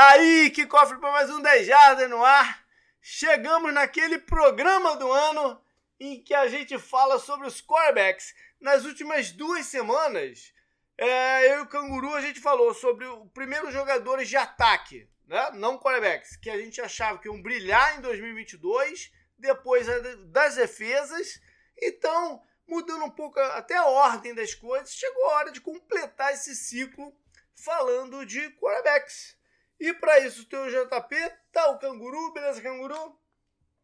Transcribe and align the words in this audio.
Tá 0.00 0.12
aí, 0.12 0.48
que 0.48 0.64
cofre 0.64 0.96
para 0.96 1.12
mais 1.12 1.28
um 1.28 1.42
10 1.42 1.66
Jardas 1.66 2.08
no 2.08 2.24
ar. 2.24 2.64
Chegamos 3.02 3.70
naquele 3.74 4.18
programa 4.18 4.96
do 4.96 5.12
ano 5.12 5.62
em 6.00 6.22
que 6.22 6.32
a 6.32 6.48
gente 6.48 6.78
fala 6.78 7.18
sobre 7.18 7.46
os 7.46 7.60
quarterbacks. 7.60 8.34
Nas 8.58 8.86
últimas 8.86 9.30
duas 9.30 9.66
semanas, 9.66 10.54
é, 10.96 11.52
eu 11.52 11.58
e 11.58 11.60
o 11.60 11.66
Canguru 11.66 12.14
a 12.14 12.22
gente 12.22 12.40
falou 12.40 12.72
sobre 12.72 13.04
os 13.04 13.30
primeiros 13.32 13.74
jogadores 13.74 14.26
de 14.26 14.38
ataque, 14.38 15.06
né? 15.26 15.50
não 15.52 15.78
quarterbacks, 15.78 16.34
que 16.34 16.48
a 16.48 16.56
gente 16.56 16.80
achava 16.80 17.18
que 17.18 17.28
iam 17.28 17.42
brilhar 17.42 17.98
em 17.98 18.00
2022, 18.00 19.12
depois 19.38 19.86
das 20.28 20.54
defesas. 20.54 21.38
Então, 21.76 22.42
mudando 22.66 23.04
um 23.04 23.10
pouco 23.10 23.38
até 23.38 23.76
a 23.76 23.84
ordem 23.84 24.34
das 24.34 24.54
coisas, 24.54 24.94
chegou 24.94 25.26
a 25.26 25.34
hora 25.34 25.52
de 25.52 25.60
completar 25.60 26.32
esse 26.32 26.56
ciclo 26.56 27.14
falando 27.54 28.24
de 28.24 28.48
quarterbacks. 28.52 29.38
E 29.80 29.94
para 29.94 30.18
isso 30.20 30.44
tem 30.44 30.58
o 30.58 30.68
JP, 30.68 31.16
tá 31.50 31.70
o 31.70 31.78
Canguru, 31.78 32.34
beleza, 32.34 32.60
Canguru? 32.60 33.18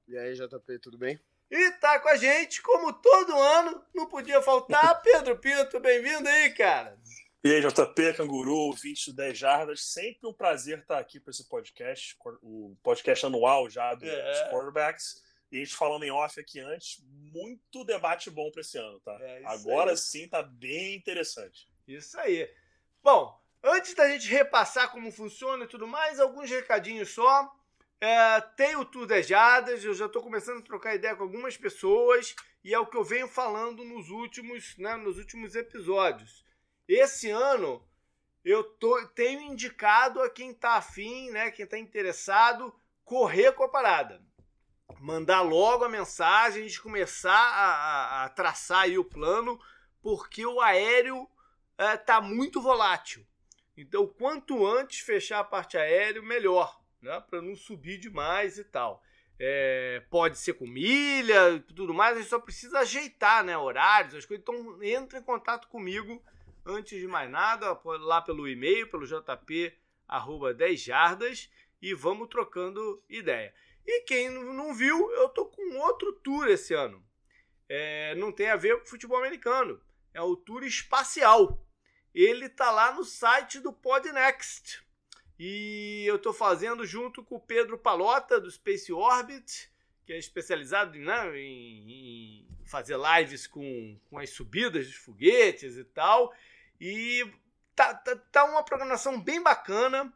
E 0.07 0.19
aí, 0.19 0.35
JP, 0.35 0.79
tudo 0.79 0.99
bem? 0.99 1.19
E 1.51 1.71
tá 1.73 1.99
com 1.99 2.09
a 2.11 2.17
gente, 2.17 2.61
como 2.61 2.93
todo 2.93 3.33
ano, 3.33 3.83
não 3.95 4.07
podia 4.07 4.43
faltar, 4.43 5.01
Pedro 5.01 5.39
Pinto, 5.39 5.81
bem-vindo 5.81 6.29
aí, 6.29 6.53
cara. 6.53 7.01
E 7.43 7.51
aí, 7.51 7.63
JP, 7.63 8.13
Canguru, 8.13 8.75
20 8.75 9.07
do 9.07 9.17
10 9.17 9.39
Jardas, 9.39 9.85
sempre 9.85 10.29
um 10.29 10.35
prazer 10.35 10.81
estar 10.81 10.99
aqui 10.99 11.19
para 11.19 11.31
esse 11.31 11.49
podcast, 11.49 12.15
o 12.43 12.77
podcast 12.83 13.25
anual 13.25 13.71
já 13.71 13.95
dos 13.95 14.07
é. 14.07 14.51
quarterbacks. 14.51 15.25
E 15.51 15.57
a 15.57 15.65
gente 15.65 15.77
falando 15.77 16.03
em 16.03 16.11
off 16.11 16.39
aqui 16.39 16.61
antes, 16.61 17.03
muito 17.33 17.85
debate 17.85 18.31
bom 18.31 18.51
para 18.51 18.61
esse 18.61 18.77
ano, 18.77 19.01
tá? 19.01 19.17
É 19.19 19.43
Agora 19.47 19.93
aí. 19.93 19.97
sim 19.97 20.29
tá 20.29 20.43
bem 20.43 20.95
interessante. 20.97 21.71
Isso 21.89 22.19
aí. 22.19 22.51
Bom, 23.03 23.41
Antes 23.63 23.95
da 23.95 24.09
gente 24.09 24.29
repassar 24.29 24.91
como 24.91 25.11
funciona 25.11 25.65
e 25.65 25.69
tudo 25.69 25.87
mais, 25.87 26.21
alguns 26.21 26.51
recadinhos 26.51 27.11
só. 27.11 27.53
É, 28.01 28.41
tem 28.57 28.77
o 28.77 28.85
Tour 28.85 29.07
das 29.07 29.27
Jadas, 29.27 29.83
eu 29.83 29.95
já 29.95 30.07
estou 30.07 30.23
começando 30.23 30.59
a 30.59 30.65
trocar 30.65 30.95
ideia 30.95 31.17
com 31.17 31.23
algumas 31.23 31.57
pessoas 31.57 32.35
e 32.63 32.75
é 32.75 32.79
o 32.79 32.87
que 32.87 32.97
eu 32.97 33.05
venho 33.05 33.27
falando 33.27 33.85
nos 33.85 34.11
últimos, 34.11 34.77
né, 34.77 34.97
nos 34.97 35.19
últimos 35.19 35.55
episódios. 35.55 36.45
Esse 36.87 37.31
ano 37.31 37.83
eu 38.45 38.63
tô, 38.63 39.05
tenho 39.09 39.41
indicado 39.41 40.21
a 40.21 40.29
quem 40.31 40.51
está 40.51 40.75
afim, 40.75 41.31
né, 41.31 41.51
quem 41.51 41.65
está 41.65 41.79
interessado, 41.79 42.75
correr 43.05 43.53
com 43.53 43.65
a 43.65 43.69
parada. 43.69 44.23
Mandar 45.01 45.41
logo 45.41 45.85
a 45.85 45.89
mensagem, 45.89 46.63
a 46.65 46.67
gente 46.69 46.81
começar 46.81 47.33
a, 47.33 47.67
a, 47.67 48.25
a 48.25 48.29
traçar 48.29 48.83
aí 48.83 48.99
o 48.99 49.05
plano, 49.05 49.61
porque 50.01 50.45
o 50.47 50.61
aéreo 50.61 51.29
está 51.79 52.17
é, 52.17 52.21
muito 52.21 52.61
volátil. 52.61 53.27
Então, 53.77 54.07
quanto 54.07 54.67
antes 54.67 55.01
fechar 55.01 55.41
a 55.41 55.45
parte 55.45 55.77
aérea, 55.77 56.23
melhor, 56.23 56.81
né? 57.03 57.21
Para 57.29 57.43
não 57.43 57.55
subir 57.55 57.99
demais 57.99 58.59
e 58.59 58.65
tal. 58.65 59.03
É, 59.39 60.03
pode 60.09 60.39
ser 60.39 60.55
com 60.55 60.67
milha 60.67 61.63
tudo 61.75 61.93
mais, 61.93 62.17
a 62.17 62.21
gente 62.21 62.31
só 62.31 62.39
precisa 62.39 62.79
ajeitar 62.79 63.45
né, 63.45 63.57
horários, 63.57 64.15
as 64.15 64.25
coisas. 64.25 64.43
Então, 64.43 64.83
entre 64.83 65.19
em 65.19 65.23
contato 65.23 65.69
comigo 65.69 66.23
antes 66.65 66.99
de 66.99 67.07
mais 67.07 67.31
nada, 67.31 67.79
lá 67.85 68.21
pelo 68.21 68.49
e-mail, 68.49 68.89
pelo 68.89 69.07
jp, 69.07 69.77
arroba 70.09 70.53
10 70.53 70.81
jardas, 70.81 71.51
e 71.81 71.95
vamos 71.95 72.29
trocando 72.29 73.03
ideia. 73.09 73.55
E 73.87 74.01
quem 74.03 74.31
não 74.31 74.75
viu, 74.75 75.11
eu 75.13 75.29
tô 75.29 75.47
com 75.47 75.79
outro 75.79 76.13
tour 76.15 76.49
esse 76.49 76.75
ano. 76.75 77.05
É, 77.69 78.15
não 78.17 78.33
tem 78.33 78.51
a 78.51 78.57
ver 78.57 78.81
com 78.81 78.87
futebol 78.87 79.19
americano. 79.19 79.81
É 80.13 80.21
o 80.21 80.35
tour 80.35 80.65
espacial 80.65 81.66
ele 82.25 82.49
tá 82.49 82.71
lá 82.71 82.93
no 82.93 83.05
site 83.05 83.61
do 83.61 83.73
Podnext. 83.73 84.83
E 85.39 86.05
eu 86.07 86.17
estou 86.17 86.33
fazendo 86.33 86.87
junto 86.87 87.23
com 87.23 87.37
o 87.37 87.41
Pedro 87.41 87.77
Palota, 87.77 88.41
do 88.41 88.51
Space 88.51 88.91
Orbit, 88.91 89.71
que 90.07 90.15
é 90.15 90.19
especializado 90.19 90.99
né, 90.99 91.39
em, 91.39 91.91
em, 91.91 92.49
fazer 92.65 92.97
lives 92.97 93.47
com, 93.47 94.01
com 94.09 94.19
as 94.19 94.31
subidas 94.31 94.89
de 94.89 94.97
foguetes 94.97 95.77
e 95.77 95.85
tal. 95.85 96.35
E 96.81 97.31
tá, 97.75 97.93
tá, 97.93 98.17
tá 98.17 98.45
uma 98.45 98.65
programação 98.65 99.21
bem 99.21 99.43
bacana. 99.43 100.11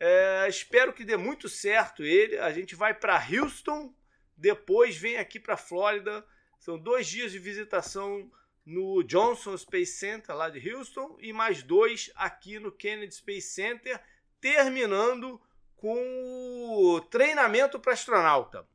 É, 0.00 0.46
espero 0.48 0.94
que 0.94 1.04
dê 1.04 1.18
muito 1.18 1.46
certo 1.46 2.02
ele. 2.02 2.38
A 2.38 2.50
gente 2.52 2.74
vai 2.74 2.94
para 2.94 3.22
Houston, 3.22 3.94
depois 4.34 4.96
vem 4.96 5.18
aqui 5.18 5.38
para 5.38 5.58
Flórida. 5.58 6.24
São 6.58 6.78
dois 6.78 7.06
dias 7.06 7.30
de 7.30 7.38
visitação 7.38 8.30
no 8.64 9.02
Johnson 9.02 9.56
Space 9.56 9.92
Center 9.92 10.34
lá 10.34 10.48
de 10.48 10.72
Houston 10.72 11.16
e 11.20 11.32
mais 11.32 11.62
dois 11.62 12.10
aqui 12.14 12.58
no 12.58 12.72
Kennedy 12.72 13.14
Space 13.14 13.48
Center, 13.48 14.00
terminando 14.40 15.40
com 15.76 16.94
o 16.94 17.00
treinamento 17.00 17.78
para 17.78 17.92
astronauta. 17.92 18.66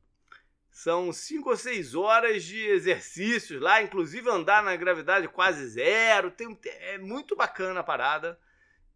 São 0.70 1.12
cinco 1.12 1.50
ou 1.50 1.56
seis 1.56 1.94
horas 1.94 2.44
de 2.44 2.64
exercícios 2.68 3.60
lá, 3.60 3.82
inclusive 3.82 4.30
andar 4.30 4.62
na 4.62 4.76
gravidade 4.76 5.26
quase 5.28 5.66
zero. 5.66 6.30
Tem, 6.30 6.56
é 6.64 6.96
muito 6.96 7.34
bacana 7.34 7.80
a 7.80 7.84
parada. 7.84 8.38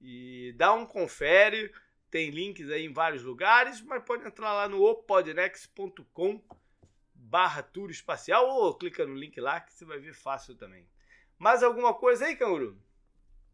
E 0.01 0.55
dá 0.57 0.73
um 0.73 0.87
confere. 0.87 1.73
Tem 2.11 2.31
links 2.31 2.71
aí 2.71 2.85
em 2.85 2.93
vários 2.93 3.25
lugares, 3.25 3.81
mas 3.81 4.05
pode 4.05 4.25
entrar 4.25 4.53
lá 4.53 4.69
no 4.69 4.83
opodnex.com 4.85 6.41
barra 7.25 7.63
tour 7.63 7.91
espacial 7.91 8.47
ou 8.47 8.75
clica 8.75 9.07
no 9.07 9.15
link 9.15 9.41
lá 9.41 9.61
que 9.61 9.73
você 9.73 9.85
vai 9.85 9.99
ver 9.99 10.15
fácil 10.15 10.55
também. 10.55 10.87
Mais 11.39 11.63
alguma 11.63 11.95
coisa 11.95 12.27
aí, 12.27 12.37
Canguru? 12.37 12.79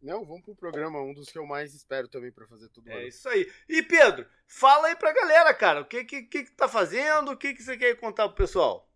Não, 0.01 0.25
vamos 0.25 0.43
pro 0.43 0.55
programa, 0.55 0.99
um 1.01 1.13
dos 1.13 1.29
que 1.29 1.37
eu 1.37 1.45
mais 1.45 1.73
espero 1.73 2.07
também 2.07 2.31
para 2.31 2.47
fazer 2.47 2.69
tudo. 2.69 2.89
É 2.89 2.95
ano. 2.95 3.07
isso 3.07 3.29
aí. 3.29 3.51
E 3.69 3.83
Pedro, 3.83 4.27
fala 4.47 4.87
aí 4.87 4.95
pra 4.95 5.13
galera, 5.13 5.53
cara, 5.53 5.81
o 5.81 5.85
que 5.85 6.03
que, 6.03 6.23
que, 6.23 6.51
tá 6.51 6.67
fazendo, 6.67 7.31
o 7.31 7.37
que, 7.37 7.53
que 7.53 7.61
você 7.61 7.77
quer 7.77 7.95
contar 7.95 8.27
pro 8.27 8.37
pessoal? 8.37 8.89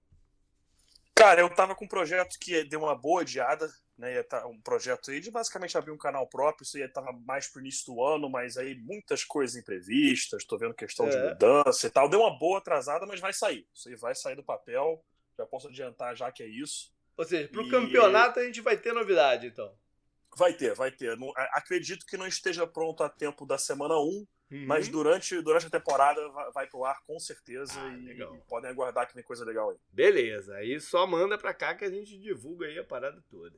Cara, 1.13 1.41
eu 1.41 1.49
tava 1.49 1.75
com 1.75 1.85
um 1.85 1.87
projeto 1.87 2.37
que 2.39 2.63
deu 2.63 2.81
uma 2.81 2.95
boa 2.95 3.21
adiada, 3.21 3.71
né? 3.97 4.21
Tá 4.23 4.45
um 4.47 4.59
projeto 4.59 5.11
aí 5.11 5.19
de 5.19 5.31
basicamente 5.31 5.77
abrir 5.77 5.91
um 5.91 5.97
canal 5.97 6.27
próprio, 6.27 6.63
isso 6.63 6.77
aí 6.77 6.87
tava 6.87 7.11
mais 7.25 7.47
pro 7.47 7.61
início 7.61 7.93
do 7.93 8.03
ano, 8.03 8.29
mas 8.29 8.57
aí 8.57 8.75
muitas 8.75 9.23
coisas 9.23 9.55
imprevistas, 9.55 10.43
tô 10.45 10.57
vendo 10.57 10.73
questão 10.73 11.07
é. 11.07 11.09
de 11.09 11.17
mudança 11.17 11.87
e 11.87 11.89
tal. 11.89 12.09
Deu 12.09 12.21
uma 12.21 12.37
boa 12.37 12.59
atrasada, 12.59 13.05
mas 13.05 13.19
vai 13.19 13.33
sair. 13.33 13.67
Isso 13.73 13.89
aí 13.89 13.95
vai 13.95 14.15
sair 14.15 14.35
do 14.35 14.43
papel. 14.43 15.03
Já 15.37 15.45
posso 15.45 15.67
adiantar 15.67 16.15
já 16.15 16.31
que 16.31 16.43
é 16.43 16.47
isso. 16.47 16.93
Ou 17.17 17.25
seja, 17.25 17.47
pro 17.47 17.65
e... 17.65 17.69
campeonato 17.69 18.39
a 18.39 18.43
gente 18.43 18.61
vai 18.61 18.77
ter 18.77 18.93
novidade, 18.93 19.47
então. 19.47 19.73
Vai 20.37 20.53
ter, 20.53 20.73
vai 20.75 20.91
ter. 20.91 21.17
acredito 21.53 22.05
que 22.05 22.17
não 22.17 22.27
esteja 22.27 22.67
pronto 22.67 23.03
a 23.03 23.09
tempo 23.09 23.45
da 23.45 23.57
semana 23.57 23.95
1, 23.95 23.97
uhum. 24.01 24.27
mas 24.67 24.89
durante, 24.89 25.41
durante 25.41 25.67
a 25.67 25.69
temporada 25.69 26.27
vai, 26.29 26.51
vai 26.51 26.67
pro 26.67 26.83
ar 26.83 27.01
com 27.07 27.17
certeza 27.17 27.79
ah, 27.79 27.97
e, 27.97 28.21
e, 28.21 28.37
podem 28.45 28.69
aguardar 28.69 29.07
que 29.07 29.15
vem 29.15 29.23
coisa 29.23 29.45
legal 29.45 29.69
aí. 29.69 29.77
Beleza, 29.93 30.55
aí 30.55 30.77
só 30.81 31.07
manda 31.07 31.37
pra 31.37 31.53
cá 31.53 31.73
que 31.73 31.85
a 31.85 31.89
gente 31.89 32.17
divulga 32.17 32.67
aí 32.67 32.77
a 32.77 32.83
parada 32.83 33.23
toda. 33.29 33.57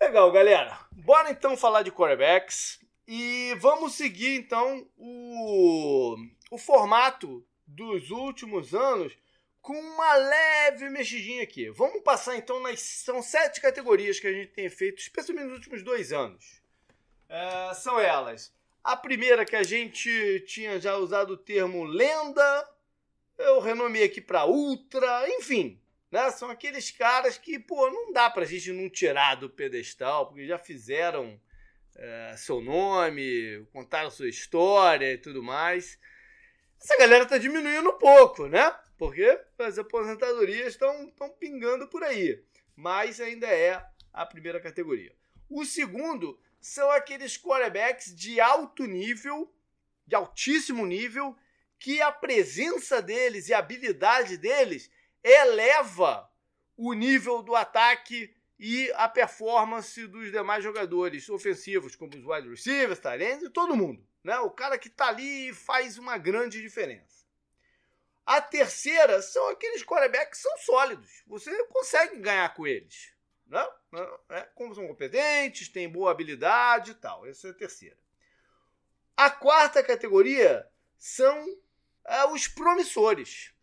Legal, 0.00 0.30
galera. 0.30 0.78
Bora 0.92 1.30
então 1.30 1.56
falar 1.56 1.82
de 1.82 1.90
quarterbacks 1.90 2.78
e 3.06 3.52
vamos 3.58 3.94
seguir 3.94 4.36
então 4.36 4.88
o, 4.96 6.16
o 6.52 6.56
formato 6.56 7.44
dos 7.66 8.10
últimos 8.10 8.74
anos 8.74 9.12
com 9.60 9.72
uma 9.72 10.14
leve 10.14 10.88
mexidinha 10.88 11.42
aqui. 11.42 11.68
Vamos 11.70 12.02
passar 12.02 12.36
então 12.36 12.60
nas. 12.60 12.80
São 12.80 13.20
sete 13.20 13.60
categorias 13.60 14.20
que 14.20 14.28
a 14.28 14.32
gente 14.32 14.52
tem 14.52 14.70
feito, 14.70 15.00
especialmente 15.00 15.46
nos 15.48 15.56
últimos 15.56 15.82
dois 15.82 16.12
anos. 16.12 16.62
É, 17.28 17.74
são 17.74 17.98
elas. 17.98 18.54
A 18.84 18.96
primeira 18.96 19.44
que 19.44 19.56
a 19.56 19.64
gente 19.64 20.44
tinha 20.46 20.80
já 20.80 20.96
usado 20.96 21.32
o 21.32 21.36
termo 21.36 21.82
lenda, 21.82 22.70
eu 23.36 23.58
renomei 23.58 24.04
aqui 24.04 24.20
para 24.20 24.46
ultra, 24.46 25.28
enfim. 25.28 25.78
Né? 26.10 26.30
São 26.30 26.50
aqueles 26.50 26.90
caras 26.90 27.38
que, 27.38 27.58
pô, 27.58 27.90
não 27.90 28.12
dá 28.12 28.30
pra 28.30 28.44
gente 28.44 28.72
não 28.72 28.88
tirar 28.88 29.36
do 29.36 29.50
pedestal, 29.50 30.26
porque 30.26 30.46
já 30.46 30.58
fizeram 30.58 31.40
é, 31.96 32.34
seu 32.36 32.60
nome, 32.60 33.66
contaram 33.72 34.10
sua 34.10 34.28
história 34.28 35.12
e 35.12 35.18
tudo 35.18 35.42
mais. 35.42 35.98
Essa 36.80 36.96
galera 36.96 37.26
tá 37.26 37.38
diminuindo 37.38 37.90
um 37.90 37.98
pouco, 37.98 38.46
né? 38.46 38.72
porque 38.98 39.40
as 39.56 39.78
aposentadorias 39.78 40.72
estão 40.72 41.08
pingando 41.38 41.86
por 41.86 42.02
aí, 42.02 42.44
mas 42.74 43.20
ainda 43.20 43.46
é 43.46 43.80
a 44.12 44.26
primeira 44.26 44.60
categoria. 44.60 45.14
O 45.48 45.64
segundo 45.64 46.38
são 46.60 46.90
aqueles 46.90 47.38
quarterbacks 47.38 48.14
de 48.14 48.40
alto 48.40 48.84
nível, 48.84 49.54
de 50.04 50.16
altíssimo 50.16 50.84
nível, 50.84 51.36
que 51.78 52.02
a 52.02 52.10
presença 52.10 53.00
deles 53.00 53.48
e 53.48 53.54
a 53.54 53.60
habilidade 53.60 54.36
deles 54.36 54.90
eleva 55.22 56.30
o 56.76 56.92
nível 56.92 57.42
do 57.42 57.54
ataque 57.54 58.34
e 58.58 58.90
a 58.92 59.08
performance 59.08 60.06
dos 60.06 60.32
demais 60.32 60.64
jogadores 60.64 61.28
ofensivos, 61.28 61.94
como 61.94 62.16
os 62.16 62.24
wide 62.24 62.48
receivers, 62.48 62.98
Tyrants 62.98 63.42
e 63.42 63.50
todo 63.50 63.76
mundo. 63.76 64.04
Né? 64.22 64.38
O 64.40 64.50
cara 64.50 64.76
que 64.78 64.88
está 64.88 65.08
ali 65.08 65.52
faz 65.52 65.96
uma 65.96 66.18
grande 66.18 66.60
diferença. 66.60 67.26
A 68.26 68.42
terceira 68.42 69.22
são 69.22 69.48
aqueles 69.48 69.82
quarterbacks 69.82 70.38
que 70.38 70.48
são 70.48 70.58
sólidos. 70.58 71.22
Você 71.26 71.64
consegue 71.66 72.18
ganhar 72.18 72.52
com 72.54 72.66
eles. 72.66 73.14
Né? 73.46 73.66
É, 74.28 74.42
como 74.54 74.74
são 74.74 74.86
competentes, 74.86 75.68
têm 75.68 75.88
boa 75.88 76.10
habilidade 76.10 76.90
e 76.90 76.94
tal. 76.94 77.26
Essa 77.26 77.48
é 77.48 77.50
a 77.52 77.54
terceira. 77.54 77.96
A 79.16 79.30
quarta 79.30 79.82
categoria 79.82 80.68
são 80.98 81.44
é, 82.04 82.26
os 82.26 82.46
promissores. 82.46 83.54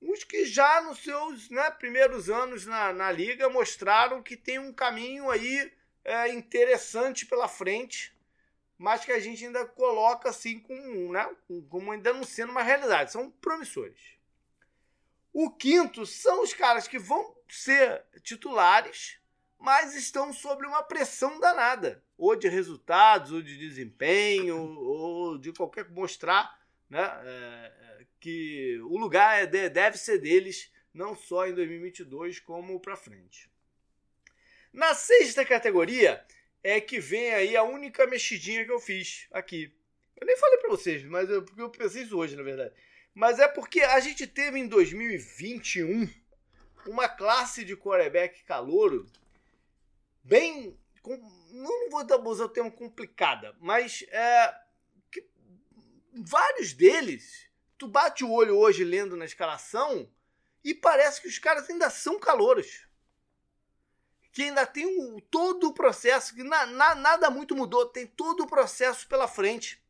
Os 0.00 0.24
que 0.24 0.44
já 0.44 0.82
nos 0.82 1.02
seus 1.02 1.48
né, 1.50 1.70
primeiros 1.70 2.28
anos 2.28 2.66
na, 2.66 2.92
na 2.92 3.10
liga 3.10 3.48
mostraram 3.48 4.22
que 4.22 4.36
tem 4.36 4.58
um 4.58 4.72
caminho 4.72 5.30
aí 5.30 5.72
é, 6.04 6.28
interessante 6.28 7.26
pela 7.26 7.48
frente, 7.48 8.14
mas 8.78 9.04
que 9.04 9.12
a 9.12 9.18
gente 9.18 9.44
ainda 9.44 9.64
coloca 9.64 10.28
assim 10.28 10.62
né, 11.10 11.28
como 11.70 11.92
ainda 11.92 12.12
não 12.12 12.24
sendo 12.24 12.52
uma 12.52 12.62
realidade. 12.62 13.12
São 13.12 13.30
promissores. 13.30 14.16
O 15.32 15.50
quinto 15.50 16.06
são 16.06 16.42
os 16.42 16.52
caras 16.52 16.86
que 16.86 16.98
vão 16.98 17.34
ser 17.48 18.04
titulares, 18.22 19.18
mas 19.58 19.94
estão 19.94 20.32
sob 20.32 20.66
uma 20.66 20.82
pressão 20.82 21.40
danada, 21.40 22.02
ou 22.16 22.36
de 22.36 22.48
resultados, 22.48 23.32
ou 23.32 23.42
de 23.42 23.56
desempenho, 23.56 24.56
ou 24.56 25.38
de 25.38 25.52
qualquer 25.52 25.88
mostrar 25.90 26.58
né, 26.88 27.02
é, 27.02 27.72
é 27.95 27.95
que 28.20 28.78
o 28.82 28.96
lugar 28.96 29.42
é 29.42 29.68
deve 29.68 29.98
ser 29.98 30.18
deles, 30.18 30.72
não 30.92 31.14
só 31.14 31.46
em 31.46 31.54
2022, 31.54 32.40
como 32.40 32.80
para 32.80 32.96
frente. 32.96 33.50
Na 34.72 34.94
sexta 34.94 35.44
categoria 35.44 36.24
é 36.62 36.80
que 36.80 36.98
vem 37.00 37.32
aí 37.32 37.56
a 37.56 37.62
única 37.62 38.06
mexidinha 38.06 38.64
que 38.64 38.72
eu 38.72 38.80
fiz 38.80 39.26
aqui. 39.30 39.72
Eu 40.20 40.26
nem 40.26 40.36
falei 40.36 40.58
para 40.58 40.70
vocês, 40.70 41.04
mas 41.04 41.30
eu, 41.30 41.42
porque 41.42 41.62
eu 41.62 41.70
pensei 41.70 42.02
isso 42.02 42.18
hoje, 42.18 42.36
na 42.36 42.42
verdade. 42.42 42.74
Mas 43.14 43.38
é 43.38 43.48
porque 43.48 43.80
a 43.80 44.00
gente 44.00 44.26
teve 44.26 44.58
em 44.58 44.66
2021 44.66 46.08
uma 46.86 47.08
classe 47.08 47.64
de 47.64 47.76
quarterback 47.76 48.44
calouro 48.44 49.06
bem. 50.22 50.78
Com, 51.02 51.16
não 51.52 51.88
vou 51.88 52.04
usar 52.30 52.44
o 52.44 52.48
termo 52.48 52.70
complicada, 52.70 53.56
mas 53.60 54.04
é, 54.10 54.54
que, 55.10 55.24
vários 56.12 56.72
deles, 56.72 57.45
tu 57.78 57.86
bate 57.86 58.24
o 58.24 58.30
olho 58.30 58.56
hoje 58.56 58.84
lendo 58.84 59.16
na 59.16 59.24
escalação 59.24 60.10
e 60.64 60.74
parece 60.74 61.20
que 61.20 61.28
os 61.28 61.38
caras 61.38 61.68
ainda 61.68 61.88
são 61.90 62.18
calouros. 62.18 62.86
Que 64.32 64.44
ainda 64.44 64.66
tem 64.66 64.86
um, 64.86 65.18
todo 65.30 65.68
o 65.68 65.74
processo, 65.74 66.34
que 66.34 66.42
na, 66.42 66.66
na, 66.66 66.94
nada 66.94 67.30
muito 67.30 67.54
mudou, 67.54 67.86
tem 67.86 68.06
todo 68.06 68.42
o 68.42 68.46
processo 68.46 69.08
pela 69.08 69.28
frente. 69.28 69.82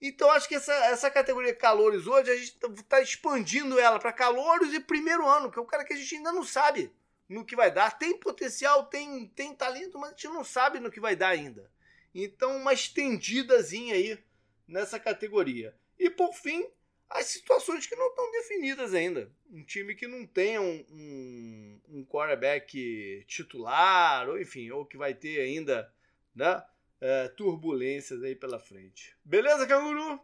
Então 0.00 0.30
acho 0.30 0.48
que 0.48 0.54
essa, 0.54 0.72
essa 0.86 1.10
categoria 1.10 1.54
calores 1.54 2.06
hoje, 2.06 2.30
a 2.30 2.36
gente 2.36 2.56
está 2.76 3.00
expandindo 3.00 3.78
ela 3.78 3.98
para 3.98 4.12
calouros 4.12 4.74
e 4.74 4.80
primeiro 4.80 5.26
ano, 5.26 5.50
que 5.50 5.58
é 5.58 5.62
o 5.62 5.66
cara 5.66 5.84
que 5.84 5.92
a 5.92 5.96
gente 5.96 6.16
ainda 6.16 6.32
não 6.32 6.42
sabe 6.42 6.92
no 7.28 7.44
que 7.44 7.56
vai 7.56 7.70
dar. 7.70 7.98
Tem 7.98 8.18
potencial, 8.18 8.86
tem, 8.86 9.28
tem 9.28 9.54
talento, 9.54 9.98
mas 9.98 10.10
a 10.10 10.12
gente 10.12 10.28
não 10.28 10.44
sabe 10.44 10.80
no 10.80 10.90
que 10.90 11.00
vai 11.00 11.16
dar 11.16 11.28
ainda. 11.28 11.70
Então, 12.14 12.56
uma 12.56 12.72
estendidazinha 12.72 13.94
aí 13.94 14.22
nessa 14.68 15.00
categoria. 15.00 15.74
E 15.98 16.08
por 16.10 16.32
fim, 16.32 16.68
as 17.08 17.26
situações 17.26 17.86
que 17.86 17.96
não 17.96 18.08
estão 18.08 18.30
definidas 18.32 18.94
ainda. 18.94 19.30
Um 19.50 19.62
time 19.64 19.94
que 19.94 20.06
não 20.06 20.26
tem 20.26 20.58
um, 20.58 20.84
um, 20.90 21.80
um 21.88 22.04
quarterback 22.04 23.24
titular, 23.26 24.28
ou 24.28 24.40
enfim, 24.40 24.70
ou 24.70 24.84
que 24.84 24.96
vai 24.96 25.14
ter 25.14 25.40
ainda 25.40 25.92
né, 26.34 26.62
é, 27.00 27.28
turbulências 27.28 28.22
aí 28.22 28.34
pela 28.34 28.58
frente. 28.58 29.16
Beleza, 29.24 29.66
Canguru? 29.66 30.20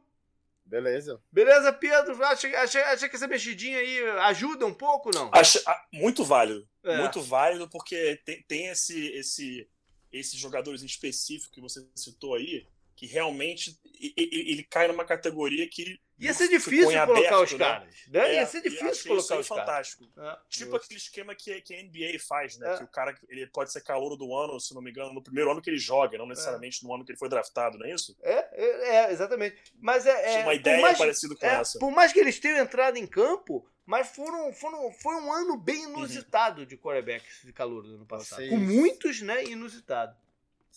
Beleza. 0.64 1.20
Beleza, 1.32 1.72
Pedro? 1.72 2.22
Acha, 2.24 2.48
acha, 2.60 2.80
acha 2.86 3.08
que 3.08 3.16
essa 3.16 3.26
mexidinha 3.26 3.78
aí 3.78 4.08
ajuda 4.20 4.64
um 4.66 4.74
pouco 4.74 5.10
não? 5.12 5.28
Acho, 5.34 5.58
muito 5.92 6.24
válido. 6.24 6.68
É. 6.84 6.98
Muito 6.98 7.20
válido, 7.20 7.68
porque 7.68 8.20
tem, 8.24 8.42
tem 8.44 8.66
esse, 8.68 9.08
esse, 9.08 9.68
esses 10.12 10.38
jogadores 10.38 10.82
em 10.82 10.86
específico 10.86 11.52
que 11.52 11.60
você 11.60 11.84
citou 11.96 12.34
aí, 12.34 12.66
que 12.94 13.06
realmente 13.06 13.78
ele, 14.00 14.12
ele 14.16 14.62
cai 14.62 14.86
numa 14.86 15.04
categoria 15.04 15.68
que 15.68 16.00
Ia 16.20 16.34
ser 16.34 16.48
difícil 16.48 16.84
colocar 16.84 17.02
aberto, 17.02 17.42
os 17.42 17.52
né? 17.52 17.58
caras. 17.58 17.94
Né? 18.08 18.20
É, 18.20 18.34
Ia 18.34 18.46
ser 18.46 18.60
difícil 18.60 19.08
colocar 19.08 19.38
os 19.38 19.46
fantástico. 19.46 20.06
caras. 20.14 20.38
É. 20.38 20.40
Tipo 20.50 20.76
aquele 20.76 20.98
esquema 20.98 21.34
que, 21.34 21.60
que 21.62 21.74
a 21.74 21.82
NBA 21.82 22.18
faz, 22.28 22.58
né? 22.58 22.74
É. 22.74 22.76
Que 22.76 22.84
o 22.84 22.88
cara 22.88 23.16
ele 23.28 23.46
pode 23.46 23.72
ser 23.72 23.80
calor 23.80 24.16
do 24.16 24.34
ano, 24.34 24.60
se 24.60 24.74
não 24.74 24.82
me 24.82 24.90
engano, 24.90 25.14
no 25.14 25.22
primeiro 25.22 25.50
ano 25.50 25.62
que 25.62 25.70
ele 25.70 25.78
joga, 25.78 26.18
não 26.18 26.26
necessariamente 26.26 26.84
no 26.84 26.94
ano 26.94 27.04
que 27.04 27.12
ele 27.12 27.18
foi 27.18 27.28
draftado, 27.28 27.78
não 27.78 27.86
é 27.86 27.94
isso? 27.94 28.14
É, 28.22 28.48
é, 28.52 28.96
é 28.96 29.12
exatamente. 29.12 29.56
Mas 29.80 30.06
é. 30.06 30.40
é 30.40 30.42
uma 30.42 30.54
ideia 30.54 30.82
mais, 30.82 30.98
parecida 30.98 31.34
com 31.34 31.46
essa. 31.46 31.78
Por 31.78 31.90
mais 31.90 32.12
que 32.12 32.20
eles 32.20 32.38
tenham 32.38 32.58
entrado 32.58 32.98
em 32.98 33.06
campo, 33.06 33.66
mas 33.86 34.08
foram, 34.08 34.52
foram, 34.52 34.92
foi 34.92 35.14
um 35.14 35.32
ano 35.32 35.56
bem 35.56 35.86
uhum. 35.86 35.98
inusitado 35.98 36.60
uhum. 36.60 36.66
de 36.66 36.76
quarterbacks 36.76 37.42
de 37.44 37.52
calor 37.52 37.82
do 37.82 37.94
ano 37.94 38.06
passado. 38.06 38.40
Vocês... 38.40 38.50
Com 38.50 38.58
muitos, 38.58 39.22
né, 39.22 39.44
inusitado. 39.44 40.14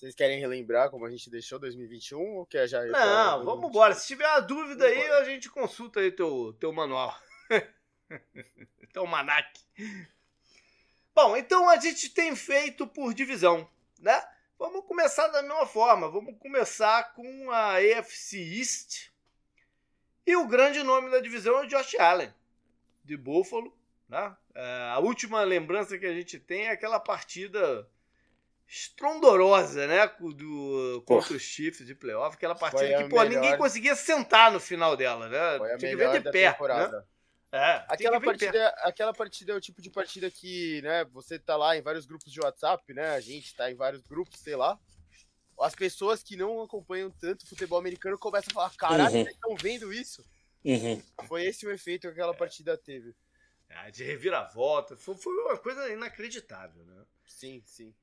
Vocês 0.03 0.15
querem 0.15 0.37
relembrar 0.37 0.89
como 0.89 1.05
a 1.05 1.09
gente 1.09 1.29
deixou 1.29 1.57
2021 1.57 2.19
ou 2.35 2.45
quer 2.45 2.67
já 2.67 2.83
Não, 2.83 3.45
vamos 3.45 3.69
embora. 3.69 3.93
Se 3.93 4.05
tiver 4.05 4.27
uma 4.27 4.41
dúvida 4.41 4.85
aí, 4.85 5.01
a 5.11 5.23
gente 5.23 5.49
consulta 5.49 6.01
aí 6.01 6.11
teu, 6.11 6.53
teu 6.59 6.73
manual. 6.73 7.17
teu 8.91 9.07
manac. 9.07 9.61
Bom, 11.15 11.37
então 11.37 11.69
a 11.69 11.77
gente 11.77 12.09
tem 12.09 12.35
feito 12.35 12.85
por 12.85 13.13
divisão, 13.13 13.65
né? 13.97 14.21
Vamos 14.59 14.85
começar 14.85 15.29
da 15.29 15.41
mesma 15.41 15.65
forma. 15.65 16.11
Vamos 16.11 16.37
começar 16.37 17.13
com 17.13 17.49
a 17.49 17.77
AFC 17.77 18.39
East. 18.59 19.09
E 20.27 20.35
o 20.35 20.45
grande 20.45 20.83
nome 20.83 21.11
da 21.11 21.21
divisão 21.21 21.59
é 21.59 21.65
o 21.65 21.67
Josh 21.69 21.95
Allen, 21.95 22.33
de 23.05 23.15
Buffalo. 23.15 23.73
Né? 24.09 24.35
É, 24.53 24.89
a 24.91 24.99
última 24.99 25.43
lembrança 25.43 25.97
que 25.97 26.05
a 26.05 26.13
gente 26.13 26.37
tem 26.39 26.67
é 26.67 26.71
aquela 26.71 26.99
partida 26.99 27.89
estrondorosa, 28.73 29.85
né? 29.85 30.07
Do, 30.07 31.03
contra 31.05 31.35
os 31.35 31.43
Chiefs 31.43 31.85
de 31.85 31.93
playoff. 31.93 32.35
Aquela 32.35 32.55
partida 32.55 32.97
que, 32.97 33.09
pô, 33.09 33.17
melhor... 33.17 33.29
ninguém 33.29 33.57
conseguia 33.57 33.95
sentar 33.95 34.51
no 34.51 34.59
final 34.59 34.97
dela, 34.97 35.29
né? 35.29 35.57
Foi 35.59 35.73
a 35.73 35.77
Tinha 35.77 35.91
que 35.91 35.97
ver 35.97 36.23
de 36.23 36.31
pé. 36.31 36.57
Né? 36.59 37.03
É, 37.51 37.85
aquela 37.87 38.19
partida, 38.19 38.69
aquela 38.79 39.13
partida 39.13 39.53
é 39.53 39.55
o 39.55 39.61
tipo 39.61 39.79
de 39.79 39.91
partida 39.91 40.31
que, 40.31 40.81
né, 40.81 41.05
você 41.05 41.37
tá 41.37 41.55
lá 41.55 41.77
em 41.77 41.83
vários 41.83 42.07
grupos 42.07 42.31
de 42.31 42.39
WhatsApp, 42.39 42.91
né? 42.95 43.11
A 43.11 43.19
gente 43.19 43.55
tá 43.55 43.71
em 43.71 43.75
vários 43.75 44.01
grupos, 44.07 44.39
sei 44.39 44.55
lá. 44.55 44.79
As 45.59 45.75
pessoas 45.75 46.23
que 46.23 46.35
não 46.35 46.63
acompanham 46.63 47.11
tanto 47.11 47.47
futebol 47.47 47.77
americano 47.77 48.17
começam 48.17 48.49
a 48.51 48.53
falar: 48.55 48.75
caralho, 48.75 49.15
uhum. 49.15 49.23
vocês 49.23 49.35
estão 49.35 49.55
vendo 49.55 49.93
isso? 49.93 50.25
Uhum. 50.65 50.99
Foi 51.27 51.45
esse 51.45 51.67
o 51.67 51.71
efeito 51.71 52.01
que 52.01 52.07
aquela 52.07 52.33
partida 52.33 52.75
teve. 52.75 53.13
É, 53.69 53.91
de 53.91 54.03
reviravolta. 54.03 54.97
Foi, 54.97 55.15
foi 55.15 55.33
uma 55.43 55.57
coisa 55.57 55.87
inacreditável, 55.89 56.83
né? 56.85 57.03
Sim, 57.27 57.61
sim. 57.67 57.93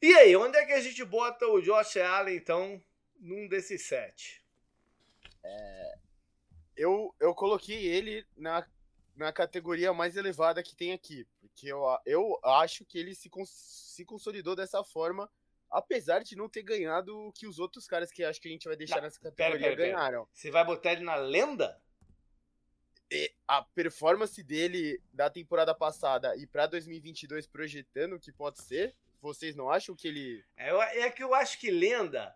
E 0.00 0.14
aí, 0.14 0.36
onde 0.36 0.56
é 0.56 0.64
que 0.64 0.72
a 0.72 0.80
gente 0.80 1.04
bota 1.04 1.46
o 1.46 1.60
Josh 1.60 1.96
Allen, 1.96 2.36
então, 2.36 2.80
num 3.18 3.48
desses 3.48 3.86
sete? 3.86 4.44
É, 5.42 5.98
eu, 6.76 7.14
eu 7.18 7.34
coloquei 7.34 7.86
ele 7.86 8.24
na, 8.36 8.64
na 9.16 9.32
categoria 9.32 9.92
mais 9.92 10.16
elevada 10.16 10.62
que 10.62 10.76
tem 10.76 10.92
aqui, 10.92 11.26
porque 11.40 11.66
eu, 11.66 11.82
eu 12.06 12.38
acho 12.44 12.84
que 12.84 12.98
ele 12.98 13.14
se, 13.14 13.28
se 13.46 14.04
consolidou 14.04 14.54
dessa 14.54 14.84
forma, 14.84 15.28
apesar 15.68 16.22
de 16.22 16.36
não 16.36 16.48
ter 16.48 16.62
ganhado 16.62 17.18
o 17.18 17.32
que 17.32 17.48
os 17.48 17.58
outros 17.58 17.86
caras 17.86 18.12
que 18.12 18.22
acho 18.22 18.40
que 18.40 18.48
a 18.48 18.52
gente 18.52 18.68
vai 18.68 18.76
deixar 18.76 18.96
não, 18.96 19.02
nessa 19.02 19.20
categoria 19.20 19.58
pera, 19.58 19.76
pera, 19.76 19.88
ganharam. 19.88 20.24
Pera. 20.24 20.30
Você 20.32 20.50
vai 20.50 20.64
botar 20.64 20.92
ele 20.92 21.02
na 21.02 21.16
lenda? 21.16 21.80
E 23.10 23.32
a 23.46 23.62
performance 23.62 24.40
dele 24.42 25.02
da 25.12 25.28
temporada 25.28 25.74
passada 25.74 26.36
e 26.36 26.46
para 26.46 26.66
2022 26.66 27.46
projetando 27.46 28.14
o 28.14 28.20
que 28.20 28.30
pode 28.30 28.62
ser, 28.62 28.94
vocês 29.20 29.56
não 29.56 29.70
acham 29.70 29.94
que 29.94 30.08
ele. 30.08 30.44
É, 30.56 31.00
é 31.00 31.10
que 31.10 31.22
eu 31.22 31.34
acho 31.34 31.58
que 31.58 31.70
lenda 31.70 32.34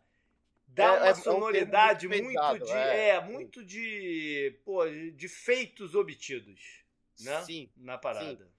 dá 0.66 0.84
é, 0.84 0.98
uma 0.98 1.08
é, 1.08 1.14
sonoridade 1.14 2.06
é 2.06 2.08
um 2.08 2.22
muito, 2.22 2.42
muito, 2.42 2.64
de. 2.66 2.72
É, 2.72 3.08
é 3.08 3.20
muito 3.20 3.64
de. 3.64 4.58
Pô, 4.64 4.84
de 4.86 5.28
feitos 5.28 5.94
obtidos. 5.94 6.82
Né? 7.20 7.42
Sim. 7.44 7.70
Na 7.76 7.98
parada. 7.98 8.50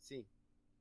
Sim. 0.00 0.20
sim. 0.20 0.26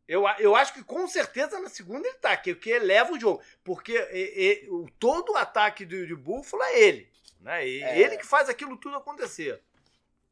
Eu, 0.08 0.28
eu 0.40 0.56
acho 0.56 0.74
que 0.74 0.84
com 0.84 1.08
certeza 1.08 1.60
na 1.60 1.70
segunda 1.70 2.08
ele 2.08 2.18
tá, 2.18 2.36
que, 2.36 2.52
é 2.52 2.56
que 2.56 2.70
eleva 2.70 3.14
o 3.14 3.20
jogo. 3.20 3.42
Porque 3.64 3.94
e, 4.12 4.66
e, 4.66 4.70
o, 4.70 4.90
todo 5.00 5.32
o 5.32 5.38
ataque 5.38 5.86
do, 5.86 6.06
de 6.06 6.16
Buffalo 6.16 6.62
é 6.64 6.80
ele. 6.80 7.10
Né? 7.40 7.68
E, 7.68 7.82
é. 7.82 8.00
Ele 8.00 8.18
que 8.18 8.26
faz 8.26 8.50
aquilo 8.50 8.78
tudo 8.78 8.98
acontecer. 8.98 9.62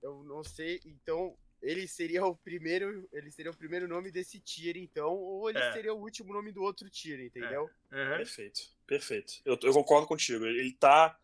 Eu 0.01 0.24
não 0.24 0.44
sei, 0.44 0.82
então 0.84 1.38
ele 1.62 1.88
seria 1.88 2.25
o 2.25 2.36
primeiro, 2.36 3.08
ele 3.12 3.32
seria 3.32 3.51
o 3.51 3.56
primeiro 3.56 3.88
nome 3.88 4.12
desse 4.12 4.39
tier, 4.39 4.77
então, 4.77 5.13
ou 5.13 5.50
ele 5.50 5.60
é. 5.60 5.74
seria 5.74 5.94
o 5.94 6.01
último 6.01 6.34
nome 6.34 6.51
do 6.51 6.63
outro 6.63 6.89
tier, 6.89 7.20
entendeu? 7.20 7.70
É. 7.91 8.03
Uhum. 8.03 8.18
Perfeito, 8.18 8.62
perfeito. 8.88 9.34
Eu, 9.46 9.58
eu, 9.62 9.74
concordo 9.74 10.08
contigo. 10.08 10.46
Ele 10.46 10.74
tá, 10.74 11.20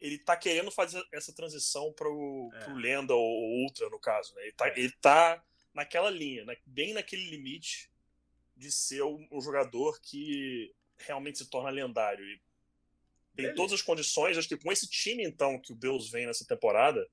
ele 0.00 0.18
tá 0.18 0.36
querendo 0.36 0.70
fazer 0.70 1.04
essa 1.10 1.32
transição 1.32 1.92
pro, 1.92 2.50
é. 2.54 2.64
pro 2.64 2.74
Lenda 2.74 3.14
ou, 3.14 3.20
ou 3.20 3.64
Ultra, 3.64 3.90
no 3.90 3.98
caso, 3.98 4.34
né? 4.36 4.42
Ele 4.42 4.52
tá, 4.52 4.68
é. 4.68 4.78
ele 4.78 4.92
tá 5.00 5.44
naquela 5.74 6.10
linha, 6.10 6.44
né? 6.44 6.56
bem 6.66 6.92
naquele 6.92 7.28
limite 7.30 7.90
de 8.56 8.70
ser 8.70 9.02
um, 9.02 9.26
um 9.32 9.40
jogador 9.40 10.00
que 10.00 10.72
realmente 10.98 11.38
se 11.38 11.50
torna 11.50 11.70
lendário. 11.70 12.24
E 12.24 12.40
tem 13.34 13.54
todas 13.54 13.72
as 13.72 13.82
condições, 13.82 14.36
acho 14.36 14.48
que 14.48 14.56
com 14.56 14.70
esse 14.70 14.86
time, 14.88 15.24
então, 15.24 15.58
que 15.58 15.72
o 15.72 15.76
Bills 15.76 16.10
vem 16.10 16.26
nessa 16.26 16.44
temporada, 16.44 17.08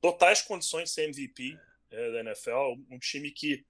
totais 0.00 0.40
condições 0.40 0.84
de 0.84 0.94
ser 0.94 1.04
MVP 1.08 1.52
é, 1.52 1.73
da 1.94 2.20
NFL, 2.20 2.74
um 2.90 2.98
time 2.98 3.30
que 3.30 3.64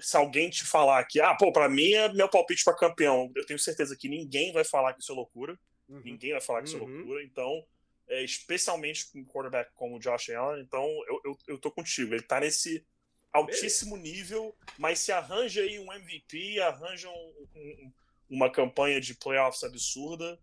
se 0.00 0.16
alguém 0.16 0.48
te 0.48 0.64
falar 0.64 1.04
que, 1.04 1.20
ah, 1.20 1.34
pô, 1.34 1.52
pra 1.52 1.68
mim 1.68 1.92
é 1.92 2.12
meu 2.12 2.28
palpite 2.28 2.64
para 2.64 2.76
campeão, 2.76 3.32
eu 3.34 3.44
tenho 3.44 3.58
certeza 3.58 3.96
que 3.96 4.08
ninguém 4.08 4.52
vai 4.52 4.64
falar 4.64 4.94
que 4.94 5.02
isso 5.02 5.12
é 5.12 5.14
loucura. 5.14 5.58
Uhum. 5.88 6.00
Ninguém 6.04 6.32
vai 6.32 6.40
falar 6.40 6.62
que 6.62 6.68
isso 6.68 6.76
é 6.76 6.80
uhum. 6.80 6.96
loucura. 6.96 7.24
Então, 7.24 7.66
é, 8.08 8.22
especialmente 8.22 9.10
com 9.10 9.20
um 9.20 9.24
quarterback 9.24 9.70
como 9.74 9.96
o 9.96 9.98
Josh 9.98 10.30
Allen. 10.30 10.62
Então, 10.62 10.84
eu, 11.08 11.20
eu, 11.24 11.38
eu 11.48 11.58
tô 11.58 11.70
contigo. 11.70 12.14
Ele 12.14 12.22
tá 12.22 12.40
nesse 12.40 12.84
altíssimo 13.32 13.96
nível, 13.96 14.56
mas 14.78 14.98
se 15.00 15.12
arranja 15.12 15.62
aí 15.62 15.78
um 15.78 15.92
MVP, 15.92 16.60
arranja 16.60 17.08
um, 17.08 17.48
um, 17.54 17.92
uma 18.30 18.50
campanha 18.50 19.00
de 19.00 19.14
playoffs 19.14 19.62
absurda, 19.64 20.24
é, 20.34 20.38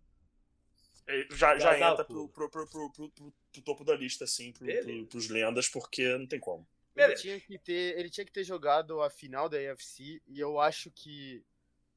já, 1.30 1.56
já, 1.56 1.76
já 1.76 1.92
entra 1.92 2.04
pro, 2.04 2.28
pro, 2.28 2.50
pro, 2.50 2.66
pro, 2.68 3.62
topo 3.64 3.84
da 3.84 3.94
lista, 3.94 4.24
assim, 4.24 4.52
pro, 4.52 4.66
pro, 4.66 5.06
pros 5.06 5.28
lendas, 5.28 5.68
porque 5.68 6.16
não 6.16 6.26
tem 6.26 6.40
como. 6.40 6.66
Ele 6.96 7.14
tinha, 7.14 7.38
que 7.38 7.58
ter, 7.58 7.98
ele 7.98 8.08
tinha 8.08 8.24
que 8.24 8.32
ter 8.32 8.42
jogado 8.42 9.02
a 9.02 9.10
final 9.10 9.48
da 9.48 9.58
AFC 9.58 10.22
e 10.26 10.40
eu 10.40 10.58
acho 10.58 10.90
que 10.90 11.44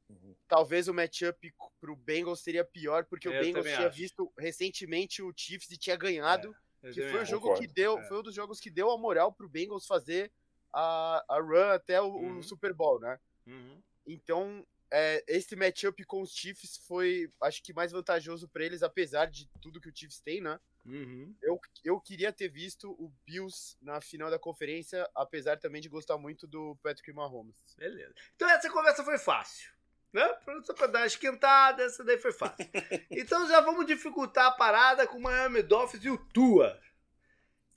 uhum. 0.10 0.36
talvez 0.48 0.90
o 0.90 0.94
matchup 0.94 1.54
pro 1.80 1.96
Bengals 1.96 2.42
seria 2.42 2.66
pior, 2.66 3.06
porque 3.06 3.28
eu 3.28 3.32
o 3.32 3.40
Bengals 3.40 3.66
tinha 3.66 3.88
acho. 3.88 3.98
visto 3.98 4.34
recentemente 4.38 5.22
o 5.22 5.34
Chiefs 5.34 5.72
e 5.72 5.78
tinha 5.78 5.96
ganhado, 5.96 6.54
é, 6.84 6.92
que 6.92 7.02
foi 7.10 7.22
o 7.22 7.26
jogo 7.26 7.48
concordo. 7.48 7.68
que 7.68 7.74
deu, 7.74 7.98
é. 7.98 8.08
foi 8.10 8.20
um 8.20 8.24
dos 8.24 8.36
jogos 8.36 8.60
que 8.60 8.70
deu 8.70 8.92
a 8.92 8.98
moral 8.98 9.32
pro 9.32 9.48
Bengals 9.48 9.88
fazer 9.88 10.30
a, 10.74 11.24
a 11.30 11.40
run 11.40 11.72
até 11.72 12.02
o, 12.02 12.08
uhum. 12.08 12.40
o 12.40 12.44
Super 12.44 12.74
Bowl, 12.74 13.00
né? 13.00 13.18
Uhum. 13.48 13.82
Então, 14.06 14.66
é, 14.92 15.24
esse 15.28 15.56
matchup 15.56 16.04
com 16.06 16.22
os 16.22 16.32
Chiefs 16.32 16.78
foi, 16.88 17.32
acho 17.42 17.62
que, 17.62 17.74
mais 17.74 17.92
vantajoso 17.92 18.48
para 18.48 18.64
eles, 18.64 18.82
apesar 18.82 19.26
de 19.26 19.48
tudo 19.62 19.80
que 19.80 19.90
o 19.90 19.96
Chiefs 19.96 20.20
tem, 20.20 20.42
né? 20.42 20.60
Uhum. 20.86 21.36
Eu, 21.42 21.60
eu 21.84 22.00
queria 22.00 22.32
ter 22.32 22.48
visto 22.48 22.92
o 22.92 23.12
Bills 23.26 23.78
na 23.82 24.02
final 24.02 24.30
da 24.30 24.40
conferência, 24.40 25.08
apesar 25.14 25.58
também 25.58 25.82
de 25.82 25.90
gostar 25.90 26.18
muito 26.18 26.48
do 26.48 26.76
Patrick 26.82 27.12
Mahomes. 27.14 27.56
Beleza. 27.78 28.14
Então 28.36 28.50
essa 28.50 28.70
conversa 28.70 29.04
foi 29.04 29.18
fácil. 29.18 29.72
Né? 30.12 30.28
Só 30.64 30.74
pra 30.74 30.88
dar 30.88 31.00
uma 31.02 31.06
esquentada, 31.06 31.84
essa 31.84 32.04
daí 32.04 32.18
foi 32.18 32.32
fácil. 32.32 32.68
então 33.12 33.48
já 33.48 33.62
vamos 33.62 33.86
dificultar 33.86 34.48
a 34.48 34.52
parada 34.52 35.06
com 35.06 35.20
o 35.20 35.22
Miami 35.22 35.62
Dolphins 35.62 36.04
e 36.04 36.10
o 36.10 36.18
Tua. 36.18 36.80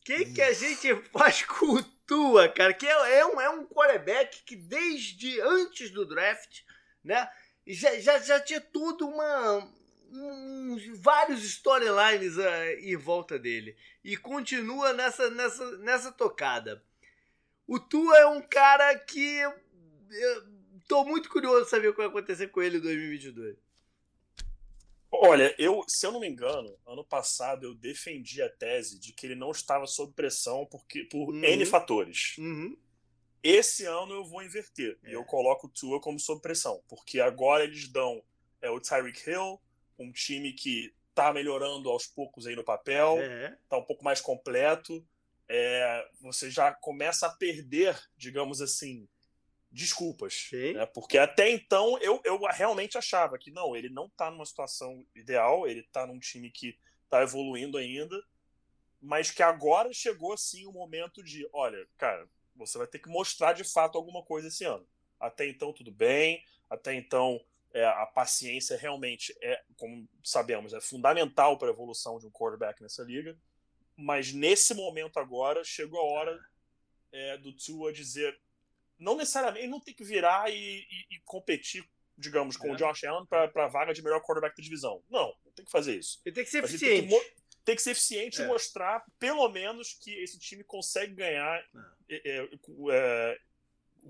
O 0.01 0.05
que, 0.05 0.33
que 0.33 0.43
a 0.43 0.53
gente 0.53 0.95
faz 1.11 1.43
com 1.47 1.75
o 1.75 1.83
Tua, 2.07 2.49
cara? 2.49 2.73
Que 2.73 2.87
é, 2.87 3.19
é, 3.19 3.27
um, 3.27 3.41
é 3.41 3.51
um 3.51 3.67
quarterback 3.67 4.43
que 4.45 4.57
desde 4.57 5.39
antes 5.43 5.91
do 5.91 6.07
draft 6.07 6.63
né? 7.05 7.29
Já, 7.67 7.99
já, 7.99 8.19
já 8.19 8.41
tinha 8.41 8.61
tudo 8.61 9.09
uma. 9.09 9.71
Um, 10.15 10.77
vários 10.97 11.43
storylines 11.43 12.37
uh, 12.37 12.81
em 12.81 12.97
volta 12.97 13.39
dele. 13.39 13.77
E 14.05 14.17
continua 14.17 14.93
nessa, 14.93 15.31
nessa, 15.31 15.79
nessa 15.79 16.13
tocada. 16.13 16.85
O 17.67 17.79
Tua 17.79 18.19
é 18.19 18.27
um 18.27 18.43
cara 18.43 18.95
que. 18.99 19.39
Eu 19.39 20.53
tô 20.87 21.05
muito 21.05 21.31
curioso 21.31 21.65
de 21.65 21.71
saber 21.71 21.89
o 21.89 21.93
que 21.93 21.99
vai 21.99 22.09
acontecer 22.09 22.49
com 22.49 22.61
ele 22.61 22.77
em 22.77 22.81
2022. 22.81 23.57
Olha, 25.15 25.55
eu, 25.59 25.85
se 25.87 26.07
eu 26.07 26.13
não 26.13 26.21
me 26.21 26.29
engano, 26.29 26.75
ano 26.87 27.05
passado 27.05 27.67
eu 27.67 27.75
defendi 27.75 28.41
a 28.41 28.49
tese 28.49 28.99
de 28.99 29.13
que 29.13 29.27
ele 29.27 29.35
não 29.35 29.51
estava 29.51 29.87
sob 29.87 30.13
pressão 30.15 30.67
porque, 30.67 31.05
por 31.05 31.29
uhum. 31.29 31.45
N 31.45 31.67
fatores. 31.67 32.37
Uhum. 32.39 32.77
Esse 33.43 33.85
ano 33.85 34.15
eu 34.15 34.25
vou 34.25 34.43
inverter. 34.43 34.99
É. 35.03 35.11
E 35.11 35.13
eu 35.13 35.25
coloco 35.25 35.67
o 35.67 35.71
Tua 35.71 36.01
como 36.01 36.19
sob 36.19 36.41
pressão. 36.41 36.83
Porque 36.89 37.21
agora 37.21 37.65
eles 37.65 37.89
dão 37.89 38.23
é, 38.61 38.71
o 38.71 38.81
Tyreek 38.81 39.29
Hill, 39.29 39.61
um 39.99 40.13
time 40.13 40.53
que 40.53 40.95
tá 41.15 41.33
melhorando 41.33 41.91
aos 41.91 42.07
poucos 42.07 42.47
aí 42.47 42.57
no 42.57 42.65
papel, 42.65 43.19
é. 43.21 43.57
tá 43.69 43.77
um 43.77 43.85
pouco 43.85 44.05
mais 44.05 44.21
completo. 44.21 45.05
É, 45.49 46.09
você 46.21 46.51
já 46.51 46.73
começa 46.73 47.27
a 47.27 47.31
perder, 47.31 48.01
digamos 48.17 48.63
assim, 48.63 49.07
desculpas. 49.71 50.49
Né? 50.53 50.87
Porque 50.87 51.19
até 51.19 51.51
então 51.51 51.99
eu, 51.99 52.21
eu 52.25 52.39
realmente 52.47 52.97
achava 52.97 53.39
que 53.39 53.51
não, 53.51 53.75
ele 53.75 53.89
não 53.89 54.09
tá 54.11 54.31
numa 54.31 54.47
situação 54.47 55.05
ideal, 55.15 55.67
ele 55.67 55.83
tá 55.85 56.07
num 56.07 56.19
time 56.19 56.51
que 56.51 56.79
tá 57.09 57.23
evoluindo 57.23 57.77
ainda, 57.77 58.23
mas 59.01 59.31
que 59.31 59.43
agora 59.43 59.93
chegou 59.93 60.33
assim 60.33 60.67
o 60.67 60.73
momento 60.73 61.23
de, 61.23 61.49
olha, 61.53 61.87
cara, 61.99 62.29
você 62.55 62.79
vai 62.79 62.87
ter 62.87 62.99
que 62.99 63.09
mostrar 63.09 63.53
de 63.53 63.65
fato 63.65 63.97
alguma 63.97 64.23
coisa 64.23 64.49
esse 64.49 64.65
ano. 64.65 64.87
Até 65.19 65.47
então, 65.47 65.73
tudo 65.73 65.91
bem. 65.91 66.45
Até 66.69 66.95
então, 66.95 67.41
é, 67.73 67.85
a 67.85 68.07
paciência 68.07 68.77
realmente 68.77 69.35
é, 69.41 69.63
como 69.77 70.09
sabemos, 70.23 70.73
é 70.73 70.81
fundamental 70.81 71.59
para 71.59 71.69
a 71.69 71.73
evolução 71.73 72.19
de 72.19 72.27
um 72.27 72.31
quarterback 72.31 72.83
nessa 72.83 73.03
liga. 73.03 73.37
Mas 73.97 74.33
nesse 74.33 74.75
momento 74.75 75.19
agora, 75.19 75.63
chegou 75.65 76.01
a 76.01 76.05
hora 76.05 76.41
é, 77.13 77.37
do 77.39 77.53
Tua 77.53 77.93
dizer. 77.93 78.39
Não 78.99 79.17
necessariamente, 79.17 79.65
ele 79.65 79.73
não 79.73 79.81
tem 79.81 79.95
que 79.95 80.05
virar 80.05 80.51
e, 80.51 80.55
e, 80.55 81.17
e 81.17 81.21
competir, 81.25 81.85
digamos, 82.17 82.57
com 82.57 82.69
é. 82.69 82.73
o 82.73 82.77
Josh 82.77 83.05
Allen 83.05 83.27
para 83.27 83.51
a 83.55 83.69
vaga 83.69 83.93
de 83.93 84.03
melhor 84.03 84.21
quarterback 84.21 84.57
da 84.57 84.63
divisão. 84.63 85.03
Não, 85.11 85.35
não 85.45 85.53
tem 85.53 85.65
que 85.65 85.71
fazer 85.71 85.97
isso. 85.99 86.21
Ele 86.25 86.35
tem 86.35 86.45
que 86.45 86.51
ser 86.51 86.63
eficiente 86.65 87.13
tem 87.65 87.77
que 87.77 87.83
ser 87.83 87.91
eficiente 87.93 88.41
é. 88.41 88.45
e 88.45 88.49
mostrar, 88.49 89.05
pelo 89.19 89.49
menos, 89.49 89.95
que 89.95 90.11
esse 90.23 90.39
time 90.39 90.65
consegue 90.65 91.15
ganhar 91.15 91.59
é. 91.59 91.65
É, 92.25 92.49
é, 92.91 93.39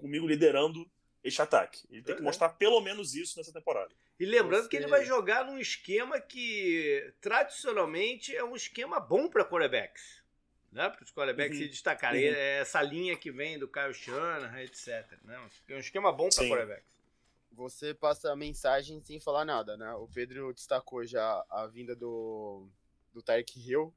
comigo 0.00 0.26
liderando 0.26 0.90
este 1.22 1.40
ataque. 1.40 1.86
Ele 1.90 2.02
tem 2.02 2.16
que 2.16 2.22
mostrar 2.22 2.50
pelo 2.50 2.80
menos 2.80 3.14
isso 3.14 3.38
nessa 3.38 3.52
temporada. 3.52 3.94
E 4.18 4.26
lembrando 4.26 4.64
Você... 4.64 4.68
que 4.68 4.76
ele 4.76 4.86
vai 4.86 5.04
jogar 5.04 5.44
num 5.44 5.58
esquema 5.58 6.20
que 6.20 7.12
tradicionalmente 7.20 8.34
é 8.36 8.44
um 8.44 8.56
esquema 8.56 8.98
bom 8.98 9.28
para 9.28 9.44
quarterbacks. 9.44 10.22
Né? 10.70 10.88
Para 10.88 11.04
os 11.04 11.12
quarterbacks 11.12 11.58
uhum. 11.58 11.64
se 11.64 11.68
destacarem. 11.68 12.28
Uhum. 12.28 12.34
É 12.34 12.58
essa 12.60 12.82
linha 12.82 13.16
que 13.16 13.30
vem 13.30 13.58
do 13.58 13.68
Kyle 13.68 13.92
Shanahan, 13.92 14.62
etc. 14.62 15.06
Né? 15.22 15.48
É 15.68 15.74
um 15.74 15.78
esquema 15.78 16.10
bom 16.10 16.28
para 16.28 16.48
quarterbacks. 16.48 16.92
Você 17.52 17.92
passa 17.92 18.32
a 18.32 18.36
mensagem 18.36 19.00
sem 19.02 19.20
falar 19.20 19.44
nada, 19.44 19.76
né? 19.76 19.92
O 19.94 20.08
Pedro 20.08 20.54
destacou 20.54 21.04
já 21.04 21.44
a 21.50 21.66
vinda 21.66 21.94
do 21.94 22.66
do 23.12 23.22
Tyreek 23.22 23.60
Hill, 23.60 23.94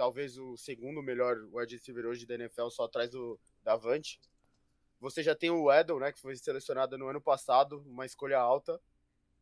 talvez 0.00 0.38
o 0.38 0.56
segundo 0.56 1.02
melhor 1.02 1.36
wide 1.52 1.74
receiver 1.74 2.06
hoje 2.06 2.24
da 2.24 2.34
NFL, 2.34 2.70
só 2.70 2.84
atrás 2.84 3.10
do 3.10 3.38
Davante. 3.62 4.18
Você 4.98 5.22
já 5.22 5.34
tem 5.34 5.50
o 5.50 5.70
Edel, 5.70 6.00
né, 6.00 6.10
que 6.10 6.18
foi 6.18 6.34
selecionado 6.36 6.96
no 6.96 7.06
ano 7.06 7.20
passado, 7.20 7.82
uma 7.86 8.06
escolha 8.06 8.38
alta. 8.38 8.80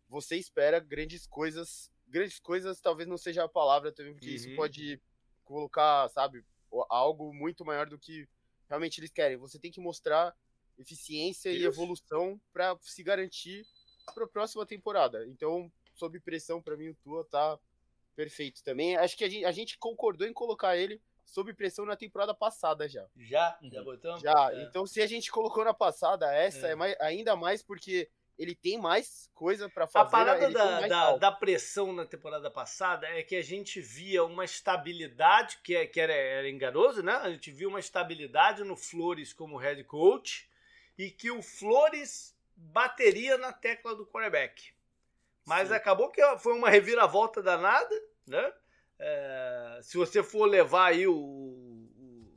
Você 0.09 0.35
espera 0.35 0.81
grandes 0.81 1.29
coisas, 1.29 1.93
grandes 2.09 2.41
coisas 2.41 2.81
talvez 2.81 3.09
não 3.09 3.17
seja 3.17 3.45
a 3.45 3.49
palavra 3.49 3.93
também, 3.93 4.15
porque 4.15 4.31
uhum. 4.31 4.35
isso 4.35 4.57
pode 4.57 5.00
colocar, 5.45 6.09
sabe, 6.09 6.45
algo 6.88 7.33
muito 7.33 7.65
maior 7.65 7.88
do 7.88 7.97
que 7.97 8.29
realmente 8.69 8.99
eles 8.99 9.12
querem. 9.12 9.37
Você 9.37 9.61
tem 9.61 9.71
que 9.71 9.81
mostrar 9.81 10.37
eficiência 10.77 11.50
isso. 11.50 11.62
e 11.62 11.67
evolução 11.67 12.41
para 12.53 12.77
se 12.81 13.05
garantir 13.05 13.65
para 14.12 14.25
a 14.25 14.29
próxima 14.29 14.67
temporada. 14.67 15.25
Então, 15.29 15.71
sob 15.95 16.19
pressão, 16.19 16.61
para 16.61 16.77
mim 16.77 16.88
o 16.88 16.97
Tua 16.97 17.25
tá 17.27 17.57
Perfeito 18.18 18.64
também. 18.64 18.96
Acho 18.96 19.16
que 19.16 19.22
a 19.22 19.28
gente, 19.28 19.44
a 19.44 19.52
gente, 19.52 19.78
concordou 19.78 20.26
em 20.26 20.32
colocar 20.32 20.76
ele 20.76 21.00
sob 21.25 21.54
pressão 21.54 21.87
na 21.87 21.94
temporada 21.94 22.34
passada 22.34 22.88
já. 22.88 23.06
Já? 23.16 23.56
Já 23.62 23.84
botamos? 23.84 24.20
Já. 24.20 24.52
É. 24.52 24.64
Então, 24.64 24.84
se 24.84 25.00
a 25.00 25.06
gente 25.06 25.30
colocou 25.30 25.64
na 25.64 25.72
passada, 25.72 26.34
essa 26.34 26.66
é, 26.66 26.72
é 26.72 26.75
mais, 26.75 26.96
ainda 27.00 27.37
mais 27.37 27.62
porque 27.62 28.10
ele 28.37 28.56
tem 28.56 28.76
mais 28.76 29.30
coisa 29.32 29.68
para 29.68 29.87
fazer. 29.87 30.08
A 30.08 30.10
parada 30.10 30.50
da, 30.50 30.80
da, 30.88 31.16
da, 31.16 31.30
pressão 31.30 31.92
na 31.92 32.04
temporada 32.04 32.50
passada 32.50 33.06
é 33.06 33.22
que 33.22 33.37
a 33.37 33.42
gente 33.42 33.80
via 33.80 34.25
uma 34.25 34.44
estabilidade, 34.44 35.60
que, 35.62 35.76
é, 35.76 35.87
que 35.87 36.00
era, 36.00 36.12
era 36.12 36.50
enganoso, 36.50 37.04
né? 37.04 37.12
A 37.12 37.30
gente 37.30 37.52
via 37.52 37.68
uma 37.68 37.78
estabilidade 37.78 38.64
no 38.64 38.75
Flores 38.75 39.32
como 39.32 39.58
head 39.58 39.84
coach 39.84 40.50
e 40.98 41.08
que 41.08 41.30
o 41.30 41.40
Flores 41.40 42.37
bateria 42.56 43.38
na 43.38 43.52
tecla 43.52 43.94
do 43.94 44.04
quarterback. 44.04 44.76
Mas 45.49 45.69
Sim. 45.69 45.75
acabou 45.75 46.11
que 46.11 46.21
foi 46.37 46.52
uma 46.52 46.69
reviravolta 46.69 47.43
danada, 47.43 47.95
né? 48.26 48.52
É, 48.99 49.81
se 49.83 49.97
você 49.97 50.23
for 50.23 50.45
levar 50.45 50.88
aí 50.88 51.07
o, 51.07 51.14
o, 51.14 52.31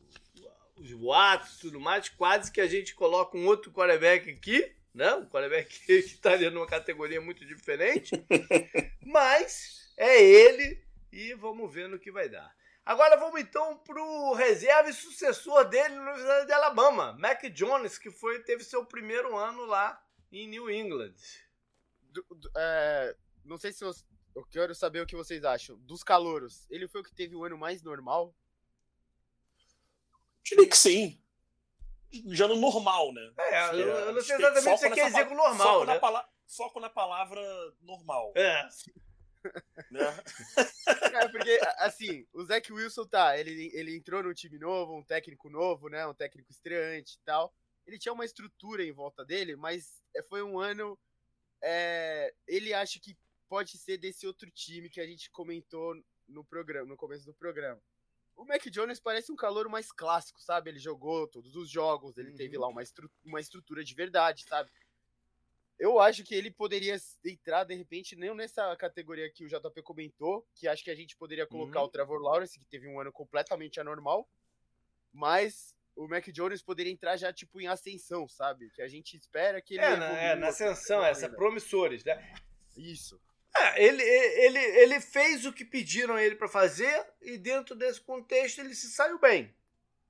os 0.78 0.94
boatos 0.94 1.58
e 1.58 1.60
tudo 1.60 1.78
mais, 1.78 2.08
quase 2.08 2.50
que 2.50 2.62
a 2.62 2.68
gente 2.68 2.96
coloca 2.96 3.38
um 3.38 3.46
outro 3.48 3.70
quarterback 3.70 4.30
aqui, 4.30 4.74
né? 4.96 5.14
Um 5.16 5.26
quarterback 5.26 5.68
que 5.86 5.92
estaria 5.92 6.50
numa 6.50 6.66
categoria 6.66 7.20
muito 7.20 7.46
diferente. 7.46 8.12
mas 9.06 9.94
é 9.98 10.24
ele 10.24 10.82
e 11.12 11.34
vamos 11.34 11.72
ver 11.74 11.90
no 11.90 12.00
que 12.00 12.14
vai 12.14 12.30
dar. 12.30 12.56
Agora 12.86 13.18
vamos 13.18 13.42
então 13.42 13.78
pro 13.80 14.34
reserva 14.36 14.90
e 14.90 14.94
sucessor 14.94 15.66
dele 15.66 15.96
no 15.96 16.02
Universidade 16.04 16.46
de 16.46 16.54
Alabama, 16.54 17.18
Mac 17.20 17.44
Jones, 17.50 17.98
que 17.98 18.10
foi 18.10 18.40
teve 18.44 18.64
seu 18.64 18.86
primeiro 18.86 19.36
ano 19.36 19.66
lá 19.66 20.02
em 20.32 20.48
New 20.48 20.72
England 20.72 21.14
do, 22.12 22.26
do, 22.30 22.52
é, 22.56 23.16
não 23.44 23.58
sei 23.58 23.72
se 23.72 23.84
eu, 23.84 23.92
eu 24.36 24.46
quero 24.46 24.76
saber 24.76 25.02
o 25.02 25.06
que 25.06 25.16
vocês 25.16 25.44
acham. 25.44 25.78
Dos 25.80 26.04
calouros, 26.04 26.66
ele 26.70 26.88
foi 26.88 27.02
o 27.02 27.04
que 27.04 27.14
teve 27.14 27.36
o 27.36 27.44
ano 27.44 27.58
mais 27.58 27.82
normal? 27.82 28.36
Diria 30.44 30.68
que 30.68 30.78
sim. 30.78 31.22
Já 32.28 32.48
no 32.48 32.58
normal, 32.58 33.14
né? 33.14 33.32
É, 33.38 33.70
eu, 33.70 33.88
eu 33.88 34.14
não 34.14 34.22
sei 34.22 34.36
exatamente 34.36 34.64
se 34.64 34.70
você 34.70 34.90
quer 34.90 35.06
dizer 35.08 35.26
com 35.28 35.36
normal, 35.36 35.80
foco 35.80 35.86
né? 35.86 36.00
Na 36.00 36.26
foco 36.46 36.80
na 36.80 36.90
palavra 36.90 37.42
normal. 37.82 38.34
É. 38.36 38.68
Né? 39.90 40.00
é, 41.16 41.28
porque, 41.30 41.60
assim, 41.78 42.28
o 42.32 42.46
Zach 42.46 42.72
Wilson 42.72 43.08
tá, 43.08 43.36
ele, 43.40 43.72
ele 43.74 43.98
entrou 43.98 44.22
num 44.22 44.36
time 44.36 44.60
novo, 44.60 44.96
um 44.96 45.04
técnico 45.04 45.50
novo, 45.50 45.90
né? 45.90 46.06
Um 46.06 46.14
técnico 46.14 46.52
estreante 46.52 47.16
e 47.16 47.20
tal. 47.26 47.52
Ele 47.88 47.98
tinha 47.98 48.14
uma 48.14 48.24
estrutura 48.24 48.84
em 48.84 48.92
volta 48.92 49.26
dele, 49.26 49.56
mas 49.56 50.00
é, 50.16 50.22
foi 50.22 50.44
um 50.44 50.60
ano 50.60 50.96
é, 51.62 52.34
ele 52.48 52.74
acha 52.74 53.00
que 53.00 53.18
pode 53.48 53.78
ser 53.78 53.98
desse 53.98 54.26
outro 54.26 54.50
time 54.50 54.90
que 54.90 55.02
a 55.02 55.06
gente 55.06 55.30
comentou 55.30 55.96
no 56.28 56.44
programa, 56.44 56.88
no 56.88 56.98
começo 56.98 57.26
do 57.26 57.34
programa. 57.34 57.82
O 58.36 58.46
Mac 58.46 58.66
Jones 58.70 59.00
parece 59.00 59.32
um 59.32 59.36
calor 59.36 59.68
mais 59.70 59.92
clássico, 59.92 60.42
sabe? 60.42 60.70
Ele 60.70 60.80
jogou 60.80 61.28
todos 61.28 61.56
os 61.56 61.70
jogos, 61.70 62.18
ele 62.18 62.32
uhum. 62.32 62.38
teve 62.38 62.58
lá 62.58 62.68
uma, 62.68 62.82
estru 62.82 63.12
uma 63.24 63.40
estrutura 63.40 63.84
de 63.84 63.94
verdade, 63.94 64.46
sabe? 64.48 64.72
Eu 65.78 66.00
acho 66.00 66.24
que 66.24 66.36
ele 66.36 66.52
poderia 66.52 66.96
entrar, 67.26 67.64
de 67.64 67.76
repente, 67.76 68.16
nem 68.16 68.34
nessa 68.36 68.76
categoria 68.78 69.32
que 69.32 69.44
o 69.44 69.48
JP 69.48 69.82
comentou, 69.82 70.48
que 70.56 70.68
acho 70.68 70.84
que 70.84 70.92
a 70.92 70.96
gente 70.96 71.18
poderia 71.18 71.46
colocar 71.46 71.80
uhum. 71.80 71.86
o 71.86 71.90
Trevor 71.90 72.22
Lawrence, 72.22 72.58
que 72.58 72.66
teve 72.66 72.88
um 72.88 73.00
ano 73.00 73.12
completamente 73.12 73.80
anormal, 73.80 74.30
mas 75.12 75.76
o 76.04 76.08
Mac 76.08 76.28
Jones 76.30 76.62
poderia 76.62 76.92
entrar 76.92 77.16
já, 77.18 77.32
tipo, 77.32 77.62
em 77.62 77.68
ascensão, 77.68 78.28
sabe? 78.28 78.70
Que 78.72 78.82
a 78.82 78.88
gente 78.88 79.16
espera 79.16 79.62
que 79.62 79.76
ele... 79.76 79.84
É, 79.84 79.96
na, 79.96 80.06
é, 80.18 80.36
na 80.36 80.48
ascensão, 80.48 81.04
essa, 81.06 81.30
promissores, 81.30 82.04
né? 82.04 82.34
Isso. 82.76 83.22
É, 83.56 83.84
ele, 83.84 84.02
ele, 84.02 84.60
ele 84.60 85.02
fez 85.02 85.46
o 85.46 85.54
que 85.54 85.66
pediram 85.66 86.18
ele 86.18 86.36
para 86.36 86.48
fazer 86.48 87.06
e 87.22 87.38
dentro 87.38 87.76
desse 87.76 88.02
contexto 88.02 88.60
ele 88.60 88.74
se 88.74 88.90
saiu 88.90 89.20
bem. 89.20 89.54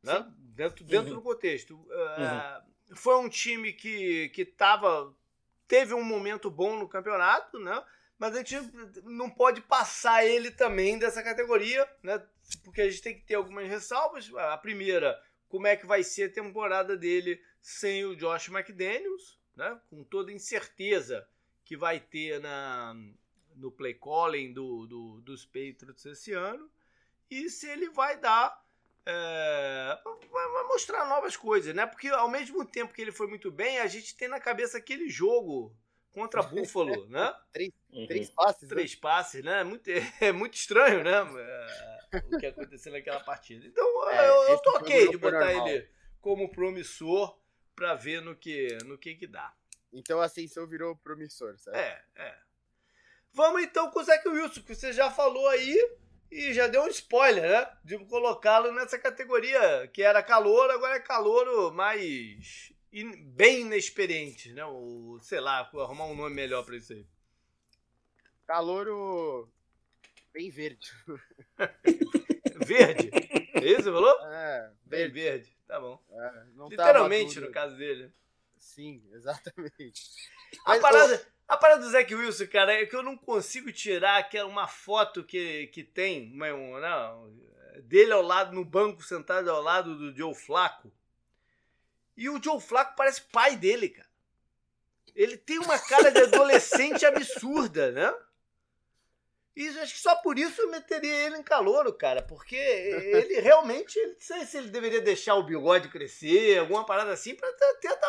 Né? 0.04 0.26
Dentro, 0.38 0.84
dentro 0.86 1.10
uhum. 1.10 1.16
do 1.18 1.22
contexto. 1.22 1.76
Uh, 1.76 2.96
Foi 2.96 3.16
um 3.18 3.28
time 3.28 3.74
que, 3.74 4.30
que 4.30 4.46
tava, 4.46 5.14
teve 5.68 5.94
um 5.94 6.04
momento 6.04 6.50
bom 6.50 6.78
no 6.78 6.88
campeonato, 6.88 7.60
né? 7.60 7.84
mas 8.18 8.36
a 8.36 8.38
gente 8.38 8.56
não 9.04 9.30
pode 9.30 9.62
passar 9.62 10.24
ele 10.24 10.52
também 10.52 11.00
dessa 11.00 11.24
categoria, 11.24 11.88
né? 12.04 12.24
porque 12.64 12.82
a 12.82 12.90
gente 12.90 13.02
tem 13.02 13.16
que 13.16 13.26
ter 13.26 13.36
algumas 13.36 13.68
ressalvas. 13.68 14.32
A 14.36 14.58
primeira, 14.58 15.20
como 15.52 15.68
é 15.68 15.76
que 15.76 15.86
vai 15.86 16.02
ser 16.02 16.24
a 16.24 16.34
temporada 16.34 16.96
dele 16.96 17.44
sem 17.62 18.06
o 18.06 18.16
Josh 18.16 18.48
McDaniels, 18.48 19.38
né? 19.54 19.78
com 19.90 20.02
toda 20.02 20.32
incerteza 20.32 21.28
que 21.66 21.76
vai 21.76 22.00
ter 22.00 22.40
na, 22.40 22.96
no 23.58 23.70
play 23.70 23.94
calling 23.94 24.54
do, 24.54 24.88
do, 24.88 25.22
dos 25.22 25.46
Patriots 25.46 26.06
esse 26.06 26.32
ano 26.32 26.72
e 27.30 27.50
se 27.50 27.68
ele 27.68 27.90
vai 27.90 28.18
dar. 28.18 28.62
É, 29.06 30.00
vai 30.32 30.64
mostrar 30.68 31.06
novas 31.10 31.36
coisas, 31.36 31.74
né? 31.76 31.86
Porque 31.86 32.08
ao 32.08 32.30
mesmo 32.30 32.64
tempo 32.64 32.94
que 32.94 33.02
ele 33.02 33.12
foi 33.12 33.28
muito 33.28 33.52
bem, 33.52 33.80
a 33.80 33.88
gente 33.88 34.16
tem 34.16 34.28
na 34.28 34.40
cabeça 34.40 34.78
aquele 34.78 35.10
jogo 35.10 35.76
contra 36.14 36.44
Buffalo, 36.44 37.08
né? 37.08 37.34
três, 37.52 37.72
uhum. 37.92 38.08
três 38.08 38.30
passes. 38.30 38.62
Né? 38.62 38.70
Três 38.70 38.94
né? 38.94 39.00
passes, 39.02 39.44
né? 39.44 39.64
Muito, 39.64 39.90
é 40.22 40.32
muito 40.32 40.54
estranho, 40.54 41.04
né? 41.04 41.12
É, 41.12 42.01
o 42.32 42.38
que 42.38 42.46
aconteceu 42.46 42.92
naquela 42.92 43.20
partida. 43.22 43.66
Então, 43.66 44.10
é, 44.10 44.30
eu, 44.30 44.44
eu 44.50 44.58
tô 44.60 44.72
ok 44.72 45.10
de 45.10 45.18
botar 45.18 45.46
normal. 45.46 45.68
ele 45.68 45.90
como 46.20 46.52
promissor 46.52 47.40
para 47.76 47.96
ver 47.96 48.22
no 48.22 48.36
que, 48.36 48.78
no 48.86 48.98
que 48.98 49.16
que 49.16 49.28
dá. 49.28 49.54
Então 49.92 50.22
a 50.22 50.26
ascensão 50.26 50.68
virou 50.68 50.96
promissor, 50.96 51.58
certo? 51.58 51.76
É, 51.76 52.04
é. 52.16 52.38
Vamos 53.34 53.64
então 53.64 53.90
com 53.92 54.00
o 54.00 54.04
Zach 54.04 54.28
Wilson, 54.28 54.62
que 54.62 54.76
você 54.76 54.94
já 54.94 55.10
falou 55.10 55.48
aí 55.50 55.78
e 56.30 56.54
já 56.54 56.68
deu 56.68 56.84
um 56.84 56.88
spoiler, 56.88 57.50
né? 57.50 57.78
De 57.84 57.98
colocá-lo 58.06 58.72
nessa 58.72 58.98
categoria 58.98 59.88
que 59.88 60.02
era 60.02 60.24
calor, 60.24 60.70
agora 60.70 60.96
é 60.96 61.00
calor 61.00 61.74
mais 61.74 62.72
in, 62.92 63.24
bem 63.32 63.62
inexperiente, 63.62 64.54
né? 64.54 64.64
Ou, 64.66 65.20
sei 65.20 65.40
lá, 65.40 65.60
arrumar 65.60 66.06
um 66.06 66.16
nome 66.16 66.36
melhor 66.36 66.64
para 66.66 66.78
isso 66.78 66.94
aí. 66.94 67.06
Calouro 68.46 69.52
bem 70.34 70.50
verde. 70.50 70.92
verde? 72.66 73.10
É 73.54 73.66
isso 73.66 73.84
você 73.84 73.92
falou? 73.92 74.28
É, 74.28 74.72
bem 74.86 75.10
verde. 75.10 75.14
verde. 75.14 75.58
Tá 75.68 75.80
bom. 75.80 76.02
É, 76.12 76.44
Literalmente, 76.70 77.40
no 77.40 77.52
caso 77.52 77.76
dele. 77.78 78.12
Sim, 78.58 79.04
exatamente. 79.12 80.02
A 80.66 80.78
parada, 80.80 81.28
a 81.48 81.58
parada 81.58 81.82
do 81.82 81.90
Zac 81.90 82.14
Wilson, 82.14 82.48
cara, 82.48 82.74
é 82.74 82.86
que 82.86 82.96
eu 82.96 83.04
não 83.04 83.18
consigo 83.18 83.72
tirar 83.72 84.18
aquela 84.18 84.48
uma 84.48 84.68
foto 84.68 85.24
que, 85.24 85.68
que 85.68 85.84
tem 85.84 86.32
uma, 86.34 86.50
não, 86.52 87.34
dele 87.84 88.12
ao 88.12 88.22
lado, 88.22 88.54
no 88.54 88.64
banco, 88.64 89.04
sentado 89.04 89.50
ao 89.50 89.62
lado 89.62 89.98
do 89.98 90.16
Joe 90.16 90.36
Flaco. 90.36 90.92
E 92.16 92.30
o 92.30 92.42
Joe 92.42 92.60
Flaco 92.62 92.96
parece 92.96 93.22
pai 93.22 93.56
dele, 93.56 93.90
cara. 93.90 94.10
Ele 95.16 95.38
tem 95.38 95.60
uma 95.60 95.78
cara 95.80 96.12
de 96.12 96.22
adolescente 96.22 97.04
absurda, 97.08 97.92
né? 97.92 98.14
E 99.62 99.80
acho 99.80 99.94
que 99.94 100.00
só 100.00 100.16
por 100.16 100.40
isso 100.40 100.60
eu 100.60 100.72
meteria 100.72 101.14
ele 101.28 101.38
em 101.38 101.44
calor, 101.44 101.92
cara, 101.96 102.24
porque 102.24 102.56
ele 102.56 103.40
realmente, 103.42 104.00
não 104.08 104.16
sei 104.18 104.46
se 104.46 104.58
ele 104.58 104.70
deveria 104.70 105.02
deixar 105.02 105.36
o 105.36 105.44
bigode 105.44 105.90
crescer, 105.90 106.58
alguma 106.58 106.84
parada 106.84 107.12
assim, 107.12 107.36
pra 107.36 107.48
tentar 107.80 108.08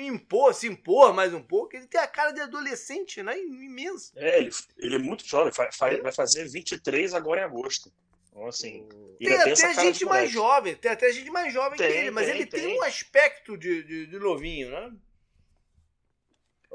impor, 0.00 0.54
se 0.54 0.68
impor 0.68 1.12
mais 1.12 1.34
um 1.34 1.42
pouco. 1.42 1.74
Ele 1.74 1.88
tem 1.88 2.00
a 2.00 2.06
cara 2.06 2.30
de 2.30 2.40
adolescente, 2.40 3.20
né? 3.20 3.36
Imenso. 3.36 4.12
É, 4.14 4.38
ele, 4.38 4.50
ele 4.78 4.94
é 4.94 4.98
muito 4.98 5.26
jovem, 5.26 5.52
vai, 5.78 6.00
vai 6.00 6.12
fazer 6.12 6.48
23 6.48 7.14
agora 7.14 7.40
em 7.40 7.44
agosto. 7.44 7.92
Então, 8.28 8.46
assim. 8.46 8.88
Tem 9.18 9.34
até 9.34 9.74
gente 9.74 10.04
mais 10.04 10.30
jovem, 10.30 10.76
tem 10.76 10.90
até 10.90 11.12
gente 11.12 11.30
mais 11.30 11.52
jovem 11.52 11.78
tem, 11.78 11.90
que 11.90 11.98
ele, 11.98 12.10
mas 12.12 12.26
tem, 12.26 12.34
ele 12.36 12.46
tem. 12.46 12.60
tem. 12.62 12.78
um 12.78 12.82
aspecto 12.84 13.58
de, 13.58 13.82
de, 13.82 14.06
de 14.06 14.18
novinho, 14.20 14.70
né? 14.70 14.92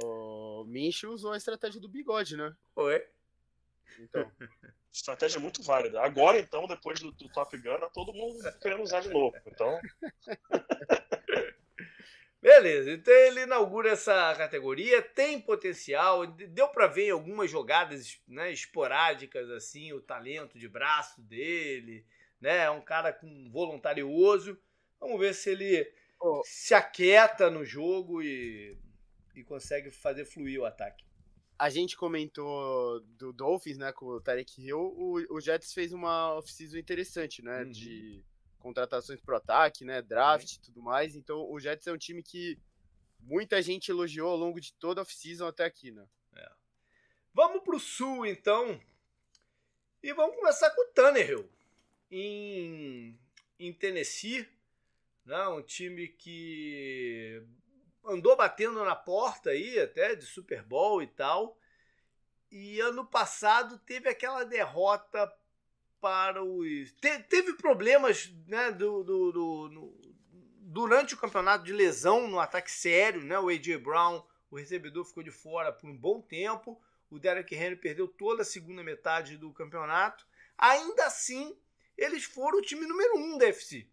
O 0.03 0.65
Minch 0.67 1.05
usou 1.05 1.31
a 1.31 1.37
estratégia 1.37 1.79
do 1.79 1.89
bigode, 1.89 2.35
né? 2.35 2.53
Oi. 2.75 3.01
Então. 3.99 4.31
Estratégia 4.91 5.39
muito 5.39 5.61
válida. 5.61 6.01
Agora, 6.01 6.39
então, 6.39 6.65
depois 6.65 6.99
do, 6.99 7.11
do 7.11 7.29
Top 7.29 7.55
Gun, 7.55 7.79
todo 7.93 8.13
mundo 8.13 8.39
querendo 8.59 8.81
usar 8.81 9.01
de 9.01 9.09
novo. 9.09 9.35
Então. 9.45 9.79
Beleza, 12.41 12.91
então 12.91 13.13
ele 13.13 13.41
inaugura 13.41 13.89
essa 13.91 14.33
categoria, 14.35 15.01
tem 15.01 15.41
potencial, 15.41 16.25
deu 16.27 16.69
para 16.69 16.87
ver 16.87 17.07
em 17.07 17.11
algumas 17.11 17.49
jogadas 17.49 18.21
né, 18.27 18.51
esporádicas 18.51 19.49
assim 19.49 19.91
o 19.91 19.99
talento 19.99 20.57
de 20.57 20.69
braço 20.69 21.19
dele, 21.21 22.05
né? 22.39 22.59
É 22.65 22.69
um 22.69 22.79
cara 22.79 23.11
com 23.11 23.49
voluntarioso. 23.51 24.57
Vamos 24.99 25.19
ver 25.19 25.33
se 25.33 25.49
ele 25.49 25.91
oh. 26.21 26.41
se 26.45 26.73
aquieta 26.73 27.49
no 27.49 27.65
jogo 27.65 28.21
e, 28.21 28.77
e 29.35 29.43
consegue 29.43 29.89
fazer 29.91 30.23
fluir 30.23 30.61
o 30.61 30.65
ataque 30.65 31.06
a 31.59 31.69
gente 31.69 31.97
comentou 31.97 32.99
do 33.17 33.33
Dolphins, 33.33 33.77
né, 33.77 33.91
com 33.91 34.05
o 34.05 34.21
Tarek 34.21 34.61
Hill, 34.61 34.79
o, 34.79 35.35
o 35.35 35.41
Jets 35.41 35.73
fez 35.73 35.91
uma 35.91 36.35
off-season 36.35 36.77
interessante, 36.77 37.41
né, 37.41 37.63
uhum. 37.63 37.71
de 37.71 38.23
contratações 38.59 39.19
pro 39.21 39.37
ataque, 39.37 39.83
né, 39.83 40.01
draft 40.01 40.51
e 40.51 40.55
uhum. 40.55 40.61
tudo 40.61 40.81
mais. 40.81 41.15
Então, 41.15 41.49
o 41.49 41.59
Jets 41.59 41.87
é 41.87 41.91
um 41.91 41.97
time 41.97 42.21
que 42.21 42.59
muita 43.19 43.61
gente 43.61 43.89
elogiou 43.89 44.29
ao 44.29 44.37
longo 44.37 44.61
de 44.61 44.73
toda 44.73 45.01
a 45.01 45.03
off-season 45.03 45.47
até 45.47 45.65
aqui, 45.65 45.91
né. 45.91 46.07
É. 46.35 46.51
Vamos 47.33 47.63
pro 47.63 47.79
Sul, 47.79 48.25
então, 48.25 48.79
e 50.03 50.13
vamos 50.13 50.35
começar 50.35 50.69
com 50.71 50.81
o 50.81 50.93
Tannehill, 50.93 51.49
em, 52.11 53.17
em 53.59 53.73
Tennessee, 53.73 54.47
né, 55.25 55.47
um 55.47 55.63
time 55.63 56.07
que 56.07 57.41
andou 58.07 58.35
batendo 58.35 58.83
na 58.83 58.95
porta 58.95 59.51
aí 59.51 59.79
até 59.79 60.15
de 60.15 60.25
Super 60.25 60.63
Bowl 60.63 61.01
e 61.01 61.07
tal. 61.07 61.57
E 62.49 62.79
ano 62.79 63.05
passado 63.05 63.77
teve 63.79 64.09
aquela 64.09 64.43
derrota 64.43 65.31
para 65.99 66.43
os. 66.43 66.93
Te, 66.93 67.19
teve 67.23 67.53
problemas 67.53 68.31
né, 68.47 68.71
do, 68.71 69.03
do, 69.03 69.31
do 69.31 69.69
no, 69.69 70.01
durante 70.61 71.13
o 71.13 71.17
campeonato 71.17 71.65
de 71.65 71.73
lesão 71.73 72.27
no 72.27 72.39
ataque 72.39 72.71
sério, 72.71 73.23
né? 73.23 73.37
O 73.37 73.49
A.J. 73.49 73.77
Brown, 73.77 74.25
o 74.49 74.57
recebedor, 74.57 75.05
ficou 75.05 75.23
de 75.23 75.31
fora 75.31 75.71
por 75.73 75.89
um 75.89 75.97
bom 75.97 76.21
tempo. 76.21 76.81
O 77.09 77.19
Derek 77.19 77.53
Henry 77.53 77.75
perdeu 77.75 78.07
toda 78.07 78.41
a 78.41 78.45
segunda 78.45 78.83
metade 78.83 79.37
do 79.37 79.51
campeonato. 79.51 80.25
Ainda 80.57 81.05
assim, 81.05 81.57
eles 81.97 82.23
foram 82.23 82.59
o 82.59 82.61
time 82.61 82.85
número 82.85 83.17
um 83.17 83.37
da 83.37 83.47
FC. 83.47 83.87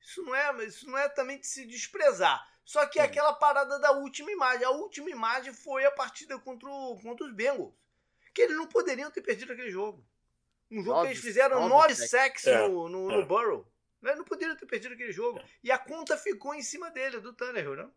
Isso 0.00 0.22
não 0.22 0.34
é, 0.34 0.64
isso 0.64 0.88
não 0.88 0.98
é 0.98 1.08
também 1.08 1.38
de 1.38 1.46
se 1.46 1.66
desprezar. 1.66 2.49
Só 2.70 2.86
que 2.86 3.00
é 3.00 3.02
aquela 3.02 3.32
parada 3.32 3.80
da 3.80 3.90
última 3.90 4.30
imagem. 4.30 4.64
A 4.64 4.70
última 4.70 5.10
imagem 5.10 5.52
foi 5.52 5.84
a 5.84 5.90
partida 5.90 6.38
contra, 6.38 6.68
o, 6.68 6.96
contra 7.02 7.26
os 7.26 7.32
Bengals. 7.32 7.74
Que 8.32 8.42
eles 8.42 8.56
não 8.56 8.68
poderiam 8.68 9.10
ter 9.10 9.22
perdido 9.22 9.52
aquele 9.52 9.72
jogo. 9.72 10.06
Um 10.70 10.76
jogo 10.76 10.90
nove, 10.90 11.08
que 11.08 11.14
eles 11.14 11.20
fizeram 11.20 11.68
nove 11.68 11.96
sacks 11.96 12.46
é, 12.46 12.68
no, 12.68 12.88
no, 12.88 13.10
é. 13.10 13.16
no 13.16 13.26
Burrow. 13.26 13.66
Eles 14.00 14.16
não 14.16 14.24
poderiam 14.24 14.56
ter 14.56 14.66
perdido 14.66 14.94
aquele 14.94 15.10
jogo. 15.10 15.40
É. 15.40 15.44
E 15.64 15.72
a 15.72 15.78
conta 15.78 16.16
ficou 16.16 16.54
em 16.54 16.62
cima 16.62 16.92
dele, 16.92 17.18
do 17.18 17.32
Tannehill, 17.32 17.74
não? 17.74 17.92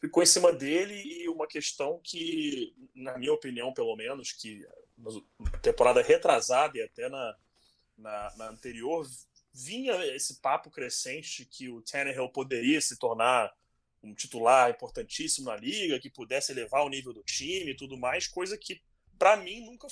Ficou 0.00 0.22
em 0.22 0.26
cima 0.26 0.50
dele 0.50 0.94
e 0.94 1.28
uma 1.28 1.46
questão 1.46 2.00
que, 2.02 2.74
na 2.94 3.18
minha 3.18 3.34
opinião, 3.34 3.74
pelo 3.74 3.94
menos, 3.94 4.32
que 4.32 4.66
na 4.96 5.58
temporada 5.58 6.00
retrasada 6.00 6.78
e 6.78 6.82
até 6.82 7.10
na, 7.10 7.36
na, 7.98 8.36
na 8.38 8.48
anterior, 8.48 9.06
vinha 9.54 9.94
esse 10.06 10.40
papo 10.40 10.68
crescente 10.68 11.38
de 11.38 11.44
que 11.46 11.68
o 11.68 11.80
Tannehill 11.80 12.28
poderia 12.28 12.80
se 12.80 12.98
tornar 12.98 13.54
um 14.02 14.12
titular 14.12 14.70
importantíssimo 14.70 15.46
na 15.46 15.56
liga, 15.56 16.00
que 16.00 16.10
pudesse 16.10 16.52
elevar 16.52 16.84
o 16.84 16.88
nível 16.88 17.12
do 17.12 17.22
time 17.22 17.70
e 17.70 17.76
tudo 17.76 17.96
mais, 17.96 18.26
coisa 18.26 18.58
que 18.58 18.82
para 19.18 19.36
mim 19.36 19.64
nunca, 19.64 19.86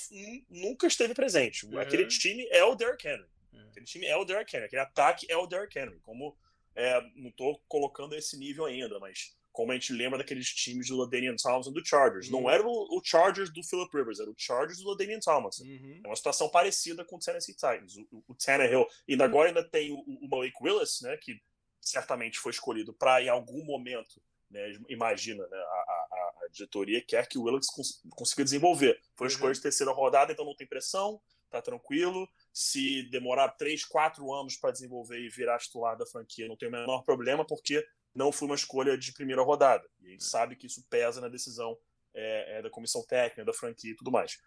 nunca 0.49 0.85
esteve 0.85 1.13
presente. 1.13 1.65
Uhum. 1.65 1.79
Aquele 1.79 2.05
time 2.07 2.45
é 2.51 2.63
o 2.63 2.75
Derrick 2.75 3.07
Henry. 3.07 3.25
Uhum. 3.53 3.69
Aquele 3.69 3.85
time 3.85 4.05
é 4.05 4.17
o 4.17 4.25
Derrick 4.25 4.55
Henry. 4.55 4.65
Aquele 4.65 4.81
ataque 4.81 5.25
é 5.29 5.37
o 5.37 5.47
Derrick 5.47 5.79
Henry. 5.79 5.97
Como 6.01 6.37
é, 6.75 7.01
não 7.15 7.29
estou 7.29 7.59
colocando 7.67 8.15
esse 8.15 8.37
nível 8.37 8.65
ainda, 8.65 8.99
mas 8.99 9.35
como 9.53 9.71
a 9.71 9.75
gente 9.75 9.93
lembra 9.93 10.17
daqueles 10.17 10.49
times 10.49 10.87
do 10.87 10.97
Ladanian 10.97 11.35
Thompson 11.35 11.71
do 11.71 11.85
Chargers. 11.85 12.27
Uhum. 12.27 12.41
Não 12.41 12.49
era 12.49 12.67
o, 12.67 12.97
o, 12.97 13.01
Chargers 13.03 13.51
do 13.51 13.63
Philip 13.63 13.95
Rivers, 13.95 14.19
era 14.19 14.29
o 14.29 14.35
Chargers 14.35 14.79
do 14.79 14.89
Ladanian 14.89 15.19
Thompson. 15.19 15.63
Uhum. 15.63 16.01
É 16.03 16.07
uma 16.07 16.15
situação 16.15 16.49
parecida 16.49 17.05
com 17.05 17.17
o 17.17 17.19
Tennessee 17.19 17.53
Titans. 17.53 17.95
O, 18.11 18.23
o 18.27 18.35
Tannehill, 18.35 18.87
e 19.07 19.13
agora 19.21 19.49
ainda 19.49 19.63
tem 19.63 19.91
o, 19.91 19.99
o 19.99 20.27
Malik 20.27 20.55
Willis, 20.59 21.01
né, 21.01 21.15
que 21.17 21.39
certamente 21.79 22.39
foi 22.39 22.51
escolhido 22.51 22.93
para, 22.93 23.21
em 23.21 23.29
algum 23.29 23.63
momento, 23.63 24.19
né, 24.49 24.73
imagina, 24.89 25.47
né, 25.47 25.57
a, 25.57 25.59
a, 25.59 26.45
a, 26.45 26.47
diretoria 26.51 27.01
quer 27.01 27.27
que 27.27 27.37
o 27.37 27.43
Willis 27.43 27.67
cons 27.67 28.01
consiga 28.09 28.43
desenvolver. 28.43 28.99
Foi 29.15 29.27
escolha 29.27 29.49
uhum. 29.49 29.53
de 29.53 29.61
terceira 29.61 29.91
rodada, 29.91 30.31
então 30.31 30.45
não 30.45 30.55
tem 30.55 30.65
pressão, 30.65 31.21
tá 31.51 31.61
tranquilo. 31.61 32.27
Se 32.51 33.03
demorar 33.03 33.49
3, 33.49 33.85
4 33.85 34.33
anos 34.33 34.57
para 34.57 34.71
desenvolver 34.71 35.19
e 35.19 35.29
virar 35.29 35.59
titular 35.59 35.95
da 35.95 36.07
franquia, 36.07 36.47
não 36.47 36.57
tem 36.57 36.69
o 36.69 36.71
menor 36.71 37.03
problema, 37.03 37.45
porque 37.45 37.85
não 38.13 38.31
foi 38.31 38.47
uma 38.47 38.55
escolha 38.55 38.97
de 38.97 39.11
primeira 39.13 39.41
rodada. 39.41 39.87
E 40.01 40.07
a 40.07 40.09
gente 40.11 40.23
sabe 40.23 40.55
que 40.55 40.67
isso 40.67 40.85
pesa 40.89 41.19
na 41.19 41.27
decisão 41.27 41.77
é, 42.13 42.57
é, 42.57 42.61
da 42.61 42.69
comissão 42.69 43.03
técnica, 43.03 43.45
da 43.45 43.53
franquia 43.53 43.91
e 43.91 43.95
tudo 43.95 44.11
mais. 44.11 44.39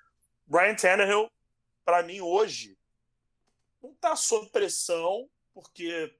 Brian 0.46 0.74
Tannehill, 0.74 1.30
para 1.84 2.02
mim, 2.02 2.20
hoje, 2.20 2.78
não 3.82 3.92
está 3.92 4.14
sob 4.14 4.48
pressão, 4.50 5.28
porque 5.52 6.14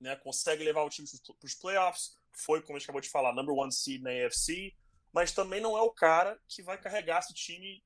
né, 0.00 0.14
consegue 0.16 0.62
levar 0.62 0.82
o 0.82 0.90
time 0.90 1.08
para 1.38 1.46
os 1.46 1.54
playoffs, 1.54 2.16
foi, 2.32 2.62
como 2.62 2.76
a 2.76 2.78
gente 2.78 2.86
acabou 2.86 3.00
de 3.00 3.08
falar, 3.08 3.34
number 3.34 3.54
one 3.54 3.72
seed 3.72 4.02
na 4.02 4.10
AFC, 4.10 4.74
mas 5.12 5.32
também 5.32 5.60
não 5.60 5.76
é 5.76 5.82
o 5.82 5.90
cara 5.90 6.38
que 6.46 6.62
vai 6.62 6.80
carregar 6.80 7.18
esse 7.18 7.34
time 7.34 7.82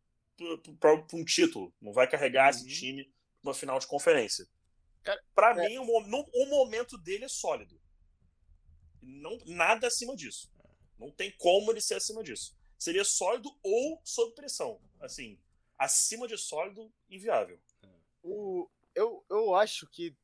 para 0.79 0.95
um 1.15 1.25
título, 1.25 1.73
não 1.81 1.93
vai 1.93 2.09
carregar 2.09 2.45
uhum. 2.45 2.51
esse 2.51 2.69
time 2.69 3.05
para 3.41 3.51
uma 3.51 3.55
final 3.55 3.79
de 3.79 3.87
conferência. 3.87 4.47
Para 5.35 5.65
é. 5.65 5.69
mim, 5.69 5.79
o, 5.79 5.85
o 5.85 6.47
momento 6.47 6.99
dele 6.99 7.25
é 7.25 7.29
sólido. 7.29 7.81
Não, 9.03 9.39
nada 9.47 9.89
acima 9.89 10.15
disso. 10.15 10.51
Não 10.99 11.11
tem 11.11 11.31
como 11.39 11.71
ele 11.73 11.81
ser 11.81 11.95
acima 11.95 12.23
disso. 12.23 12.57
Seria 12.79 13.05
sólido 13.05 13.51
ou 13.63 14.01
sob 14.05 14.35
pressão. 14.35 14.81
Assim, 15.01 15.39
acima 15.79 16.29
de 16.29 16.39
sólido, 16.39 16.93
inviável. 17.11 17.61
O, 18.23 18.69
eu, 18.95 19.25
eu 19.29 19.55
acho 19.55 19.87
que 19.89 20.17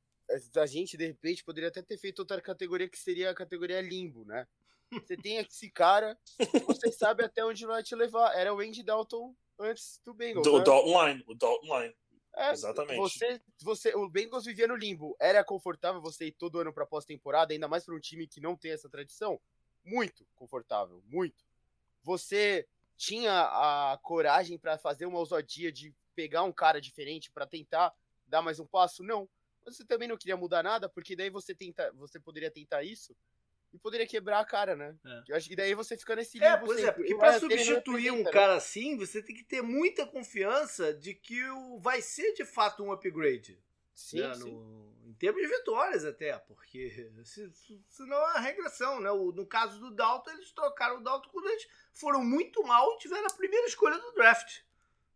a 0.57 0.67
gente, 0.67 0.97
de 0.97 1.07
repente, 1.07 1.45
poderia 1.45 1.69
até 1.69 1.83
ter 1.83 1.99
feito 1.99 2.21
outra 2.21 2.41
categoria 2.41 2.89
que 2.89 2.99
seria 2.99 3.31
a 3.31 3.35
categoria 3.35 3.81
limbo, 3.81 4.25
né? 4.25 4.47
Você 4.91 5.17
tem 5.17 5.37
esse 5.37 5.71
cara, 5.71 6.19
você 6.67 6.91
sabe 6.93 7.25
até 7.25 7.45
onde 7.45 7.67
vai 7.67 7.83
te 7.83 7.95
levar. 7.95 8.35
Era 8.35 8.55
o 8.55 8.61
Andy 8.61 8.83
Dalton 8.83 9.35
antes 9.59 10.01
do 10.05 10.15
Bengals. 10.15 10.47
Do, 10.47 10.55
né? 10.55 10.61
O 10.61 10.65
Dalton 10.65 11.07
Line, 11.07 11.25
o 11.27 11.35
Dalton 11.35 11.81
Line. 11.81 11.95
É, 12.35 12.53
Exatamente. 12.53 12.97
Você, 12.97 13.41
você, 13.61 13.95
o 13.95 14.09
Bengals 14.09 14.45
vivia 14.45 14.67
no 14.67 14.77
limbo. 14.77 15.17
Era 15.21 15.43
confortável 15.43 16.01
você 16.01 16.27
ir 16.27 16.33
todo 16.33 16.59
ano 16.61 16.73
para 16.73 16.87
pós-temporada, 16.87 17.53
ainda 17.53 17.69
mais 17.69 17.85
para 17.85 17.95
um 17.95 18.01
time 18.01 18.27
que 18.27 18.41
não 18.41 18.57
tem 18.57 18.73
essa 18.73 18.89
tradição? 18.89 19.41
Muito 19.85 20.27
confortável, 20.35 21.03
muito. 21.07 21.45
Você 22.03 22.67
tinha 22.97 23.43
a 23.43 23.99
coragem 24.03 24.59
para 24.59 24.79
fazer 24.79 25.07
uma 25.07 25.19
ousadia 25.19 25.73
de 25.73 25.95
pegar 26.15 26.43
um 26.43 26.53
cara 26.53 26.81
diferente 26.81 27.31
para 27.31 27.47
tentar 27.47 27.95
dar 28.27 28.43
mais 28.43 28.59
um 28.59 28.67
passo? 28.67 29.03
Não. 29.03 29.29
Você 29.65 29.85
também 29.85 30.09
não 30.09 30.17
queria 30.17 30.37
mudar 30.37 30.63
nada, 30.63 30.89
porque 30.89 31.15
daí 31.15 31.31
você 31.31 31.55
tenta, 31.55 31.93
você 31.93 32.19
poderia 32.19 32.51
tentar 32.51 32.83
isso 32.83 33.15
e 33.73 33.79
poderia 33.79 34.07
quebrar 34.07 34.41
a 34.41 34.45
cara, 34.45 34.75
né? 34.75 34.97
É. 35.05 35.23
Eu 35.29 35.37
acho 35.37 35.49
que 35.49 35.57
daí 35.57 35.75
você 35.75 35.97
fica 35.97 36.17
nesse 36.17 36.39
limbo. 36.39 36.47
É, 36.47 36.57
pois 36.57 36.83
é, 36.83 36.93
porque 36.93 37.15
pra 37.15 37.39
substituir 37.39 38.11
um 38.11 38.25
cara 38.25 38.55
assim, 38.57 38.97
você 38.97 39.23
tem 39.23 39.37
que 39.37 39.45
ter 39.45 39.63
muita 39.63 40.07
confiança 40.07 40.95
de 40.95 41.15
que 41.15 41.43
o, 41.51 41.79
vai 41.79 42.01
ser 42.01 42.33
de 42.33 42.45
fato 42.45 42.83
um 42.83 42.93
upgrade. 42.93 43.63
Sim, 43.95 44.21
né? 44.21 44.35
sim. 44.35 44.53
No, 44.53 44.95
em 45.07 45.13
termos 45.15 45.43
de 45.43 45.49
vitórias 45.49 46.05
até, 46.05 46.39
porque 46.39 47.13
se, 47.25 47.51
se, 47.53 47.85
senão 47.89 48.17
é 48.17 48.31
uma 48.31 48.41
regressão, 48.41 49.01
né? 49.01 49.11
O, 49.11 49.33
no 49.33 49.47
caso 49.47 49.79
do 49.81 49.91
Dalton, 49.91 50.31
eles 50.31 50.53
trocaram 50.53 50.99
o 50.99 51.03
Dalton 51.03 51.29
quando 51.31 51.49
eles 51.49 51.67
foram 51.93 52.25
muito 52.25 52.63
mal 52.63 52.95
e 52.95 52.99
tiveram 52.99 53.27
a 53.27 53.35
primeira 53.35 53.67
escolha 53.67 53.99
do 53.99 54.13
draft. 54.13 54.61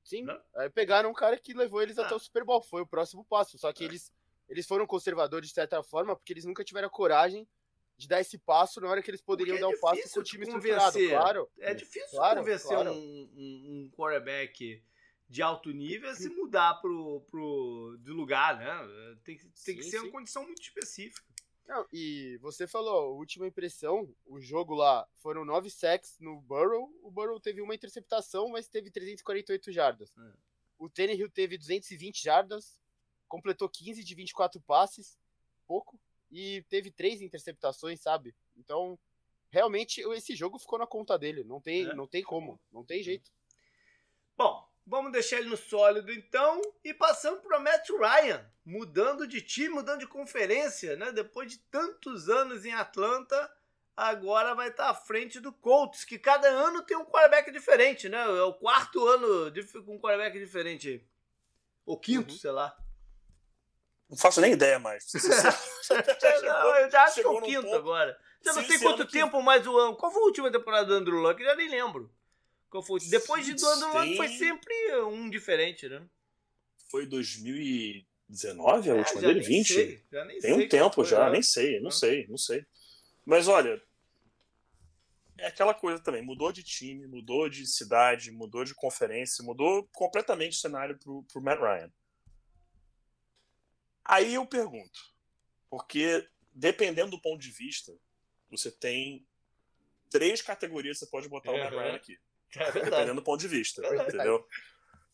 Sim, 0.05 0.25
né? 0.25 0.39
aí 0.57 0.69
pegaram 0.69 1.11
um 1.11 1.15
cara 1.15 1.39
que 1.39 1.55
levou 1.55 1.81
eles 1.81 1.97
Ah. 1.97 2.05
até 2.05 2.15
o 2.15 2.19
Super 2.19 2.45
Bowl, 2.45 2.61
foi 2.61 2.83
o 2.83 2.87
próximo 2.87 3.25
passo. 3.25 3.57
Só 3.57 3.73
que 3.73 3.85
É. 3.85 3.87
eles, 3.87 4.13
eles 4.49 4.67
foram 4.67 4.85
conservadores 4.85 5.49
de 5.49 5.55
certa 5.55 5.81
forma, 5.83 6.17
porque 6.17 6.33
eles 6.33 6.45
nunca 6.45 6.65
tiveram 6.65 6.91
coragem 6.91 7.47
de 8.03 8.09
dar 8.09 8.21
esse 8.21 8.37
passo 8.37 8.81
na 8.81 8.89
hora 8.89 9.01
que 9.03 9.09
eles 9.11 9.23
poderiam 9.23 9.57
é 9.57 9.61
dar 9.61 9.69
um 9.69 9.79
passo 9.81 10.11
com 10.13 10.21
o 10.21 10.23
time 10.25 10.45
estruturado, 10.45 10.99
claro. 11.09 11.49
É 11.61 11.73
difícil 11.73 12.11
Claro, 12.11 12.41
convencer 12.41 12.71
claro. 12.71 12.93
Um, 12.93 13.31
um, 13.37 13.83
um 13.87 13.91
quarterback 13.97 14.83
de 15.29 15.41
alto 15.43 15.71
nível 15.71 16.13
se 16.15 16.29
mudar 16.29 16.75
pro, 16.81 17.21
pro, 17.31 17.97
de 18.01 18.11
lugar, 18.11 18.59
né? 18.59 19.17
Tem, 19.25 19.37
que- 19.39 19.49
tem 19.65 19.77
que 19.77 19.83
Sim, 19.85 19.91
ser 19.91 19.99
sim. 20.01 20.05
uma 20.07 20.13
condição 20.13 20.45
muito 20.45 20.61
específica. 20.63 21.25
Não, 21.67 21.87
e 21.93 22.37
você 22.43 22.67
falou, 22.67 23.17
última 23.17 23.47
impressão, 23.47 24.13
o 24.27 24.41
jogo 24.41 24.75
lá 24.75 25.09
foram 25.15 25.45
nove 25.45 25.71
sacks 25.71 26.19
no 26.19 26.41
Burrow. 26.41 26.93
O 27.03 27.11
Burrow 27.11 27.39
teve 27.39 27.63
uma 27.63 27.75
interceptação, 27.75 28.49
mas 28.49 28.69
teve 28.69 28.91
348 28.91 29.71
jardas. 29.71 30.13
É. 30.19 30.33
O 30.77 30.91
Tannehill 30.91 31.31
teve 31.31 31.57
220 31.57 32.21
jardas, 32.21 32.79
completou 33.29 33.69
15 33.69 34.03
de 34.03 34.15
24 34.15 34.61
passes, 34.61 35.17
pouco, 35.67 35.99
e 36.33 36.63
teve 36.71 36.91
três 36.91 37.21
interceptações, 37.21 38.01
sabe? 38.01 38.35
Então, 38.57 38.99
realmente, 39.51 40.01
esse 40.15 40.35
jogo 40.35 40.59
ficou 40.59 40.79
na 40.79 40.87
conta 40.87 41.19
dele. 41.19 41.45
Não 41.45 41.61
tem, 41.61 41.87
É. 41.87 41.95
não 41.95 42.07
tem 42.09 42.23
como, 42.23 42.59
não 42.73 42.83
tem 42.83 43.03
jeito. 43.03 43.31
Bom, 44.37 44.67
vamos 44.87 45.13
deixar 45.13 45.39
ele 45.39 45.51
no 45.51 45.57
sólido 45.59 46.11
então 46.11 46.61
e 46.83 46.95
passando 46.95 47.41
para 47.43 47.61
Matt 47.61 47.89
Ryan, 47.91 48.51
mudando 48.65 49.27
de 49.27 49.43
time, 49.43 49.69
mudando 49.69 50.01
de 50.01 50.07
conferência, 50.07 50.97
né? 50.97 51.13
Depois 51.13 51.51
de 51.53 51.59
tantos 51.59 52.29
anos 52.31 52.65
em 52.65 52.73
Atlanta, 52.73 53.55
agora 53.95 54.55
vai 54.55 54.69
estar 54.71 54.89
à 54.89 54.95
frente 54.95 55.39
do 55.39 55.53
Colts, 55.53 56.03
que 56.03 56.19
cada 56.19 56.49
ano 56.49 56.83
tem 56.83 56.97
um 56.97 57.05
quarterback 57.05 57.51
diferente, 57.53 58.09
né? 58.09 58.19
É 58.23 58.43
o 58.43 58.55
quarto 58.55 59.07
ano 59.07 59.53
com 59.85 59.97
um 59.97 60.01
quarterback 60.01 60.39
diferente. 60.39 61.07
Ou 61.85 61.99
quinto, 61.99 62.33
Uhum. 62.33 62.39
sei 62.39 62.51
lá. 62.53 62.75
Não 64.13 64.19
faço 64.19 64.41
nem 64.43 64.53
ideia 64.53 64.79
mais. 64.79 65.05
sincero. 65.05 65.57
Não, 66.45 66.77
eu 66.77 66.91
já 66.91 67.03
acho 67.05 67.15
que 67.15 67.21
é 67.21 67.23
chegou 67.25 67.39
o 67.39 67.43
quinto 67.43 67.63
ponto- 67.63 67.75
agora. 67.75 68.17
Já 68.45 68.53
não 68.53 68.61
Se 68.63 68.69
sei 68.69 68.79
quanto 68.79 69.01
ano 69.01 69.07
que- 69.07 69.13
tempo 69.13 69.41
mais 69.43 69.67
o 69.67 69.77
ano. 69.79 69.97
Qual 69.97 70.13
foi 70.13 70.21
a 70.23 70.27
última 70.27 70.53
temporada 70.53 70.87
do 70.87 70.95
Andrew 70.95 71.17
Luck? 71.19 71.41
Eu 71.41 71.49
já 71.49 71.55
nem 71.57 71.69
lembro. 71.71 72.13
Qual 72.69 72.83
foi? 72.83 73.01
Depois 73.09 73.47
de 73.47 73.55
do 73.55 73.67
Andrew 73.67 73.89
Luck 73.95 74.17
foi 74.17 74.29
sempre 74.29 74.75
um 75.05 75.31
diferente, 75.31 75.89
né? 75.89 76.03
Foi 76.91 77.07
2019 77.07 78.91
a 78.91 78.95
É, 78.95 78.99
última 78.99 79.21
já 79.23 79.27
dele? 79.29 79.41
nem 79.41 79.49
20? 79.49 79.73
sei, 79.73 80.05
já 80.13 80.25
nem 80.27 80.39
Tem 80.41 80.53
um 80.53 80.69
tempo 80.69 80.95
foi, 80.95 81.05
já, 81.07 81.25
né? 81.27 81.31
nem 81.33 81.43
sei, 81.43 81.81
não 81.81 81.89
Ah. 81.89 81.93
sei, 81.93 82.27
não 82.29 82.37
sei. 82.37 82.67
Mas 83.25 83.49
olha, 83.49 83.81
é 85.39 85.47
aquela 85.47 85.73
coisa 85.73 86.03
também, 86.03 86.21
mudou 86.23 86.53
de 86.53 86.63
time, 86.63 87.07
mudou 87.07 87.49
de 87.49 87.67
cidade, 87.67 88.31
mudou 88.31 88.65
de 88.65 88.75
conferência, 88.75 89.43
mudou 89.45 89.89
completamente 89.93 90.53
o 90.57 90.61
cenário 90.61 90.99
pro, 90.99 91.23
pro 91.33 91.41
Matt 91.43 91.59
Ryan. 91.61 91.91
Aí 94.05 94.35
eu 94.35 94.47
pergunto, 94.47 95.01
porque 95.71 96.29
dependendo 96.53 97.13
do 97.13 97.21
ponto 97.21 97.41
de 97.41 97.51
vista, 97.51 97.93
você 98.51 98.71
tem 98.71 99.27
três 100.11 100.43
categorias 100.43 100.99
que 100.99 101.05
você 101.05 101.11
pode 101.11 101.29
botar 101.29 101.53
o 101.53 101.59
Matt 101.59 101.73
Uhum. 101.73 101.79
Ryan 101.79 101.95
aqui. 101.95 102.19
É. 102.55 102.71
Dependendo 102.71 103.15
do 103.15 103.23
ponto 103.23 103.41
de 103.41 103.49
vista, 103.49 103.81
Verdade. 103.81 104.11
entendeu? 104.11 104.47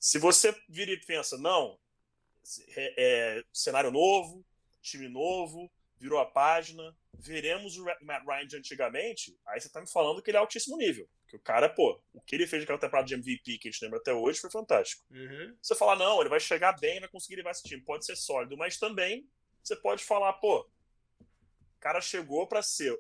Se 0.01 0.19
você 0.19 0.53
vira 0.69 0.91
e 0.91 0.99
pensa, 0.99 1.39
não, 1.39 1.79
é, 2.77 2.95
é 3.39 3.45
cenário 3.53 3.93
novo, 3.93 4.45
time 4.83 5.09
novo, 5.09 5.71
virou 5.99 6.19
a 6.19 6.27
página, 6.27 6.97
veremos 7.15 7.77
o 7.77 7.85
Matt 8.03 8.27
Ryan 8.27 8.45
de 8.45 8.57
antigamente, 8.57 9.39
aí 9.47 9.61
você 9.61 9.69
tá 9.69 9.81
me 9.81 9.89
falando 9.89 10.21
que 10.21 10.33
ele 10.33 10.37
é 10.37 10.41
altíssimo 10.41 10.77
nível. 10.77 11.09
Que 11.29 11.37
o 11.37 11.39
cara, 11.41 11.69
pô, 11.69 12.01
o 12.15 12.21
que 12.23 12.35
ele 12.35 12.47
fez 12.47 12.63
naquela 12.63 12.79
temporada 12.79 13.07
de 13.07 13.15
MVP 13.15 13.59
que 13.59 13.69
a 13.69 13.71
gente 13.71 13.83
lembra 13.85 13.99
até 13.99 14.13
hoje 14.15 14.41
foi 14.41 14.51
fantástico. 14.51 15.05
Uhum. 15.11 15.55
Você 15.61 15.75
fala, 15.75 15.95
não, 15.95 16.21
ele 16.21 16.31
vai 16.31 16.41
chegar 16.41 16.73
bem, 16.81 17.01
vai 17.01 17.09
conseguir 17.09 17.37
levar 17.37 17.51
esse 17.51 17.63
time, 17.63 17.83
pode 17.83 18.07
ser 18.07 18.17
sólido, 18.17 18.57
mas 18.57 18.79
também 18.79 19.29
você 19.63 19.77
pode 19.77 20.03
falar, 20.05 20.33
pô, 20.35 20.61
o 21.21 21.81
cara 21.81 22.01
chegou 22.01 22.47
pra 22.47 22.63
ser 22.63 22.99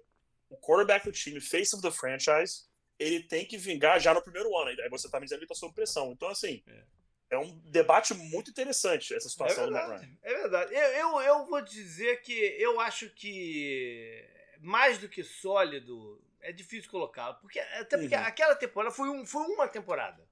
o 0.50 0.56
quarterback 0.58 1.06
do 1.06 1.12
time, 1.12 1.40
face 1.40 1.74
of 1.74 1.82
the 1.82 1.90
franchise, 1.90 2.66
ele 2.98 3.22
tem 3.22 3.46
que 3.46 3.56
vingar 3.56 3.98
já 4.00 4.12
no 4.12 4.22
primeiro 4.22 4.54
ano. 4.56 4.70
Aí 4.82 4.88
você 4.90 5.08
tá 5.10 5.18
me 5.18 5.24
dizendo 5.24 5.40
que 5.40 5.46
tá 5.46 5.54
sob 5.54 5.74
pressão. 5.74 6.12
Então, 6.12 6.28
assim, 6.28 6.62
É. 6.66 6.84
é, 7.30 7.38
um 7.38 7.58
debate 7.70 8.12
muito 8.12 8.50
interessante 8.50 9.14
essa 9.14 9.26
É 9.26 9.30
situação 9.30 9.66
do 9.66 9.72
Matt 9.72 9.88
verdade, 9.88 10.06
Ryan. 10.06 10.18
é 10.22 10.34
verdade. 10.42 10.74
Eu, 10.74 10.80
eu, 10.80 11.20
eu 11.20 11.46
vou 11.46 11.62
dizer 11.62 12.20
que 12.22 12.32
eu 12.58 12.78
acho 12.80 13.08
que 13.10 14.22
mais 14.60 14.98
do 14.98 15.08
que 15.08 15.22
sólido 15.22 16.20
é 16.40 16.52
difícil 16.52 16.90
colocá-lo. 16.90 17.36
Porque, 17.40 17.58
até 17.58 17.96
porque 17.96 18.14
Uhum. 18.14 18.22
aquela 18.22 18.54
temporada 18.54 18.94
foi, 18.94 19.08
um, 19.08 19.26
foi 19.26 19.42
uma 19.46 19.68
temporada. 19.68 20.26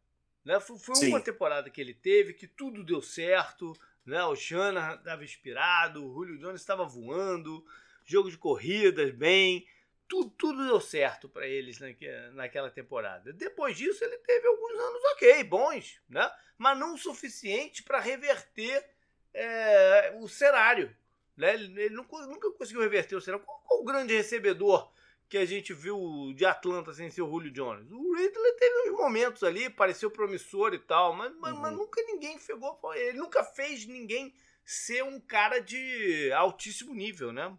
Né? 0.45 0.61
Foi, 0.61 0.79
foi 0.79 1.09
uma 1.09 1.21
temporada 1.21 1.69
que 1.71 1.81
ele 1.81 1.95
teve, 1.95 2.33
que 2.33 2.47
tudo 2.47 2.85
deu 2.85 3.03
certo. 3.03 3.73
Né? 4.05 4.23
O 4.25 4.37
Shanahan 4.37 4.95
estava 4.95 5.25
inspirado, 5.25 6.05
o 6.05 6.15
Julio 6.15 6.39
Jones 6.39 6.61
estava 6.61 6.85
voando, 6.85 7.65
jogo 8.05 8.31
de 8.31 8.39
corridas 8.39 9.11
bem. 9.11 9.67
Tudo, 10.09 10.31
tudo 10.31 10.65
deu 10.65 10.81
certo 10.81 11.29
para 11.29 11.49
eles 11.49 11.81
naque, 11.81 12.07
naquela 12.33 12.71
temporada. 12.71 13.33
Depois 13.33 13.77
disso, 13.77 14.05
ele 14.05 14.19
teve 14.19 14.47
alguns 14.47 14.79
anos 14.79 15.03
ok, 15.15 15.43
bons, 15.43 16.01
né? 16.09 16.31
mas 16.57 16.79
não 16.79 16.95
o 16.95 16.99
suficiente 16.99 17.83
para 17.83 17.99
reverter 17.99 18.89
é, 19.35 20.17
o 20.21 20.29
cenário. 20.29 20.97
Né? 21.37 21.55
Ele, 21.55 21.83
ele 21.83 21.95
nunca, 21.97 22.25
nunca 22.25 22.49
conseguiu 22.53 22.83
reverter 22.83 23.17
o 23.17 23.21
cenário. 23.21 23.45
Qual, 23.45 23.59
qual 23.67 23.81
o 23.81 23.85
grande 23.85 24.15
recebedor 24.15 24.93
que 25.29 25.37
a 25.39 25.45
gente 25.45 25.73
viu 25.73 26.33
de 26.35 26.45
Atlanta 26.45 26.93
sem 26.93 27.11
ser 27.11 27.23
o 27.23 27.29
Julio 27.29 27.51
Jones. 27.51 27.91
O 27.91 28.15
Ridley 28.15 28.53
teve 28.59 28.91
uns 28.91 28.97
momentos 28.97 29.43
ali, 29.43 29.69
pareceu 29.69 30.11
promissor 30.11 30.73
e 30.73 30.79
tal, 30.79 31.13
mas, 31.15 31.33
uhum. 31.33 31.41
mas, 31.41 31.59
mas 31.59 31.73
nunca 31.73 32.01
ninguém 32.03 32.39
pegou. 32.39 32.79
Ele 32.95 33.19
nunca 33.19 33.43
fez 33.43 33.87
ninguém 33.87 34.35
ser 34.65 35.03
um 35.03 35.21
cara 35.21 35.61
de 35.61 36.31
altíssimo 36.33 36.95
nível, 36.95 37.33
né? 37.33 37.57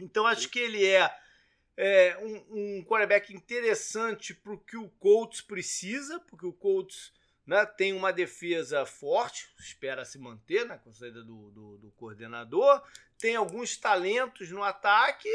Então 0.00 0.26
acho 0.26 0.48
que 0.48 0.58
ele 0.58 0.84
é, 0.84 1.12
é 1.76 2.18
um, 2.20 2.78
um 2.78 2.84
quarterback 2.84 3.34
interessante 3.34 4.34
para 4.34 4.52
o 4.52 4.58
que 4.58 4.76
o 4.76 4.88
Colts 5.00 5.40
precisa, 5.40 6.20
porque 6.20 6.46
o 6.46 6.52
Colts 6.52 7.12
né, 7.46 7.64
tem 7.64 7.92
uma 7.92 8.12
defesa 8.12 8.84
forte, 8.84 9.48
espera 9.58 10.04
se 10.04 10.18
manter 10.18 10.66
né, 10.66 10.78
com 10.84 10.90
a 10.90 10.92
saída 10.92 11.24
do, 11.24 11.50
do, 11.50 11.78
do 11.78 11.90
coordenador, 11.92 12.82
tem 13.18 13.34
alguns 13.34 13.76
talentos 13.76 14.50
no 14.50 14.62
ataque 14.62 15.28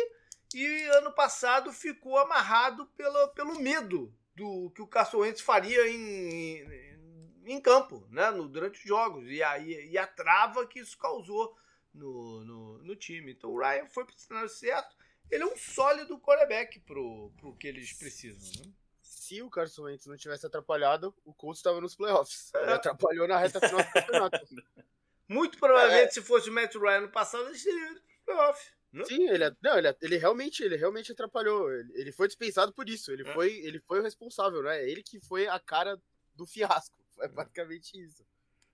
e 0.54 0.88
ano 0.98 1.12
passado 1.12 1.72
ficou 1.72 2.18
amarrado 2.18 2.86
pelo, 2.98 3.28
pelo 3.30 3.60
medo 3.60 4.14
do 4.36 4.72
que 4.72 4.82
o 4.82 4.88
Carson 4.88 5.20
Wentz 5.20 5.42
faria 5.42 5.88
em, 5.88 6.60
em, 6.62 7.44
em 7.46 7.62
campo, 7.62 8.08
né, 8.10 8.32
no, 8.32 8.48
durante 8.48 8.80
os 8.80 8.86
jogos 8.86 9.28
e 9.28 9.44
a, 9.44 9.58
e 9.60 9.98
a 9.98 10.08
trava 10.08 10.66
que 10.66 10.80
isso 10.80 10.98
causou 10.98 11.56
no, 11.94 12.44
no, 12.44 12.78
no 12.80 12.96
time. 12.96 13.32
Então 13.32 13.52
o 13.52 13.60
Ryan 13.60 13.88
foi 13.88 14.06
para 14.06 14.16
o 14.16 14.20
cenário 14.20 14.50
certo. 14.50 14.96
Ele 15.30 15.44
é 15.44 15.46
um 15.46 15.56
sólido 15.56 16.20
quarterback 16.20 16.80
pro, 16.82 17.32
pro 17.38 17.56
que 17.56 17.68
eles 17.68 17.94
precisam. 17.94 18.64
Né? 18.64 18.72
Se 19.02 19.42
o 19.42 19.50
Carson 19.50 19.84
Wentz 19.84 20.06
não 20.06 20.18
tivesse 20.18 20.46
atrapalhado, 20.46 21.16
o 21.24 21.34
Colts 21.34 21.60
estava 21.60 21.80
nos 21.80 21.96
playoffs. 21.96 22.52
Ele 22.56 22.72
é. 22.72 22.74
atrapalhou 22.74 23.28
na 23.28 23.38
reta 23.38 23.60
final 23.60 23.84
do 23.84 23.92
campeonato. 23.92 24.40
Muito 25.28 25.58
provavelmente, 25.58 26.10
é. 26.10 26.12
se 26.12 26.22
fosse 26.22 26.50
o 26.50 26.54
Matt 26.54 26.76
Ryan 26.76 27.02
no 27.02 27.10
passado, 27.10 27.48
ele 27.48 27.58
teria 27.58 27.92
ido 27.92 28.02
nos 28.02 28.20
playoffs. 28.26 28.74
Não? 28.94 29.04
Sim, 29.06 29.28
ele, 29.28 29.44
é, 29.44 29.52
não, 29.60 29.76
ele, 29.76 29.88
é, 29.88 29.98
ele 30.02 30.18
realmente, 30.18 30.64
ele 30.64 30.76
realmente 30.76 31.12
atrapalhou. 31.12 31.74
Ele, 31.74 31.92
ele 31.96 32.12
foi 32.12 32.28
dispensado 32.28 32.72
por 32.72 32.88
isso. 32.88 33.12
Ele, 33.12 33.28
é. 33.28 33.34
foi, 33.34 33.52
ele 33.52 33.80
foi 33.80 34.00
o 34.00 34.04
responsável, 34.04 34.62
né? 34.62 34.88
Ele 34.88 35.02
que 35.02 35.20
foi 35.20 35.48
a 35.48 35.60
cara 35.60 36.00
do 36.36 36.46
fiasco. 36.46 36.98
É 37.20 37.28
basicamente 37.28 37.94
isso. 37.94 38.26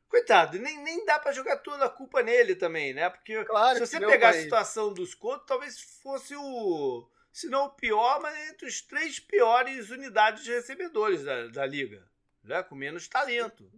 Coitado, 0.08 0.58
nem, 0.58 0.82
nem 0.82 1.06
dá 1.06 1.20
para 1.20 1.34
jogar 1.34 1.58
toda 1.58 1.86
a 1.86 1.90
culpa 1.90 2.24
nele 2.24 2.56
também, 2.56 2.94
né? 2.94 3.10
Porque 3.10 3.44
claro 3.44 3.78
se 3.78 3.86
você 3.86 4.00
pegar 4.00 4.30
a 4.30 4.34
situação 4.34 4.94
dos 4.94 5.14
Colts, 5.14 5.46
talvez 5.46 5.80
fosse 6.02 6.34
o. 6.38 7.08
Se 7.34 7.48
não 7.48 7.66
o 7.66 7.70
pior, 7.70 8.22
mas 8.22 8.50
entre 8.50 8.66
os 8.66 8.82
três 8.82 9.20
piores 9.20 9.90
unidades 9.90 10.46
de 10.46 10.52
recebedores 10.52 11.24
da, 11.24 11.48
da 11.48 11.66
liga. 11.66 12.10
Né? 12.42 12.64
Com 12.64 12.76
menos 12.76 13.10
talento. 13.10 13.70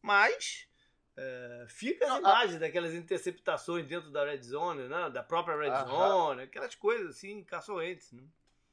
Mas. 0.00 0.67
É, 1.20 1.66
fica 1.68 2.12
as 2.12 2.18
imagens 2.18 2.60
daquelas 2.60 2.94
interceptações 2.94 3.86
dentro 3.86 4.10
da 4.10 4.24
red 4.24 4.42
zone, 4.42 4.88
né? 4.88 5.10
da 5.10 5.22
própria 5.22 5.56
red 5.56 5.86
zone, 5.86 6.42
aquelas 6.42 6.74
coisas 6.74 7.16
assim, 7.16 7.42
caçoentes. 7.42 8.12
Né? 8.12 8.22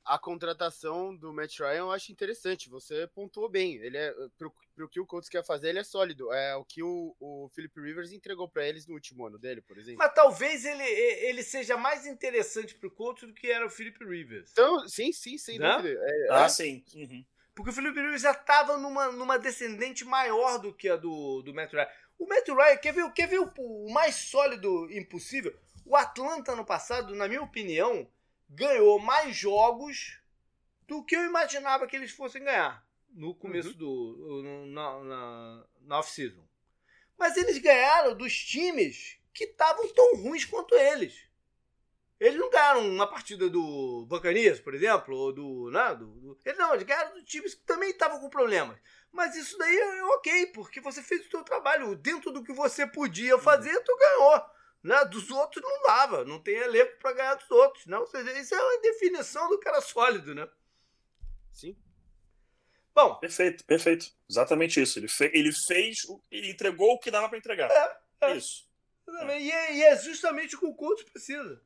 a 0.05 0.19
contratação 0.19 1.15
do 1.15 1.33
Matt 1.33 1.59
Ryan 1.59 1.79
eu 1.79 1.91
acho 1.91 2.11
interessante. 2.11 2.69
Você 2.69 3.07
pontuou 3.07 3.49
bem. 3.49 3.73
Ele 3.77 3.97
é 3.97 4.13
pro, 4.37 4.53
pro 4.75 4.87
que 4.87 4.99
o 4.99 5.05
Colts 5.05 5.27
quer 5.27 5.43
fazer, 5.43 5.69
ele 5.69 5.79
é 5.79 5.83
sólido. 5.83 6.31
É 6.31 6.55
o 6.55 6.63
que 6.63 6.83
o, 6.83 7.15
o 7.19 7.49
Philip 7.53 7.81
Rivers 7.81 8.11
entregou 8.11 8.47
para 8.47 8.67
eles 8.67 8.85
no 8.85 8.93
último 8.93 9.25
ano 9.25 9.39
dele, 9.39 9.61
por 9.61 9.77
exemplo. 9.77 9.97
Mas 9.97 10.13
talvez 10.13 10.63
ele, 10.63 10.83
ele 10.83 11.41
seja 11.41 11.75
mais 11.75 12.05
interessante 12.05 12.75
pro 12.75 12.91
Colts 12.91 13.27
do 13.27 13.33
que 13.33 13.47
era 13.47 13.65
o 13.65 13.69
Philip 13.69 13.97
Rivers. 14.05 14.51
Então, 14.51 14.87
sim, 14.87 15.11
sim, 15.11 15.37
sem 15.39 15.57
né? 15.57 15.75
dúvida. 15.75 15.99
É, 15.99 16.27
ah, 16.29 16.45
é. 16.45 16.49
sim. 16.49 16.85
Uhum. 16.93 17.25
Porque 17.55 17.71
o 17.71 17.73
Philip 17.73 17.99
Rivers 17.99 18.21
já 18.21 18.31
estava 18.31 18.77
numa, 18.77 19.11
numa 19.11 19.39
descendente 19.39 20.05
maior 20.05 20.59
do 20.59 20.73
que 20.73 20.89
a 20.89 20.97
do, 20.97 21.41
do 21.41 21.53
Matt 21.53 21.73
Ryan. 21.73 21.87
O 22.17 22.27
Matt 22.27 22.47
Ryan, 22.47 22.77
quer 22.77 22.93
ver, 22.93 23.13
quer 23.13 23.27
ver 23.27 23.39
o, 23.39 23.53
o 23.57 23.91
mais 23.91 24.15
sólido 24.15 24.91
impossível? 24.91 25.57
O 25.85 25.95
Atlanta 25.95 26.55
no 26.55 26.65
passado, 26.65 27.13
na 27.15 27.27
minha 27.27 27.41
opinião, 27.41 28.09
ganhou 28.49 28.99
mais 28.99 29.35
jogos 29.35 30.19
do 30.87 31.03
que 31.03 31.15
eu 31.15 31.25
imaginava 31.25 31.87
que 31.87 31.95
eles 31.95 32.11
fossem 32.11 32.43
ganhar 32.43 32.85
no 33.09 33.33
começo 33.33 33.69
uhum. 33.69 33.77
do. 33.77 34.65
Na, 34.67 35.03
na, 35.03 35.67
na 35.81 35.99
off-season. 35.99 36.43
Mas 37.17 37.37
eles 37.37 37.57
ganharam 37.59 38.15
dos 38.15 38.37
times 38.37 39.17
que 39.33 39.45
estavam 39.45 39.87
tão 39.93 40.17
ruins 40.17 40.45
quanto 40.45 40.75
eles. 40.75 41.24
Eles 42.19 42.39
não 42.39 42.49
ganharam 42.49 42.87
uma 42.87 43.07
partida 43.07 43.49
do 43.49 44.05
Buccaneers, 44.07 44.59
por 44.59 44.73
exemplo, 44.73 45.15
ou 45.15 45.33
do. 45.33 45.69
Né, 45.69 45.95
do, 45.95 46.07
do 46.07 46.37
eles 46.45 46.57
não, 46.57 46.73
eles 46.73 46.85
ganharam 46.85 47.13
dos 47.13 47.23
times 47.25 47.53
que 47.53 47.65
também 47.65 47.89
estavam 47.89 48.19
com 48.19 48.29
problemas. 48.29 48.77
Mas 49.11 49.35
isso 49.35 49.57
daí 49.57 49.77
é 49.77 50.03
ok, 50.05 50.47
porque 50.47 50.79
você 50.79 51.01
fez 51.01 51.25
o 51.25 51.29
seu 51.29 51.43
trabalho. 51.43 51.95
Dentro 51.95 52.31
do 52.31 52.43
que 52.43 52.53
você 52.53 52.87
podia 52.87 53.37
fazer, 53.37 53.77
tu 53.81 53.97
ganhou. 53.97 54.45
Né? 54.83 55.03
Dos 55.05 55.29
outros 55.31 55.63
não 55.63 55.83
dava, 55.83 56.23
não 56.23 56.39
tem 56.39 56.55
elenco 56.55 56.97
para 56.99 57.13
ganhar 57.13 57.35
dos 57.35 57.49
outros. 57.51 57.85
Não? 57.85 58.01
Ou 58.01 58.07
seja, 58.07 58.31
isso 58.39 58.53
é 58.53 58.61
uma 58.61 58.81
definição 58.81 59.49
do 59.49 59.59
cara 59.59 59.81
sólido, 59.81 60.35
né? 60.35 60.47
Sim. 61.51 61.75
Bom. 62.93 63.15
Perfeito, 63.15 63.65
perfeito. 63.65 64.07
Exatamente 64.29 64.81
isso. 64.81 64.99
Ele, 64.99 65.07
fe 65.09 65.29
ele 65.33 65.51
fez, 65.51 66.05
ele 66.31 66.51
entregou 66.51 66.93
o 66.93 66.99
que 66.99 67.11
dava 67.11 67.27
para 67.27 67.37
entregar. 67.37 67.69
É, 67.69 67.97
é. 68.21 68.37
Isso. 68.37 68.65
É. 69.07 69.41
E, 69.41 69.51
é, 69.51 69.75
e, 69.75 69.83
é, 69.83 69.97
justamente 69.97 70.55
o 70.55 70.59
que 70.59 70.65
o 70.65 70.73
Colts 70.73 71.03
precisa. 71.03 71.61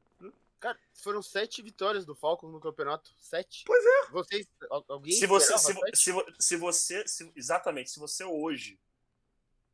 Cara, 0.60 0.78
foram 0.94 1.22
sete 1.22 1.62
vitórias 1.62 2.06
do 2.06 2.16
Falcons 2.16 2.52
no 2.52 2.60
campeonato. 2.60 3.14
Sete. 3.18 3.64
Pois 3.66 3.84
é. 3.86 4.12
Vocês, 4.12 4.48
alguém 4.88 5.14
se 5.14 5.26
você, 5.26 5.58
se, 5.58 5.74
se, 5.94 6.14
se, 6.40 6.58
você, 6.58 7.08
se, 7.08 7.32
exatamente, 7.36 7.90
se 7.90 8.00
você 8.00 8.24
hoje 8.24 8.80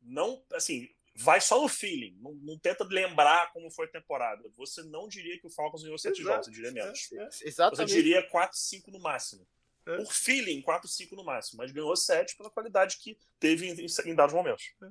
não, 0.00 0.44
assim, 0.52 0.88
vai 1.16 1.40
só 1.40 1.60
no 1.60 1.68
feeling, 1.68 2.16
não, 2.20 2.32
não, 2.34 2.58
tenta 2.58 2.84
lembrar 2.84 3.52
como 3.52 3.70
foi 3.70 3.86
a 3.86 3.90
temporada. 3.90 4.42
Você 4.56 4.82
não 4.84 5.08
diria 5.08 5.38
que 5.40 5.46
o 5.46 5.50
Falcons 5.50 5.82
ganhou 5.82 5.98
sete 5.98 6.22
jogos, 6.22 6.46
você 6.46 6.52
diria 6.52 6.70
menos. 6.70 7.10
É, 7.12 7.22
é. 7.22 7.28
Exatamente. 7.42 7.90
Você 7.90 7.96
diria 7.96 8.22
quatro, 8.28 8.56
cinco 8.56 8.90
no 8.90 9.00
máximo. 9.00 9.46
É. 9.86 9.96
Por 9.96 10.12
feeling, 10.12 10.62
quatro, 10.62 10.88
cinco 10.88 11.16
no 11.16 11.24
máximo, 11.24 11.58
mas 11.58 11.72
ganhou 11.72 11.96
sete 11.96 12.36
pela 12.36 12.50
qualidade 12.50 12.98
que 12.98 13.18
teve 13.40 13.68
em, 13.68 13.86
em 14.04 14.14
dados 14.14 14.34
momentos. 14.34 14.72
É. 14.82 14.88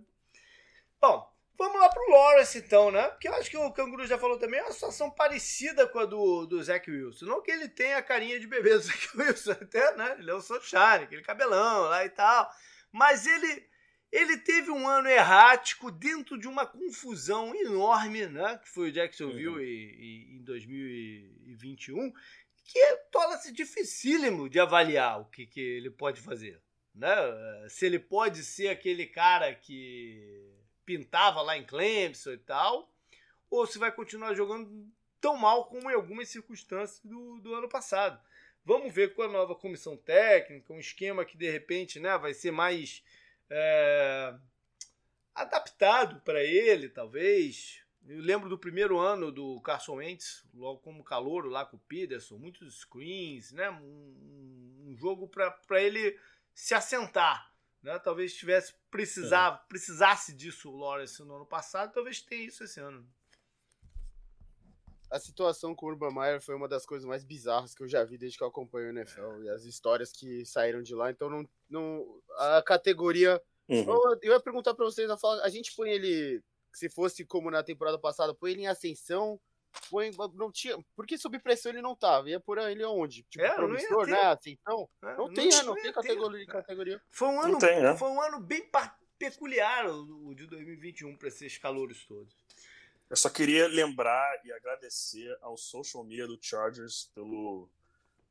Bom, 0.99 1.34
vamos 1.57 1.79
lá 1.79 1.89
pro 1.89 2.11
Lawrence 2.11 2.57
então, 2.57 2.91
né? 2.91 3.07
Porque 3.09 3.27
eu 3.27 3.33
acho 3.33 3.49
que 3.49 3.57
o 3.57 3.71
Canguru 3.71 4.05
já 4.05 4.17
falou 4.17 4.37
também, 4.37 4.59
é 4.59 4.63
uma 4.63 4.71
situação 4.71 5.09
parecida 5.09 5.87
com 5.87 5.99
a 5.99 6.05
do, 6.05 6.45
do 6.45 6.61
Zach 6.61 6.89
Wilson. 6.89 7.25
Não 7.25 7.41
que 7.41 7.51
ele 7.51 7.67
tenha 7.67 7.97
a 7.97 8.03
carinha 8.03 8.39
de 8.39 8.47
bebê 8.47 8.71
do 8.71 8.79
Zach 8.83 9.17
Wilson, 9.17 9.51
até, 9.51 9.95
né? 9.95 10.17
Ele 10.19 10.31
é 10.31 10.33
o 10.33 10.41
Sunshine, 10.41 11.03
aquele 11.03 11.21
cabelão 11.21 11.83
lá 11.83 12.05
e 12.05 12.09
tal. 12.09 12.49
Mas 12.91 13.25
ele 13.25 13.67
ele 14.11 14.37
teve 14.37 14.71
um 14.71 14.87
ano 14.87 15.09
errático 15.09 15.91
dentro 15.91 16.37
de 16.37 16.47
uma 16.47 16.65
confusão 16.65 17.53
enorme, 17.53 18.27
né? 18.27 18.57
Que 18.63 18.69
foi 18.69 18.89
o 18.89 18.91
Jacksonville 18.91 19.47
uhum. 19.49 19.59
e, 19.59 20.29
e, 20.31 20.37
em 20.37 20.43
2021, 20.43 22.13
que 22.63 22.97
torna-se 23.11 23.51
dificílimo 23.51 24.49
de 24.49 24.59
avaliar 24.59 25.19
o 25.19 25.25
que, 25.25 25.45
que 25.45 25.59
ele 25.59 25.89
pode 25.89 26.21
fazer. 26.21 26.61
Né? 26.93 27.13
Se 27.67 27.85
ele 27.85 27.99
pode 27.99 28.43
ser 28.43 28.69
aquele 28.69 29.05
cara 29.05 29.53
que 29.53 30.54
pintava 30.85 31.41
lá 31.41 31.57
em 31.57 31.65
Clemson 31.65 32.31
e 32.31 32.37
tal, 32.37 32.91
ou 33.49 33.65
se 33.65 33.77
vai 33.77 33.91
continuar 33.91 34.33
jogando 34.33 34.87
tão 35.19 35.35
mal 35.35 35.65
como 35.65 35.89
em 35.89 35.93
algumas 35.93 36.29
circunstâncias 36.29 37.01
do, 37.03 37.39
do 37.39 37.55
ano 37.55 37.67
passado. 37.67 38.19
Vamos 38.63 38.93
ver 38.93 39.13
com 39.13 39.21
a 39.21 39.27
nova 39.27 39.55
comissão 39.55 39.95
técnica, 39.95 40.73
um 40.73 40.79
esquema 40.79 41.25
que 41.25 41.37
de 41.37 41.49
repente 41.49 41.99
né, 41.99 42.17
vai 42.17 42.33
ser 42.33 42.51
mais 42.51 43.03
é, 43.49 44.35
adaptado 45.33 46.21
para 46.21 46.43
ele, 46.43 46.89
talvez. 46.89 47.83
Eu 48.07 48.21
lembro 48.21 48.49
do 48.49 48.57
primeiro 48.57 48.99
ano 48.99 49.31
do 49.31 49.59
Carson 49.61 49.95
Wentz, 49.95 50.43
logo 50.53 50.79
como 50.79 51.03
calouro 51.03 51.49
lá 51.49 51.65
com 51.65 51.77
o 51.77 51.79
Peterson, 51.87 52.37
muitos 52.37 52.81
screens, 52.81 53.51
né? 53.51 53.69
um, 53.69 54.85
um 54.87 54.95
jogo 54.95 55.27
para 55.27 55.81
ele 55.81 56.19
se 56.53 56.73
assentar. 56.73 57.51
Né? 57.85 57.99
Talvez 57.99 58.33
tivesse 58.33 58.73
precisava, 58.89 59.57
é. 59.57 59.67
precisasse 59.69 60.33
disso 60.35 60.71
o 60.71 60.75
Lawrence 60.75 61.23
no 61.23 61.35
ano 61.35 61.45
passado, 61.45 61.93
talvez 61.93 62.19
tenha 62.19 62.47
isso 62.47 62.63
esse 62.63 62.79
ano. 62.79 63.07
A 65.11 65.19
situação 65.19 65.75
com 65.75 65.85
o 65.85 65.89
Urban 65.89 66.11
Meyer 66.11 66.41
foi 66.41 66.55
uma 66.55 66.67
das 66.67 66.83
coisas 66.83 67.07
mais 67.07 67.23
bizarras 67.23 67.75
que 67.75 67.83
eu 67.83 67.87
já 67.87 68.03
vi 68.03 68.17
desde 68.17 68.39
que 68.39 68.43
eu 68.43 68.47
acompanho 68.47 68.87
o 68.87 68.89
NFL 68.89 69.43
e 69.43 69.49
as 69.49 69.65
histórias 69.65 70.11
que 70.11 70.43
saíram 70.47 70.81
de 70.81 70.95
lá. 70.95 71.11
Então, 71.11 71.29
não, 71.29 71.47
não 71.69 72.21
a 72.39 72.63
categoria. 72.63 73.39
Uhum. 73.69 73.85
Eu, 73.87 74.19
eu, 74.23 74.33
ia 74.33 74.39
perguntar 74.39 74.73
para 74.73 74.85
vocês: 74.85 75.07
a 75.43 75.49
gente 75.49 75.75
põe 75.75 75.91
ele, 75.91 76.43
se 76.73 76.89
fosse 76.89 77.23
como 77.23 77.51
na 77.51 77.61
temporada 77.61 77.99
passada, 77.99 78.33
põe 78.33 78.53
ele 78.53 78.61
em 78.63 78.67
ascensão. 78.67 79.39
Põe, 79.89 80.11
não 80.33 80.51
tinha, 80.51 80.77
porque 80.95 81.17
sob 81.17 81.39
pressão 81.39 81.71
ele 81.71 81.81
não 81.81 81.95
tava. 81.95 82.29
Ia 82.29 82.39
por 82.39 82.57
ele 82.57 82.83
onde? 82.83 83.23
Tipo, 83.23 83.45
é, 83.45 83.53
promissor, 83.53 84.07
né? 84.07 84.19
Ascensão? 84.21 84.89
É, 85.03 85.07
não, 85.07 85.27
não, 85.27 85.33
tem, 85.33 85.49
não, 85.49 85.63
não 85.63 85.75
tem 85.75 85.93
categoria, 85.93 86.45
categoria. 86.45 87.01
Foi 87.11 87.27
um 87.27 87.41
ano, 87.41 87.59
tem, 87.59 87.81
né? 87.81 87.95
foi 87.95 88.09
um 88.09 88.21
ano 88.21 88.39
bem 88.39 88.69
peculiar 89.17 89.87
o, 89.87 90.29
o 90.29 90.35
de 90.35 90.47
2021 90.47 91.15
para 91.15 91.27
esses 91.27 91.57
calores 91.57 92.05
todos. 92.05 92.35
Eu 93.09 93.15
só 93.15 93.29
queria 93.29 93.67
lembrar 93.67 94.41
e 94.43 94.51
agradecer 94.51 95.37
ao 95.41 95.57
social 95.57 96.03
media 96.03 96.25
do 96.25 96.39
Chargers 96.41 97.11
pelo 97.13 97.69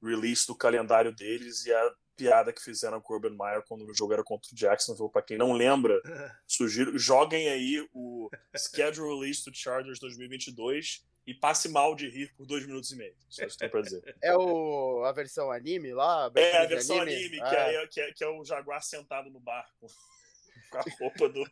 release 0.05 0.47
do 0.47 0.55
calendário 0.55 1.13
deles 1.13 1.65
e 1.67 1.73
a 1.73 1.95
piada 2.17 2.53
que 2.53 2.63
fizeram 2.63 3.01
com 3.01 3.13
o 3.13 3.17
Urban 3.17 3.37
Meyer 3.37 3.63
quando 3.67 3.85
o 3.85 3.95
jogo 3.95 4.13
era 4.13 4.23
contra 4.23 4.51
o 4.53 4.57
Jacksonville. 4.57 5.11
Para 5.11 5.23
quem 5.23 5.37
não 5.37 5.53
lembra, 5.53 6.01
sugiro, 6.47 6.97
joguem 6.99 7.49
aí 7.49 7.87
o 7.93 8.31
schedule 8.57 9.15
release 9.15 9.45
do 9.45 9.55
Chargers 9.55 9.99
2022 9.99 11.05
e 11.27 11.35
passe 11.35 11.69
mal 11.69 11.95
de 11.95 12.09
rir 12.09 12.33
por 12.37 12.47
dois 12.47 12.67
minutos 12.67 12.91
e 12.93 12.97
meio. 12.97 13.15
Só 13.29 13.45
isso 13.45 13.59
que 13.59 13.69
pra 13.69 13.81
dizer. 13.81 14.17
É 14.23 14.37
o, 14.37 15.05
a 15.05 15.13
versão 15.13 15.51
anime 15.51 15.93
lá? 15.93 16.31
É, 16.35 16.59
a 16.59 16.67
versão 16.67 17.01
anime, 17.01 17.17
anime 17.17 17.41
ah. 17.41 17.49
que, 17.49 17.57
é, 17.57 17.87
que, 17.87 18.01
é, 18.01 18.13
que, 18.13 18.25
é, 18.25 18.29
o 18.29 18.45
Jaguar 18.45 18.83
sentado 18.83 19.31
no 19.31 19.41
barco 19.41 19.87
com 20.71 20.79
a 20.79 20.85
roupa 21.01 21.29
do, 21.29 21.45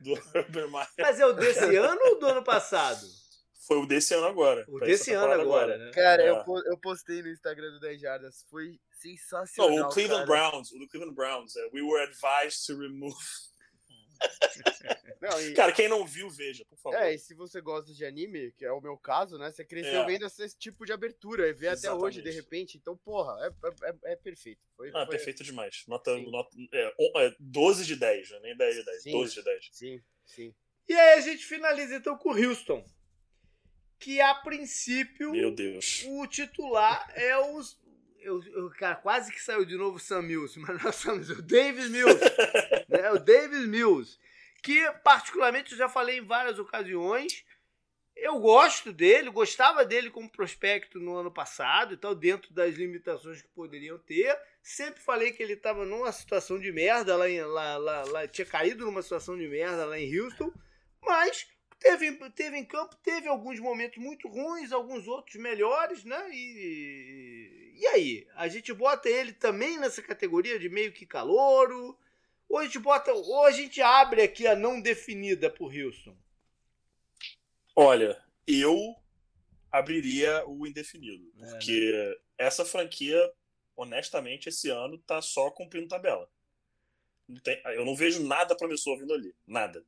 do 0.00 0.12
Urban 0.34 0.68
Mas 0.98 1.18
é 1.18 1.26
o 1.26 1.32
desse 1.32 1.76
ano 1.76 2.00
ou 2.04 2.18
do 2.18 2.26
ano 2.26 2.44
passado? 2.44 3.06
Foi 3.66 3.78
o 3.78 3.86
desse 3.86 4.14
ano 4.14 4.26
agora. 4.26 4.64
O 4.68 4.78
desse 4.78 5.12
ano 5.12 5.32
agora, 5.32 5.42
agora, 5.42 5.78
né? 5.78 5.90
Cara, 5.92 6.22
é. 6.22 6.28
eu, 6.28 6.44
eu 6.66 6.78
postei 6.78 7.22
no 7.22 7.28
Instagram 7.28 7.72
do 7.72 7.80
10 7.80 8.00
Jardas. 8.00 8.44
Foi 8.48 8.78
sensacional. 8.92 9.74
Não, 9.76 9.88
o 9.88 9.92
Cleveland 9.92 10.26
cara. 10.26 10.50
Browns. 10.50 10.70
O 10.72 10.78
do 10.78 10.88
Cleveland 10.88 11.14
Browns. 11.14 11.56
Uh, 11.56 11.70
we 11.72 11.82
were 11.82 12.02
advised 12.02 12.66
to 12.66 12.78
remove. 12.78 13.16
Não, 15.20 15.40
e... 15.40 15.52
Cara, 15.54 15.72
quem 15.72 15.88
não 15.88 16.06
viu, 16.06 16.30
veja, 16.30 16.64
por 16.64 16.78
favor. 16.78 16.98
É, 16.98 17.14
e 17.14 17.18
se 17.18 17.34
você 17.34 17.60
gosta 17.60 17.92
de 17.92 18.04
anime, 18.04 18.52
que 18.52 18.64
é 18.64 18.72
o 18.72 18.80
meu 18.80 18.96
caso, 18.96 19.36
né? 19.36 19.50
Você 19.50 19.64
cresceu 19.64 20.02
é. 20.02 20.06
vendo 20.06 20.26
esse 20.26 20.56
tipo 20.56 20.86
de 20.86 20.92
abertura 20.92 21.48
e 21.48 21.52
vê 21.52 21.66
Exatamente. 21.66 21.86
até 21.86 22.06
hoje, 22.06 22.22
de 22.22 22.30
repente. 22.30 22.78
Então, 22.78 22.96
porra, 22.96 23.36
é, 23.44 23.48
é, 23.48 23.90
é, 23.90 24.12
é 24.12 24.16
perfeito. 24.16 24.60
Foi, 24.76 24.88
ah, 24.90 25.04
foi... 25.04 25.16
perfeito 25.16 25.42
demais. 25.42 25.84
Nota, 25.88 26.16
nota 26.18 26.50
é, 26.72 27.34
12 27.38 27.84
de 27.84 27.96
10, 27.96 28.30
né? 28.30 28.40
nem 28.42 28.56
10 28.56 28.76
de 28.76 28.84
10. 28.84 29.02
Sim, 29.02 29.12
12 29.12 29.34
de 29.34 29.42
10. 29.42 29.68
Sim, 29.72 30.02
sim. 30.24 30.54
E 30.88 30.94
aí 30.94 31.18
a 31.18 31.20
gente 31.20 31.44
finaliza 31.44 31.96
então 31.96 32.16
com 32.16 32.30
o 32.30 32.36
Houston 32.36 32.84
que 33.98 34.20
a 34.20 34.34
princípio 34.34 35.32
Meu 35.32 35.50
Deus. 35.50 36.04
o 36.06 36.26
titular 36.26 37.10
é 37.14 37.36
os. 37.38 37.78
Eu, 38.20 38.42
eu, 38.42 38.70
cara, 38.70 38.96
quase 38.96 39.32
que 39.32 39.40
saiu 39.40 39.64
de 39.64 39.76
novo 39.76 39.96
o 39.96 40.00
Sam 40.00 40.22
Mills, 40.22 40.58
mas 40.60 40.76
não 40.76 40.86
é 40.86 40.88
o 40.88 40.92
Sam 40.92 41.16
Mills, 41.16 41.32
é 41.32 41.36
o 41.36 41.42
Davis 41.42 41.88
Mills. 41.88 42.20
né, 42.88 43.10
o 43.12 43.18
Davis 43.18 43.66
Mills. 43.66 44.18
Que, 44.62 44.90
particularmente, 45.04 45.72
eu 45.72 45.78
já 45.78 45.88
falei 45.88 46.18
em 46.18 46.26
várias 46.26 46.58
ocasiões. 46.58 47.44
Eu 48.16 48.40
gosto 48.40 48.92
dele, 48.92 49.30
gostava 49.30 49.84
dele 49.84 50.10
como 50.10 50.30
prospecto 50.32 50.98
no 50.98 51.16
ano 51.16 51.30
passado 51.30 51.92
e 51.92 51.96
tal, 51.98 52.14
dentro 52.14 52.52
das 52.54 52.74
limitações 52.74 53.42
que 53.42 53.48
poderiam 53.48 53.98
ter. 53.98 54.36
Sempre 54.62 55.02
falei 55.02 55.32
que 55.32 55.42
ele 55.42 55.52
estava 55.52 55.84
numa 55.84 56.10
situação 56.10 56.58
de 56.58 56.72
merda 56.72 57.14
lá, 57.14 57.28
em, 57.28 57.42
lá, 57.42 57.76
lá, 57.76 58.04
lá, 58.04 58.26
tinha 58.26 58.46
caído 58.46 58.86
numa 58.86 59.02
situação 59.02 59.36
de 59.36 59.46
merda 59.46 59.84
lá 59.84 59.98
em 59.98 60.18
Houston, 60.18 60.50
mas 61.02 61.46
Teve, 61.78 62.30
teve 62.30 62.56
em 62.56 62.64
campo, 62.64 62.96
teve 63.02 63.28
alguns 63.28 63.60
momentos 63.60 64.02
muito 64.02 64.28
ruins, 64.28 64.72
alguns 64.72 65.06
outros 65.06 65.36
melhores, 65.36 66.04
né? 66.04 66.28
E, 66.32 67.74
e 67.78 67.86
aí? 67.88 68.26
A 68.34 68.48
gente 68.48 68.72
bota 68.72 69.08
ele 69.08 69.32
também 69.32 69.78
nessa 69.78 70.02
categoria 70.02 70.58
de 70.58 70.68
meio 70.68 70.92
que 70.92 71.04
calouro? 71.04 71.96
Ou 72.48 72.58
a 72.58 72.64
gente 72.64 72.78
bota. 72.78 73.12
Ou 73.12 73.44
a 73.44 73.50
gente 73.50 73.82
abre 73.82 74.22
aqui 74.22 74.46
a 74.46 74.56
não 74.56 74.80
definida 74.80 75.50
por 75.50 75.74
Houston? 75.74 76.16
Olha, 77.74 78.20
eu 78.46 78.96
abriria 79.70 80.44
o 80.46 80.66
indefinido. 80.66 81.30
É, 81.38 81.50
porque 81.50 81.92
né? 81.92 82.14
essa 82.38 82.64
franquia, 82.64 83.20
honestamente, 83.76 84.48
esse 84.48 84.70
ano 84.70 84.96
tá 84.98 85.20
só 85.20 85.50
cumprindo 85.50 85.88
tabela. 85.88 86.30
Não 87.28 87.40
tem, 87.40 87.60
eu 87.66 87.84
não 87.84 87.94
vejo 87.94 88.24
nada 88.24 88.56
promissor 88.56 88.98
vindo 88.98 89.12
ali. 89.12 89.34
Nada. 89.46 89.84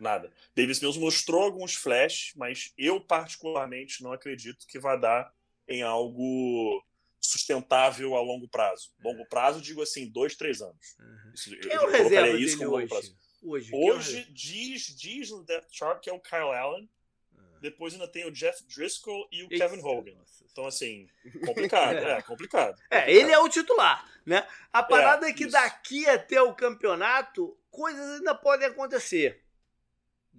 Nada. 0.00 0.32
Davis 0.54 0.80
Mills 0.80 0.98
mostrou 0.98 1.42
alguns 1.42 1.74
flash, 1.74 2.32
mas 2.36 2.72
eu 2.78 3.00
particularmente 3.00 4.02
não 4.02 4.12
acredito 4.12 4.66
que 4.66 4.78
vai 4.78 4.98
dar 4.98 5.32
em 5.66 5.82
algo 5.82 6.84
sustentável 7.20 8.14
a 8.14 8.20
longo 8.20 8.48
prazo. 8.48 8.90
Longo 9.02 9.26
prazo, 9.26 9.60
digo 9.60 9.82
assim, 9.82 10.08
dois, 10.08 10.36
três 10.36 10.62
anos. 10.62 10.96
Uhum. 10.98 11.32
Isso, 11.34 11.58
Quem 11.58 11.72
eu, 11.72 11.82
é 11.82 11.86
o 11.86 11.90
reserva 11.90 12.38
isso 12.38 12.58
como 12.58 12.70
hoje? 12.72 12.88
Prazo. 12.88 13.16
Hoje, 13.42 13.70
hoje 13.72 14.18
é 14.20 14.26
diz, 14.30 14.96
diz 14.96 15.30
no 15.30 15.44
depth 15.44 15.68
chart 15.72 16.00
que 16.02 16.10
é 16.10 16.12
o 16.12 16.20
Kyle 16.20 16.54
Allen. 16.54 16.88
Uhum. 17.32 17.60
Depois 17.60 17.92
ainda 17.92 18.08
tem 18.08 18.26
o 18.26 18.32
Jeff 18.32 18.64
Driscoll 18.66 19.28
e 19.30 19.42
o 19.42 19.48
Isso. 19.50 19.62
Kevin 19.62 19.80
Hogan. 19.82 20.16
Então, 20.50 20.66
assim, 20.66 21.08
complicado. 21.44 21.96
é, 21.96 22.22
complicado. 22.22 22.80
É, 22.90 23.12
ele 23.12 23.30
é 23.30 23.38
o 23.38 23.48
titular, 23.48 24.04
né? 24.26 24.46
A 24.72 24.82
parada 24.82 25.26
é, 25.26 25.30
é 25.30 25.32
que 25.32 25.44
isso. 25.44 25.52
daqui 25.52 26.08
até 26.08 26.42
o 26.42 26.54
campeonato, 26.54 27.56
coisas 27.70 28.18
ainda 28.18 28.34
podem 28.34 28.66
acontecer. 28.66 29.44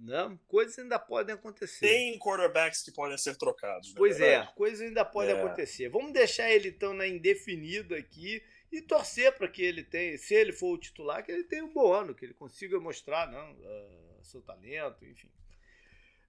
Não, 0.02 0.34
coisas 0.48 0.78
ainda 0.78 0.98
podem 0.98 1.34
acontecer. 1.34 1.86
Tem 1.86 2.18
quarterbacks 2.18 2.82
que 2.82 2.90
podem 2.90 3.18
ser 3.18 3.36
trocados. 3.36 3.88
Né? 3.90 3.94
Pois 3.98 4.18
é, 4.18 4.46
coisas 4.56 4.80
ainda 4.80 5.04
podem 5.04 5.34
é. 5.34 5.38
acontecer. 5.38 5.90
Vamos 5.90 6.12
deixar 6.12 6.50
ele 6.50 6.70
então 6.70 6.94
na 6.94 7.06
indefinida 7.06 7.96
aqui 7.96 8.42
e 8.72 8.80
torcer 8.80 9.36
para 9.36 9.46
que 9.46 9.62
ele 9.62 9.82
tenha, 9.82 10.16
se 10.16 10.34
ele 10.34 10.52
for 10.52 10.72
o 10.72 10.78
titular, 10.78 11.22
que 11.22 11.30
ele 11.30 11.44
tenha 11.44 11.64
um 11.64 11.72
bom 11.72 11.92
ano, 11.92 12.14
que 12.14 12.24
ele 12.24 12.32
consiga 12.32 12.80
mostrar 12.80 13.30
não, 13.30 13.52
uh, 13.52 14.24
seu 14.24 14.40
talento, 14.40 15.04
enfim. 15.04 15.30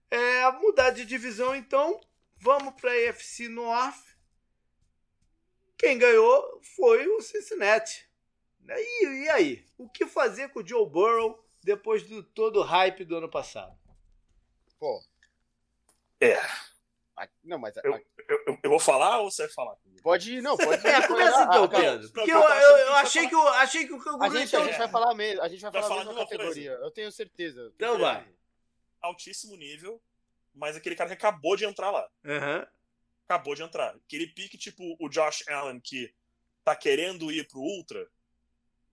É, 0.09 0.51
mudar 0.51 0.89
de 0.89 1.05
divisão 1.05 1.55
então, 1.55 2.01
vamos 2.37 2.73
para 2.73 2.91
a 2.91 3.09
AFC 3.09 3.47
North. 3.47 4.17
Quem 5.77 5.97
ganhou 5.97 6.61
foi 6.75 7.07
o 7.07 7.21
Cincinnati. 7.21 8.05
E, 8.67 9.23
e 9.23 9.29
aí? 9.29 9.65
O 9.77 9.89
que 9.89 10.05
fazer 10.05 10.49
com 10.49 10.59
o 10.59 10.67
Joe 10.67 10.89
Burrow? 10.89 11.40
Depois 11.63 12.03
do 12.03 12.23
todo 12.23 12.59
o 12.59 12.63
hype 12.63 13.05
do 13.05 13.17
ano 13.17 13.29
passado? 13.29 13.77
Pô. 14.79 15.03
É. 16.19 16.37
Não, 17.43 17.57
mas. 17.59 17.75
Eu, 17.77 17.93
eu, 18.27 18.59
eu, 18.63 18.69
vou 18.69 18.79
falar 18.79 19.19
ou 19.19 19.29
você 19.29 19.43
vai 19.43 19.53
falar? 19.53 19.75
Pode 20.01 20.37
ir, 20.37 20.41
não, 20.41 20.57
pode 20.57 20.81
ir. 20.85 20.89
É, 20.89 21.07
começa 21.07 21.43
então, 21.43 21.69
Pedro. 21.69 22.11
Porque 22.11 22.31
eu, 22.31 22.39
eu, 22.41 22.77
eu 22.77 22.93
achei, 22.95 23.27
que 23.27 23.35
eu 23.35 23.47
achei 23.49 23.87
que 23.87 23.93
o 23.93 24.23
A 24.23 24.29
gente, 24.29 24.55
a 24.55 24.65
gente 24.65 24.77
vai 24.77 24.87
falar 24.87 25.13
mesmo, 25.13 25.41
a 25.41 25.47
gente 25.47 25.61
vai, 25.61 25.71
vai 25.71 25.81
falar, 25.81 25.95
falar 25.95 26.05
mesma 26.05 26.21
categoria. 26.21 26.71
Coisa. 26.71 26.85
Eu 26.85 26.91
tenho 26.91 27.11
certeza. 27.11 27.71
Então 27.75 27.99
vai. 27.99 28.27
Altíssimo 29.01 29.55
nível, 29.55 30.01
mas 30.53 30.75
aquele 30.75 30.95
cara 30.95 31.09
que 31.09 31.15
acabou 31.15 31.55
de 31.55 31.65
entrar 31.65 31.91
lá. 31.91 32.07
Uhum. 32.23 32.65
Acabou 33.27 33.55
de 33.55 33.63
entrar. 33.63 33.95
Aquele 33.95 34.27
pique 34.27 34.57
tipo 34.57 34.95
o 34.99 35.09
Josh 35.09 35.47
Allen 35.47 35.79
que 35.79 36.13
tá 36.63 36.75
querendo 36.75 37.31
ir 37.31 37.47
pro 37.47 37.59
Ultra, 37.59 38.07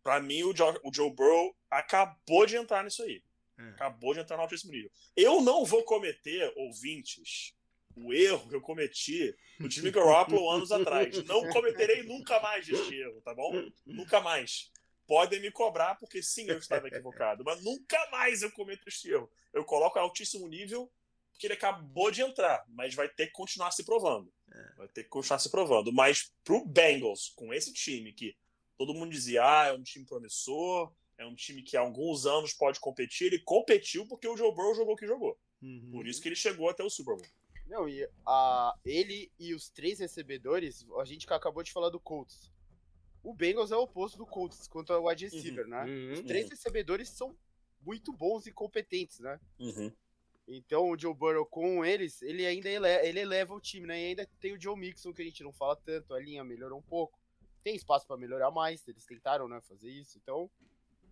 Pra 0.08 0.20
mim, 0.20 0.42
o 0.42 0.56
Joe, 0.56 0.74
o 0.82 0.90
Joe 0.90 1.10
Burrow 1.10 1.54
acabou 1.70 2.46
de 2.46 2.56
entrar 2.56 2.82
nisso 2.82 3.02
aí. 3.02 3.22
É. 3.58 3.68
Acabou 3.72 4.14
de 4.14 4.20
entrar 4.20 4.38
no 4.38 4.42
altíssimo 4.44 4.72
nível. 4.72 4.90
Eu 5.14 5.42
não 5.42 5.66
vou 5.66 5.84
cometer, 5.84 6.50
ouvintes, 6.56 7.54
o 7.94 8.10
erro 8.14 8.48
que 8.48 8.56
eu 8.56 8.60
cometi 8.62 9.36
no 9.60 9.68
time 9.68 9.90
Garoppolo 9.90 10.48
anos 10.48 10.72
atrás. 10.72 11.22
Não 11.26 11.46
cometerei 11.50 12.04
nunca 12.04 12.40
mais 12.40 12.66
este 12.66 12.94
erro, 12.94 13.20
tá 13.20 13.34
bom? 13.34 13.52
Nunca 13.84 14.18
mais. 14.18 14.72
Podem 15.06 15.42
me 15.42 15.50
cobrar, 15.50 15.96
porque 15.96 16.22
sim, 16.22 16.48
eu 16.48 16.56
estava 16.56 16.88
equivocado. 16.88 17.44
Mas 17.44 17.62
nunca 17.62 17.98
mais 18.10 18.40
eu 18.40 18.50
cometo 18.52 18.88
este 18.88 19.10
erro. 19.10 19.30
Eu 19.52 19.62
coloco 19.62 19.98
altíssimo 19.98 20.48
nível, 20.48 20.90
porque 21.32 21.48
ele 21.48 21.54
acabou 21.54 22.10
de 22.10 22.22
entrar, 22.22 22.64
mas 22.66 22.94
vai 22.94 23.10
ter 23.10 23.26
que 23.26 23.32
continuar 23.32 23.72
se 23.72 23.84
provando. 23.84 24.32
É. 24.50 24.72
Vai 24.78 24.88
ter 24.88 25.02
que 25.02 25.10
continuar 25.10 25.38
se 25.38 25.50
provando. 25.50 25.92
Mas 25.92 26.32
pro 26.42 26.64
Bengals, 26.64 27.28
com 27.36 27.52
esse 27.52 27.74
time 27.74 28.10
que 28.14 28.34
todo 28.78 28.94
mundo 28.94 29.10
dizia: 29.10 29.42
ah, 29.44 29.66
é 29.66 29.72
um 29.72 29.82
time 29.82 30.06
promissor, 30.06 30.90
é 31.18 31.26
um 31.26 31.34
time 31.34 31.62
que 31.62 31.76
há 31.76 31.80
alguns 31.80 32.24
anos 32.24 32.54
pode 32.54 32.78
competir. 32.78 33.26
Ele 33.26 33.40
competiu 33.40 34.06
porque 34.06 34.26
o 34.26 34.36
Joe 34.36 34.54
Burrow 34.54 34.74
jogou 34.74 34.94
o 34.94 34.96
que 34.96 35.06
jogou. 35.06 35.38
Uhum. 35.60 35.90
Por 35.90 36.06
isso 36.06 36.22
que 36.22 36.28
ele 36.28 36.36
chegou 36.36 36.70
até 36.70 36.84
o 36.84 36.88
Super 36.88 37.16
Bowl. 37.16 37.26
Não, 37.66 37.86
e 37.86 38.08
a, 38.24 38.74
ele 38.84 39.30
e 39.38 39.52
os 39.52 39.68
três 39.68 39.98
recebedores, 39.98 40.86
a 40.98 41.04
gente 41.04 41.30
acabou 41.30 41.62
de 41.62 41.72
falar 41.72 41.90
do 41.90 42.00
Colts. 42.00 42.50
O 43.22 43.34
Bengals 43.34 43.72
é 43.72 43.76
o 43.76 43.82
oposto 43.82 44.16
do 44.16 44.24
Colts 44.24 44.68
quanto 44.68 44.92
ao 44.92 45.06
wide 45.06 45.24
receiver, 45.26 45.64
uhum. 45.64 45.70
né? 45.70 45.84
Uhum. 45.84 46.12
Os 46.12 46.20
três 46.22 46.48
recebedores 46.48 47.10
são 47.10 47.36
muito 47.82 48.12
bons 48.12 48.46
e 48.46 48.52
competentes, 48.52 49.18
né? 49.18 49.38
Uhum. 49.58 49.92
Então 50.46 50.88
o 50.88 50.98
Joe 50.98 51.12
Burrow 51.12 51.44
com 51.44 51.84
eles, 51.84 52.22
ele 52.22 52.46
ainda 52.46 52.70
eleva, 52.70 53.04
ele 53.04 53.20
eleva 53.20 53.54
o 53.54 53.60
time, 53.60 53.86
né? 53.86 54.00
E 54.00 54.06
ainda 54.06 54.26
tem 54.40 54.54
o 54.54 54.60
Joe 54.60 54.78
Mixon, 54.78 55.12
que 55.12 55.20
a 55.20 55.24
gente 55.24 55.42
não 55.42 55.52
fala 55.52 55.76
tanto, 55.76 56.14
a 56.14 56.20
linha 56.20 56.42
melhorou 56.42 56.78
um 56.78 56.82
pouco 56.82 57.18
tem 57.62 57.74
espaço 57.74 58.06
para 58.06 58.16
melhorar 58.16 58.50
mais, 58.50 58.86
eles 58.86 59.04
tentaram, 59.04 59.48
né, 59.48 59.60
fazer 59.62 59.90
isso. 59.90 60.18
Então, 60.18 60.50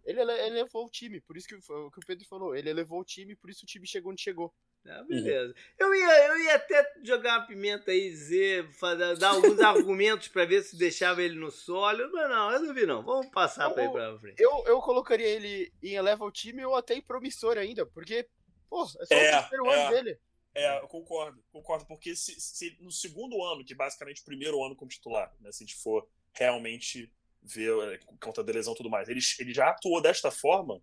ele, 0.04 0.20
ele 0.20 0.50
levou 0.50 0.86
o 0.86 0.90
time, 0.90 1.20
por 1.20 1.36
isso 1.36 1.48
que 1.48 1.54
o 1.54 1.90
que 1.90 1.98
o 1.98 2.06
Pedro 2.06 2.24
falou, 2.26 2.54
ele 2.54 2.72
levou 2.72 3.00
o 3.00 3.04
time, 3.04 3.34
por 3.34 3.50
isso 3.50 3.64
o 3.64 3.66
time 3.66 3.86
chegou 3.86 4.12
onde 4.12 4.22
chegou. 4.22 4.54
Ah, 4.88 5.02
beleza. 5.02 5.48
Uhum. 5.48 5.54
Eu, 5.78 5.94
ia, 5.94 6.26
eu 6.28 6.40
ia 6.44 6.54
até 6.54 6.94
jogar 7.02 7.38
uma 7.40 7.46
pimenta 7.46 7.90
aí, 7.90 8.08
dizer, 8.08 8.70
fazer, 8.70 9.16
dar 9.18 9.30
alguns 9.30 9.58
argumentos 9.60 10.28
para 10.28 10.44
ver 10.44 10.62
se 10.62 10.78
deixava 10.78 11.22
ele 11.22 11.38
no 11.38 11.50
solo, 11.50 12.08
mas 12.12 12.30
não, 12.30 12.52
eu 12.52 12.60
não 12.60 12.74
vi 12.74 12.86
não. 12.86 13.02
Vamos 13.02 13.26
passar 13.30 13.68
para 13.70 13.90
pra 13.90 14.18
frente. 14.18 14.40
Eu, 14.40 14.64
eu 14.66 14.80
colocaria 14.80 15.26
ele 15.26 15.72
em 15.82 15.94
eleva 15.94 16.24
o 16.24 16.30
time 16.30 16.64
ou 16.64 16.76
até 16.76 16.94
em 16.94 17.02
promissor 17.02 17.58
ainda, 17.58 17.84
porque, 17.84 18.28
pô, 18.70 18.84
é 18.84 19.06
só 19.06 19.14
é, 19.14 19.38
o 19.38 19.40
terceiro 19.40 19.66
é, 19.66 19.80
ano 19.80 19.90
dele. 19.90 20.20
É, 20.54 20.78
eu 20.78 20.88
concordo, 20.88 21.42
concordo, 21.52 21.84
porque 21.84 22.14
se, 22.14 22.40
se, 22.40 22.78
no 22.80 22.90
segundo 22.92 23.42
ano, 23.42 23.64
que 23.64 23.74
basicamente 23.74 24.22
o 24.22 24.24
primeiro 24.24 24.64
ano 24.64 24.76
como 24.76 24.90
titular, 24.90 25.34
né, 25.40 25.50
se 25.50 25.64
a 25.64 25.66
gente 25.66 25.76
for 25.76 26.08
realmente 26.36 27.12
ver 27.42 27.70
é, 27.92 27.98
conta 28.20 28.42
da 28.42 28.52
lesão 28.52 28.74
e 28.74 28.76
tudo 28.76 28.90
mais. 28.90 29.08
Ele, 29.08 29.20
ele 29.38 29.54
já 29.54 29.70
atuou 29.70 30.00
desta 30.00 30.30
forma. 30.30 30.80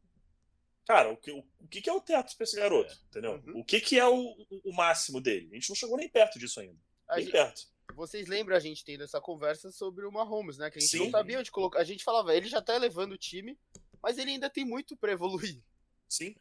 Cara, 0.86 1.12
o 1.12 1.18
que, 1.18 1.32
o, 1.32 1.40
o 1.60 1.68
que 1.68 1.90
é 1.90 1.94
o 1.94 2.02
teto 2.02 2.36
para 2.36 2.44
esse 2.44 2.56
garoto? 2.56 2.92
É. 2.92 2.98
Entendeu? 3.08 3.42
Uhum. 3.46 3.60
O 3.60 3.66
que, 3.66 3.80
que 3.80 3.98
é 3.98 4.08
o, 4.08 4.36
o 4.64 4.74
máximo 4.74 5.22
dele? 5.22 5.50
A 5.52 5.56
gente 5.56 5.70
não 5.70 5.76
chegou 5.76 5.98
nem 5.98 6.10
perto 6.10 6.38
disso 6.38 6.60
ainda. 6.60 6.80
A 7.08 7.16
nem 7.16 7.26
gente, 7.26 7.32
perto. 7.34 7.62
Vocês 7.96 8.28
lembram 8.28 8.56
a 8.56 8.60
gente 8.60 8.84
tendo 8.84 9.04
essa 9.04 9.22
conversa 9.22 9.72
sobre 9.72 10.06
o 10.06 10.12
Mahomes, 10.12 10.58
né? 10.58 10.70
Que 10.70 10.80
a 10.80 10.82
gente 10.82 10.92
Sim. 10.92 11.00
não 11.00 11.12
sabia 11.12 11.40
onde 11.40 11.52
colocar. 11.52 11.80
A 11.80 11.86
gente 11.86 12.04
falava, 12.04 12.36
ele 12.36 12.48
já 12.48 12.62
tá 12.62 12.76
elevando 12.76 13.16
o 13.16 13.18
time, 13.18 13.58
mas 14.02 14.18
ele 14.18 14.32
ainda 14.32 14.50
tem 14.50 14.66
muito 14.66 14.98
para 14.98 15.12
evoluir. 15.12 15.62
Sim. 16.10 16.36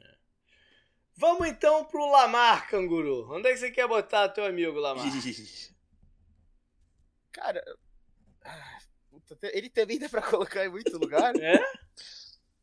Vamos 1.14 1.46
então 1.46 1.84
pro 1.84 2.10
Lamar, 2.10 2.68
canguru. 2.68 3.30
Onde 3.32 3.48
é 3.48 3.52
que 3.52 3.58
você 3.58 3.70
quer 3.70 3.86
botar 3.86 4.28
teu 4.30 4.44
amigo, 4.44 4.78
Lamar? 4.78 5.04
Cara, 7.30 7.62
ele 9.42 9.70
também 9.70 9.98
dá 9.98 10.08
pra 10.08 10.22
colocar 10.22 10.64
em 10.64 10.68
muito 10.68 10.96
lugar. 10.98 11.34
é? 11.40 11.58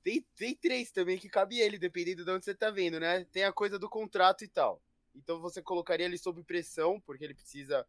Tem, 0.03 0.25
tem 0.35 0.55
três 0.55 0.91
também 0.91 1.17
que 1.17 1.29
cabe 1.29 1.59
ele, 1.59 1.77
dependendo 1.77 2.23
de 2.23 2.31
onde 2.31 2.45
você 2.45 2.55
tá 2.55 2.71
vendo, 2.71 2.99
né? 2.99 3.25
Tem 3.31 3.43
a 3.43 3.51
coisa 3.51 3.77
do 3.77 3.89
contrato 3.89 4.43
e 4.43 4.47
tal. 4.47 4.81
Então 5.15 5.39
você 5.39 5.61
colocaria 5.61 6.05
ele 6.05 6.17
sob 6.17 6.41
pressão, 6.43 6.99
porque 7.01 7.23
ele 7.23 7.33
precisa 7.33 7.85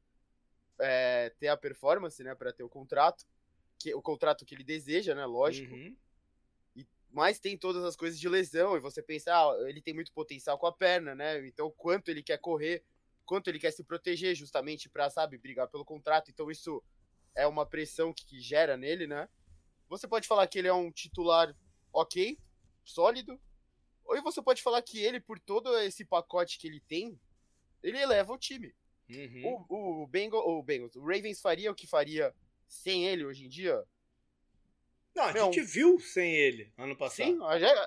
é, 0.78 1.32
ter 1.38 1.48
a 1.48 1.56
performance, 1.56 2.22
né, 2.22 2.34
para 2.34 2.52
ter 2.52 2.62
o 2.62 2.68
contrato, 2.68 3.24
que 3.78 3.94
o 3.94 4.02
contrato 4.02 4.44
que 4.44 4.54
ele 4.54 4.64
deseja, 4.64 5.14
né, 5.14 5.24
lógico. 5.24 5.72
Uhum. 5.72 5.96
E, 6.74 6.86
mas 7.10 7.38
tem 7.38 7.56
todas 7.56 7.84
as 7.84 7.96
coisas 7.96 8.18
de 8.18 8.28
lesão 8.28 8.76
e 8.76 8.80
você 8.80 9.02
pensa, 9.02 9.32
ah, 9.32 9.68
ele 9.68 9.80
tem 9.80 9.94
muito 9.94 10.12
potencial 10.12 10.58
com 10.58 10.66
a 10.66 10.72
perna, 10.72 11.14
né? 11.14 11.46
Então 11.46 11.70
quanto 11.70 12.10
ele 12.10 12.22
quer 12.22 12.38
correr, 12.38 12.82
quanto 13.24 13.48
ele 13.48 13.58
quer 13.58 13.70
se 13.70 13.84
proteger 13.84 14.34
justamente 14.34 14.88
para, 14.88 15.08
sabe, 15.10 15.38
brigar 15.38 15.68
pelo 15.68 15.84
contrato. 15.84 16.30
Então 16.30 16.50
isso 16.50 16.82
é 17.34 17.46
uma 17.46 17.66
pressão 17.66 18.12
que, 18.12 18.24
que 18.24 18.40
gera 18.40 18.76
nele, 18.76 19.06
né? 19.06 19.28
Você 19.88 20.06
pode 20.06 20.26
falar 20.28 20.46
que 20.46 20.58
ele 20.58 20.68
é 20.68 20.72
um 20.72 20.90
titular 20.90 21.54
ok, 21.92 22.38
sólido, 22.84 23.40
ou 24.04 24.20
você 24.22 24.42
pode 24.42 24.62
falar 24.62 24.82
que 24.82 24.98
ele, 24.98 25.20
por 25.20 25.38
todo 25.38 25.76
esse 25.78 26.04
pacote 26.04 26.58
que 26.58 26.66
ele 26.66 26.80
tem, 26.80 27.18
ele 27.82 27.98
eleva 27.98 28.32
o 28.32 28.38
time. 28.38 28.74
Uhum. 29.08 29.64
O, 29.68 30.02
o, 30.02 30.06
Bengal, 30.06 30.46
o 30.48 30.62
Bengals, 30.62 30.96
o 30.96 31.00
Ravens 31.00 31.40
faria 31.40 31.70
o 31.70 31.74
que 31.74 31.86
faria 31.86 32.34
sem 32.68 33.06
ele 33.06 33.24
hoje 33.24 33.44
em 33.44 33.48
dia? 33.48 33.82
Não, 35.14 35.24
a 35.24 35.32
Meu, 35.32 35.44
gente 35.46 35.62
viu 35.62 35.98
sem 35.98 36.32
ele 36.34 36.72
ano 36.78 36.96
passado. 36.96 37.26
Sim, 37.26 37.38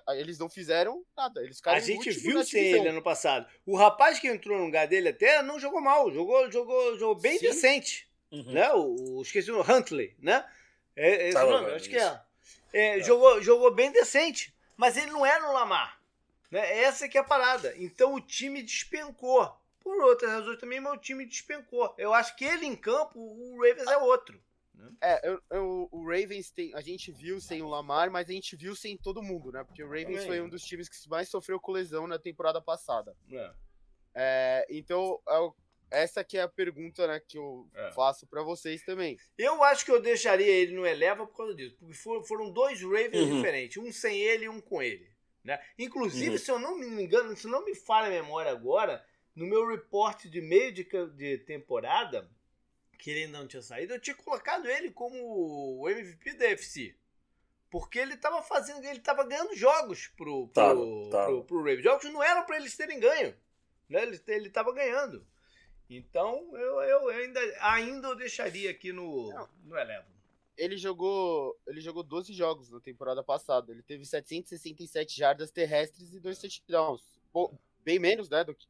eles 0.10 0.38
não 0.38 0.50
fizeram 0.50 1.06
nada. 1.16 1.42
Eles 1.42 1.62
a 1.66 1.80
gente 1.80 2.12
viu 2.12 2.44
sem 2.44 2.66
ele 2.66 2.90
ano 2.90 3.02
passado. 3.02 3.50
O 3.66 3.78
rapaz 3.78 4.20
que 4.20 4.28
entrou 4.28 4.58
no 4.58 4.66
lugar 4.66 4.88
dele 4.88 5.10
até 5.10 5.42
não 5.42 5.58
jogou 5.58 5.82
mal, 5.82 6.12
jogou, 6.12 6.52
jogou, 6.52 6.98
jogou 6.98 7.16
bem 7.16 7.38
Sim. 7.38 7.48
decente. 7.48 8.10
Uhum. 8.34 8.52
Né? 8.52 8.74
O, 8.74 9.18
o, 9.18 9.22
esqueci 9.22 9.52
o 9.52 9.62
Huntley, 9.62 10.16
né? 10.20 10.44
É, 10.96 11.10
é 11.10 11.28
esse 11.28 11.38
tá 11.38 11.46
nome, 11.46 11.72
acho 11.72 11.88
que 11.88 11.98
é. 11.98 12.20
é 12.74 12.98
tá. 12.98 13.04
jogou, 13.04 13.42
jogou 13.42 13.72
bem 13.72 13.92
decente. 13.92 14.54
Mas 14.76 14.98
ele 14.98 15.12
não 15.12 15.24
era 15.24 15.48
o 15.48 15.54
Lamar. 15.54 16.02
Né? 16.50 16.82
Essa 16.82 17.08
que 17.08 17.18
é 17.18 17.22
a 17.22 17.24
parada. 17.24 17.74
Então 17.78 18.16
o 18.16 18.20
time 18.20 18.64
despencou. 18.64 19.56
Por 19.80 20.02
outras 20.02 20.32
razões 20.32 20.60
também, 20.60 20.80
meu 20.80 20.98
time 20.98 21.26
despencou. 21.26 21.94
Eu 21.98 22.14
acho 22.14 22.36
que 22.36 22.44
ele 22.44 22.66
em 22.66 22.76
campo, 22.76 23.20
o 23.20 23.62
Ravens 23.62 23.88
é 23.88 23.98
outro. 23.98 24.42
Né? 24.74 24.92
É, 25.02 25.30
eu, 25.30 25.42
eu, 25.52 25.90
o 25.92 26.04
Ravens 26.06 26.50
tem. 26.50 26.74
A 26.74 26.82
gente 26.82 27.12
viu 27.12 27.40
sem 27.40 27.62
o 27.62 27.68
Lamar, 27.68 28.10
mas 28.10 28.30
a 28.30 28.34
gente 28.34 28.56
viu 28.56 28.76
sem 28.76 28.98
todo 28.98 29.22
mundo, 29.22 29.52
né? 29.52 29.64
Porque 29.64 29.84
o 29.84 29.88
Ravens 29.88 30.26
foi 30.26 30.42
um 30.42 30.50
dos 30.50 30.64
times 30.64 30.90
que 30.90 31.10
mais 31.10 31.30
sofreu 31.30 31.60
com 31.60 31.72
lesão 31.72 32.08
na 32.08 32.18
temporada 32.18 32.62
passada. 32.62 33.16
É. 33.32 33.54
É, 34.16 34.68
então, 34.70 35.20
é 35.28 35.52
essa 35.94 36.24
que 36.24 36.38
é 36.38 36.42
a 36.42 36.48
pergunta 36.48 37.08
né, 37.08 37.20
que 37.20 37.38
eu 37.38 37.70
é. 37.76 37.92
faço 37.92 38.26
para 38.26 38.42
vocês 38.42 38.84
também. 38.84 39.18
Eu 39.38 39.64
acho 39.64 39.86
que 39.86 39.92
eu 39.92 40.02
deixaria 40.02 40.48
ele 40.48 40.74
no 40.74 40.86
Eleva 40.86 41.26
por 41.28 41.38
causa 41.38 41.54
disso. 41.54 41.78
Porque 41.78 41.94
foram 42.28 42.52
dois 42.52 42.82
Ravens 42.82 43.16
uhum. 43.16 43.36
diferentes. 43.36 43.78
Um 43.78 43.92
sem 43.92 44.20
ele 44.20 44.46
e 44.46 44.50
um 44.50 44.60
com 44.60 44.82
ele. 44.82 45.08
Né? 45.44 45.60
Inclusive, 45.78 46.32
uhum. 46.32 46.38
se 46.38 46.52
eu 46.52 46.60
não 46.60 46.78
me 46.78 47.04
engano, 47.04 47.36
se 47.38 47.48
não 47.48 47.64
me 47.64 47.76
falha 47.76 48.08
a 48.08 48.22
memória 48.22 48.52
agora, 48.52 49.06
no 49.36 49.46
meu 49.46 49.68
report 49.68 50.26
de 50.26 50.42
meio 50.42 50.72
de, 50.72 50.84
de 51.16 51.38
temporada, 51.40 52.30
que 52.98 53.12
ele 53.12 53.26
ainda 53.26 53.40
não 53.40 53.48
tinha 53.48 53.62
saído, 53.62 53.94
eu 53.94 54.00
tinha 54.00 54.16
colocado 54.16 54.68
ele 54.70 54.90
como 54.92 55.16
o 55.80 55.90
MVP 55.90 56.34
da 56.34 56.46
FC. 56.46 56.96
Porque 57.70 58.00
ele 58.00 58.14
estava 58.14 58.42
fazendo, 58.42 58.86
ele 58.86 59.00
estava 59.00 59.24
ganhando 59.24 59.56
jogos 59.56 60.08
pro, 60.16 60.48
pro, 60.48 61.10
tá, 61.10 61.18
tá. 61.18 61.26
pro, 61.26 61.44
pro 61.44 61.58
Ravens. 61.58 61.84
Jogos 61.84 62.06
não 62.12 62.24
eram 62.24 62.46
para 62.46 62.58
eles 62.58 62.78
terem 62.78 63.00
ganho. 63.00 63.36
Né? 63.90 64.04
Ele 64.28 64.48
estava 64.48 64.72
ganhando. 64.72 65.26
Então 65.90 66.58
eu, 66.58 66.82
eu 66.82 67.10
ainda, 67.10 67.40
ainda 67.62 68.08
eu 68.10 68.16
deixaria 68.16 68.72
aqui 68.72 68.92
no, 68.92 69.32
no 69.64 69.78
Eleven. 69.78 70.14
Ele 70.56 70.78
jogou, 70.78 71.60
ele 71.68 71.82
jogou 71.82 72.04
12 72.04 72.32
jogos 72.34 72.70
na 72.70 72.80
temporada 72.80 73.24
passada. 73.24 73.72
Ele 73.72 73.82
teve 73.82 74.06
767 74.06 75.18
jardas 75.18 75.52
terrestres 75.52 76.14
e 76.14 76.20
dois 76.20 76.40
touchdowns. 76.40 77.02
Bem 77.84 78.00
menos, 78.00 78.30
né, 78.30 78.44
do 78.44 78.54
que 78.54 78.68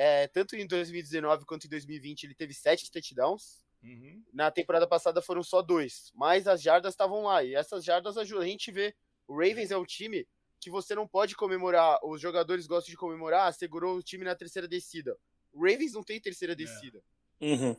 é, 0.00 0.28
tanto 0.28 0.54
em 0.54 0.64
2019 0.64 1.44
quanto 1.44 1.66
em 1.66 1.70
2020 1.70 2.22
ele 2.22 2.34
teve 2.34 2.54
sete 2.54 2.88
touchdowns. 2.88 3.66
Uhum. 3.82 4.22
Na 4.32 4.48
temporada 4.48 4.86
passada 4.86 5.20
foram 5.20 5.42
só 5.42 5.60
dois, 5.60 6.12
mas 6.14 6.46
as 6.46 6.62
jardas 6.62 6.94
estavam 6.94 7.24
lá 7.24 7.42
e 7.42 7.56
essas 7.56 7.84
jardas 7.84 8.16
ajudam. 8.16 8.44
A 8.44 8.46
gente 8.46 8.70
vê 8.70 8.94
o 9.26 9.34
Ravens 9.34 9.72
é 9.72 9.76
um 9.76 9.84
time 9.84 10.24
que 10.60 10.70
você 10.70 10.94
não 10.94 11.06
pode 11.06 11.34
comemorar. 11.34 11.98
Os 12.04 12.20
jogadores 12.20 12.68
gostam 12.68 12.92
de 12.92 12.96
comemorar. 12.96 13.48
Ah, 13.48 13.52
segurou 13.52 13.96
o 13.96 14.02
time 14.02 14.24
na 14.24 14.36
terceira 14.36 14.68
descida. 14.68 15.18
O 15.52 15.64
Ravens 15.64 15.92
não 15.92 16.02
tem 16.02 16.20
terceira 16.20 16.52
é. 16.52 16.56
descida. 16.56 17.02
É. 17.40 17.46
Uhum. 17.46 17.70
Uhum. 17.70 17.76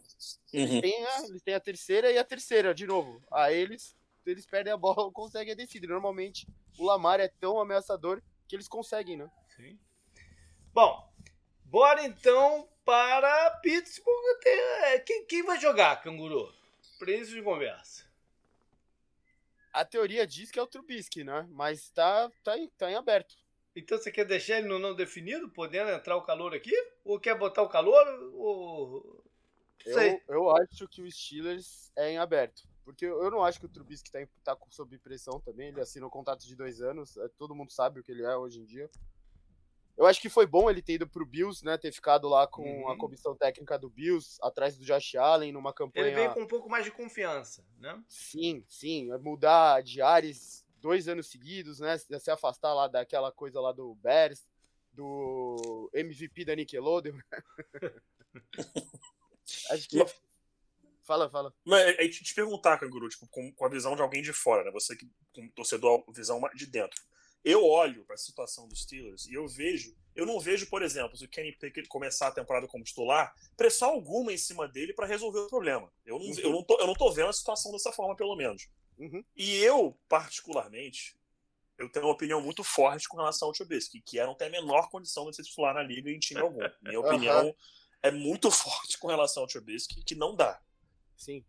Eles, 0.53 0.81
têm 0.81 1.05
a, 1.05 1.21
eles 1.27 1.41
têm 1.41 1.53
a 1.53 1.59
terceira 1.59 2.11
e 2.11 2.17
a 2.17 2.23
terceira 2.23 2.73
de 2.73 2.85
novo. 2.85 3.21
Aí 3.31 3.57
eles 3.57 3.95
eles 4.25 4.45
perdem 4.45 4.71
a 4.71 4.77
bola 4.77 5.03
ou 5.03 5.11
conseguem 5.13 5.53
a 5.53 5.55
descida. 5.55 5.87
Normalmente 5.87 6.47
o 6.77 6.85
Lamar 6.85 7.19
é 7.19 7.27
tão 7.27 7.59
ameaçador 7.59 8.21
que 8.47 8.55
eles 8.55 8.67
conseguem, 8.67 9.17
né? 9.17 9.29
Sim. 9.55 9.77
Bom, 10.71 11.09
Bora 11.69 12.03
então 12.03 12.67
para 12.83 13.51
Pittsburgh. 13.61 14.43
É, 14.43 14.99
quem, 15.01 15.23
quem 15.27 15.43
vai 15.43 15.59
jogar, 15.59 16.01
canguru? 16.01 16.51
Pra 16.97 17.11
isso 17.11 17.31
de 17.31 17.43
conversa. 17.43 18.09
A 19.71 19.85
teoria 19.85 20.25
diz 20.25 20.49
que 20.49 20.57
é 20.57 20.63
o 20.63 20.67
Trubisky, 20.67 21.23
né? 21.23 21.47
Mas 21.51 21.91
tá, 21.91 22.27
tá, 22.43 22.55
tá 22.75 22.89
em 22.89 22.95
aberto. 22.95 23.35
Então 23.79 23.97
você 23.97 24.11
quer 24.11 24.25
deixar 24.25 24.59
ele 24.59 24.67
no 24.67 24.79
não 24.79 24.95
definido, 24.95 25.49
podendo 25.49 25.89
entrar 25.89 26.15
o 26.15 26.23
calor 26.23 26.53
aqui? 26.53 26.73
Ou 27.03 27.19
quer 27.19 27.37
botar 27.37 27.63
o 27.63 27.69
calor? 27.69 28.05
Ou... 28.33 29.23
Eu, 29.85 30.21
eu 30.27 30.49
acho 30.51 30.87
que 30.87 31.01
o 31.01 31.11
Steelers 31.11 31.91
é 31.95 32.11
em 32.11 32.17
aberto. 32.17 32.67
Porque 32.83 33.05
eu 33.05 33.29
não 33.29 33.43
acho 33.43 33.59
que 33.59 33.65
o 33.65 33.69
Trubisky 33.69 34.11
tá, 34.11 34.19
tá 34.43 34.57
sob 34.71 34.97
pressão 34.97 35.39
também. 35.39 35.67
Ele 35.67 35.79
assina 35.79 36.05
um 36.07 36.09
contrato 36.09 36.45
de 36.45 36.55
dois 36.55 36.81
anos. 36.81 37.15
É, 37.17 37.27
todo 37.37 37.55
mundo 37.55 37.71
sabe 37.71 37.99
o 37.99 38.03
que 38.03 38.11
ele 38.11 38.23
é 38.23 38.35
hoje 38.35 38.59
em 38.59 38.65
dia. 38.65 38.89
Eu 39.95 40.05
acho 40.05 40.19
que 40.19 40.29
foi 40.29 40.47
bom 40.47 40.69
ele 40.69 40.81
ter 40.81 40.93
ido 40.93 41.07
pro 41.07 41.25
Bills, 41.25 41.63
né? 41.63 41.77
Ter 41.77 41.91
ficado 41.91 42.27
lá 42.27 42.47
com 42.47 42.63
uhum. 42.63 42.89
a 42.89 42.97
comissão 42.97 43.35
técnica 43.35 43.77
do 43.77 43.89
Bills, 43.89 44.39
atrás 44.41 44.77
do 44.77 44.83
Josh 44.83 45.15
Allen, 45.15 45.51
numa 45.51 45.73
campanha. 45.73 46.07
Ele 46.07 46.15
veio 46.15 46.33
com 46.33 46.41
um 46.41 46.47
pouco 46.47 46.69
mais 46.69 46.85
de 46.85 46.91
confiança, 46.91 47.63
né? 47.77 48.01
Sim, 48.07 48.63
sim. 48.67 49.11
É 49.11 49.17
mudar 49.17 49.83
de 49.83 50.01
ares 50.01 50.65
dois 50.79 51.07
anos 51.07 51.27
seguidos, 51.27 51.79
né? 51.79 51.97
Se 51.97 52.31
afastar 52.31 52.73
lá 52.73 52.87
daquela 52.87 53.31
coisa 53.31 53.59
lá 53.59 53.71
do 53.71 53.95
Bears, 53.95 54.47
do 54.91 55.89
MVP 55.93 56.45
da 56.45 56.55
Nickelodeon. 56.55 57.17
acho 59.71 59.89
que. 59.89 60.05
Fala, 61.03 61.29
fala. 61.29 61.53
Mas 61.65 61.97
aí 61.97 62.09
te 62.09 62.35
perguntar, 62.35 62.77
Canguru, 62.77 63.09
tipo, 63.09 63.27
com, 63.27 63.51
com 63.51 63.65
a 63.65 63.69
visão 63.69 63.95
de 63.95 64.01
alguém 64.01 64.21
de 64.21 64.31
fora, 64.31 64.63
né? 64.63 64.71
Você 64.71 64.95
que, 64.95 65.09
com 65.33 65.49
torcedor, 65.49 66.03
visão 66.11 66.39
de 66.53 66.67
dentro 66.67 67.01
eu 67.43 67.65
olho 67.65 68.03
para 68.05 68.15
a 68.15 68.17
situação 68.17 68.67
dos 68.67 68.81
Steelers 68.81 69.25
e 69.27 69.33
eu 69.33 69.47
vejo, 69.47 69.95
eu 70.15 70.25
não 70.25 70.39
vejo, 70.39 70.69
por 70.69 70.81
exemplo, 70.81 71.15
se 71.17 71.25
o 71.25 71.29
Kenny 71.29 71.53
Pickett 71.53 71.87
começar 71.87 72.27
a 72.27 72.31
temporada 72.31 72.67
como 72.67 72.83
titular, 72.83 73.33
pressão 73.55 73.91
alguma 73.91 74.33
em 74.33 74.37
cima 74.37 74.67
dele 74.67 74.93
para 74.93 75.07
resolver 75.07 75.39
o 75.39 75.47
problema. 75.47 75.91
Eu 76.05 76.19
não, 76.19 76.25
uhum. 76.25 76.39
eu, 76.39 76.51
não 76.51 76.63
tô, 76.63 76.79
eu 76.79 76.87
não 76.87 76.93
tô 76.93 77.11
vendo 77.11 77.29
a 77.29 77.33
situação 77.33 77.71
dessa 77.71 77.91
forma, 77.91 78.15
pelo 78.15 78.35
menos. 78.35 78.67
Uhum. 78.99 79.23
E 79.35 79.55
eu, 79.55 79.97
particularmente, 80.09 81.17
eu 81.77 81.89
tenho 81.89 82.05
uma 82.05 82.13
opinião 82.13 82.41
muito 82.41 82.63
forte 82.63 83.07
com 83.07 83.17
relação 83.17 83.47
ao 83.47 83.53
Trubisky, 83.53 84.01
que 84.01 84.21
não 84.23 84.35
tem 84.35 84.49
a 84.49 84.51
menor 84.51 84.89
condição 84.89 85.29
de 85.29 85.35
ser 85.35 85.43
titular 85.43 85.73
na 85.73 85.81
liga 85.81 86.11
em 86.11 86.19
time 86.19 86.41
algum. 86.41 86.59
Minha 86.83 86.99
opinião 86.99 87.47
uhum. 87.47 87.55
é 88.03 88.11
muito 88.11 88.51
forte 88.51 88.97
com 88.97 89.07
relação 89.07 89.43
ao 89.43 89.47
Trubisky, 89.47 90.03
que 90.03 90.15
não 90.15 90.35
dá. 90.35 90.61
Sim. 91.15 91.43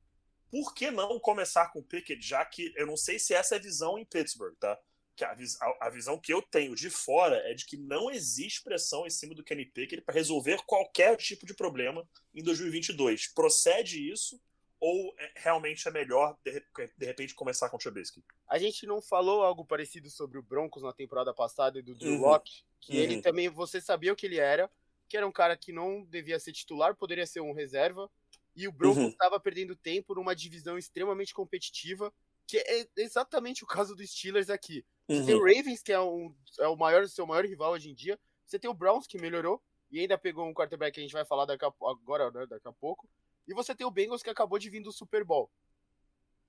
Por 0.51 0.75
que 0.75 0.91
não 0.91 1.19
começar 1.19 1.71
com 1.73 1.81
o 1.81 1.85
Pickett, 1.85 2.21
já 2.21 2.45
que 2.45 2.73
eu 2.77 2.87
não 2.87 2.97
sei 2.97 3.19
se 3.19 3.35
essa 3.35 3.57
é 3.57 3.59
a 3.59 3.63
visão 3.63 3.99
em 3.99 4.05
Pittsburgh, 4.05 4.57
tá? 4.59 4.79
que 5.21 5.25
a, 5.25 5.37
a, 5.61 5.87
a, 5.87 5.91
visão 5.91 6.19
que 6.19 6.33
eu 6.33 6.41
tenho 6.41 6.75
de 6.75 6.89
fora 6.89 7.37
é 7.51 7.53
de 7.53 7.67
que 7.67 7.77
não 7.77 8.11
existe 8.11 8.63
pressão 8.63 9.07
em 9.07 9.11
cima 9.11 9.35
do 9.35 9.45
Kenny 9.45 9.67
Pickett 9.67 10.03
para 10.03 10.15
resolver 10.15 10.63
qualquer 10.65 11.17
tipo 11.17 11.45
de 11.45 11.55
problema 11.55 12.09
em 12.35 12.43
2022. 12.43 13.29
Procede 13.35 14.11
isso 14.11 14.41
ou 14.81 15.15
é, 15.19 15.33
realmente 15.37 15.87
é 15.87 15.91
melhor 15.91 16.37
de, 16.43 16.65
de, 16.97 17.07
repente 17.07 17.35
começar 17.35 17.69
com 17.69 17.77
o 17.77 17.79
Trubisky? 17.79 18.25
A 18.49 18.59
gente 18.59 18.87
não 18.87 19.03
falou 19.03 19.43
algo 19.43 19.65
parecido 19.65 20.09
sobre 20.09 20.39
o 20.39 20.43
Broncos 20.43 20.83
na 20.83 20.93
temporada 20.93 21.35
passada 21.35 21.79
e 21.79 21.83
do 21.83 21.95
Drew 21.95 22.15
uhum. 22.15 22.21
Locke, 22.23 22.65
que 22.81 22.97
uhum. 22.97 22.99
ele 22.99 23.23
também 23.23 23.49
você 23.49 23.81
sabia 23.81 24.13
o 24.13 24.17
que 24.17 24.27
ele 24.27 24.39
era, 24.39 24.71
que 25.09 25.17
era 25.17 25.27
um 25.27 25.33
cara 25.33 25.57
que 25.57 25.73
não 25.73 26.03
devia 26.05 26.41
ser 26.41 26.53
titular, 26.53 26.97
poderia 26.97 27.27
ser 27.27 27.41
um 27.41 27.53
reserva, 27.53 28.11
e 28.57 28.67
o 28.67 28.73
Broncos 28.73 29.05
estava 29.05 29.37
uhum. 29.37 29.41
perdendo 29.41 29.77
tempo 29.77 30.15
numa 30.15 30.35
divisão 30.35 30.79
extremamente 30.79 31.35
competitiva, 31.35 32.13
que 32.47 32.59
é 32.59 32.87
exatamente 32.97 33.63
o 33.63 33.67
caso 33.67 33.95
dos 33.95 34.11
Steelers 34.11 34.51
aqui. 34.51 34.85
Você 35.07 35.21
uhum. 35.21 35.27
tem 35.27 35.35
o 35.35 35.39
uhum. 35.39 35.45
Ravens, 35.45 35.83
que 35.83 35.93
é, 35.93 36.01
um, 36.01 36.35
é 36.59 36.69
o 36.69 36.77
maior, 36.77 37.07
seu 37.09 37.27
maior 37.27 37.45
rival 37.45 37.73
hoje 37.73 37.91
em 37.91 37.95
dia. 37.95 38.19
Você 38.45 38.59
tem 38.59 38.69
o 38.69 38.75
Browns, 38.75 39.07
que 39.07 39.21
melhorou. 39.21 39.63
E 39.91 40.01
ainda 40.01 40.17
pegou 40.17 40.47
um 40.47 40.55
quarterback 40.55 40.95
que 40.95 41.01
a 41.01 41.03
gente 41.03 41.13
vai 41.13 41.25
falar 41.25 41.45
daqui 41.47 41.65
a, 41.65 41.69
agora, 41.69 42.31
né, 42.31 42.47
daqui 42.47 42.67
a 42.67 42.73
pouco. 42.73 43.09
E 43.51 43.55
você 43.55 43.75
tem 43.75 43.85
o 43.87 43.91
Bengals, 43.91 44.23
que 44.23 44.31
acabou 44.31 44.59
de 44.59 44.71
vir 44.71 44.81
do 44.81 44.93
Super 44.93 45.25
Bowl. 45.25 45.51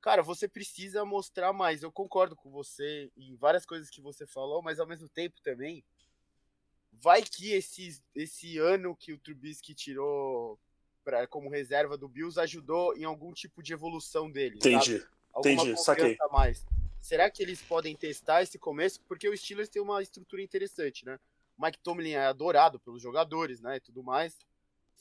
Cara, 0.02 0.22
você 0.22 0.48
precisa 0.48 1.04
mostrar 1.04 1.52
mais. 1.52 1.82
Eu 1.82 1.92
concordo 1.92 2.36
com 2.36 2.52
você 2.52 3.12
em 3.18 3.36
várias 3.36 3.66
coisas 3.66 3.90
que 3.90 4.00
você 4.00 4.28
falou, 4.28 4.62
mas 4.62 4.80
ao 4.80 4.86
mesmo 4.86 5.10
tempo 5.10 5.42
também. 5.42 5.84
vai 6.92 7.24
que 7.24 7.54
esse, 7.54 8.00
esse 8.14 8.60
ano 8.60 8.96
que 8.96 9.14
o 9.14 9.18
Trubisky 9.18 9.74
tirou 9.74 10.60
pra, 11.04 11.26
como 11.26 11.50
reserva 11.50 11.98
do 11.98 12.08
Bills 12.08 12.40
ajudou 12.40 12.96
em 12.96 13.04
algum 13.04 13.34
tipo 13.34 13.64
de 13.64 13.74
evolução 13.74 14.30
dele. 14.30 14.58
Entendi. 14.58 15.00
Sabe? 15.00 15.12
Alguma 15.34 15.54
Entendi, 15.54 15.82
saquei. 15.82 16.18
mais. 16.32 16.66
Será 17.00 17.32
que 17.32 17.42
eles 17.42 17.62
podem 17.64 17.96
testar 17.96 18.44
esse 18.44 18.60
começo? 18.60 19.02
Porque 19.08 19.28
o 19.28 19.36
Steelers 19.36 19.70
tem 19.70 19.82
uma 19.82 20.04
estrutura 20.04 20.42
interessante, 20.42 21.04
né? 21.04 21.20
Mike 21.58 21.80
Tomlin 21.80 22.12
é 22.12 22.26
adorado 22.26 22.80
pelos 22.80 23.02
jogadores, 23.02 23.60
né? 23.60 23.78
E 23.78 23.80
tudo 23.80 24.04
mais. 24.04 24.38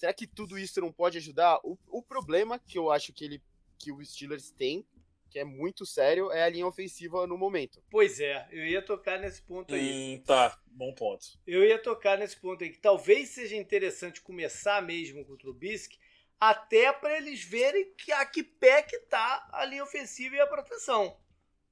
Será 0.00 0.14
que 0.14 0.26
tudo 0.26 0.58
isso 0.58 0.80
não 0.80 0.90
pode 0.90 1.18
ajudar? 1.18 1.60
O, 1.62 1.76
o 1.86 2.02
problema 2.02 2.58
que 2.58 2.78
eu 2.78 2.90
acho 2.90 3.12
que, 3.12 3.22
ele, 3.22 3.42
que 3.78 3.92
o 3.92 4.02
Steelers 4.02 4.50
tem, 4.50 4.82
que 5.28 5.38
é 5.38 5.44
muito 5.44 5.84
sério, 5.84 6.32
é 6.32 6.42
a 6.42 6.48
linha 6.48 6.66
ofensiva 6.66 7.26
no 7.26 7.36
momento. 7.36 7.84
Pois 7.90 8.18
é, 8.18 8.48
eu 8.50 8.64
ia 8.64 8.80
tocar 8.80 9.18
nesse 9.18 9.42
ponto 9.42 9.74
aí. 9.74 10.16
Hum, 10.16 10.22
tá, 10.24 10.58
bom 10.68 10.94
ponto. 10.94 11.26
Eu 11.46 11.62
ia 11.62 11.78
tocar 11.78 12.16
nesse 12.16 12.34
ponto 12.40 12.64
aí, 12.64 12.70
que 12.70 12.78
talvez 12.78 13.28
seja 13.28 13.54
interessante 13.54 14.22
começar 14.22 14.80
mesmo 14.80 15.22
com 15.22 15.34
o 15.34 15.36
Trubisky, 15.36 15.98
até 16.40 16.90
para 16.94 17.18
eles 17.18 17.44
verem 17.44 17.92
que 17.92 18.10
a 18.10 18.24
que 18.24 18.42
pé 18.42 18.82
que 18.82 19.00
tá 19.00 19.50
a 19.52 19.66
linha 19.66 19.84
ofensiva 19.84 20.34
e 20.34 20.40
a 20.40 20.46
proteção. 20.46 21.14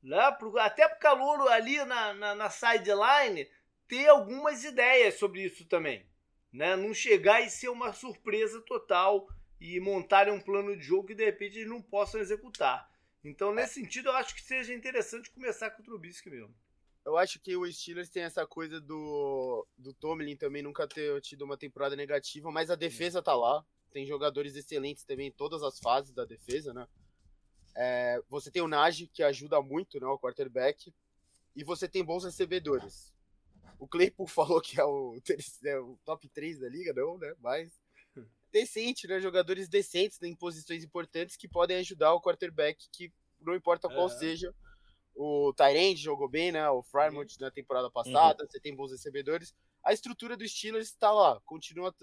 Né? 0.02 0.20
Até 0.60 0.86
pro 0.86 0.98
calor 0.98 1.50
ali 1.50 1.82
na, 1.86 2.12
na, 2.12 2.34
na 2.34 2.50
sideline 2.50 3.48
ter 3.88 4.06
algumas 4.06 4.64
ideias 4.64 5.14
sobre 5.14 5.44
isso 5.44 5.64
também. 5.64 6.06
Né? 6.52 6.76
Não 6.76 6.94
chegar 6.94 7.40
e 7.40 7.50
ser 7.50 7.68
uma 7.68 7.92
surpresa 7.92 8.60
total 8.62 9.28
e 9.60 9.78
montarem 9.80 10.32
um 10.32 10.40
plano 10.40 10.76
de 10.76 10.82
jogo 10.82 11.08
que 11.08 11.14
de 11.14 11.24
repente 11.24 11.58
eles 11.58 11.68
não 11.68 11.82
possam 11.82 12.20
executar. 12.20 12.90
Então, 13.24 13.52
nesse 13.52 13.74
sentido, 13.74 14.08
eu 14.08 14.12
acho 14.12 14.34
que 14.34 14.42
seja 14.42 14.72
interessante 14.72 15.30
começar 15.30 15.70
com 15.70 15.82
o 15.82 15.84
Trubisky 15.84 16.30
mesmo. 16.30 16.54
Eu 17.04 17.16
acho 17.16 17.40
que 17.40 17.56
o 17.56 17.70
Steelers 17.70 18.10
tem 18.10 18.22
essa 18.22 18.46
coisa 18.46 18.80
do, 18.80 19.66
do 19.76 19.92
Tomlin 19.94 20.36
também 20.36 20.62
nunca 20.62 20.86
ter 20.86 21.20
tido 21.20 21.42
uma 21.42 21.56
temporada 21.56 21.96
negativa, 21.96 22.50
mas 22.50 22.70
a 22.70 22.76
defesa 22.76 23.22
tá 23.22 23.34
lá. 23.34 23.64
Tem 23.90 24.06
jogadores 24.06 24.54
excelentes 24.54 25.04
também 25.04 25.28
em 25.28 25.32
todas 25.32 25.62
as 25.62 25.78
fases 25.78 26.12
da 26.12 26.24
defesa, 26.24 26.74
né? 26.74 26.86
É, 27.74 28.22
você 28.28 28.50
tem 28.50 28.60
o 28.60 28.68
Nagy, 28.68 29.06
que 29.06 29.22
ajuda 29.22 29.60
muito, 29.62 29.98
né? 29.98 30.06
O 30.06 30.18
quarterback. 30.18 30.92
E 31.56 31.64
você 31.64 31.88
tem 31.88 32.04
bons 32.04 32.24
recebedores. 32.24 33.12
O 33.78 33.86
Claypool 33.86 34.26
falou 34.28 34.60
que 34.60 34.80
é 34.80 34.84
o, 34.84 35.20
é 35.64 35.78
o 35.78 35.98
top 36.04 36.28
3 36.28 36.58
da 36.58 36.68
liga, 36.68 36.92
não, 36.92 37.18
né? 37.18 37.34
Mas 37.40 37.72
decente, 38.52 39.06
né? 39.06 39.20
Jogadores 39.20 39.68
decentes 39.68 40.20
em 40.22 40.34
posições 40.34 40.82
importantes 40.82 41.36
que 41.36 41.48
podem 41.48 41.78
ajudar 41.78 42.12
o 42.14 42.20
quarterback, 42.20 42.88
que 42.90 43.12
não 43.40 43.54
importa 43.54 43.88
qual 43.88 44.06
é. 44.06 44.10
seja. 44.10 44.54
O 45.14 45.52
Tyrande 45.52 46.00
jogou 46.00 46.28
bem, 46.28 46.52
né? 46.52 46.68
O 46.70 46.82
Frymont 46.82 47.40
na 47.40 47.50
temporada 47.50 47.90
passada, 47.90 48.44
uhum. 48.44 48.50
você 48.50 48.60
tem 48.60 48.74
bons 48.74 48.92
recebedores. 48.92 49.54
A 49.82 49.92
estrutura 49.92 50.36
do 50.36 50.46
Steelers 50.46 50.88
está 50.88 51.10
lá, 51.10 51.40
continua, 51.44 51.94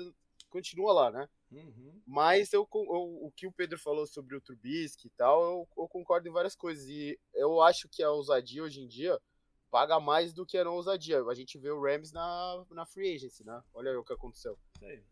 continua 0.49 0.93
lá, 0.93 1.11
né? 1.11 1.29
Uhum. 1.51 2.01
Mas 2.05 2.51
eu, 2.51 2.67
eu, 2.73 3.25
o 3.25 3.31
que 3.35 3.47
o 3.47 3.51
Pedro 3.51 3.79
falou 3.79 4.05
sobre 4.05 4.35
o 4.35 4.41
Trubisky 4.41 5.07
e 5.07 5.11
tal, 5.11 5.41
eu, 5.41 5.67
eu, 5.77 5.87
concordo 5.87 6.27
em 6.27 6.31
várias 6.31 6.55
coisas. 6.55 6.87
E 6.87 7.17
eu 7.33 7.61
acho 7.61 7.87
que 7.87 8.03
a 8.03 8.11
ousadia 8.11 8.63
hoje 8.63 8.81
em 8.81 8.87
dia 8.87 9.17
paga 9.69 9.99
mais 9.99 10.33
do 10.33 10.45
que 10.45 10.57
a 10.57 10.63
não 10.63 10.73
ousadia. 10.73 11.21
A 11.23 11.33
gente 11.33 11.57
vê 11.57 11.69
o 11.69 11.81
Rams 11.81 12.11
na, 12.11 12.65
na 12.71 12.85
free 12.85 13.15
agency, 13.15 13.45
né? 13.45 13.61
Olha 13.73 13.99
o 13.99 14.03
que 14.03 14.13
aconteceu. 14.13 14.57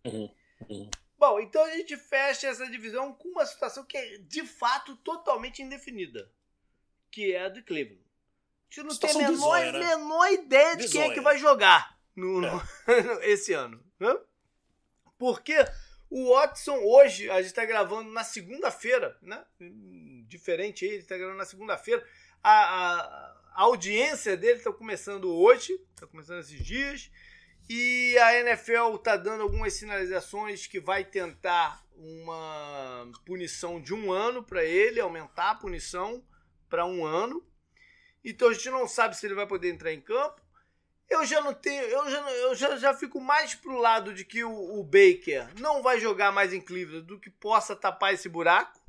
Uhum. 0.06 0.30
Uhum. 0.70 0.90
Bom, 1.18 1.40
então 1.40 1.64
a 1.64 1.72
gente 1.72 1.96
fecha 1.96 2.48
essa 2.48 2.70
divisão 2.70 3.14
com 3.14 3.30
uma 3.30 3.46
situação 3.46 3.86
que 3.86 3.98
é 3.98 4.18
de 4.18 4.46
fato 4.46 4.96
totalmente 4.98 5.62
indefinida, 5.62 6.30
que 7.12 7.34
é 7.34 7.46
a 7.46 7.50
de 7.50 7.62
Cleveland. 7.62 8.04
A 8.72 8.76
gente 8.76 8.88
não 8.88 8.98
tem 8.98 9.12
a 9.12 9.30
menor, 9.30 9.60
né? 9.60 9.80
menor 9.96 10.32
ideia 10.32 10.76
de 10.76 10.90
quem 10.90 11.02
é 11.02 11.14
que 11.14 11.22
vai 11.22 11.38
jogar 11.38 11.98
no, 12.16 12.44
é. 12.44 12.52
no, 12.52 12.62
esse 13.24 13.54
ano. 13.54 13.84
Né? 14.00 14.18
Porque 15.18 15.56
o 16.10 16.34
Watson 16.34 16.76
hoje, 16.76 17.30
a 17.30 17.38
gente 17.38 17.48
está 17.48 17.66
gravando 17.66 18.12
na 18.12 18.24
segunda-feira, 18.24 19.18
né? 19.22 19.44
Diferente 20.28 20.86
aí, 20.86 20.92
ele 20.92 21.00
está 21.00 21.18
gravando 21.18 21.38
na 21.38 21.46
segunda-feira. 21.46 22.06
A, 22.44 22.52
a, 22.52 23.43
a, 23.56 23.64
audiência 23.64 24.36
dele 24.36 24.58
está 24.58 24.72
começando 24.72 25.34
hoje, 25.34 25.74
está 25.94 26.08
começando 26.08 26.40
esses 26.40 26.64
dias. 26.64 27.12
E 27.70 28.18
a 28.18 28.40
NFL 28.40 28.96
está 28.96 29.16
dando 29.16 29.42
algumas 29.42 29.74
sinalizações 29.74 30.68
que 30.68 30.80
vai 30.80 31.06
tentar 31.06 31.86
uma 31.96 33.10
punição 33.26 33.82
de 33.82 33.94
um 33.94 34.12
ano 34.12 34.44
para 34.44 34.64
ele, 34.64 35.00
aumentar 35.00 35.52
a 35.52 35.56
punição 35.56 36.24
para 36.70 36.86
um 36.86 37.06
ano. 37.06 37.46
Então 38.24 38.50
a 38.50 38.54
gente 38.54 38.70
não 38.70 38.88
sabe 38.88 39.16
se 39.16 39.26
ele 39.26 39.36
vai 39.36 39.48
poder 39.48 39.70
entrar 39.70 39.94
em 39.94 40.02
campo. 40.02 40.42
Eu 41.10 41.26
já 41.26 41.42
não 41.42 41.54
tenho, 41.54 41.84
eu 41.84 42.10
já, 42.10 42.32
eu 42.32 42.56
já, 42.56 42.78
já 42.78 42.94
fico 42.94 43.20
mais 43.22 43.54
pro 43.54 43.78
lado 43.78 44.14
de 44.14 44.26
que 44.26 44.44
o, 44.44 44.80
o 44.80 44.84
Baker 44.84 45.48
não 45.60 45.82
vai 45.82 46.00
jogar 46.00 46.32
mais 46.32 46.54
em 46.54 46.62
Cleveland 46.62 47.06
do 47.06 47.20
que 47.20 47.30
possa 47.30 47.76
tapar 47.76 48.14
esse 48.14 48.28
buraco. 48.28 48.82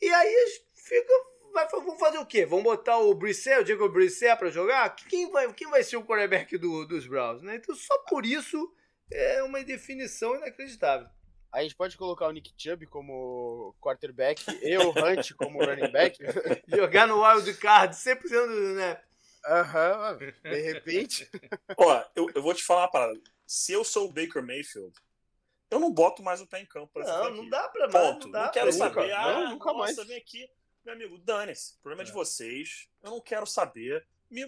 E 0.00 0.08
aí 0.08 0.60
fica 0.74 1.31
vai, 1.52 1.68
vamos 1.68 1.98
fazer 1.98 2.18
o 2.18 2.26
quê? 2.26 2.44
Vamos 2.44 2.64
botar 2.64 2.98
o 2.98 3.14
Brissett, 3.14 3.60
o 3.60 3.64
Diego 3.64 3.88
Brissett 3.88 4.38
para 4.38 4.50
jogar? 4.50 4.94
Quem 4.96 5.30
vai, 5.30 5.52
quem 5.52 5.68
vai 5.68 5.82
ser 5.82 5.96
o 5.96 6.04
quarterback 6.04 6.56
do, 6.58 6.86
dos 6.86 7.06
Browns? 7.06 7.42
Né? 7.42 7.56
Então, 7.56 7.74
só 7.74 7.96
por 8.08 8.24
isso 8.26 8.72
é 9.10 9.42
uma 9.42 9.62
definição 9.62 10.34
inacreditável. 10.36 11.06
A 11.52 11.62
gente 11.62 11.74
pode 11.74 11.98
colocar 11.98 12.26
o 12.26 12.30
Nick 12.30 12.50
Chubb 12.56 12.86
como 12.86 13.76
quarterback 13.78 14.42
e 14.62 14.76
o 14.78 14.90
Hunt 14.90 15.32
como 15.36 15.62
running 15.62 15.92
back. 15.92 16.18
Jogar 16.66 17.06
no 17.06 17.22
wild 17.22 17.52
card, 17.54 17.94
100% 17.94 18.46
do 18.46 18.70
snap. 18.70 19.02
Aham, 19.44 20.12
uhum, 20.12 20.50
de 20.50 20.60
repente. 20.62 21.30
Ó, 21.76 22.04
eu, 22.14 22.30
eu 22.34 22.42
vou 22.42 22.54
te 22.54 22.64
falar 22.64 22.82
uma 22.82 22.90
parada. 22.90 23.20
Se 23.46 23.72
eu 23.72 23.84
sou 23.84 24.08
o 24.08 24.12
Baker 24.12 24.42
Mayfield, 24.42 24.94
eu 25.70 25.80
não 25.80 25.92
boto 25.92 26.22
mais 26.22 26.40
o 26.40 26.46
pé 26.46 26.60
em 26.60 26.66
campo 26.66 26.90
pra 26.92 27.04
Não, 27.04 27.30
não 27.30 27.48
dá 27.48 27.68
pra 27.68 27.88
mais. 27.88 28.18
Não, 28.18 28.30
dá 28.30 28.44
não 28.44 28.52
quero 28.52 28.72
saber. 28.72 29.00
Nunca, 29.00 29.16
ah, 29.18 29.32
não, 29.32 29.50
nunca 29.50 29.72
nossa, 29.72 29.94
mais. 29.96 30.08
vem 30.08 30.16
aqui. 30.16 30.48
Meu 30.84 30.94
amigo, 30.94 31.18
dane-se. 31.18 31.74
O 31.76 31.82
problema 31.82 32.02
é. 32.02 32.04
é 32.04 32.06
de 32.06 32.12
vocês. 32.12 32.88
Eu 33.02 33.10
não 33.10 33.20
quero 33.20 33.46
saber. 33.46 34.06
Me, 34.30 34.46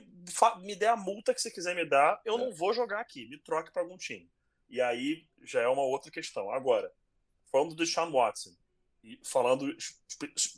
me 0.62 0.74
dê 0.74 0.86
a 0.86 0.96
multa 0.96 1.34
que 1.34 1.40
você 1.40 1.50
quiser 1.50 1.74
me 1.74 1.84
dar. 1.84 2.20
Eu 2.24 2.36
é. 2.36 2.38
não 2.38 2.52
vou 2.52 2.72
jogar 2.72 3.00
aqui. 3.00 3.26
Me 3.26 3.38
troque 3.38 3.72
para 3.72 3.82
algum 3.82 3.96
time. 3.96 4.30
E 4.68 4.80
aí 4.80 5.26
já 5.42 5.60
é 5.60 5.68
uma 5.68 5.82
outra 5.82 6.10
questão. 6.10 6.50
Agora, 6.50 6.92
falando 7.50 7.74
do 7.74 7.86
Sean 7.86 8.10
Watson, 8.10 8.56
e 9.04 9.20
falando 9.22 9.76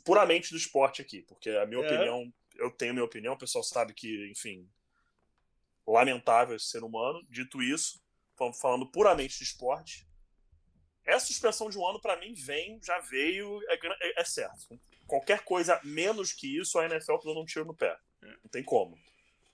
puramente 0.05 0.51
do 0.51 0.57
esporte 0.57 1.01
aqui, 1.01 1.21
porque 1.23 1.49
a 1.49 1.65
minha 1.65 1.83
é. 1.83 1.85
opinião, 1.85 2.33
eu 2.55 2.71
tenho 2.71 2.93
minha 2.93 3.05
opinião, 3.05 3.33
o 3.33 3.37
pessoal 3.37 3.63
sabe 3.63 3.93
que, 3.93 4.31
enfim, 4.31 4.67
lamentável 5.85 6.55
esse 6.55 6.67
ser 6.67 6.83
humano. 6.83 7.21
Dito 7.29 7.61
isso, 7.61 8.01
falando 8.59 8.89
puramente 8.89 9.37
de 9.37 9.43
esporte, 9.43 10.07
essa 11.05 11.27
suspensão 11.27 11.69
de 11.69 11.77
um 11.77 11.87
ano, 11.87 12.01
para 12.01 12.19
mim, 12.19 12.33
vem, 12.33 12.79
já 12.83 12.99
veio, 12.99 13.61
é, 13.69 13.75
é, 13.75 14.21
é, 14.21 14.23
certo. 14.23 14.79
Qualquer 15.07 15.43
coisa 15.43 15.79
menos 15.83 16.33
que 16.33 16.59
isso, 16.59 16.77
a 16.77 16.85
NFL 16.85 17.15
tá 17.15 17.21
dando 17.25 17.41
um 17.41 17.45
tiro 17.45 17.65
no 17.65 17.73
pé. 17.73 17.97
Não 18.21 18.49
tem 18.51 18.63
como. 18.63 18.97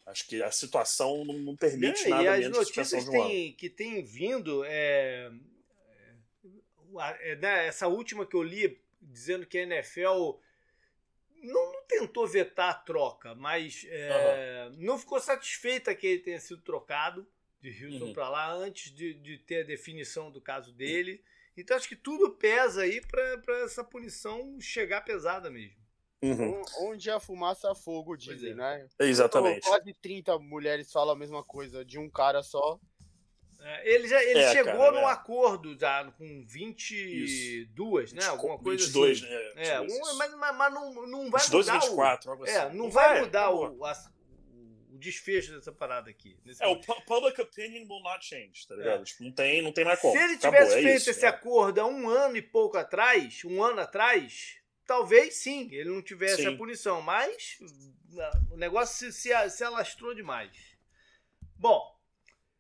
Acho 0.06 0.28
que 0.28 0.44
a 0.44 0.52
situação 0.52 1.24
não, 1.24 1.36
não 1.36 1.56
permite 1.56 2.06
é, 2.06 2.10
nada 2.10 2.24
e 2.24 2.28
as 2.28 2.40
menos 2.40 2.58
notícias 2.58 3.08
um 3.08 3.12
tem, 3.12 3.54
que 3.54 3.70
tem 3.70 4.04
vindo, 4.04 4.64
é, 4.66 5.32
é, 7.22 7.36
né, 7.38 7.68
essa 7.68 7.88
última 7.88 8.26
que 8.26 8.36
eu 8.36 8.44
li, 8.44 8.82
dizendo 9.02 9.46
que 9.46 9.58
a 9.58 9.62
NFL 9.62 10.34
não, 11.42 11.72
não 11.72 11.84
tentou 11.88 12.28
vetar 12.28 12.70
a 12.70 12.74
troca, 12.74 13.34
mas 13.36 13.84
uhum. 13.84 14.76
não 14.78 15.00
ficou 15.00 15.20
satisfeita 15.20 15.96
que 15.96 16.08
ele 16.08 16.20
tenha 16.20 16.40
sido 16.40 16.62
trocado 16.62 17.26
de 17.62 17.70
Houston 17.70 18.08
uhum. 18.08 18.14
para 18.14 18.30
lá 18.30 18.52
antes 18.52 18.94
de, 18.94 19.14
de 19.14 19.38
ter 19.38 19.62
a 19.62 19.66
definição 19.66 20.30
do 20.30 20.42
caso 20.42 20.74
dele. 20.74 21.14
Uhum. 21.14 21.34
Então 21.56 21.78
acho 21.78 21.88
que 21.88 21.96
tudo 21.96 22.32
pesa 22.32 22.82
aí 22.82 23.02
para 23.02 23.60
essa 23.64 23.84
punição 23.84 24.60
chegar 24.60 25.02
pesada 25.02 25.50
mesmo. 25.50 25.84
Uhum. 26.24 26.62
Onde 26.80 27.12
a 27.12 27.20
fumaça 27.20 27.70
a 27.70 27.76
fogo, 27.76 28.16
dizem, 28.16 28.52
é. 28.52 28.56
né? 28.56 28.88
Exatamente. 28.98 29.58
Então, 29.58 29.72
quase 29.72 29.94
30 29.94 30.40
mulheres 30.40 30.90
falam 30.90 31.14
a 31.14 31.18
mesma 31.18 31.44
coisa 31.44 31.84
de 31.84 32.00
um 32.00 32.10
cara 32.10 32.42
só. 32.42 32.80
É, 33.60 33.94
ele 33.94 34.08
já 34.08 34.22
ele 34.24 34.40
é, 34.40 34.52
chegou 34.52 34.74
cara, 34.74 34.92
num 34.92 35.08
é. 35.08 35.12
acordo 35.12 35.78
já 35.78 36.04
com 36.18 36.46
22, 36.46 38.10
Isso. 38.10 38.16
né? 38.16 38.26
Alguma 38.26 38.58
coisa 38.58 38.86
22, 38.86 39.18
assim. 39.18 39.30
né? 39.30 39.68
É, 39.68 39.82
um, 39.82 40.18
mas, 40.18 40.34
mas, 40.34 40.56
mas, 40.56 40.74
não, 40.74 41.08
não 41.08 41.32
vai 41.32 41.42
22, 41.42 41.66
mudar 41.68 41.80
24, 41.80 42.28
o, 42.28 42.32
algo 42.32 42.44
assim. 42.44 42.54
É, 42.54 42.70
não, 42.70 42.76
não 42.76 42.90
vai, 42.90 43.10
vai 43.10 43.22
mudar 43.22 43.50
o, 43.52 43.64
a, 43.64 43.70
o 43.70 43.86
desfecho 45.04 45.54
dessa 45.54 45.72
parada 45.72 46.10
aqui. 46.10 46.38
É, 46.60 46.66
momento. 46.66 46.92
o 46.92 47.02
public 47.06 47.42
opinion 47.42 47.86
will 47.88 48.02
not 48.02 48.26
change, 48.26 48.68
tá 48.68 48.76
ligado? 48.76 49.02
É. 49.02 49.04
Tipo, 49.04 49.24
não, 49.24 49.32
tem, 49.32 49.62
não 49.62 49.72
tem 49.72 49.86
mais 49.86 50.00
como. 50.00 50.14
Se 50.14 50.24
ele 50.24 50.34
Acabou, 50.34 50.60
tivesse 50.60 50.80
é 50.80 50.82
feito 50.82 50.98
isso, 50.98 51.10
esse 51.10 51.26
acordo 51.26 51.82
há 51.82 51.86
um 51.86 52.10
ano 52.10 52.38
e 52.38 52.42
pouco 52.42 52.78
atrás, 52.78 53.44
um 53.46 53.64
ano 53.64 53.82
atrás, 53.82 54.58
talvez 54.86 55.36
sim, 55.36 55.70
ele 55.72 55.90
não 55.90 56.02
tivesse 56.02 56.38
sim. 56.38 56.48
a 56.48 56.58
punição, 56.58 57.02
mas 57.02 57.58
o 58.52 58.58
negócio 58.58 59.12
se, 59.12 59.30
se, 59.30 59.50
se 59.50 59.64
alastrou 59.64 60.16
demais. 60.16 60.52
Bom, 61.58 61.93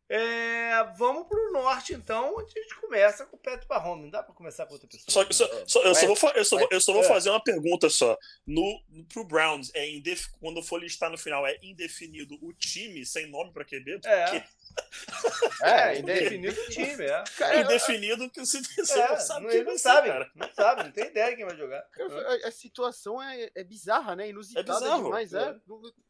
é, 0.09 0.83
vamos 0.97 1.27
pro 1.27 1.51
norte, 1.51 1.93
então, 1.93 2.35
onde 2.35 2.57
a 2.57 2.61
gente 2.61 2.75
começa 2.75 3.25
com 3.25 3.35
o 3.35 3.39
Patrick 3.39 3.67
Mahomes. 3.69 4.03
Não 4.03 4.11
dá 4.11 4.21
para 4.21 4.33
começar 4.33 4.65
com 4.65 4.73
outra 4.73 4.87
pessoa. 4.87 5.09
Só, 5.09 5.25
só, 5.31 5.65
só, 5.65 5.81
eu, 5.83 5.95
só 5.95 6.07
vou, 6.07 6.31
eu, 6.35 6.45
só, 6.45 6.59
eu 6.69 6.81
só 6.81 6.93
vou 6.93 7.03
fazer 7.03 7.29
uma 7.29 7.43
pergunta 7.43 7.89
só. 7.89 8.17
No, 8.45 8.81
pro 9.11 9.23
Browns, 9.23 9.71
é 9.73 9.89
indef, 9.89 10.29
quando 10.39 10.61
for 10.61 10.79
listar 10.79 11.09
no 11.09 11.17
final, 11.17 11.47
é 11.47 11.57
indefinido 11.63 12.37
o 12.41 12.53
time 12.53 13.05
sem 13.05 13.29
nome 13.29 13.51
para 13.53 13.65
QB? 13.65 14.01
É. 15.61 15.93
É, 15.93 15.99
indefinido 15.99 16.59
o 16.59 16.69
time, 16.69 17.03
é. 17.03 17.23
Cara, 17.37 17.61
indefinido 17.61 18.29
que 18.29 18.39
você, 18.39 18.59
você 18.61 18.99
é, 18.99 19.09
não 19.09 19.19
sabe 19.19 19.57
não, 19.57 19.63
não 19.65 19.77
sabe, 19.77 20.07
cara. 20.07 20.31
não 20.35 20.51
sabe, 20.51 20.83
não 20.83 20.91
tem 20.91 21.05
ideia 21.05 21.35
quem 21.35 21.45
vai 21.45 21.55
jogar. 21.55 21.85
A, 21.99 22.47
a 22.47 22.51
situação 22.51 23.21
é, 23.21 23.51
é 23.55 23.63
bizarra, 23.63 24.15
né? 24.15 24.29
Inusitada 24.29 24.71
É 24.71 24.73
bizarro, 24.73 25.03
demais, 25.03 25.33
é. 25.33 25.43
é. 25.43 25.55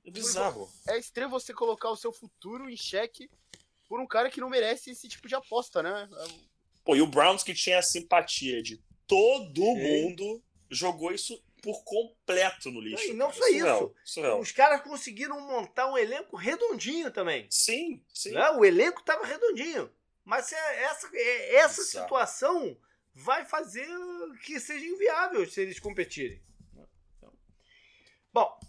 É 0.06 0.12
bizarro. 0.12 0.72
É 0.88 0.98
estranho 0.98 1.30
você 1.30 1.54
colocar 1.54 1.89
o 1.89 1.96
seu 1.96 2.14
futuro 2.14 2.70
em 2.70 2.78
xeque 2.78 3.30
por 3.94 4.00
um 4.00 4.08
cara 4.08 4.28
que 4.28 4.41
não 4.41 4.50
merece 4.50 4.89
esse 4.89 5.08
tipo 5.08 5.28
de 5.28 5.36
aposta, 5.36 5.84
né? 5.84 6.10
Pô, 6.84 6.96
e 6.96 7.02
o 7.04 7.06
Browns 7.06 7.44
que 7.44 7.54
tinha 7.54 7.78
a 7.78 7.84
simpatia 7.84 8.60
de 8.60 8.82
todo 9.06 9.62
Sim. 9.62 10.02
mundo 10.02 10.44
jogou 10.68 11.12
isso 11.12 11.39
por 11.62 11.84
completo 11.84 12.72
no 12.72 12.82
lixo. 12.82 13.04
E 13.04 13.14
não 13.14 13.28
cara. 13.28 13.38
só 13.38 13.48
isso. 13.50 13.96
surreal. 14.04 14.39
Os 14.39 14.52
caras 14.52 14.82
conseguiram 14.82 15.39
montar 15.41 15.91
um 15.91 15.96
elenco 15.96 16.36
redondinho 16.36 17.12
também. 17.12 17.46
Sim, 17.52 18.04
sim. 18.12 18.32
Né? 18.32 18.50
O 18.50 18.66
elenco 18.66 19.02
estava 19.02 19.28
redondinho. 19.28 19.94
Mas 20.26 20.52
é- 20.52 20.84
essa, 20.86 21.08
é- 21.14 21.56
essa 21.58 21.84
situação 21.84 22.76
vai 23.14 23.46
fazer 23.46 23.88
que 24.44 24.60
seja 24.60 24.88
inviável 24.88 25.48
se 25.48 25.62
eles 25.62 25.80
competirem. 25.80 26.41
Bom, 28.34 28.60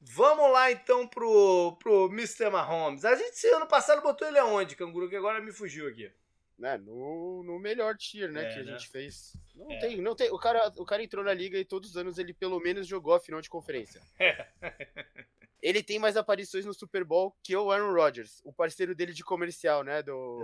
vamos 0.00 0.50
lá 0.52 0.70
então 0.72 1.06
pro, 1.06 1.76
pro 1.80 2.06
Mr. 2.12 2.50
Mahomes. 2.50 3.04
A 3.04 3.14
gente, 3.14 3.30
esse 3.34 3.48
ano 3.48 3.66
passado, 3.66 4.02
botou 4.02 4.26
ele 4.28 4.38
aonde, 4.38 4.76
Canguru? 4.76 5.08
Que 5.08 5.16
agora 5.16 5.40
me 5.40 5.52
fugiu 5.52 5.88
aqui. 5.88 6.10
né, 6.58 6.76
no, 6.76 7.42
no 7.44 7.58
melhor 7.58 7.96
tier, 7.96 8.32
né, 8.32 8.44
É, 8.50 8.52
que 8.54 8.60
a 8.60 8.64
né? 8.64 8.72
gente 8.72 8.88
fez. 8.88 9.32
Não 9.54 9.70
É. 9.70 9.78
tem, 9.78 9.96
não 10.00 10.14
tem. 10.16 10.28
O 10.32 10.38
cara, 10.38 10.72
o 10.76 10.84
cara 10.84 11.02
entrou 11.02 11.24
na 11.24 11.32
liga 11.32 11.56
e 11.58 11.64
todos 11.64 11.90
os 11.90 11.96
anos 11.96 12.18
ele 12.18 12.32
pelo 12.34 12.58
menos 12.58 12.86
jogou 12.86 13.14
a 13.14 13.20
final 13.20 13.40
de 13.40 13.48
conferência. 13.48 14.00
Ele 15.60 15.82
tem 15.82 15.98
mais 15.98 16.16
aparições 16.16 16.64
no 16.64 16.72
Super 16.72 17.02
Bowl 17.02 17.36
que 17.42 17.56
o 17.56 17.72
Aaron 17.72 17.92
Rodgers, 17.92 18.40
o 18.44 18.52
parceiro 18.52 18.94
dele 18.94 19.12
de 19.12 19.24
comercial, 19.24 19.82
né, 19.82 20.02
do 20.04 20.40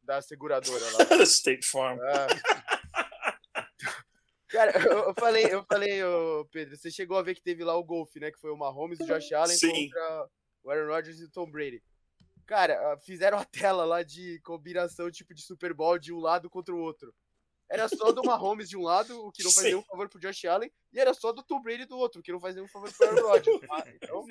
da 0.00 0.22
seguradora 0.22 0.84
lá. 0.92 1.22
State 1.26 1.66
Farm. 1.66 1.98
Ah. 2.00 2.81
Cara, 4.52 4.72
eu, 5.08 5.14
falei, 5.14 5.46
eu 5.46 5.64
falei, 5.64 6.04
ô, 6.04 6.44
Pedro, 6.52 6.76
você 6.76 6.90
chegou 6.90 7.16
a 7.16 7.22
ver 7.22 7.34
que 7.34 7.42
teve 7.42 7.64
lá 7.64 7.74
o 7.74 7.82
golfe, 7.82 8.20
né, 8.20 8.30
que 8.30 8.38
foi 8.38 8.50
o 8.50 8.56
Mahomes, 8.56 9.00
o 9.00 9.06
Josh 9.06 9.32
Allen 9.32 9.56
Sim. 9.56 9.88
contra 9.88 10.28
o 10.62 10.70
Aaron 10.70 10.88
Rodgers 10.88 11.20
e 11.20 11.24
o 11.24 11.30
Tom 11.30 11.50
Brady. 11.50 11.82
Cara, 12.44 12.92
ah, 12.92 12.98
fizeram 12.98 13.38
a 13.38 13.44
tela 13.46 13.86
lá 13.86 14.02
de 14.02 14.38
combinação 14.40 15.10
tipo 15.10 15.32
de 15.32 15.40
Super 15.40 15.72
Bowl 15.72 15.98
de 15.98 16.12
um 16.12 16.20
lado 16.20 16.50
contra 16.50 16.74
o 16.74 16.78
outro. 16.78 17.14
Era 17.66 17.88
só 17.88 18.12
do 18.12 18.22
Mahomes 18.22 18.68
de 18.68 18.76
um 18.76 18.82
lado, 18.82 19.26
o 19.26 19.32
que 19.32 19.42
não 19.42 19.50
faz 19.50 19.64
Sim. 19.64 19.72
nenhum 19.72 19.82
favor 19.82 20.06
pro 20.06 20.20
Josh 20.20 20.44
Allen, 20.44 20.70
e 20.92 21.00
era 21.00 21.14
só 21.14 21.32
do 21.32 21.42
Tom 21.42 21.62
Brady 21.62 21.86
do 21.86 21.96
outro, 21.96 22.20
o 22.20 22.22
que 22.22 22.30
não 22.30 22.40
faz 22.40 22.54
nenhum 22.54 22.68
favor 22.68 22.92
pro 22.92 23.08
Aaron 23.08 23.28
Rodgers. 23.28 23.60
Ah, 23.72 23.84
então. 23.88 24.26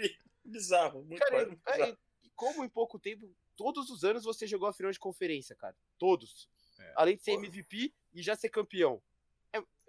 Bizarro. 0.46 1.04
Muito 1.04 1.20
cara, 1.20 1.48
muito 1.48 1.62
é, 1.66 1.72
bizarro. 1.72 1.98
e 2.24 2.30
como 2.36 2.64
em 2.64 2.70
pouco 2.70 3.00
tempo, 3.00 3.28
todos 3.56 3.90
os 3.90 4.04
anos 4.04 4.24
você 4.24 4.46
jogou 4.46 4.68
a 4.68 4.74
final 4.74 4.92
de 4.92 5.00
conferência, 5.00 5.56
cara. 5.56 5.76
Todos. 5.98 6.48
É. 6.80 6.94
Além 6.96 7.16
de 7.16 7.24
ser 7.24 7.32
Pô. 7.32 7.40
MVP 7.40 7.92
e 8.14 8.22
já 8.22 8.36
ser 8.36 8.50
campeão. 8.50 9.02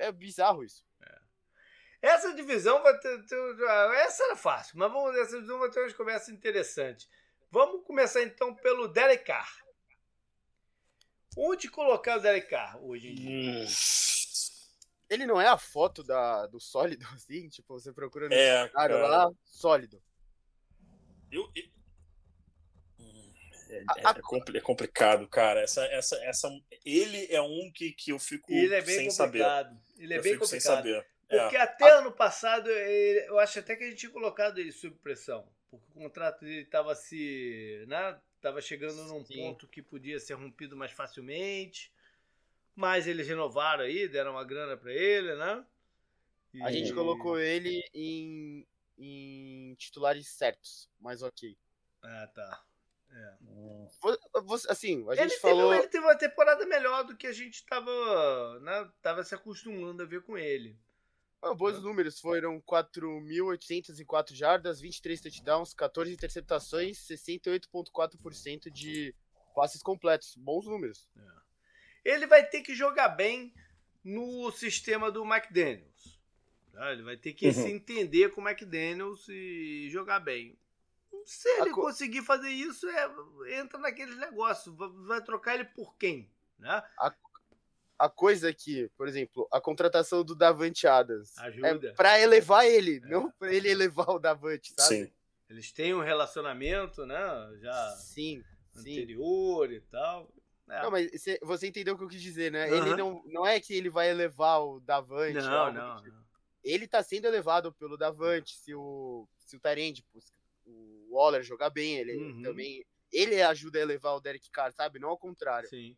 É, 0.02 0.06
é 0.08 0.12
bizarro 0.12 0.64
isso. 0.64 0.84
Essa 2.00 2.34
divisão 2.34 2.82
vai 2.82 2.98
ter, 2.98 3.24
ter- 3.26 3.60
Essa 3.98 4.24
era 4.24 4.36
fácil, 4.36 4.76
mas 4.76 4.90
vamos 4.92 5.16
essa 5.16 5.36
divisão 5.36 5.60
vai 5.60 5.70
ter 5.70 5.80
umas 5.80 5.92
conversas 5.92 6.28
interessantes. 6.30 7.08
Vamos 7.50 7.86
começar 7.86 8.22
então 8.22 8.52
pelo 8.56 8.88
Derek 8.88 9.24
Carr. 9.24 9.62
Onde 11.36 11.70
colocar 11.70 12.18
o 12.18 12.20
Derek 12.20 12.48
Carr 12.48 12.82
hoje 12.82 13.12
em 13.12 13.14
dia? 13.14 13.64
Hum. 13.64 13.66
Ele 15.08 15.26
não 15.26 15.40
é 15.40 15.46
a 15.46 15.56
foto 15.58 16.02
da, 16.02 16.46
do 16.46 16.58
sólido, 16.58 17.06
assim? 17.14 17.48
Tipo, 17.48 17.78
você 17.78 17.92
procura 17.92 18.28
no 18.28 18.34
É, 18.34 18.68
cara 18.70 18.94
cara. 18.94 19.06
lá, 19.08 19.30
sólido. 19.44 20.02
Eu, 21.30 21.48
eu- 21.54 21.70
É, 23.72 23.84
A- 23.88 24.10
é- 24.10 24.54
é 24.54 24.58
é 24.58 24.60
complicado, 24.60 25.26
cara. 25.28 25.60
Essa, 25.60 25.84
essa, 25.86 26.16
essa, 26.24 26.48
ele 26.84 27.26
é 27.32 27.40
um 27.40 27.70
que, 27.74 27.92
que 27.92 28.10
eu 28.12 28.18
fico 28.18 28.52
Ele 28.52 28.74
é 28.74 28.82
bem 28.82 28.96
sem 28.96 29.10
saber. 29.10 29.38
complicado. 29.38 29.80
Ele 29.98 30.14
é 30.14 30.18
eu 30.18 30.22
bem 30.22 30.32
fico 30.34 30.46
sem 30.46 30.58
complicado. 30.58 30.76
saber. 30.84 31.06
Porque 31.28 31.56
É. 31.56 31.60
até 31.62 31.90
ano 31.90 32.12
passado, 32.12 32.68
ele- 32.70 33.26
eu 33.28 33.38
acho 33.38 33.58
até 33.58 33.74
que 33.74 33.84
a 33.84 33.86
gente 33.88 33.98
tinha 33.98 34.12
colocado 34.12 34.58
ele 34.58 34.70
sob 34.72 34.94
pressão. 34.96 35.48
Porque 35.70 35.86
o 35.90 36.02
contrato 36.02 36.40
dele 36.44 36.62
estava 36.62 36.94
se. 36.94 37.84
Né, 37.88 38.20
tava 38.42 38.60
chegando 38.60 39.02
num 39.04 39.24
Sim. 39.24 39.36
ponto 39.36 39.66
que 39.66 39.80
podia 39.80 40.20
ser 40.20 40.34
rompido 40.34 40.76
mais 40.76 40.92
facilmente. 40.92 41.90
Mas 42.74 43.06
eles 43.06 43.26
renovaram 43.28 43.84
aí, 43.84 44.08
deram 44.08 44.32
uma 44.32 44.44
grana 44.44 44.76
para 44.76 44.92
ele, 44.92 45.34
né? 45.36 45.64
A 46.62 46.70
gente 46.72 46.90
E- 46.90 46.94
colocou 46.94 47.38
ele 47.38 47.82
em, 47.94 48.66
em 48.98 49.74
titulares 49.76 50.26
certos, 50.28 50.88
mas 51.00 51.22
ok. 51.22 51.56
Ah, 52.02 52.28
tá. 52.34 52.62
É. 53.12 53.36
Assim, 54.70 55.04
a 55.08 55.12
Ele 55.12 55.22
gente 55.22 55.28
teve, 55.30 55.40
falou. 55.40 55.74
ele 55.74 55.88
teve 55.88 56.04
uma 56.04 56.16
temporada 56.16 56.64
melhor 56.66 57.04
do 57.04 57.16
que 57.16 57.26
a 57.26 57.32
gente 57.32 57.54
estava 57.56 58.58
né, 58.60 58.90
tava 59.02 59.22
se 59.22 59.34
acostumando 59.34 60.02
a 60.02 60.06
ver 60.06 60.22
com 60.22 60.36
ele. 60.38 60.78
Ah, 61.42 61.52
bons 61.54 61.82
números, 61.82 62.20
foram 62.20 62.60
4.804 62.60 64.32
jardas, 64.34 64.80
23 64.80 65.20
touchdowns, 65.20 65.74
14 65.74 66.12
interceptações, 66.12 66.98
68,4% 67.06 68.70
de 68.70 69.14
passes 69.54 69.82
completos. 69.82 70.36
Bons 70.36 70.66
números. 70.66 71.08
Ele 72.04 72.26
vai 72.26 72.44
ter 72.46 72.62
que 72.62 72.74
jogar 72.74 73.08
bem 73.10 73.52
no 74.04 74.50
sistema 74.52 75.10
do 75.10 75.24
McDaniels. 75.24 76.20
tá? 76.72 76.92
Ele 76.92 77.02
vai 77.02 77.16
ter 77.16 77.32
que 77.34 77.46
Uhum. 77.48 77.52
se 77.52 77.70
entender 77.70 78.30
com 78.30 78.40
o 78.40 78.48
McDaniels 78.48 79.28
e 79.28 79.88
jogar 79.90 80.20
bem. 80.20 80.56
Se 81.24 81.48
ele 81.48 81.70
A 81.70 81.74
co- 81.74 81.82
conseguir 81.82 82.22
fazer 82.22 82.48
isso, 82.50 82.88
é, 82.88 83.60
entra 83.60 83.78
naqueles 83.78 84.16
negócios. 84.16 84.74
Vai, 84.76 84.88
vai 85.06 85.22
trocar 85.22 85.54
ele 85.54 85.64
por 85.64 85.96
quem? 85.96 86.30
Né? 86.58 86.82
A 87.98 88.08
coisa 88.08 88.50
é 88.50 88.52
que, 88.52 88.88
por 88.96 89.06
exemplo, 89.06 89.46
a 89.52 89.60
contratação 89.60 90.24
do 90.24 90.34
Davante 90.34 90.86
Adams 90.88 91.38
Ajuda. 91.38 91.88
é 91.90 91.92
pra 91.92 92.18
elevar 92.18 92.66
ele, 92.66 92.98
não 93.00 93.30
pra 93.30 93.52
ele 93.52 93.68
elevar 93.68 94.10
o 94.10 94.18
Davante, 94.18 94.72
sabe? 94.76 94.88
Sim. 95.06 95.12
Eles 95.48 95.70
têm 95.70 95.94
um 95.94 96.00
relacionamento, 96.00 97.06
né? 97.06 97.16
Já 97.60 97.90
Sim, 97.92 98.42
sim. 98.72 98.80
anterior 98.80 99.70
e 99.72 99.80
tal. 99.82 100.28
É. 100.68 100.82
Não, 100.82 100.90
mas 100.90 101.10
cê- 101.22 101.38
você 101.42 101.68
entendeu 101.68 101.94
o 101.94 101.98
que 101.98 102.02
eu 102.04 102.08
quis 102.08 102.22
dizer, 102.22 102.50
né? 102.50 102.68
Aham. 102.70 102.76
Ele 102.86 102.96
não, 102.96 103.22
não 103.26 103.46
é 103.46 103.60
que 103.60 103.72
ele 103.74 103.90
vai 103.90 104.10
elevar 104.10 104.60
o 104.64 104.80
Davante. 104.80 105.34
não, 105.34 105.72
não, 105.72 105.96
tipo. 106.02 106.16
não. 106.16 106.22
Ele 106.64 106.88
tá 106.88 107.02
sendo 107.04 107.26
elevado 107.26 107.72
pelo 107.72 107.96
Davante, 107.96 108.56
se 108.56 108.74
o, 108.74 109.28
se 109.36 109.56
o 109.56 109.60
Tyrande, 109.60 110.04
o 110.66 111.01
Waller 111.12 111.42
jogar 111.42 111.70
bem, 111.70 111.98
ele 111.98 112.16
Uhum. 112.16 112.42
também. 112.42 112.84
Ele 113.12 113.42
ajuda 113.42 113.78
a 113.78 113.82
elevar 113.82 114.14
o 114.14 114.20
Derek 114.20 114.50
Carr, 114.50 114.72
sabe? 114.72 114.98
Não 114.98 115.10
ao 115.10 115.18
contrário. 115.18 115.68
Sim. 115.68 115.96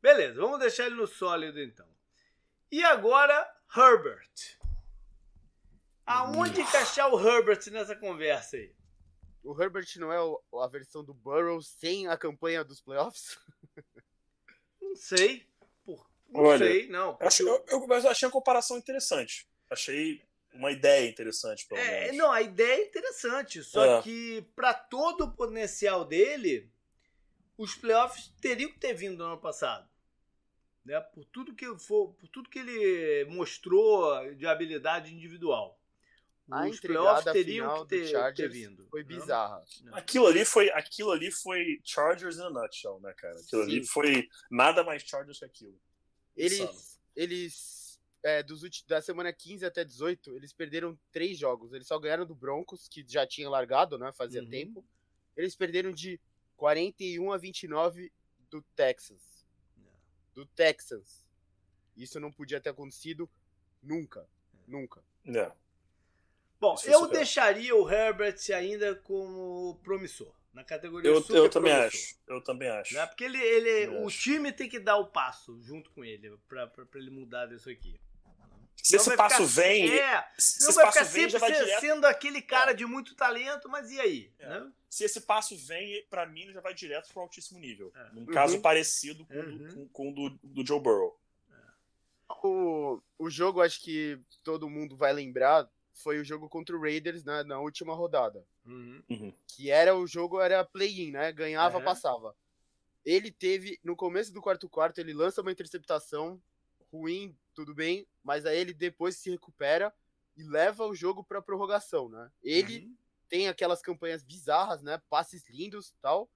Beleza, 0.00 0.40
vamos 0.40 0.58
deixar 0.58 0.86
ele 0.86 0.94
no 0.96 1.06
sólido 1.06 1.60
então. 1.60 1.88
E 2.70 2.82
agora, 2.84 3.48
Herbert. 3.74 4.58
Aonde 6.04 6.60
encaixar 6.60 7.12
o 7.14 7.18
Herbert 7.20 7.60
nessa 7.70 7.94
conversa 7.96 8.56
aí? 8.56 8.74
O 9.42 9.60
Herbert 9.60 9.86
não 9.96 10.12
é 10.12 10.20
o- 10.20 10.40
a 10.60 10.66
versão 10.68 11.02
do 11.04 11.14
Burrow 11.14 11.60
sem 11.62 12.06
a 12.08 12.16
campanha 12.16 12.62
dos 12.64 12.80
playoffs? 12.80 13.38
Não 14.80 14.96
sei. 14.96 15.48
Por, 15.84 16.06
não 16.28 16.42
Olha, 16.42 16.58
sei, 16.66 16.86
não. 16.88 17.12
porque 17.12 17.24
Acho, 17.26 17.44
o- 17.44 17.48
eu, 17.48 17.64
eu, 17.68 17.86
mas 17.86 18.04
eu 18.04 18.10
achei 18.10 18.26
uma 18.26 18.32
comparação 18.32 18.76
interessante. 18.76 19.48
Achei 19.70 20.22
uma 20.54 20.70
ideia 20.70 21.08
interessante, 21.08 21.66
pelo 21.66 21.80
É, 21.80 22.00
menos. 22.02 22.16
não, 22.16 22.30
a 22.32 22.42
ideia 22.42 22.82
é 22.82 22.86
interessante, 22.86 23.62
só 23.62 23.98
É. 23.98 24.02
que 24.02 24.42
para 24.54 24.74
todo 24.74 25.24
o 25.24 25.32
potencial 25.32 26.04
dele, 26.04 26.70
os 27.56 27.74
playoffs 27.74 28.32
teriam 28.40 28.70
que 28.70 28.78
ter 28.78 28.94
vindo 28.94 29.18
no 29.18 29.24
ano 29.24 29.38
passado. 29.40 29.88
Né? 30.84 31.00
Por, 31.00 31.24
tudo 31.26 31.54
que 31.54 31.66
for, 31.78 32.12
por 32.14 32.28
tudo 32.28 32.50
que 32.50 32.58
ele 32.58 33.24
mostrou 33.30 34.34
de 34.34 34.46
habilidade 34.46 35.14
individual. 35.14 35.78
A 36.50 36.66
Os 36.66 36.80
playoffs 36.80 37.32
teriam 37.32 37.86
que 37.86 37.88
ter, 37.96 38.34
ter 38.34 38.48
vindo. 38.48 38.86
foi 38.90 39.02
né? 39.02 39.06
bizarra. 39.08 39.62
Aquilo 39.92 40.26
ali 40.26 40.44
foi, 40.44 40.70
aquilo 40.70 41.12
ali 41.12 41.30
foi 41.30 41.80
Chargers 41.84 42.36
in 42.36 42.42
a 42.42 42.50
nutshell, 42.50 43.00
né, 43.00 43.14
cara? 43.16 43.38
Aquilo 43.38 43.62
ali 43.62 43.84
Sim. 43.84 43.90
foi 43.90 44.28
nada 44.50 44.82
mais 44.82 45.02
Chargers 45.02 45.38
que 45.38 45.44
aquilo. 45.44 45.80
Insano. 46.36 46.68
Eles, 46.70 47.00
eles 47.14 47.81
é, 48.22 48.42
dos 48.42 48.62
da 48.86 49.00
semana 49.02 49.32
15 49.32 49.64
até 49.64 49.84
18, 49.84 50.36
eles 50.36 50.52
perderam 50.52 50.98
três 51.10 51.38
jogos. 51.38 51.72
Eles 51.72 51.86
só 51.86 51.98
ganharam 51.98 52.24
do 52.26 52.34
Broncos, 52.34 52.86
que 52.88 53.04
já 53.06 53.26
tinha 53.26 53.48
largado, 53.50 53.98
né? 53.98 54.12
Fazia 54.12 54.42
Uhum. 54.42 54.48
tempo. 54.50 54.84
Eles 55.36 55.56
perderam 55.56 55.90
de 55.92 56.20
41 56.56 57.32
a 57.32 57.36
29 57.38 58.12
do 58.50 58.62
Texas. 58.76 59.44
Do 60.34 60.46
Texans. 60.46 61.24
Isso 61.96 62.20
não 62.20 62.30
podia 62.32 62.60
ter 62.60 62.70
acontecido 62.70 63.28
nunca. 63.82 64.26
Nunca. 64.66 65.02
É. 65.26 65.50
Bom, 66.60 66.74
Isso 66.74 66.88
é 66.88 66.94
eu 66.94 67.08
deixaria 67.08 67.74
o 67.74 67.90
Herbert 67.90 68.38
ainda 68.54 68.94
como 68.94 69.78
promissor. 69.82 70.32
Na 70.52 70.62
categoria 70.62 71.10
Eu, 71.10 71.20
super 71.22 71.36
eu 71.38 71.48
também 71.50 71.72
promissor. 71.72 72.00
acho. 72.00 72.18
Eu 72.28 72.40
também 72.44 72.68
acho. 72.68 72.94
Né? 72.94 73.06
Porque 73.06 73.24
ele, 73.24 73.38
ele, 73.38 73.86
Eu 73.96 74.02
o 74.02 74.06
acho. 74.06 74.18
time 74.20 74.52
tem 74.52 74.68
que 74.68 74.78
dar 74.78 74.96
o 74.98 75.06
passo 75.08 75.58
junto 75.62 75.90
com 75.90 76.04
ele 76.04 76.36
pra 76.46 76.70
ele 76.94 77.10
mudar 77.10 77.46
disso 77.46 77.68
aqui. 77.70 77.98
Se 78.76 78.96
esse 78.96 79.16
passo 79.16 79.46
ficar, 79.48 79.62
vem. 79.62 79.90
É, 79.98 80.28
se 80.38 80.60
não 80.62 80.68
esse 80.70 80.76
vai 80.76 80.84
passo 80.86 80.98
ficar 80.98 81.10
vem, 81.10 81.28
já 81.30 81.38
sempre 81.38 81.52
vai 81.52 81.64
direto. 81.64 81.80
sendo 81.80 82.04
aquele 82.06 82.42
cara 82.42 82.70
É. 82.72 82.74
de 82.74 82.84
muito 82.84 83.14
talento, 83.14 83.68
mas 83.68 83.90
e 83.90 84.00
aí? 84.00 84.32
É. 84.38 84.48
né? 84.48 84.72
Se 84.90 85.04
esse 85.04 85.20
passo 85.22 85.56
vem, 85.56 86.04
pra 86.10 86.26
mim, 86.26 86.42
ele 86.42 86.52
já 86.52 86.60
vai 86.60 86.74
direto 86.74 87.08
pro 87.12 87.22
altíssimo 87.22 87.58
nível. 87.58 87.92
É. 87.94 88.10
Num 88.12 88.26
caso 88.26 88.56
Uhum. 88.56 88.62
parecido 88.62 89.24
com, 89.24 89.34
o 89.34 89.38
Uhum. 89.40 89.56
do- 89.58 89.74
com, 89.74 89.88
com 89.88 90.10
o 90.10 90.14
do, 90.14 90.30
do 90.42 90.66
Joe 90.66 90.80
Burrow. 90.80 91.18
O, 92.44 93.00
o 93.18 93.30
jogo, 93.30 93.60
acho 93.60 93.80
que 93.80 94.18
todo 94.42 94.68
mundo 94.68 94.96
vai 94.96 95.12
lembrar, 95.12 95.70
foi 95.92 96.18
o 96.18 96.24
jogo 96.24 96.48
contra 96.48 96.76
o 96.76 96.80
Raiders 96.80 97.22
né, 97.24 97.42
na 97.44 97.60
última 97.60 97.94
rodada. 97.94 98.44
Uhum. 98.66 99.32
Que 99.46 99.70
era 99.70 99.94
o 99.94 100.06
jogo, 100.06 100.40
era 100.40 100.64
play-in, 100.64 101.12
né? 101.12 101.30
Ganhava, 101.32 101.80
passava. 101.80 102.34
Ele 103.04 103.30
teve, 103.30 103.78
no 103.84 103.94
começo 103.94 104.32
do 104.32 104.40
quarto 104.40 104.68
quarto, 104.68 104.98
ele 104.98 105.12
lança 105.12 105.40
uma 105.40 105.52
interceptação 105.52 106.40
ruim, 106.92 107.36
tudo 107.54 107.74
bem, 107.74 108.06
mas 108.22 108.44
aí 108.46 108.58
ele 108.58 108.72
depois 108.74 109.16
se 109.16 109.30
recupera 109.30 109.92
e 110.36 110.42
leva 110.42 110.86
o 110.86 110.94
jogo 110.94 111.22
pra 111.22 111.42
prorrogação, 111.42 112.08
né? 112.08 112.30
Ele 112.42 112.86
Uhum. 112.86 112.96
tem 113.28 113.48
aquelas 113.48 113.82
campanhas 113.82 114.22
bizarras, 114.22 114.82
né? 114.82 115.00
Passes 115.10 115.46
lindos 115.48 115.94
tal. 116.00 116.28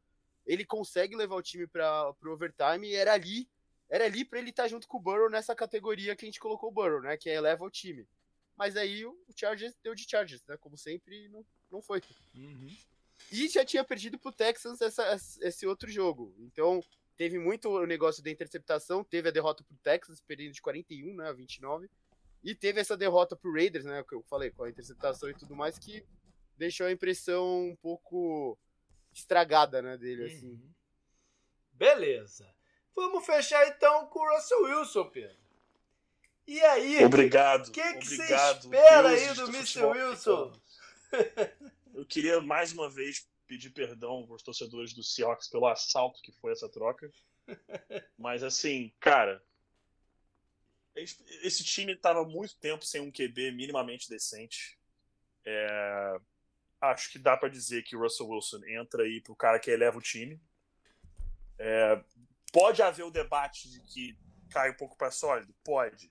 Ele 0.47 0.65
consegue 0.65 1.17
levar 1.17 1.37
o 1.37 1.43
time 1.43 1.67
para 1.67 2.13
pro 2.15 2.33
overtime 2.33 2.89
e 2.89 2.95
era 2.95 3.13
ali, 3.15 3.49
era 3.89 4.05
ali 4.05 4.25
para 4.25 4.39
ele 4.39 4.51
estar 4.51 4.69
junto 4.69 4.87
com 4.87 4.99
o 4.99 5.01
Burrow 5.01 5.29
nessa 5.31 5.55
categoria 5.55 6.15
que 6.15 6.25
a 6.25 6.29
gente 6.29 6.39
colocou 6.41 6.69
o 6.69 6.73
Burrow, 6.73 7.01
né? 7.01 7.17
Que 7.17 7.29
eleva 7.29 7.65
o 7.65 7.71
time. 7.71 8.07
Mas 8.57 8.77
aí 8.77 9.05
o 9.05 9.17
Chargers 9.35 9.75
deu 9.83 9.95
de 9.95 10.09
Chargers, 10.09 10.45
né? 10.47 10.57
Como 10.59 10.77
sempre, 10.79 11.29
não, 11.29 11.45
não 11.71 11.83
foi. 11.83 12.03
Uhum. 12.35 12.75
E 13.33 13.49
já 13.49 13.65
tinha 13.65 13.83
perdido 13.85 14.19
pro 14.19 14.31
Texans 14.33 14.81
essa- 14.81 15.17
esse 15.41 15.67
outro 15.67 15.91
jogo. 15.91 16.35
Então, 16.39 16.83
teve 17.17 17.39
muito 17.39 17.69
o 17.69 17.87
negócio 17.87 18.23
da 18.23 18.31
interceptação, 18.31 19.03
teve 19.03 19.29
a 19.29 19.33
derrota 19.33 19.65
pro 19.65 19.77
Texans, 19.79 20.21
perdendo 20.21 20.53
de 20.53 20.63
41, 20.63 21.15
né, 21.15 21.29
a 21.29 21.33
29. 21.33 21.89
E 22.45 22.55
teve 22.55 22.81
essa 22.81 22.97
derrota 22.97 23.35
pro 23.35 23.53
Raiders, 23.53 23.85
né, 23.85 24.05
que 24.05 24.15
eu 24.15 24.23
falei, 24.23 24.51
com 24.51 24.65
a 24.65 24.69
interceptação 24.69 25.29
e 25.29 25.35
tudo 25.35 25.57
mais, 25.57 25.79
que 25.79 26.05
deixou 26.57 26.87
a 26.87 26.93
impressão 26.93 27.69
um 27.69 27.77
pouco 27.77 28.59
estragada, 29.13 29.83
né, 29.83 29.97
dele, 29.97 30.25
assim. 30.25 30.53
Uhum. 30.53 30.71
Beleza. 31.73 32.55
Vamos 32.95 33.27
fechar 33.27 33.67
então 33.69 34.07
com 34.07 34.21
o 34.21 34.35
Russell 34.35 34.63
Wilson, 34.65 35.11
Pedro. 35.11 35.47
E 36.47 36.61
aí? 36.63 37.05
Obrigado. 37.05 37.69
O 37.69 37.73
que 37.73 37.95
que 37.95 38.07
você 38.07 38.23
obrigado, 38.23 38.65
espera 38.65 39.09
aí 39.09 39.25
deuses 39.25 39.37
do 39.37 39.49
Mr. 39.49 39.85
Wilson? 39.85 40.53
americano. 41.13 41.77
Eu 41.95 42.05
queria 42.05 42.41
mais 42.41 42.73
uma 42.73 42.91
vez 42.91 43.27
pedir 43.47 43.71
perdão 43.71 44.27
aos 44.31 44.43
torcedores 44.43 44.93
do 44.93 45.03
Seahawks 45.03 45.49
pelo 45.49 45.67
assalto 45.67 46.21
que 46.23 46.33
foi 46.33 46.53
essa 46.53 46.69
troca. 46.69 47.11
Mas 48.19 48.43
assim, 48.43 48.93
cara, 49.01 49.43
esse 50.95 51.65
time 51.65 51.93
estava 51.93 52.25
muito 52.25 52.57
tempo 52.59 52.85
sem 52.85 53.01
um 53.01 53.11
QB 53.11 53.53
minimamente 53.53 54.09
decente. 54.09 54.79
É, 55.45 56.19
acho 56.81 57.11
que 57.11 57.19
dá 57.19 57.37
para 57.37 57.49
dizer 57.49 57.83
que 57.83 57.95
o 57.95 58.01
Russell 58.01 58.29
Wilson 58.29 58.65
entra 58.67 59.03
aí 59.03 59.21
pro 59.21 59.37
cara 59.37 59.59
que 59.59 59.71
eleva 59.71 59.99
o 59.99 60.03
time. 60.03 60.41
É, 61.59 62.03
pode 62.53 62.83
haver 62.83 63.05
o 63.05 63.11
debate 63.11 63.71
de 63.71 63.81
que 63.81 64.19
cai 64.51 64.71
um 64.71 64.77
pouco 64.77 64.97
para 64.97 65.11
sólido? 65.11 65.55
Pode. 65.63 66.11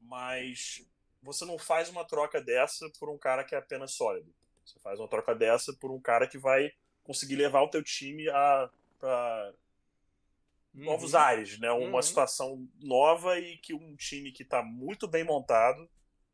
Mas 0.00 0.86
você 1.22 1.44
não 1.44 1.58
faz 1.58 1.88
uma 1.88 2.04
troca 2.04 2.40
dessa 2.40 2.90
por 2.98 3.08
um 3.08 3.16
cara 3.16 3.44
que 3.44 3.54
é 3.54 3.58
apenas 3.58 3.92
sólido. 3.92 4.34
Você 4.64 4.78
faz 4.80 4.98
uma 4.98 5.08
troca 5.08 5.34
dessa 5.34 5.72
por 5.80 5.90
um 5.90 6.00
cara 6.00 6.26
que 6.26 6.38
vai 6.38 6.70
conseguir 7.02 7.36
levar 7.36 7.62
o 7.62 7.68
teu 7.70 7.82
time 7.82 8.28
a 8.30 8.70
novos 10.72 11.14
Uhum. 11.14 11.20
ares, 11.20 11.58
né? 11.58 11.70
Uma 11.70 11.96
Uhum. 11.98 12.02
situação 12.02 12.68
nova 12.80 13.38
e 13.38 13.58
que 13.58 13.72
um 13.74 13.94
time 13.96 14.32
que 14.32 14.42
está 14.42 14.62
muito 14.62 15.06
bem 15.06 15.24
montado, 15.24 15.88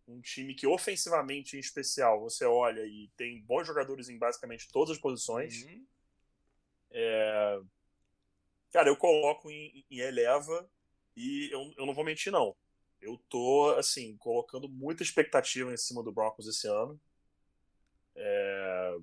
um 0.08 0.20
time 0.20 0.54
que 0.54 0.66
ofensivamente 0.66 1.56
em 1.56 1.60
especial 1.60 2.20
você 2.20 2.44
olha 2.44 2.80
e 2.86 3.10
tem 3.16 3.42
bons 3.42 3.66
jogadores 3.66 4.08
em 4.08 4.18
basicamente 4.18 4.68
todas 4.72 4.96
as 4.96 4.98
posições. 4.98 5.64
Uhum. 5.64 5.86
É, 6.92 7.60
Cara, 8.72 8.88
eu 8.88 8.96
coloco 8.96 9.50
em, 9.50 9.84
em 9.90 9.98
eleva 9.98 10.68
e 11.16 11.48
eu, 11.52 11.72
eu 11.76 11.86
não 11.86 11.94
vou 11.94 12.04
mentir, 12.04 12.32
não. 12.32 12.56
Eu 13.00 13.18
tô, 13.28 13.74
assim, 13.78 14.16
colocando 14.18 14.68
muita 14.68 15.02
expectativa 15.02 15.72
em 15.72 15.76
cima 15.76 16.02
do 16.02 16.12
Broncos 16.12 16.46
esse 16.46 16.68
ano. 16.68 17.00
É, 18.16 18.96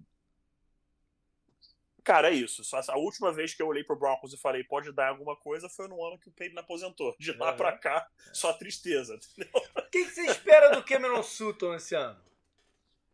Cara, 2.07 2.29
é 2.29 2.33
isso. 2.33 2.61
A 2.89 2.97
última 2.97 3.33
vez 3.33 3.53
que 3.53 3.61
eu 3.61 3.67
olhei 3.67 3.83
pro 3.83 3.99
Broncos 3.99 4.31
e 4.31 4.37
falei 4.37 4.63
pode 4.63 4.93
dar 4.93 5.09
alguma 5.09 5.35
coisa 5.35 5.67
foi 5.67 5.89
no 5.89 6.01
ano 6.05 6.17
que 6.17 6.29
o 6.29 6.31
Peyton 6.31 6.57
aposentou. 6.57 7.13
De 7.19 7.33
lá 7.33 7.49
Aham. 7.49 7.57
pra 7.57 7.77
cá, 7.77 8.07
só 8.31 8.53
tristeza. 8.53 9.19
entendeu? 9.35 9.51
O 9.75 9.81
que, 9.89 10.05
que 10.05 10.11
você 10.11 10.21
espera 10.27 10.69
do 10.69 10.81
Cameron 10.85 11.21
Sutton 11.21 11.75
esse 11.75 11.95
ano? 11.95 12.17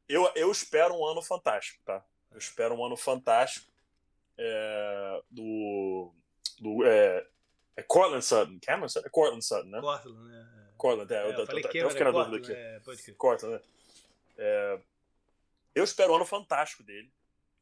Eu, 0.08 0.32
eu 0.36 0.52
espero 0.52 0.94
um 0.94 1.04
ano 1.08 1.24
fantástico, 1.24 1.82
tá? 1.84 2.06
Eu 2.30 2.38
espero 2.38 2.76
um 2.76 2.86
ano 2.86 2.96
fantástico 2.96 3.66
é, 4.38 5.24
do. 5.32 6.14
do 6.60 6.86
é, 6.86 7.26
é 7.76 7.82
Cortland 7.82 8.24
Sutton. 8.24 8.60
Cameron 8.62 8.90
Sutton? 8.90 9.08
É 9.08 9.10
Cortland 9.10 9.44
Sutton, 9.44 9.70
né? 9.70 9.82
Cortland, 9.82 10.30
né? 10.30 10.70
Cortland, 10.78 11.12
é. 11.12 11.18
É, 11.18 11.24
eu, 11.24 11.30
eu 11.32 11.36
tô- 11.36 11.42
até 11.42 11.62
Cameron, 11.64 11.90
fiquei 11.90 12.04
na 12.04 12.10
é 12.10 12.14
dúvida 12.14 12.38
aqui. 12.38 12.52
é, 12.52 12.80
pode 12.82 13.02
crer. 13.02 13.16
Cortland, 13.16 13.56
né? 13.56 13.62
É, 14.38 14.80
eu 15.76 15.84
espero 15.84 16.14
um 16.14 16.16
ano 16.16 16.26
fantástico 16.26 16.84
dele. 16.84 17.12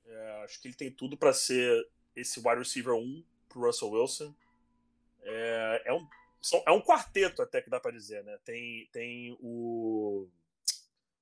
É, 0.05 0.43
acho 0.43 0.61
que 0.61 0.67
ele 0.67 0.75
tem 0.75 0.91
tudo 0.91 1.17
pra 1.17 1.33
ser 1.33 1.87
esse 2.15 2.39
wide 2.39 2.59
receiver 2.59 2.93
1 2.93 3.25
pro 3.47 3.61
Russell 3.61 3.89
Wilson. 3.89 4.35
É, 5.23 5.83
é, 5.85 5.93
um, 5.93 6.07
é 6.65 6.71
um 6.71 6.81
quarteto 6.81 7.41
até 7.41 7.61
que 7.61 7.69
dá 7.69 7.79
pra 7.79 7.91
dizer, 7.91 8.23
né? 8.23 8.37
Tem, 8.43 8.89
tem 8.91 9.37
o, 9.39 10.27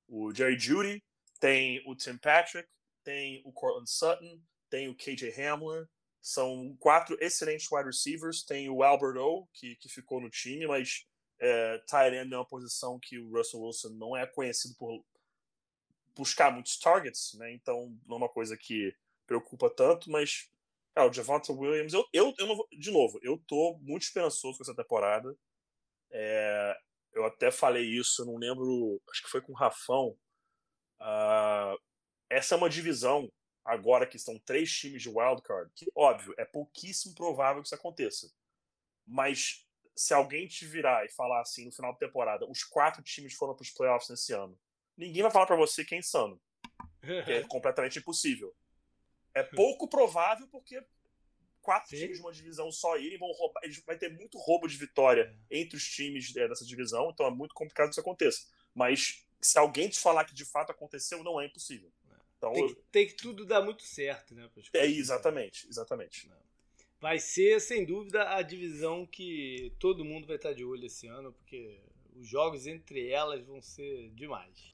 o 0.08 0.34
Jerry 0.34 0.58
Judy, 0.58 1.04
tem 1.40 1.84
o 1.86 1.96
Tim 1.96 2.18
Patrick, 2.18 2.70
tem 3.04 3.42
o 3.46 3.52
Cortland 3.52 3.90
Sutton, 3.90 4.42
tem 4.70 4.88
o 4.90 4.96
KJ 4.96 5.32
Hamler. 5.42 5.88
São 6.22 6.76
quatro 6.80 7.18
excelentes 7.22 7.72
wide 7.72 7.88
receivers. 7.88 8.44
Tem 8.44 8.70
o 8.70 8.84
Albert 8.84 9.18
O, 9.18 9.48
que, 9.54 9.76
que 9.78 9.90
ficou 9.90 10.20
no 10.20 10.30
time, 10.30 10.68
mas 10.68 11.08
é, 11.40 11.78
tight 11.88 12.16
end 12.16 12.34
é 12.34 12.38
uma 12.38 12.46
posição 12.46 13.00
que 13.00 13.18
o 13.18 13.30
Russell 13.30 13.62
Wilson 13.62 13.90
não 13.92 14.16
é 14.16 14.26
conhecido 14.28 14.76
por 14.76 15.04
buscar 16.20 16.52
muitos 16.52 16.78
targets, 16.78 17.34
né? 17.36 17.54
Então 17.54 17.98
não 18.06 18.18
é 18.18 18.20
uma 18.20 18.30
coisa 18.30 18.58
que 18.58 18.94
preocupa 19.26 19.70
tanto, 19.70 20.12
mas 20.12 20.50
o 20.98 21.14
Javonte 21.14 21.52
Williams, 21.52 21.94
eu, 21.94 22.06
eu, 22.12 22.34
eu 22.38 22.48
vou, 22.48 22.68
de 22.78 22.92
novo, 22.92 23.18
eu 23.24 23.38
tô 23.48 23.80
muito 23.82 24.04
esperançoso 24.04 24.58
com 24.58 24.64
essa 24.64 24.76
temporada. 24.76 25.34
É, 26.12 26.78
eu 27.14 27.26
até 27.26 27.52
falei 27.52 27.86
isso, 27.86 28.22
eu 28.22 28.26
não 28.26 28.36
lembro, 28.36 29.02
acho 29.10 29.24
que 29.24 29.30
foi 29.30 29.42
com 29.42 29.54
o 29.54 29.56
Rafão. 29.56 30.18
Ah, 31.00 31.76
essa 32.30 32.56
é 32.56 32.58
uma 32.58 32.70
divisão 32.70 33.32
agora 33.64 34.06
que 34.06 34.18
estão 34.18 34.38
três 34.40 34.72
times 34.72 35.02
de 35.02 35.10
wildcard, 35.10 35.72
que 35.74 35.90
óbvio, 35.96 36.34
é 36.38 36.44
pouquíssimo 36.44 37.16
provável 37.16 37.62
que 37.62 37.68
isso 37.68 37.76
aconteça. 37.76 38.30
Mas 39.08 39.66
se 39.96 40.14
alguém 40.14 40.48
te 40.48 40.66
virar 40.66 41.06
e 41.06 41.10
falar 41.10 41.42
assim 41.42 41.66
no 41.66 41.72
final 41.72 41.94
da 41.94 42.00
temporada, 42.00 42.50
os 42.50 42.64
quatro 42.64 43.02
times 43.04 43.34
foram 43.36 43.56
para 43.56 43.64
os 43.64 43.72
playoffs 43.72 44.10
nesse 44.10 44.34
ano, 44.34 44.60
ninguém 45.00 45.24
vai 45.24 45.32
falar 45.32 45.46
para 45.46 45.56
você 45.56 45.86
que 45.86 45.96
é 45.96 45.98
insano, 45.98 46.40
que 47.02 47.32
é 47.32 47.44
completamente 47.48 48.00
impossível. 48.00 48.54
É 49.34 49.42
pouco 49.56 49.88
provável 49.88 50.48
porque 50.48 50.84
quatro 51.62 51.90
Sim. 51.90 51.98
times 51.98 52.18
de 52.18 52.24
uma 52.24 52.32
divisão 52.32 52.72
só 52.72 52.98
irem 52.98 53.18
vão 53.18 53.32
roubar, 53.32 53.62
eles 53.64 53.82
vai 53.86 53.98
ter 53.98 54.10
muito 54.10 54.38
roubo 54.38 54.68
de 54.68 54.78
vitória 54.78 55.36
entre 55.50 55.78
os 55.78 55.88
times 55.88 56.36
é, 56.36 56.48
dessa 56.48 56.66
divisão, 56.66 57.10
então 57.10 57.26
é 57.26 57.32
muito 57.32 57.54
complicado 57.54 57.88
que 57.88 57.92
isso 57.94 58.02
aconteça. 58.02 58.48
Mas 58.74 59.26
se 59.42 59.58
alguém 59.58 59.90
te 59.90 60.00
falar 60.00 60.26
que 60.26 60.34
de 60.34 60.46
fato 60.46 60.72
aconteceu, 60.72 61.24
não 61.24 61.40
é 61.40 61.46
impossível. 61.46 61.92
Então, 62.38 62.54
Tem 62.54 62.68
que, 62.68 62.76
tem 62.90 63.08
que 63.08 63.14
tudo 63.16 63.46
dar 63.46 63.62
muito 63.62 63.84
certo, 63.84 64.34
né? 64.34 64.50
é 64.74 64.86
exatamente, 64.86 65.68
exatamente. 65.68 66.32
Vai 67.02 67.20
ser, 67.20 67.60
sem 67.60 67.86
dúvida, 67.86 68.34
a 68.34 68.42
divisão 68.42 69.06
que 69.06 69.74
todo 69.78 70.06
mundo 70.06 70.26
vai 70.26 70.38
estar 70.38 70.54
de 70.54 70.64
olho 70.64 70.86
esse 70.86 71.06
ano, 71.06 71.34
porque 71.34 71.82
os 72.16 72.28
jogos 72.28 72.66
entre 72.66 73.10
elas 73.10 73.46
vão 73.46 73.62
ser 73.62 74.10
demais. 74.12 74.74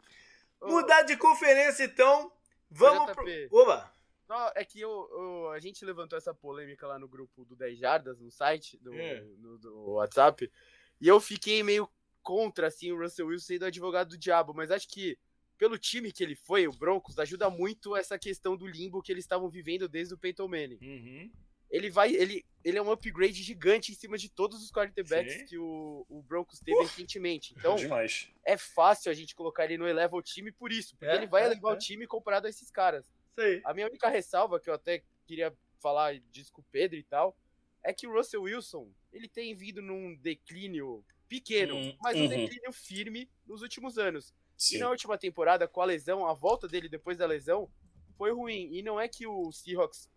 Mudar 0.62 1.03
de 1.03 1.16
conferência, 1.18 1.84
então. 1.86 2.32
Vamos 2.70 3.12
pro. 3.14 3.26
JP. 3.26 3.49
Oba! 3.51 3.93
Não, 4.28 4.51
é 4.56 4.66
que 4.66 4.82
eu, 4.82 4.89
eu- 5.12 5.49
a 5.51 5.60
gente 5.60 5.86
levantou 5.86 6.18
essa 6.18 6.34
polêmica 6.34 6.88
lá 6.88 6.97
no 6.97 7.08
grupo 7.08 7.45
do 7.45 7.56
10 7.56 7.78
Jardas, 7.78 8.20
no 8.20 8.32
site, 8.32 8.76
do, 8.80 8.91
É. 8.93 9.22
no- 9.38 9.58
do 9.60 9.91
WhatsApp, 9.91 10.51
e 10.99 11.08
eu 11.08 11.20
fiquei 11.20 11.62
meio 11.62 11.88
contra, 12.24 12.68
assim, 12.68 12.91
o 12.91 12.97
Russell 12.99 13.28
Wilson 13.28 13.45
sendo 13.45 13.66
advogado 13.66 14.10
do 14.10 14.18
diabo, 14.18 14.51
mas 14.53 14.72
acho 14.72 14.88
que 14.89 15.16
pelo 15.60 15.78
time 15.78 16.12
que 16.12 16.24
ele 16.24 16.36
foi, 16.36 16.68
o 16.68 16.72
Broncos, 16.72 17.20
ajuda 17.20 17.49
muito 17.51 17.95
essa 17.95 18.18
questão 18.18 18.58
do 18.58 18.66
limbo 18.68 19.01
que 19.01 19.12
eles 19.12 19.24
estavam 19.24 19.47
vivendo 19.47 19.88
desde 19.88 20.16
o 20.16 20.18
Peyton 20.18 20.47
Manning. 20.47 20.80
Uhum. 20.82 21.32
Ele 21.70 21.89
vai, 21.91 22.12
ele, 22.14 22.43
ele 22.66 22.80
é 22.80 22.82
um 22.82 22.91
upgrade 22.91 23.43
gigante 23.43 23.91
em 23.91 23.95
cima 23.95 24.18
de 24.18 24.28
todos 24.28 24.63
os 24.63 24.72
quarterbacks 24.72 25.34
Sim. 25.34 25.45
que 25.45 25.57
o, 25.57 26.03
o 26.09 26.24
Broncos 26.24 26.59
teve 26.59 26.82
recentemente. 26.82 27.53
Então, 27.55 27.76
Demais. 27.76 28.28
é 28.43 28.57
fácil 28.57 29.11
a 29.11 29.13
gente 29.13 29.36
colocar 29.36 29.66
ele 29.66 29.78
no 29.78 29.88
eleva 29.88 30.18
o 30.18 30.22
time 30.22 30.51
por 30.51 30.72
isso, 30.72 30.97
porque 30.97 31.13
É, 31.13 31.16
ele 31.16 31.28
vai 31.28 31.43
é, 31.43 31.45
elevar 31.45 31.74
é. 31.74 31.76
o 31.76 31.80
time 31.80 32.07
comparado 32.07 32.47
a 32.47 32.49
esses 32.49 32.72
caras. 32.72 33.05
Aí. 33.38 33.61
A 33.63 33.72
minha 33.72 33.86
única 33.86 34.09
ressalva, 34.09 34.59
que 34.59 34.68
eu 34.68 34.74
até 34.74 35.03
queria 35.28 35.55
falar 35.80 36.18
disso 36.32 36.51
com 36.51 36.61
o 36.61 36.66
Pedro 36.72 36.97
e 36.97 37.03
tal, 37.03 37.38
é 37.84 37.93
que 37.93 38.07
o 38.07 38.11
Russell 38.11 38.41
Wilson, 38.41 38.91
ele 39.13 39.30
tem 39.30 39.53
vindo 39.53 39.80
num 39.80 40.16
declínio 40.16 41.05
pequeno, 41.30 41.76
Hum, 41.76 41.95
mas 42.01 42.18
um 42.18 42.22
uhum. 42.22 42.30
declínio 42.30 42.74
firme 42.74 43.30
nos 43.45 43.61
últimos 43.61 43.99
anos. 43.99 44.34
Sim. 44.57 44.78
E 44.78 44.80
na 44.80 44.89
última 44.89 45.20
temporada, 45.20 45.68
com 45.68 45.82
a 45.82 45.86
lesão, 45.86 46.26
a 46.26 46.34
volta 46.34 46.68
dele 46.68 46.89
depois 46.89 47.18
da 47.18 47.28
lesão 47.28 47.70
foi 48.18 48.32
ruim. 48.32 48.74
E 48.74 48.82
não 48.82 48.99
é 48.99 49.07
que 49.07 49.28
o 49.28 49.51
Seahawks 49.51 50.09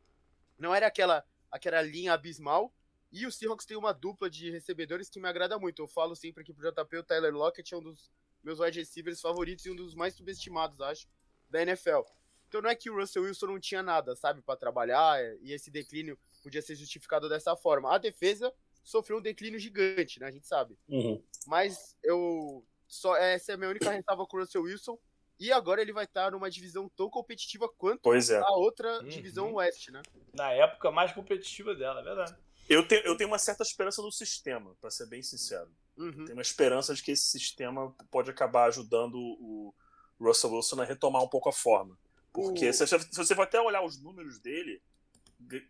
não 0.59 0.75
era 0.75 0.87
aquela, 0.87 1.27
aquela 1.51 1.83
linha 1.83 2.13
abismal. 2.13 2.75
E 3.11 3.27
o 3.27 3.33
Seahawks 3.33 3.65
tem 3.65 3.77
uma 3.77 3.93
dupla 3.93 4.29
de 4.29 4.51
recebedores 4.51 5.09
que 5.09 5.19
me 5.19 5.29
agrada 5.29 5.59
muito. 5.59 5.81
Eu 5.81 5.89
falo 5.89 6.15
sempre 6.15 6.43
aqui 6.43 6.53
pro 6.53 6.71
JP, 6.71 6.97
o 6.99 7.03
Tyler 7.03 7.33
Lockett 7.33 7.73
é 7.73 7.77
um 7.77 7.83
dos 7.83 8.11
meus 8.43 8.61
wide 8.61 8.79
receivers 8.79 9.21
favoritos 9.21 9.65
e 9.65 9.71
um 9.71 9.77
dos 9.77 9.95
mais 9.95 10.15
subestimados, 10.15 10.81
acho, 10.81 11.09
da 11.49 11.63
NFL. 11.63 12.01
Então 12.49 12.63
não 12.63 12.71
é 12.71 12.75
que 12.75 12.91
o 12.91 12.97
Russell 12.97 13.25
Wilson 13.25 13.47
não 13.47 13.61
tinha 13.61 13.83
nada, 13.83 14.17
sabe, 14.17 14.41
para 14.43 14.57
trabalhar, 14.57 15.19
e 15.41 15.53
esse 15.53 15.71
declínio 15.71 16.19
podia 16.43 16.63
ser 16.63 16.75
justificado 16.75 17.29
dessa 17.29 17.55
forma. 17.57 17.95
A 17.95 17.99
defesa 17.99 18.53
sofreu 18.83 19.19
um 19.19 19.23
declínio 19.23 19.59
gigante, 19.59 20.19
né, 20.19 20.27
a 20.27 20.31
gente 20.31 20.47
sabe. 20.47 20.79
Uhum. 20.89 21.23
Mas 21.47 21.97
eu 22.03 22.65
só 22.87 23.17
essa 23.17 23.53
é 23.53 23.55
a 23.55 23.59
minha 23.59 23.71
única 23.71 23.91
ressalva 23.91 24.27
com 24.27 24.37
o 24.37 24.41
Russell 24.41 24.63
Wilson. 24.63 24.99
E 25.41 25.53
agora 25.53 25.81
ele 25.81 25.93
vai 25.93 26.05
estar 26.05 26.33
numa 26.33 26.51
divisão 26.51 26.89
tão 26.97 27.09
competitiva 27.09 27.69
quanto 27.79 28.01
Pois 28.03 28.29
é. 28.31 28.39
a 28.39 28.51
outra 28.53 29.01
Uhum. 29.03 29.09
divisão 29.09 29.53
Oeste, 29.55 29.91
né? 29.93 30.03
Na 30.35 30.51
época 30.53 30.91
mais 30.91 31.13
competitiva 31.13 31.75
dela, 31.75 32.01
é 32.01 32.05
verdade. 32.05 32.37
Eu 32.69 32.87
tenho, 32.87 33.03
eu 33.07 33.17
tenho 33.17 33.31
uma 33.31 33.39
certa 33.39 33.63
esperança 33.63 34.03
no 34.03 34.11
sistema, 34.13 34.75
pra 34.81 34.91
ser 34.91 35.07
bem 35.07 35.23
sincero. 35.23 35.71
Uhum. 35.97 36.25
Tenho 36.25 36.33
uma 36.33 36.43
esperança 36.43 36.95
de 36.95 37.03
que 37.03 37.13
esse 37.13 37.27
sistema 37.31 37.95
pode 38.11 38.31
acabar 38.31 38.65
ajudando 38.69 39.15
o 39.17 39.75
Russell 40.21 40.53
Wilson 40.53 40.83
a 40.83 40.85
retomar 40.85 41.23
um 41.23 41.29
pouco 41.29 41.49
a 41.49 41.53
forma. 41.53 41.97
Porque 42.33 42.69
O- 42.69 42.73
se, 42.75 42.87
você- 42.87 42.99
se 43.01 43.17
você 43.17 43.35
for 43.35 43.43
até 43.43 43.61
olhar 43.61 43.83
os 43.83 43.99
números 44.03 44.39
dele, 44.39 44.83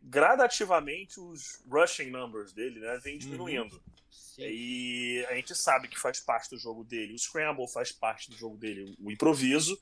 gradativamente 0.02 1.20
os 1.20 1.62
rushing 1.70 2.10
numbers 2.10 2.52
dele 2.52 2.80
né, 2.80 2.98
vem 3.02 3.18
diminuindo. 3.18 3.80
Sim. 4.10 4.42
E 4.42 5.26
a 5.28 5.34
gente 5.34 5.54
sabe 5.54 5.88
que 5.88 5.98
faz 5.98 6.20
parte 6.20 6.50
do 6.50 6.58
jogo 6.58 6.84
dele, 6.84 7.14
o 7.14 7.18
scramble 7.18 7.68
faz 7.68 7.92
parte 7.92 8.30
do 8.30 8.36
jogo 8.36 8.56
dele, 8.56 8.96
o 9.00 9.10
improviso, 9.10 9.78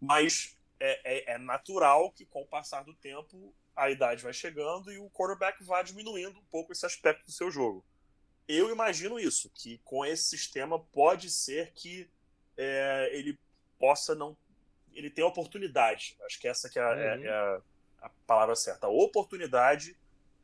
mas 0.00 0.56
é, 0.78 1.32
é- 1.32 1.34
é 1.34 1.38
natural 1.38 2.10
que 2.12 2.24
com 2.26 2.42
o 2.42 2.46
passar 2.46 2.84
do 2.84 2.94
tempo 2.94 3.54
a 3.74 3.90
idade 3.90 4.22
vai 4.22 4.32
chegando 4.32 4.90
e 4.92 4.98
o 4.98 5.10
quarterback 5.10 5.62
vai 5.64 5.82
diminuindo 5.84 6.38
um 6.38 6.44
pouco 6.44 6.72
esse 6.72 6.86
aspecto 6.86 7.24
do 7.26 7.32
seu 7.32 7.50
jogo. 7.50 7.84
Eu 8.48 8.70
imagino 8.70 9.18
isso, 9.18 9.50
que 9.54 9.78
com 9.84 10.04
esse 10.04 10.24
sistema 10.24 10.78
pode 10.78 11.28
ser 11.30 11.72
que 11.74 12.08
é, 12.56 13.10
ele 13.12 13.38
possa 13.78 14.14
não. 14.14 14.36
Ele 14.94 15.10
tenha 15.10 15.26
oportunidade. 15.26 16.16
Acho 16.24 16.40
que 16.40 16.48
essa 16.48 16.70
que 16.70 16.78
é, 16.78 16.82
a- 16.82 16.94
é- 16.96 17.16
Uhum. 17.16 17.24
é 17.24 17.28
a, 17.30 17.62
a 18.02 18.08
palavra 18.26 18.54
certa. 18.56 18.86
A 18.86 18.90
oportunidade 18.90 19.94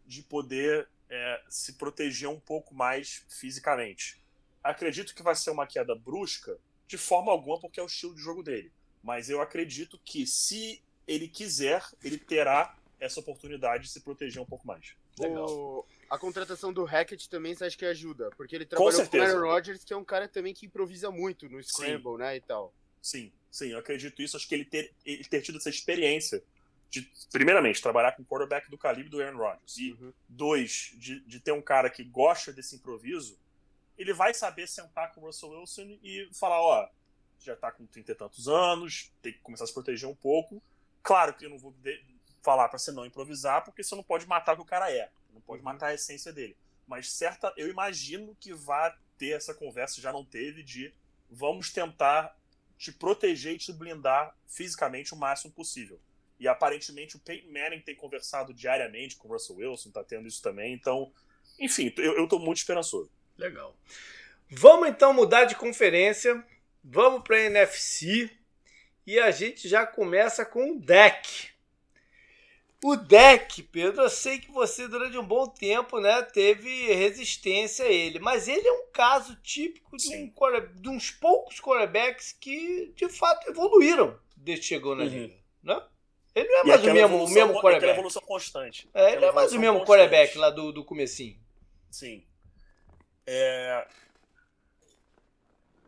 de 0.04 0.22
poder 0.22 0.88
é, 1.12 1.42
se 1.50 1.74
proteger 1.74 2.26
um 2.28 2.40
pouco 2.40 2.74
mais 2.74 3.22
fisicamente. 3.28 4.18
Acredito 4.64 5.14
que 5.14 5.22
vai 5.22 5.36
ser 5.36 5.50
uma 5.50 5.66
queda 5.66 5.94
brusca, 5.94 6.56
de 6.88 6.96
forma 6.96 7.30
alguma, 7.30 7.60
porque 7.60 7.78
é 7.78 7.82
o 7.82 7.86
estilo 7.86 8.14
de 8.14 8.22
jogo 8.22 8.42
dele. 8.42 8.72
Mas 9.02 9.28
eu 9.28 9.42
acredito 9.42 10.00
que 10.04 10.26
se 10.26 10.82
ele 11.06 11.28
quiser, 11.28 11.84
ele 12.02 12.16
terá 12.16 12.74
essa 12.98 13.20
oportunidade 13.20 13.84
de 13.84 13.90
se 13.90 14.00
proteger 14.00 14.40
um 14.40 14.46
pouco 14.46 14.66
mais. 14.66 14.94
Legal. 15.18 15.46
O- 15.50 15.84
a 16.08 16.18
contratação 16.18 16.72
do 16.72 16.84
Hackett 16.84 17.28
também 17.28 17.54
você 17.54 17.64
acha 17.66 17.76
que 17.76 17.84
ajuda? 17.84 18.30
Porque 18.36 18.54
ele 18.54 18.64
trabalhou 18.64 18.90
com, 18.92 18.96
o 18.98 19.02
certeza. 19.02 19.24
Aaron 19.36 19.46
Rodgers, 19.46 19.84
que 19.84 19.92
é 19.92 19.96
um 19.96 20.04
cara 20.04 20.26
também 20.28 20.54
que 20.54 20.64
improvisa 20.66 21.10
muito 21.10 21.48
no 21.48 21.62
Scramble, 21.62 22.16
né? 22.18 22.36
E 22.36 22.40
tal. 22.40 22.72
Sim, 23.02 23.32
sim, 23.50 23.68
eu 23.72 23.78
acredito 23.78 24.22
isso. 24.22 24.36
Acho 24.36 24.48
que 24.48 24.54
ele 24.54 24.64
ter, 24.64 24.94
ele 25.04 25.24
ter 25.24 25.42
tido 25.42 25.58
essa 25.58 25.68
experiência 25.68 26.42
de, 26.93 27.11
primeiramente, 27.32 27.80
trabalhar 27.80 28.12
com 28.12 28.20
um 28.22 28.24
quarterback 28.26 28.70
do 28.70 28.76
calibre 28.76 29.09
do 29.09 29.20
Aaron 29.22 29.38
Rodgers. 29.38 29.78
E, 29.78 29.93
Uhum. 29.93 30.12
dois, 30.28 30.93
de, 30.99 31.20
de 31.20 31.40
ter 31.40 31.51
um 31.53 31.62
cara 31.62 31.88
que 31.88 32.05
gosta 32.05 32.53
desse 32.53 32.76
improviso, 32.76 33.38
ele 33.97 34.12
vai 34.12 34.34
saber 34.34 34.68
sentar 34.68 35.11
com 35.12 35.22
o 35.22 35.24
Russell 35.24 35.51
Wilson 35.51 35.99
e 36.03 36.28
falar: 36.34 36.61
ó, 36.61 36.88
já 37.40 37.57
tá 37.57 37.72
com 37.72 37.86
trinta 37.86 38.12
e 38.12 38.14
tantos 38.14 38.47
anos, 38.47 39.11
tem 39.22 39.32
que 39.32 39.38
começar 39.38 39.64
a 39.64 39.66
se 39.66 39.72
proteger 39.72 40.07
um 40.07 40.14
pouco. 40.14 40.62
Claro 41.03 41.32
que 41.32 41.47
eu 41.47 41.51
não 41.51 41.59
vou 41.59 41.74
falar 42.43 42.68
para 42.68 42.78
você 42.78 42.93
não 42.93 43.07
improvisar, 43.07 43.64
porque 43.64 43.82
você 43.82 43.95
não 43.97 44.03
pode 44.03 44.26
matar 44.26 44.53
o 44.53 44.57
que 44.57 44.62
o 44.62 44.66
cara 44.66 44.93
é, 44.93 45.11
não 45.32 45.40
pode 45.40 45.61
Uhum. 45.61 45.64
matar 45.64 45.86
a 45.88 45.95
essência 45.95 46.30
dele. 46.30 46.55
Mas 46.86 47.11
certa, 47.11 47.53
eu 47.57 47.68
imagino 47.70 48.36
que 48.38 48.53
vai 48.53 48.95
ter 49.16 49.30
essa 49.30 49.55
conversa, 49.55 50.01
já 50.01 50.12
não 50.12 50.24
teve, 50.26 50.62
de 50.62 50.93
vamos 51.30 51.72
tentar 51.72 52.36
te 52.76 52.93
proteger 52.93 53.55
e 53.55 53.59
te 53.59 53.72
blindar 53.72 54.36
fisicamente 54.47 55.14
o 55.14 55.16
máximo 55.16 55.53
possível. 55.53 55.99
E 56.38 56.48
aparentemente 56.48 57.16
o 57.16 57.20
Peyton 57.20 57.52
Manning 57.52 57.80
tem 57.80 57.94
conversado 57.94 58.52
diariamente 58.52 59.16
com 59.16 59.28
o 59.28 59.32
Russell 59.32 59.56
Wilson, 59.56 59.90
tá 59.90 60.02
tendo 60.02 60.26
isso 60.26 60.42
também. 60.42 60.72
Então, 60.72 61.12
enfim, 61.58 61.92
eu, 61.96 62.16
eu 62.16 62.26
tô 62.28 62.38
muito 62.38 62.58
esperançoso. 62.58 63.10
Legal. 63.38 63.76
Vamos 64.50 64.88
então 64.88 65.12
mudar 65.14 65.44
de 65.44 65.54
conferência. 65.54 66.44
Vamos 66.84 67.22
para 67.22 67.36
a 67.36 67.40
NFC. 67.44 68.30
E 69.06 69.18
a 69.18 69.30
gente 69.30 69.68
já 69.68 69.86
começa 69.86 70.44
com 70.44 70.72
o 70.72 70.80
deck. 70.80 71.50
O 72.84 72.96
deck, 72.96 73.62
Pedro, 73.62 74.02
eu 74.02 74.10
sei 74.10 74.40
que 74.40 74.50
você 74.50 74.88
durante 74.88 75.16
um 75.16 75.24
bom 75.24 75.46
tempo 75.46 76.00
né, 76.00 76.20
teve 76.22 76.92
resistência 76.92 77.84
a 77.84 77.88
ele, 77.88 78.18
mas 78.18 78.48
ele 78.48 78.66
é 78.66 78.72
um 78.72 78.86
caso 78.92 79.36
típico 79.36 79.96
de, 79.96 80.16
um 80.16 80.32
de 80.80 80.88
uns 80.88 81.08
poucos 81.12 81.60
quarterbacks 81.60 82.32
que 82.32 82.92
de 82.96 83.08
fato 83.08 83.48
evoluíram 83.48 84.18
desde 84.36 84.62
que 84.62 84.68
chegou 84.68 84.96
na 84.96 85.04
Uhum. 85.04 85.08
liga. 85.10 85.34
Né? 85.62 85.80
Ele 86.34 86.48
não 86.48 86.60
é 86.60 86.64
mais 86.64 86.80
o 86.80 86.82
aquela 86.82 86.94
mesmo, 86.94 87.16
o 87.16 87.28
mesmo 87.28 87.42
aquela 87.50 87.60
quarterback. 87.62 87.92
evolução 87.92 88.22
constante. 88.22 88.90
É, 88.94 89.00
ele 89.00 89.08
Aquela 89.16 89.20
não 89.20 89.28
é 89.28 89.32
mais 89.32 89.52
o 89.52 89.58
mesmo 89.58 89.78
constante. 89.80 89.86
quarterback 89.98 90.38
lá 90.38 90.50
do, 90.50 90.72
do 90.72 90.84
comecinho. 90.84 91.38
Sim. 91.90 92.26
É, 93.26 93.86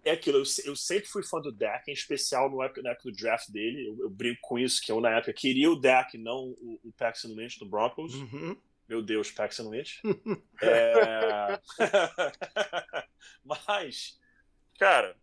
é 0.04 0.10
aquilo, 0.12 0.38
eu, 0.38 0.44
eu 0.66 0.76
sempre 0.76 1.08
fui 1.08 1.22
fã 1.22 1.40
do 1.40 1.50
Dak, 1.50 1.90
em 1.90 1.94
especial 1.94 2.50
no 2.50 2.62
época, 2.62 2.82
na 2.82 2.90
época 2.90 3.10
do 3.10 3.16
draft 3.16 3.48
dele. 3.48 3.86
Eu, 3.88 3.98
eu 4.00 4.10
brinco 4.10 4.40
com 4.42 4.58
isso, 4.58 4.82
que 4.82 4.92
eu 4.92 5.00
na 5.00 5.16
época 5.16 5.32
queria 5.32 5.70
o 5.70 5.80
Dak, 5.80 6.16
não 6.18 6.50
o, 6.60 6.78
o 6.84 6.92
Paxton 6.92 7.28
Lynch 7.28 7.58
do 7.58 7.66
Broncos. 7.66 8.14
Uhum. 8.14 8.56
Meu 8.86 9.00
Deus, 9.02 9.30
Paxton 9.30 9.70
Lynch. 9.70 10.02
É... 10.62 11.58
Mas, 13.42 14.20
cara, 14.78 15.16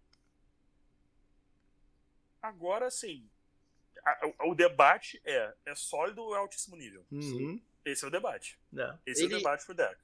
agora 2.42 2.90
sim, 2.90 3.30
a- 4.06 4.46
o, 4.48 4.56
debate 4.56 5.22
é: 5.26 5.54
é 5.66 5.76
sólido 5.76 6.22
ou 6.22 6.36
é 6.36 6.38
altíssimo 6.40 6.76
nível? 6.76 7.06
Uhum. 7.12 7.62
Esse 7.86 8.04
é 8.04 8.08
o 8.08 8.12
debate. 8.12 8.60
É. 8.78 8.98
Esse 9.06 9.22
é 9.22 9.26
Ele- 9.26 9.36
o 9.36 9.38
debate 9.38 9.66
pro 9.66 9.76
Dak. 9.76 9.98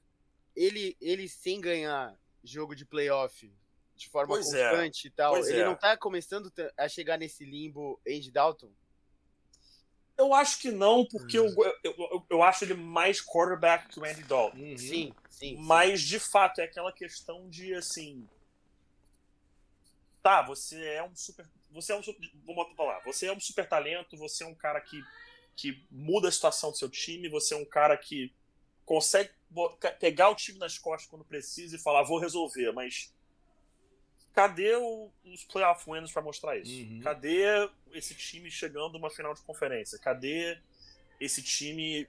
Ele, 0.56 0.96
ele 1.00 1.28
sem 1.28 1.60
ganhar 1.60 2.18
jogo 2.42 2.74
de 2.74 2.84
playoff 2.84 3.52
de 3.94 4.08
forma 4.08 4.34
Pois 4.34 4.52
é. 4.52 4.68
constante 4.70 5.06
e 5.06 5.10
tal, 5.10 5.34
Pois 5.34 5.48
ele 5.48 5.60
é. 5.60 5.64
não 5.64 5.74
tá 5.76 5.96
começando 5.96 6.52
a 6.76 6.88
chegar 6.88 7.16
nesse 7.18 7.44
limbo 7.44 8.00
Andy 8.06 8.30
Dalton? 8.30 8.70
Eu 10.16 10.34
acho 10.34 10.58
que 10.60 10.70
não, 10.72 11.04
porque 11.06 11.38
Hum. 11.38 11.46
eu, 11.56 11.74
eu, 11.84 11.94
eu, 12.10 12.26
eu 12.30 12.42
acho 12.42 12.64
ele 12.64 12.74
mais 12.74 13.20
quarterback 13.20 13.88
que 13.88 14.00
o 14.00 14.04
Andy 14.04 14.24
Dalton. 14.24 14.56
Uhum. 14.56 14.76
Sim, 14.76 15.14
sim. 15.30 15.54
sim. 15.54 15.56
Mas, 15.62 16.00
de 16.02 16.18
fato, 16.18 16.60
é 16.60 16.64
aquela 16.64 16.92
questão 16.92 17.48
de, 17.48 17.72
assim... 17.74 18.28
Tá, 20.22 20.42
você 20.42 20.82
é 20.84 21.02
um 21.04 21.14
super... 21.14 21.48
Você 21.70 21.92
é 21.92 21.96
um 21.96 22.02
super... 22.02 22.30
Vamos 22.44 22.74
falar. 22.76 23.00
Você 23.00 23.26
é 23.26 23.32
um 23.32 23.40
super 23.40 23.68
talento, 23.68 24.16
você 24.16 24.44
é 24.44 24.46
um 24.46 24.54
cara 24.54 24.80
que, 24.80 25.02
que 25.56 25.84
muda 25.90 26.28
a 26.28 26.32
situação 26.32 26.70
do 26.70 26.76
seu 26.76 26.88
time, 26.88 27.28
você 27.28 27.54
é 27.54 27.56
um 27.56 27.64
cara 27.64 27.96
que 27.96 28.32
consegue 28.86 29.30
pegar 30.00 30.30
o 30.30 30.34
time 30.34 30.58
nas 30.58 30.78
costas 30.78 31.08
quando 31.10 31.24
precisa 31.24 31.76
e 31.76 31.78
falar, 31.78 32.02
vou 32.02 32.18
resolver, 32.18 32.72
mas... 32.72 33.12
Cadê 34.34 34.76
o- 34.76 35.10
os 35.24 35.42
playoff 35.44 35.88
winners 35.90 36.12
para 36.12 36.22
mostrar 36.22 36.56
isso? 36.56 36.70
Uhum. 36.72 37.00
Cadê 37.00 37.42
esse 37.92 38.14
time 38.14 38.50
chegando 38.50 38.92
numa 38.92 39.10
final 39.10 39.34
de 39.34 39.42
conferência? 39.42 39.98
Cadê 39.98 40.56
esse 41.18 41.42
time 41.42 42.06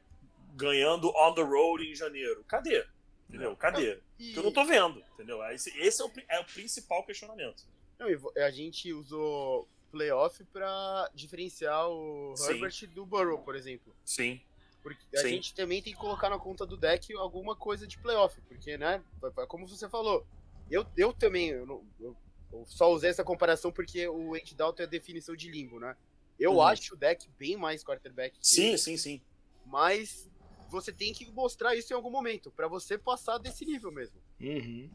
ganhando 0.55 1.09
on 1.15 1.33
the 1.33 1.41
road 1.41 1.83
em 1.83 1.95
janeiro? 1.95 2.43
Cadê? 2.47 2.85
Entendeu? 3.27 3.55
Cadê? 3.55 3.99
E- 4.19 4.25
Porque 4.25 4.39
eu 4.39 4.43
não 4.43 4.51
tô 4.51 4.63
vendo, 4.63 5.03
entendeu? 5.13 5.43
Esse, 5.51 5.75
esse 5.79 6.01
é, 6.01 6.05
o, 6.05 6.11
é 6.29 6.39
o 6.39 6.45
principal 6.45 7.03
questionamento. 7.03 7.65
Não, 7.99 8.07
a 8.43 8.49
gente 8.51 8.93
usou 8.93 9.67
playoff 9.91 10.43
pra 10.45 11.09
diferenciar 11.13 11.89
o 11.89 12.33
Sim. 12.37 12.53
Herbert 12.53 12.87
do 12.93 13.05
Burrow, 13.05 13.39
por 13.39 13.55
exemplo. 13.55 13.93
Sim. 14.05 14.39
Porque 14.81 15.03
a 15.17 15.21
Sim. 15.21 15.29
gente 15.29 15.53
também 15.53 15.81
tem 15.81 15.93
que 15.93 15.99
colocar 15.99 16.29
na 16.29 16.39
conta 16.39 16.65
do 16.65 16.77
deck 16.77 17.13
alguma 17.15 17.55
coisa 17.55 17.85
de 17.85 17.97
playoff, 17.97 18.39
porque, 18.47 18.77
né, 18.77 19.03
como 19.49 19.67
você 19.67 19.89
falou, 19.89 20.25
eu, 20.71 20.85
eu 20.95 21.11
também, 21.11 21.49
eu, 21.49 21.65
não- 21.65 21.85
eu- 21.99 22.15
eu 22.53 22.65
só 22.65 22.89
usei 22.91 23.09
essa 23.09 23.23
comparação 23.23 23.71
porque 23.71 24.07
o 24.07 24.33
Andy 24.33 24.55
Dalton 24.55 24.83
é 24.83 24.85
a 24.85 24.89
definição 24.89 25.35
de 25.35 25.49
limbo, 25.51 25.79
né? 25.79 25.97
Eu 26.39 26.53
Uhum. 26.53 26.61
acho 26.61 26.93
o 26.93 26.97
deck 26.97 27.29
bem 27.37 27.57
mais 27.57 27.83
quarterback 27.83 28.39
que 28.39 28.47
Sim, 28.47 28.69
ele, 28.69 28.77
sim, 28.77 28.95
sim. 28.95 29.21
mas 29.65 30.29
você 30.69 30.93
tem 30.93 31.11
que 31.13 31.29
mostrar 31.31 31.75
isso 31.75 31.91
em 31.91 31.95
algum 31.95 32.09
momento, 32.11 32.49
pra 32.51 32.67
você 32.67 32.97
passar 32.97 33.37
desse 33.39 33.65
nível 33.65 33.91
mesmo. 33.91 34.21
Uhum. 34.39 34.89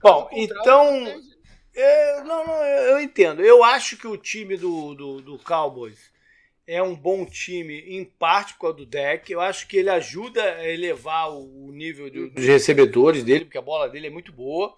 Bom, 0.00 0.28
então. 0.32 1.04
É, 1.74 2.22
não, 2.24 2.46
não, 2.46 2.62
eu 2.64 2.90
eu 3.00 3.04
entendo. 3.04 3.42
Eu 3.42 3.64
acho 3.64 3.96
que 3.96 4.06
o 4.06 4.16
time 4.16 4.56
do, 4.56 4.94
do, 4.94 5.20
do 5.20 5.38
Cowboys 5.38 6.10
é 6.66 6.82
um 6.82 6.94
bom 6.94 7.24
time, 7.24 7.80
em 7.80 8.04
parte 8.04 8.54
por 8.54 8.60
causa 8.60 8.76
do 8.76 8.86
deck. 8.86 9.30
Eu 9.32 9.40
acho 9.40 9.66
que 9.66 9.76
ele 9.76 9.90
ajuda 9.90 10.42
a 10.42 10.68
elevar 10.68 11.30
o 11.30 11.72
nível 11.72 12.08
de, 12.10 12.28
dos 12.28 12.44
recebedores 12.44 13.24
dele, 13.24 13.44
porque 13.44 13.58
a 13.58 13.62
bola 13.62 13.88
dele 13.88 14.06
é 14.06 14.10
muito 14.10 14.32
boa. 14.32 14.76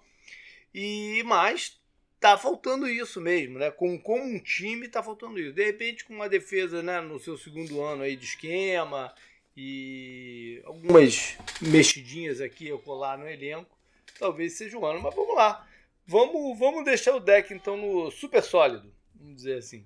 E 0.73 1.21
mais, 1.23 1.79
tá 2.19 2.37
faltando 2.37 2.87
isso 2.87 3.21
mesmo, 3.21 3.59
né? 3.59 3.69
Com, 3.69 3.99
como 3.99 4.23
um 4.23 4.39
time, 4.39 4.87
tá 4.87 5.03
faltando 5.03 5.39
isso. 5.39 5.53
De 5.53 5.63
repente, 5.63 6.03
com 6.03 6.13
uma 6.13 6.29
defesa 6.29 6.81
né, 6.81 6.99
no 7.01 7.19
seu 7.19 7.37
segundo 7.37 7.81
ano 7.81 8.03
aí 8.03 8.15
de 8.15 8.25
esquema 8.25 9.13
e 9.55 10.61
algumas 10.65 11.37
mexidinhas 11.61 12.41
aqui 12.41 12.67
eu 12.67 12.79
colar 12.79 13.19
no 13.19 13.27
elenco, 13.29 13.77
talvez 14.17 14.53
seja 14.53 14.77
o 14.77 14.85
ano. 14.85 14.99
Mas 14.99 15.13
vamos 15.13 15.35
lá. 15.35 15.67
Vamos, 16.05 16.57
vamos 16.59 16.83
deixar 16.83 17.15
o 17.15 17.19
deck 17.19 17.53
então 17.53 17.77
no 17.77 18.11
super 18.11 18.43
sólido, 18.43 18.93
vamos 19.15 19.35
dizer 19.37 19.57
assim. 19.57 19.85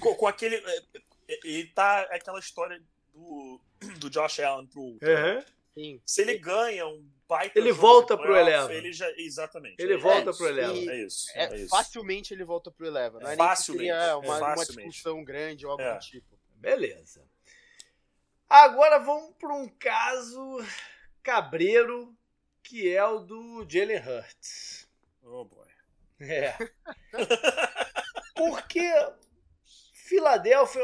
Com, 0.00 0.14
com 0.14 0.26
aquele. 0.26 0.56
É, 0.56 0.76
é, 1.28 1.38
ele 1.44 1.68
tá 1.68 2.02
aquela 2.10 2.40
história 2.40 2.82
do, 3.14 3.60
do 3.98 4.10
Josh 4.10 4.40
Allen 4.40 4.66
pro. 4.66 4.82
Uhum. 4.82 6.00
Se 6.04 6.20
ele 6.20 6.36
ganha 6.38 6.86
um 6.86 7.08
baita. 7.26 7.58
Ele 7.58 7.72
volta 7.72 8.16
pro 8.16 8.36
Eleven. 8.36 8.76
Ele 8.76 8.92
já, 8.92 9.10
exatamente. 9.16 9.76
Ele 9.78 9.94
é, 9.94 9.96
volta 9.96 10.30
é, 10.30 10.32
pro 10.32 10.48
Eleven. 10.48 10.88
É 10.88 11.04
isso. 11.04 11.26
É, 11.34 11.44
é 11.44 11.56
isso. 11.56 11.68
Facilmente 11.68 12.34
ele 12.34 12.44
volta 12.44 12.70
pro 12.70 12.86
Eleven. 12.86 13.20
Não 13.20 13.30
é 13.30 13.36
facilmente. 13.36 13.88
Nem 13.88 13.98
seria 13.98 14.16
uma, 14.18 14.36
uma 14.36 14.56
facilmente. 14.56 14.90
discussão 14.90 15.24
grande 15.24 15.64
ou 15.64 15.72
algo 15.72 15.82
É. 15.82 15.94
do 15.94 16.00
tipo. 16.00 16.38
Beleza. 16.56 17.24
Agora 18.48 18.98
vamos 18.98 19.34
para 19.38 19.54
um 19.54 19.66
caso 19.66 20.58
cabreiro 21.22 22.14
que 22.62 22.94
é 22.94 23.04
o 23.04 23.18
do 23.18 23.66
Jalen 23.68 23.98
Hurts. 23.98 24.88
Oh 25.22 25.44
boy. 25.44 25.68
É. 26.20 26.56
Porque 28.34 28.80
Filadélfia 29.92 30.82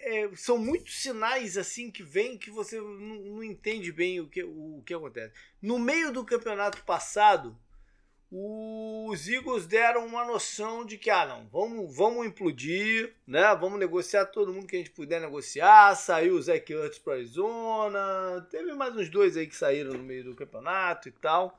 é, 0.00 0.30
são 0.36 0.58
muitos 0.58 1.00
sinais 1.00 1.56
assim 1.56 1.90
que 1.90 2.02
vem 2.02 2.36
que 2.36 2.50
você 2.50 2.80
não, 2.80 2.86
não 2.86 3.44
entende 3.44 3.92
bem 3.92 4.20
o 4.20 4.28
que, 4.28 4.42
o 4.42 4.82
que 4.84 4.94
acontece. 4.94 5.32
No 5.60 5.78
meio 5.78 6.12
do 6.12 6.24
campeonato 6.24 6.82
passado, 6.84 7.56
os 8.34 9.28
Eagles 9.28 9.66
deram 9.66 10.06
uma 10.06 10.24
noção 10.24 10.86
de 10.86 10.96
que 10.96 11.10
ah 11.10 11.26
não, 11.26 11.46
vamos, 11.52 11.94
vamos 11.94 12.26
implodir, 12.26 13.14
né? 13.26 13.54
Vamos 13.60 13.78
negociar 13.78 14.24
todo 14.24 14.54
mundo 14.54 14.66
que 14.66 14.74
a 14.74 14.78
gente 14.78 14.90
puder 14.90 15.20
negociar. 15.20 15.94
Saiu 15.94 16.36
o 16.36 16.42
Zach 16.42 16.72
Ertz 16.72 16.98
para 16.98 17.12
Arizona, 17.12 18.46
teve 18.50 18.72
mais 18.72 18.96
uns 18.96 19.10
dois 19.10 19.36
aí 19.36 19.46
que 19.46 19.54
saíram 19.54 19.92
no 19.92 20.02
meio 20.02 20.24
do 20.24 20.34
campeonato 20.34 21.10
e 21.10 21.12
tal. 21.12 21.58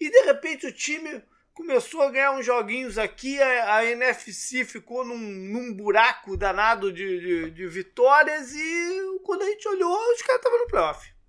E 0.00 0.10
de 0.10 0.20
repente 0.22 0.66
o 0.66 0.72
time 0.72 1.22
começou 1.54 2.02
a 2.02 2.10
ganhar 2.10 2.32
uns 2.32 2.44
joguinhos 2.44 2.98
aqui, 2.98 3.40
a, 3.40 3.76
a 3.76 3.86
NFC 3.86 4.64
ficou 4.64 5.04
num, 5.04 5.16
num 5.16 5.72
buraco 5.72 6.36
danado 6.36 6.92
de, 6.92 7.20
de, 7.20 7.50
de 7.52 7.66
vitórias 7.68 8.52
e 8.52 9.20
quando 9.22 9.42
a 9.42 9.46
gente 9.46 9.68
olhou, 9.68 9.96
os 10.12 10.22
caras 10.22 10.40
estavam 10.40 10.58
no 10.58 10.66
playoff. 10.66 11.19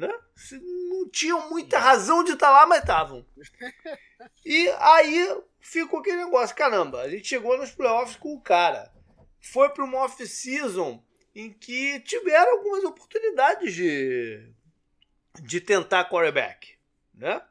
Né? 0.00 0.08
Não 0.88 1.10
tinham 1.10 1.50
muita 1.50 1.78
razão 1.78 2.24
de 2.24 2.32
estar 2.32 2.50
lá, 2.50 2.64
mas 2.66 2.80
estavam. 2.80 3.26
E 4.46 4.68
aí 4.78 5.42
ficou 5.60 6.00
aquele 6.00 6.24
negócio, 6.24 6.56
caramba, 6.56 7.02
a 7.02 7.10
gente 7.10 7.28
chegou 7.28 7.58
nos 7.58 7.70
playoffs 7.70 8.16
com 8.16 8.34
o 8.34 8.40
cara. 8.40 8.90
Foi 9.38 9.68
para 9.68 9.84
uma 9.84 9.98
off-season 9.98 11.04
em 11.34 11.52
que 11.52 12.00
tiveram 12.00 12.52
algumas 12.52 12.82
oportunidades 12.84 13.74
de, 13.74 14.50
de 15.42 15.60
tentar 15.60 16.08
quarterback, 16.08 16.78
né? 17.12 17.42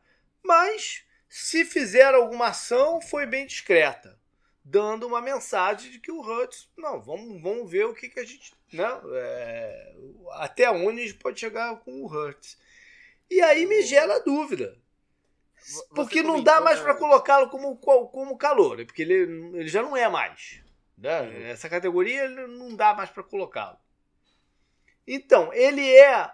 Mas 0.44 1.06
se 1.28 1.64
fizeram 1.64 2.20
alguma 2.20 2.48
ação, 2.48 3.00
foi 3.00 3.28
bem 3.28 3.46
discreta, 3.46 4.20
dando 4.66 5.06
uma 5.06 5.22
mensagem 5.22 5.92
de 5.92 6.00
que 6.00 6.12
o 6.12 6.20
Hurts, 6.20 6.68
não, 6.76 7.00
vamos, 7.00 7.40
vamos 7.42 7.70
ver 7.70 7.86
o 7.86 7.94
que, 7.94 8.10
que 8.10 8.20
a 8.20 8.26
gente, 8.26 8.54
né? 8.72 9.02
É, 9.14 9.96
até 10.34 10.70
onde 10.72 11.02
a 11.02 11.08
gente 11.08 11.18
pode 11.20 11.40
chegar 11.40 11.76
com 11.80 12.04
o 12.04 12.08
Hurts. 12.08 12.58
E 13.30 13.42
aí 13.42 13.66
me 13.66 13.82
gera 13.82 14.20
dúvida. 14.20 14.78
Você 15.56 15.86
Porque 15.94 16.24
não 16.24 16.42
dá 16.42 16.62
mais 16.62 16.80
para 16.80 16.96
colocá-lo 16.96 17.50
como, 17.50 17.76
como 17.78 18.38
calor, 18.38 18.84
porque 18.86 19.02
ele, 19.02 19.14
ele 19.58 19.68
já 19.68 19.84
não 19.84 19.96
é 19.96 20.08
mais. 20.08 20.62
Né? 20.98 21.50
Essa 21.52 21.70
categoria 21.70 22.28
não 22.30 22.76
dá 22.76 22.94
mais 22.94 23.10
para 23.10 23.24
colocá-lo. 23.24 23.78
Então, 25.06 25.54
ele 25.54 25.88
é 25.96 26.32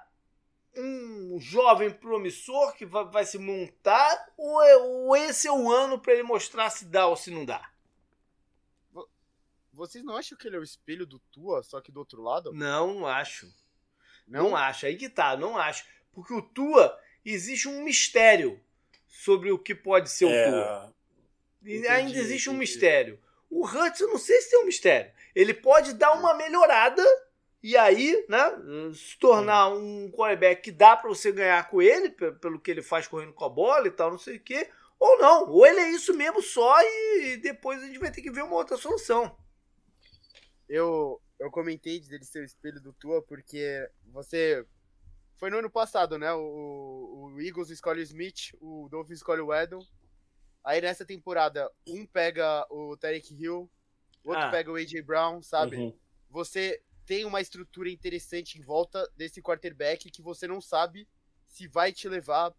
um 0.78 1.40
jovem 1.40 1.90
promissor 1.90 2.74
que 2.76 2.86
vai, 2.86 3.06
vai 3.06 3.26
se 3.26 3.38
montar, 3.38 4.34
ou, 4.38 4.62
é- 4.62 4.78
ou 4.78 5.16
esse 5.16 5.48
é 5.48 5.52
o 5.52 5.72
ano 5.72 6.00
para 6.00 6.14
ele 6.14 6.24
mostrar 6.24 6.70
se 6.70 6.86
dá 6.86 7.08
ou 7.08 7.16
se 7.16 7.32
não 7.32 7.46
dá? 7.46 7.70
Vocês 9.76 10.04
não 10.04 10.16
acham 10.16 10.38
que 10.38 10.48
ele 10.48 10.56
é 10.56 10.60
o 10.60 10.64
espelho 10.64 11.06
do 11.06 11.20
Tua, 11.32 11.62
só 11.64 11.82
que 11.82 11.92
do 11.92 12.00
outro 12.00 12.22
lado? 12.22 12.52
Não, 12.54 12.94
não 12.94 13.08
acho. 13.08 13.48
Não? 14.28 14.50
Não 14.50 14.56
acho. 14.56 14.86
Aí 14.86 14.96
que 14.96 15.10
tá, 15.10 15.36
não 15.38 15.58
acho. 15.58 15.86
Porque 16.14 16.34
o 16.34 16.42
Tua, 16.42 16.98
existe 17.26 17.68
um 17.68 17.84
mistério 17.84 18.60
sobre 19.08 19.52
o 19.52 19.60
que 19.60 19.76
pode 19.76 20.10
ser 20.10 20.26
o 20.26 20.30
Tua. 20.30 20.94
É, 21.66 21.70
E 21.70 21.78
Entendi, 21.78 21.88
ainda 21.88 22.18
existe 22.18 22.50
um 22.50 22.54
entendi. 22.54 22.60
mistério. 22.72 23.20
O 23.50 23.66
Hurts, 23.66 24.00
eu 24.00 24.08
não 24.08 24.18
sei 24.18 24.42
se 24.42 24.50
tem 24.52 24.62
um 24.62 24.66
mistério. 24.66 25.12
Ele 25.36 25.54
pode 25.54 25.94
dar 25.94 26.14
uma 26.14 26.34
melhorada 26.34 27.04
e 27.62 27.76
aí, 27.76 28.26
né, 28.30 28.52
se 28.94 29.18
tornar 29.18 29.70
um 29.70 30.10
quarterback 30.12 30.62
que 30.62 30.72
dá 30.72 30.96
pra 30.96 31.10
você 31.10 31.32
ganhar 31.32 31.68
com 31.70 31.82
ele, 31.82 32.10
pe- 32.12 32.32
pelo 32.34 32.60
que 32.60 32.70
ele 32.72 32.82
faz 32.82 33.08
correndo 33.08 33.34
com 33.34 33.44
a 33.44 33.50
bola 33.50 33.88
e 33.88 33.92
tal, 33.92 34.12
não 34.12 34.20
sei 34.20 34.38
o 34.38 34.40
quê. 34.40 34.70
Ou 35.00 35.18
não, 35.18 35.50
ou 35.50 35.66
ele 35.66 35.80
é 35.80 35.90
isso 35.90 36.14
mesmo 36.14 36.42
só 36.42 36.76
e 36.82 37.38
depois 37.38 37.82
a 37.82 37.88
gente 37.88 38.00
vai 38.00 38.12
ter 38.12 38.22
que 38.22 38.32
ver 38.32 38.44
uma 38.44 38.56
outra 38.56 38.78
solução. 38.78 39.36
Eu, 40.68 41.22
eu 41.39 41.51
comentei 41.51 41.99
dele 41.99 42.24
ser 42.26 42.39
o 42.41 42.45
espelho 42.45 42.82
do 42.82 42.93
Tua 42.93 43.22
porque 43.22 43.89
você. 44.07 44.66
Foi 45.38 45.49
no 45.49 45.57
ano 45.57 45.70
passado, 45.70 46.18
né? 46.18 46.32
O, 46.34 47.32
o 47.34 47.41
Eagles 47.41 47.70
escolhe 47.70 47.99
o 47.99 48.03
Smith, 48.03 48.53
o 48.61 48.88
Dolphins 48.89 49.18
escolhe 49.20 49.41
o 49.41 49.53
Edel. 49.53 49.80
Aí 50.63 50.80
nessa 50.82 51.05
temporada, 51.05 51.70
um 51.86 52.05
pega 52.05 52.66
o 52.72 52.95
Tarek 52.97 53.34
Hill, 53.34 53.70
outro 54.24 54.41
Ah. 54.43 54.49
pega 54.49 54.72
o 54.72 54.76
A.J. 54.76 55.01
Brown, 55.01 55.41
sabe? 55.41 55.76
uhum. 55.76 55.99
Você 56.30 56.82
tem 57.05 57.26
uma 57.26 57.41
estrutura 57.41 57.89
interessante 57.89 58.57
em 58.57 58.61
volta 58.63 59.07
desse 59.16 59.41
quarterback 59.41 60.09
que 60.09 60.22
você 60.22 60.47
não 60.47 60.59
sabe 60.61 61.07
se 61.47 61.68
vai 61.68 61.91
te 61.91 62.07
levar 62.09 62.53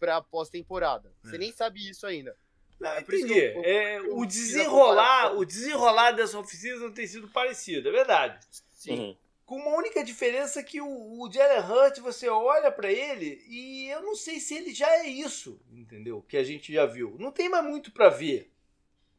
pra 0.00 0.20
pós-temporada. 0.20 1.14
Você 1.22 1.36
É. 1.36 1.38
nem 1.38 1.52
sabe 1.52 1.88
isso 1.88 2.06
ainda. 2.06 2.36
Não, 2.80 2.90
É 2.90 3.00
entendi. 3.00 3.32
eu- 3.32 3.54
eu- 3.54 3.64
É, 3.64 3.96
eu 3.98 4.16
o 4.18 4.26
desenrolar, 4.26 5.34
o 5.36 5.44
desenrolar 5.44 6.12
dessa 6.12 6.38
oficina 6.38 6.90
tem 6.90 7.06
sido 7.06 7.28
parecido, 7.28 7.88
é 7.88 7.92
verdade. 7.92 8.44
Sim. 8.72 8.98
Uhum. 8.98 9.16
Com 9.46 9.56
uma 9.56 9.76
única 9.76 10.02
diferença 10.02 10.62
que 10.62 10.80
o, 10.80 10.86
o 11.20 11.30
Jalen 11.30 11.70
Hurt, 11.70 11.98
você 11.98 12.28
olha 12.28 12.72
pra 12.72 12.90
ele 12.90 13.42
e 13.46 13.86
eu 13.88 14.00
não 14.02 14.14
sei 14.16 14.40
se 14.40 14.54
ele 14.54 14.72
já 14.74 14.88
é 14.98 15.06
isso, 15.06 15.60
entendeu? 15.70 16.22
Que 16.22 16.36
a 16.38 16.44
gente 16.44 16.72
já 16.72 16.86
viu. 16.86 17.16
Não 17.18 17.30
tem 17.30 17.48
mais 17.48 17.64
muito 17.64 17.92
pra 17.92 18.08
ver. 18.08 18.50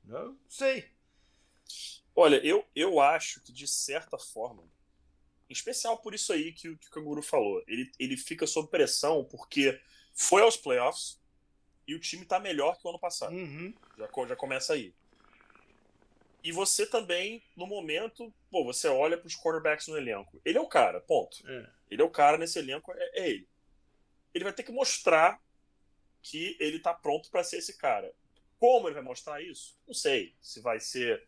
Não 0.04 0.36
sei. 0.50 0.86
Olha, 2.16 2.38
eu, 2.46 2.66
eu 2.76 3.00
acho 3.00 3.42
que 3.42 3.52
de 3.52 3.68
certa 3.68 4.18
forma, 4.18 4.64
em 5.50 5.54
especial 5.54 5.98
por 6.00 6.14
isso 6.16 6.32
aí 6.34 6.52
que, 6.54 6.70
o- 6.70 6.78
que 6.78 6.88
o 6.88 6.92
Canguru 6.92 7.22
falou, 7.22 7.62
ele, 7.68 7.92
ele 8.00 8.18
fica 8.18 8.48
sob 8.48 8.68
pressão 8.70 9.24
porque 9.24 9.80
foi 10.14 10.42
aos 10.42 10.58
playoffs 10.58 11.20
e 11.88 11.96
o 11.96 12.00
time 12.00 12.26
tá 12.26 12.40
melhor 12.40 12.78
que 12.78 12.86
o 12.86 12.90
ano 12.90 13.00
passado. 13.00 13.34
Uhum. 13.34 13.74
Já, 13.98 14.08
já 14.28 14.36
começa 14.36 14.74
aí. 14.74 14.94
E 16.44 16.52
você 16.52 16.86
também, 16.86 17.44
no 17.56 17.66
momento, 17.66 18.34
pô, 18.52 18.64
você 18.64 18.88
olha 18.88 19.18
pros 19.18 19.36
quarterbacks 19.36 19.88
no 19.88 19.98
elenco. 19.98 20.40
Ele 20.46 20.58
é 20.58 20.62
o 20.62 20.68
cara, 20.68 21.02
ponto. 21.02 21.38
É. 21.48 21.70
Ele 21.90 22.02
é 22.02 22.06
o 22.06 22.10
cara 22.10 22.38
nesse 22.38 22.60
elenco, 22.60 22.92
é, 22.92 23.20
é 23.20 23.30
ele. 23.30 23.48
Ele 24.34 24.44
vai 24.44 24.54
ter 24.54 24.64
que 24.64 24.72
mostrar 24.72 25.42
que 26.22 26.56
ele 26.60 26.80
tá 26.80 26.94
pronto 26.94 27.30
para 27.32 27.44
ser 27.44 27.58
esse 27.58 27.78
cara. 27.78 28.14
Como 28.60 28.88
ele 28.88 28.96
vai 28.96 29.04
mostrar 29.04 29.42
isso? 29.42 29.78
Não 29.88 29.94
sei. 29.94 30.36
Se 30.42 30.60
vai 30.60 30.80
ser 30.80 31.28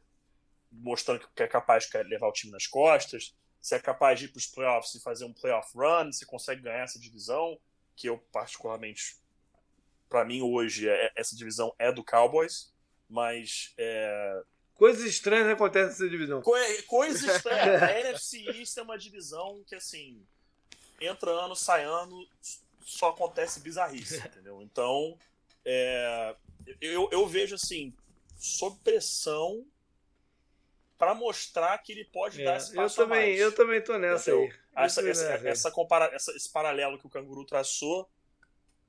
mostrando 0.71 1.27
que 1.35 1.43
é 1.43 1.47
capaz 1.47 1.87
de 1.87 2.03
levar 2.03 2.27
o 2.27 2.33
time 2.33 2.51
nas 2.51 2.67
costas, 2.67 3.35
se 3.61 3.75
é 3.75 3.79
capaz 3.79 4.19
de 4.19 4.25
ir 4.25 4.27
para 4.29 4.39
os 4.39 4.47
playoffs 4.47 4.95
e 4.95 5.01
fazer 5.01 5.25
um 5.25 5.33
playoff 5.33 5.75
run, 5.75 6.11
se 6.11 6.25
consegue 6.25 6.61
ganhar 6.61 6.83
essa 6.83 6.99
divisão, 6.99 7.59
que 7.95 8.07
eu 8.07 8.17
particularmente, 8.31 9.17
para 10.09 10.23
mim 10.25 10.41
hoje, 10.41 10.87
é- 10.89 11.11
essa 11.15 11.35
divisão 11.35 11.73
é 11.77 11.91
do 11.91 12.03
Cowboys, 12.03 12.73
mas 13.09 13.73
é, 13.77 14.41
Coisas 14.75 15.03
estranhas 15.05 15.47
acontecem 15.47 15.87
nessa 15.89 16.07
divisão. 16.09 16.39
Co- 16.43 16.53
coisas 16.85 17.23
estranhas. 17.25 17.81
A 17.81 17.99
NFC 17.99 18.45
East 18.59 18.77
é 18.77 18.81
uma 18.83 18.95
divisão 18.97 19.63
que, 19.65 19.73
assim, 19.75 20.23
entra 21.01 21.31
ano, 21.31 21.55
sai 21.55 21.83
ano, 21.83 22.27
só 22.85 23.09
acontece 23.09 23.59
bizarrice, 23.59 24.17
entendeu? 24.19 24.61
Então, 24.61 25.17
é, 25.65 26.35
eu, 26.79 27.09
eu 27.11 27.25
vejo, 27.27 27.55
assim, 27.55 27.91
sob 28.37 28.77
pressão 28.83 29.65
para 30.97 31.13
mostrar 31.15 31.77
que 31.79 31.91
ele 31.91 32.05
pode 32.05 32.43
dar 32.43 32.57
esse 32.57 32.69
É, 32.69 32.73
eu 32.73 32.83
passo 32.83 33.01
a 33.01 33.05
também, 33.05 33.27
mais. 33.29 33.39
eu 33.39 33.51
também 33.55 33.81
tô 33.83 33.97
nessa 33.97 34.31
Entendeu? 34.31 34.49
aí. 34.51 34.57
Eu 34.77 34.83
Essa, 34.83 35.09
essa, 35.09 35.29
nessa 35.31 35.49
essa 35.49 35.71
compara, 35.71 36.05
essa- 36.13 36.31
esse 36.35 36.51
paralelo 36.51 36.99
que 36.99 37.07
o 37.07 37.09
Canguru 37.09 37.45
traçou 37.45 38.07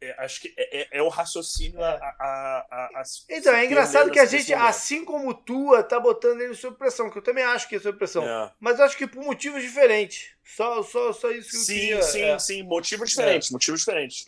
É, 0.01 0.15
acho 0.23 0.41
que 0.41 0.55
é, 0.57 0.83
é, 0.83 0.99
é 0.99 1.03
o 1.03 1.09
raciocínio 1.09 1.83
a, 1.83 1.91
a, 1.91 2.67
a, 2.71 3.01
a 3.01 3.03
Então, 3.29 3.53
é 3.53 3.67
engraçado 3.67 4.13
que 4.13 4.19
a 4.21 4.25
gente, 4.25 4.55
assim 4.55 5.05
como 5.05 5.35
Tua, 5.35 5.83
tá 5.83 5.99
botando 5.99 6.41
ele 6.41 6.55
sob 6.55 6.77
pressão, 6.77 7.11
que 7.11 7.19
eu 7.19 7.23
também 7.23 7.43
acho 7.43 7.69
que 7.69 7.75
é 7.75 7.81
sob 7.81 7.99
pressão. 7.99 8.23
É. 8.23 8.53
Mas 8.61 8.79
eu 8.79 8.85
acho 8.85 8.97
que 8.97 9.09
por 9.09 9.25
motivos 9.25 9.61
diferentes. 9.61 10.31
Só, 10.45 10.83
só, 10.85 11.13
só 11.13 11.31
isso 11.33 11.51
que 11.51 11.57
eu 11.57 11.61
sim, 11.61 11.75
queria. 11.75 12.03
Sim, 12.03 12.23
é. 12.23 12.39
sim, 12.39 12.63
motivos 12.63 13.11
diferentes, 13.11 13.51
motivos 13.51 13.81
diferentes. 13.81 14.27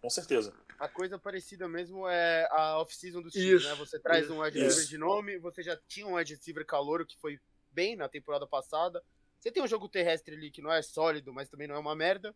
Com 0.00 0.08
certeza. 0.08 0.54
A 0.78 0.86
coisa 0.86 1.18
parecida 1.18 1.68
mesmo 1.68 2.08
é 2.08 2.46
a 2.52 2.78
off-season 2.80 3.20
do 3.20 3.30
time, 3.30 3.58
né? 3.58 3.74
Você 3.74 3.98
traz 3.98 4.24
isso, 4.24 4.32
um 4.32 4.40
wide 4.40 4.56
receiver 4.56 4.88
de 4.88 4.98
nome, 4.98 5.38
você 5.38 5.64
já 5.64 5.76
tinha 5.88 6.06
um 6.06 6.14
wide 6.14 6.32
receiver 6.32 6.64
calouro 6.64 7.04
que 7.04 7.18
foi 7.18 7.40
bem 7.72 7.96
na 7.96 8.08
temporada 8.08 8.46
passada. 8.46 9.02
Você 9.40 9.50
tem 9.50 9.62
um 9.62 9.66
jogo 9.66 9.88
terrestre 9.88 10.36
ali 10.36 10.48
que 10.52 10.62
não 10.62 10.72
é 10.72 10.80
sólido, 10.80 11.34
mas 11.34 11.48
também 11.48 11.66
não 11.66 11.74
é 11.74 11.78
uma 11.78 11.96
merda 11.96 12.32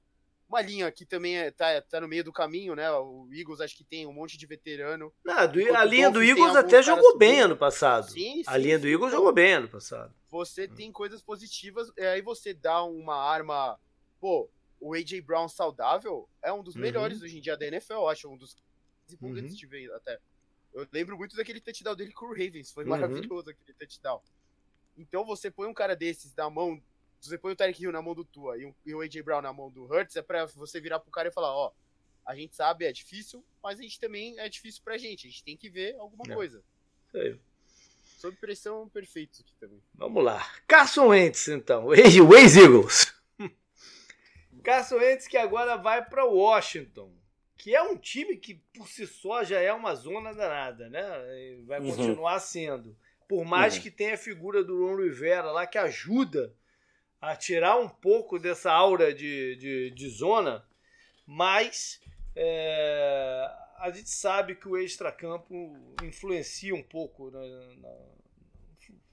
uma 0.53 0.61
linha 0.61 0.93
que 0.93 1.07
também 1.07 1.39
é, 1.39 1.51
tá, 1.51 1.81
tá 1.81 2.01
no 2.01 2.07
meio 2.07 2.23
do 2.23 2.33
caminho, 2.33 2.75
né? 2.75 2.91
O 2.91 3.27
Eagles 3.33 3.61
acho 3.61 3.75
que 3.75 3.85
tem 3.85 4.07
um 4.07 4.13
monte 4.13 4.37
de 4.37 4.47
veterano. 4.47 5.13
Não, 5.25 5.51
do, 5.51 5.75
a 5.75 5.85
linha 5.85 6.11
do 6.11 6.23
Eagles 6.23 6.55
até 6.55 6.83
jogou 6.83 7.17
bem 7.17 7.41
ano 7.41 7.57
passado. 7.57 8.11
Sim, 8.11 8.37
sim, 8.37 8.45
a 8.47 8.57
linha 8.59 8.79
do 8.79 8.87
Eagles 8.87 9.09
então, 9.09 9.21
jogou 9.21 9.33
bem 9.33 9.55
ano 9.55 9.69
passado. 9.69 10.15
Você 10.29 10.65
hum. 10.65 10.75
tem 10.75 10.93
coisas 10.93 11.23
positivas, 11.23 11.91
aí 11.99 12.21
você 12.21 12.53
dá 12.53 12.85
uma 12.85 13.17
arma. 13.17 13.81
Pô, 14.21 14.51
o 14.79 14.95
A.J. 14.95 15.23
Brown 15.23 15.49
saudável 15.49 16.29
é 16.43 16.53
um 16.53 16.63
dos 16.63 16.75
uhum. 16.75 16.83
melhores 16.83 17.23
hoje 17.23 17.39
em 17.39 17.41
dia 17.41 17.57
da 17.57 17.67
NFL, 17.67 17.95
eu 17.95 18.09
acho. 18.09 18.29
Um 18.29 18.37
dos 18.37 18.55
uhum. 19.21 19.35
de 19.35 19.67
ver 19.67 19.91
até. 19.93 20.19
Eu 20.75 20.87
lembro 20.93 21.17
muito 21.17 21.37
daquele 21.37 21.61
touchdown 21.61 21.95
dele 21.95 22.13
com 22.13 22.27
o 22.27 22.31
Ravens, 22.31 22.71
foi 22.71 22.85
uhum. 22.85 22.91
maravilhoso 22.91 23.51
aquele 23.51 23.75
touchdown. 23.75 24.21
Então 24.97 25.25
você 25.25 25.51
põe 25.51 25.67
um 25.67 25.75
cara 25.75 25.97
desses 25.97 26.35
na 26.35 26.51
mão 26.51 26.83
você 27.29 27.39
põe 27.39 27.53
o 27.53 27.57
Tarek 27.57 27.83
Hill 27.83 27.93
na 27.93 28.03
mão 28.03 28.15
do 28.15 28.25
Tua 28.25 28.57
e, 28.59 28.95
o 28.95 29.01
AJ 29.01 29.23
Brown 29.23 29.43
na 29.43 29.53
mão 29.53 29.71
do 29.71 29.85
Hurts, 29.85 30.17
é 30.17 30.23
pra 30.23 30.47
você 30.47 30.81
virar 30.81 30.99
pro 30.99 31.11
cara 31.11 31.29
e 31.29 31.33
falar, 31.33 31.55
ó, 31.55 31.73
a 32.27 32.35
gente 32.35 32.55
sabe, 32.55 32.85
é 32.85 32.93
difícil, 32.93 33.45
mas 33.63 33.79
a 33.79 33.83
gente 33.83 33.99
também 33.99 34.39
é 34.39 34.49
difícil 34.49 34.83
pra 34.85 34.99
gente. 34.99 35.27
A 35.27 35.31
gente 35.31 35.45
tem 35.45 35.57
que 35.57 35.69
ver 35.69 35.95
alguma 35.97 36.25
é. 36.31 36.35
coisa. 36.35 36.63
Sei. 37.11 37.41
Sob 38.19 38.37
pressão, 38.37 38.89
perfeito 38.89 39.41
aqui 39.41 39.55
também. 39.57 39.83
Vamos 39.95 40.23
lá. 40.23 40.49
Carson 40.67 41.09
Wentz, 41.09 41.49
então. 41.49 41.87
O 41.91 41.95
ex-Eagles. 41.95 43.13
Carson 44.63 44.97
Wentz 44.97 45.27
que 45.27 45.37
agora 45.37 45.77
vai 45.77 46.05
para 46.05 46.25
Washington. 46.25 47.13
Que 47.57 47.75
é 47.75 47.83
um 47.83 47.97
time 47.97 48.37
que 48.37 48.55
por 48.75 48.89
si 48.89 49.07
só 49.07 49.45
já 49.45 49.61
é 49.61 49.73
uma 49.73 49.95
zona 49.95 50.33
danada, 50.33 50.89
né? 50.89 51.03
Vai 51.67 51.81
uhum. 51.81 51.91
continuar 51.91 52.41
sendo. 52.41 52.97
Por 53.29 53.45
mais 53.45 53.77
uhum. 53.77 53.83
que 53.83 53.91
tenha 53.91 54.15
a 54.15 54.19
figura 54.19 54.65
do 54.65 54.85
Ron 54.85 54.97
Rivera 54.97 55.51
lá 55.51 55.67
que 55.67 55.79
ajuda 55.79 56.55
a 57.23 57.37
tirar 57.37 57.79
um 57.79 57.89
pouco 57.89 58.37
dessa 58.37 58.73
aura 58.73 59.15
de, 59.15 59.55
de, 59.55 59.91
de 59.93 60.09
zona, 60.11 60.67
mas 61.25 62.01
é, 62.35 63.49
a 63.79 63.93
gente 63.93 64.11
sabe 64.11 64.57
que 64.57 64.69
o 64.69 64.77
extracampo 64.77 65.79
influencia 66.03 66.75
um 66.75 66.83
pouco, 66.83 67.31
na, 67.31 67.41
na, 67.77 67.97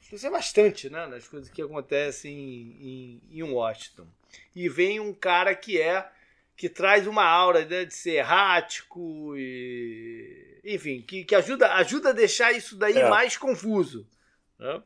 influencia 0.02 0.32
bastante 0.32 0.90
né, 0.90 1.06
nas 1.06 1.28
coisas 1.28 1.52
que 1.52 1.62
acontecem 1.62 2.34
em, 2.34 3.22
em, 3.32 3.40
em 3.40 3.44
Washington. 3.44 4.08
E 4.56 4.68
vem 4.68 5.00
um 5.00 5.14
cara 5.14 5.54
que 5.54 5.80
é 5.80 6.10
que 6.58 6.68
traz 6.68 7.06
uma 7.06 7.24
aura 7.24 7.64
né, 7.64 7.86
de 7.86 7.94
ser 7.94 8.16
errático 8.16 9.34
e 9.38 10.60
enfim, 10.64 11.02
que, 11.02 11.24
que 11.24 11.36
ajuda, 11.36 11.74
ajuda 11.76 12.10
a 12.10 12.14
deixar 12.14 12.52
isso 12.54 12.76
daí 12.76 12.98
é. 12.98 13.08
mais 13.08 13.38
confuso. 13.38 14.06
Né? 14.58 14.82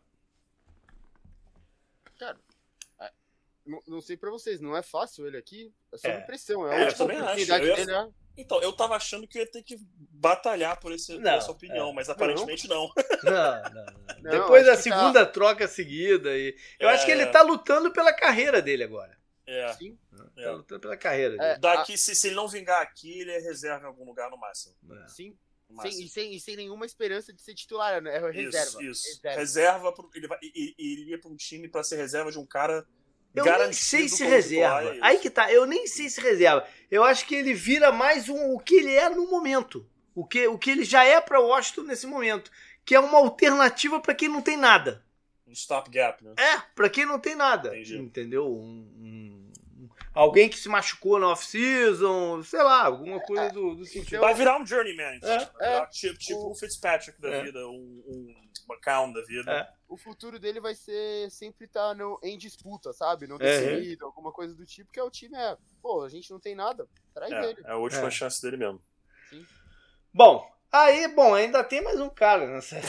Não, 3.66 3.82
não 3.88 4.02
sei 4.02 4.18
para 4.18 4.30
vocês, 4.30 4.60
não 4.60 4.76
é 4.76 4.82
fácil 4.82 5.26
ele 5.26 5.38
aqui. 5.38 5.74
É 5.92 5.98
sob 5.98 6.14
é. 6.14 6.22
pressão. 6.22 6.68
É 6.68 6.76
a 6.76 6.80
é, 6.80 6.86
última 6.88 7.06
oportunidade 7.06 7.66
dele, 7.66 7.86
né? 7.86 8.12
Então, 8.36 8.62
eu 8.62 8.74
tava 8.74 8.96
achando 8.96 9.28
que 9.28 9.38
eu 9.38 9.44
ia 9.44 9.52
ter 9.52 9.62
que 9.62 9.78
batalhar 10.10 10.80
por, 10.80 10.92
esse, 10.92 11.14
não, 11.14 11.22
por 11.22 11.30
essa 11.30 11.52
opinião, 11.52 11.90
é. 11.90 11.94
mas 11.94 12.10
aparentemente 12.10 12.68
não. 12.68 12.92
Não, 13.24 13.64
não, 13.72 13.86
não. 14.22 14.32
Depois 14.42 14.66
da 14.66 14.76
segunda 14.76 15.26
tá... 15.26 15.32
troca 15.32 15.68
seguida. 15.68 16.36
E... 16.36 16.56
Eu 16.80 16.90
é... 16.90 16.94
acho 16.94 17.06
que 17.06 17.12
ele 17.12 17.28
tá 17.28 17.42
lutando 17.42 17.92
pela 17.92 18.12
carreira 18.12 18.62
dele 18.62 18.84
agora. 18.84 19.16
É. 19.46 19.72
Sim. 19.74 19.98
Tá 20.36 20.52
lutando 20.52 20.82
pela 20.82 20.98
carreira 20.98 21.38
dele. 21.38 21.60
Daqui, 21.60 21.98
se, 21.98 22.16
se 22.16 22.28
ele 22.28 22.36
não 22.36 22.48
vingar 22.48 22.82
aqui, 22.82 23.20
ele 23.20 23.32
é 23.32 23.40
reserva 23.40 23.84
em 23.84 23.88
algum 23.88 24.06
lugar 24.06 24.32
no 24.32 24.38
máximo. 24.38 24.76
Sim. 25.08 25.38
Sem, 25.82 26.04
e, 26.04 26.10
sem, 26.10 26.36
e 26.36 26.40
sem 26.40 26.56
nenhuma 26.56 26.86
esperança 26.86 27.34
de 27.34 27.42
ser 27.42 27.56
titular, 27.56 28.02
né? 28.02 28.16
É 28.16 28.32
reserva. 28.32 28.82
Isso, 28.82 28.82
isso. 28.82 29.08
Reserva. 29.08 29.40
reserva 29.40 29.94
pro, 29.94 30.10
ele, 30.14 30.28
vai, 30.28 30.38
ele 30.42 30.76
iria 30.78 31.20
para 31.20 31.32
um 31.32 31.36
time 31.36 31.68
para 31.68 31.84
ser 31.84 31.96
reserva 31.96 32.32
de 32.32 32.38
um 32.38 32.46
cara 32.46 32.86
eu 33.36 33.46
nem 33.46 33.74
sei 33.74 34.08
se 34.08 34.24
reserva. 34.24 34.96
Aí 35.02 35.18
que 35.18 35.30
tá, 35.30 35.52
eu 35.52 35.66
nem 35.66 35.88
sei 35.88 36.10
se 36.10 36.22
reserva. 36.22 36.68
Eu 36.90 37.04
acho 37.04 37.26
que 37.26 37.36
ele 37.36 37.54
vira 37.54 37.92
mais 37.92 38.30
um, 38.30 38.54
o 38.54 38.60
que 38.60 38.76
ele 38.76 38.94
é 38.94 39.10
no 39.10 39.30
momento. 39.30 39.88
O 40.14 40.26
que, 40.26 40.48
o 40.48 40.58
que 40.58 40.70
ele 40.70 40.84
já 40.84 41.04
é 41.04 41.20
para 41.20 41.40
Washington 41.40 41.84
nesse 41.84 42.06
momento. 42.06 42.52
Que 42.86 42.94
é 42.94 43.00
uma 43.00 43.18
alternativa 43.18 44.00
para 44.00 44.14
quem 44.14 44.30
não 44.30 44.42
tem 44.42 44.58
nada. 44.58 45.04
Um 45.48 45.54
stopgap, 45.54 46.24
né? 46.24 46.34
É, 46.38 46.60
para 46.76 46.90
quem 46.90 47.06
não 47.06 47.20
tem 47.20 47.36
nada. 47.36 47.70
Entendi. 47.70 47.98
Entendeu? 47.98 48.48
Um, 48.48 48.88
um, 49.00 49.52
alguém 50.14 50.48
que 50.48 50.58
se 50.58 50.70
machucou 50.70 51.20
na 51.20 51.30
off-season, 51.30 52.44
sei 52.44 52.62
lá, 52.62 52.86
alguma 52.86 53.20
coisa 53.22 53.50
do, 53.50 53.76
do 53.76 53.86
sentido. 53.86 54.20
Vai 54.20 54.34
virar 54.34 54.60
um 54.60 54.66
journeyman. 54.66 55.20
É, 55.24 55.50
é, 55.60 55.86
tipo, 55.88 56.20
tipo 56.20 56.52
o 56.52 56.56
Fitzpatrick 56.56 57.20
da 57.20 57.30
é. 57.30 57.44
vida, 57.44 57.68
um, 57.68 58.04
um 58.06 58.36
McCown 58.70 59.12
da 59.12 59.22
vida. 59.24 59.74
O 59.94 59.98
futuro 59.98 60.40
dele 60.40 60.60
vai 60.60 60.74
ser 60.74 61.30
sempre 61.30 61.66
estar 61.66 61.96
tá 61.96 62.04
em 62.24 62.36
disputa, 62.36 62.92
sabe? 62.94 63.28
Não 63.28 63.38
decidido, 63.38 64.06
alguma 64.06 64.32
coisa 64.32 64.56
do 64.56 64.66
tipo, 64.66 64.92
que 64.92 65.00
é 65.00 65.04
o 65.04 65.12
time 65.12 65.38
é, 65.38 65.56
pô, 65.84 66.02
a 66.04 66.10
gente 66.10 66.32
não 66.32 66.40
tem 66.40 66.56
nada, 66.56 66.88
traz 67.14 67.32
é, 67.32 67.50
ele. 67.52 67.62
É 67.64 67.72
a 67.74 67.78
última 67.78 68.08
é. 68.08 68.12
chance 68.12 68.42
dele 68.42 68.58
mesmo. 68.58 68.82
Sim. 69.30 69.46
Bom, 70.12 70.52
aí, 70.72 71.08
bom, 71.10 71.36
ainda 71.36 71.64
tem 71.64 71.84
mais 71.84 72.00
um 72.00 72.10
cara 72.10 72.48
nessa. 72.48 72.82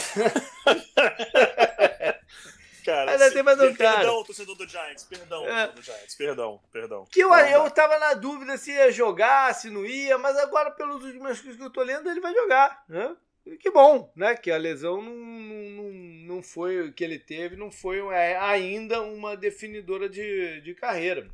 cara. 2.83 3.11
Ainda 3.11 3.25
assim, 3.25 3.35
tem 3.35 3.43
mais 3.43 3.59
um 3.59 3.61
perdão, 3.61 3.77
cara. 3.77 3.97
Perdão, 3.97 4.23
torcedor 4.23 4.55
do 4.55 4.67
Giants, 4.67 5.03
perdão, 5.03 5.47
é. 5.47 5.67
do 5.67 5.81
Giants, 5.83 6.15
perdão, 6.15 6.59
perdão. 6.71 7.05
Que 7.11 7.19
eu, 7.19 7.31
eu 7.31 7.69
tava 7.69 7.99
na 7.99 8.15
dúvida 8.15 8.57
se 8.57 8.71
ia 8.71 8.91
jogar, 8.91 9.53
se 9.53 9.69
não 9.69 9.85
ia, 9.85 10.17
mas 10.17 10.35
agora, 10.37 10.71
pelos 10.71 11.03
últimos 11.03 11.39
coisas 11.39 11.55
que 11.55 11.63
eu 11.63 11.69
tô 11.69 11.83
lendo, 11.83 12.09
ele 12.09 12.19
vai 12.19 12.33
jogar, 12.33 12.83
né? 12.89 13.15
Que 13.59 13.69
bom, 13.69 14.11
né? 14.15 14.35
Que 14.35 14.49
a 14.49 14.57
lesão 14.57 15.01
não, 15.01 15.15
não, 15.15 15.91
não 16.35 16.43
foi 16.43 16.91
que 16.91 17.03
ele 17.03 17.19
teve, 17.19 17.55
não 17.55 17.71
foi 17.71 17.99
é, 18.13 18.37
ainda 18.37 19.01
uma 19.01 19.37
definidora 19.37 20.09
de, 20.09 20.61
de 20.61 20.73
carreira. 20.73 21.29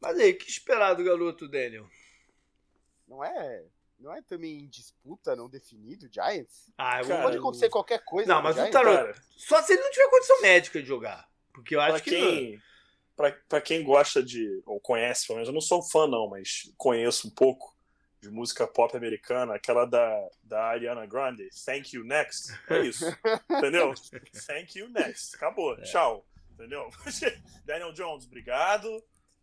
Mas 0.00 0.18
aí, 0.18 0.32
que 0.32 0.48
esperar 0.48 0.94
do 0.94 1.02
garoto 1.02 1.48
Daniel? 1.48 1.88
Não 3.08 3.24
é, 3.24 3.64
não 3.98 4.14
é 4.14 4.22
também 4.22 4.58
em 4.58 4.68
disputa 4.68 5.34
não 5.34 5.48
definido 5.48 6.08
Giants? 6.12 6.72
Ah, 6.76 7.00
cara, 7.02 7.22
pode 7.22 7.38
acontecer 7.38 7.68
qualquer 7.68 8.04
coisa. 8.04 8.32
Não, 8.32 8.42
mas 8.42 8.56
o 8.58 8.70
Tarot, 8.70 9.18
só 9.36 9.62
se 9.62 9.72
ele 9.72 9.82
não 9.82 9.90
tiver 9.90 10.10
condição 10.10 10.42
médica 10.42 10.80
de 10.80 10.86
jogar, 10.86 11.28
porque 11.52 11.74
eu 11.74 11.80
acho 11.80 11.92
pra 11.92 12.00
que 12.00 12.10
quem, 12.10 12.62
para 13.16 13.32
pra 13.48 13.60
quem 13.60 13.82
gosta 13.82 14.22
de 14.22 14.62
ou 14.66 14.78
conhece, 14.80 15.26
pelo 15.26 15.38
menos 15.38 15.48
eu 15.48 15.54
não 15.54 15.60
sou 15.60 15.82
fã 15.82 16.06
não, 16.06 16.28
mas 16.28 16.72
conheço 16.76 17.28
um 17.28 17.30
pouco 17.30 17.73
de 18.24 18.30
música 18.30 18.66
pop 18.66 18.96
americana, 18.96 19.54
aquela 19.54 19.84
da, 19.84 20.28
da 20.42 20.64
Ariana 20.64 21.04
Grande, 21.04 21.48
Thank 21.64 21.94
You 21.94 22.04
Next. 22.04 22.52
É 22.70 22.80
isso. 22.80 23.04
entendeu? 23.50 23.92
Thank 24.46 24.78
You 24.78 24.88
Next. 24.88 25.36
Acabou. 25.36 25.74
É. 25.74 25.82
Tchau. 25.82 26.26
Entendeu? 26.52 26.88
Daniel 27.64 27.92
Jones, 27.92 28.24
obrigado. 28.24 28.88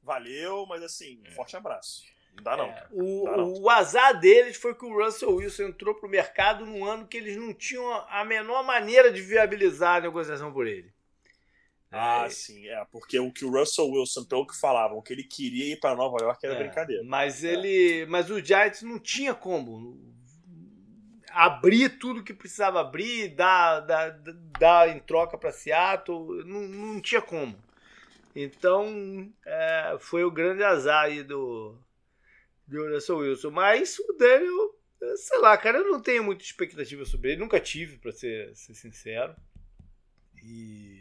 Valeu, 0.02 0.66
mas 0.66 0.82
assim, 0.82 1.22
é. 1.26 1.32
forte 1.32 1.56
abraço. 1.56 2.04
Não 2.36 2.44
dá 2.44 2.58
não. 2.58 2.66
É, 2.66 2.88
o, 2.92 3.24
dá 3.26 3.38
não. 3.38 3.54
o 3.54 3.70
azar 3.70 4.20
deles 4.20 4.58
foi 4.58 4.74
que 4.74 4.86
o 4.86 5.04
Russell 5.04 5.36
Wilson 5.36 5.64
entrou 5.64 5.94
pro 5.94 6.10
mercado 6.10 6.66
num 6.66 6.84
ano 6.84 7.06
que 7.06 7.18
eles 7.18 7.38
não 7.38 7.54
tinham 7.54 7.88
a 8.10 8.26
menor 8.26 8.64
maneira 8.64 9.12
de 9.12 9.22
viabilizar 9.22 9.98
a 9.98 10.02
negociação 10.02 10.52
por 10.52 10.66
ele. 10.66 10.92
Ah, 11.92 12.24
é... 12.26 12.30
sim, 12.30 12.68
é, 12.68 12.86
porque 12.90 13.20
o 13.20 13.32
que 13.32 13.44
o 13.44 13.52
Russell 13.52 13.90
Wilson, 13.90 14.24
pelo 14.24 14.48
que 14.48 14.58
falavam, 14.58 15.02
que 15.02 15.12
ele 15.12 15.24
queria 15.24 15.74
ir 15.74 15.80
para 15.80 15.96
Nova 15.96 16.24
York 16.24 16.46
era 16.46 16.56
é, 16.56 16.64
brincadeira. 16.64 17.04
Mas 17.04 17.44
ele, 17.44 18.02
é. 18.02 18.06
mas 18.06 18.30
o 18.30 18.40
Giants 18.44 18.82
não 18.82 18.98
tinha 18.98 19.36
como 19.36 20.00
abrir 21.32 21.98
tudo 21.98 22.24
que 22.24 22.34
precisava 22.34 22.80
abrir, 22.80 23.36
dar, 23.36 23.82
dar, 23.82 24.10
dar 24.58 24.90
em 24.90 25.00
troca 25.00 25.38
para 25.38 25.52
Seattle, 25.52 26.46
não, 26.46 26.62
não 26.62 27.02
tinha 27.02 27.22
como. 27.22 27.58
Então, 28.34 29.32
é, 29.46 29.98
foi 30.00 30.24
o 30.24 30.32
grande 30.32 30.64
azar 30.64 31.06
aí 31.06 31.24
do, 31.24 31.78
do 32.66 32.94
Russell 32.94 33.18
Wilson. 33.18 33.52
Mas 33.52 34.00
o 34.00 34.14
Daniel, 34.14 34.80
sei 35.18 35.40
lá, 35.40 35.58
cara, 35.58 35.80
eu 35.80 35.92
não 35.92 36.02
tenho 36.02 36.24
muita 36.24 36.44
expectativa 36.44 37.04
sobre 37.04 37.32
ele, 37.32 37.42
nunca 37.42 37.60
tive, 37.60 37.98
para 37.98 38.14
ser, 38.14 38.56
ser 38.56 38.74
sincero. 38.74 39.36
E 40.44 41.01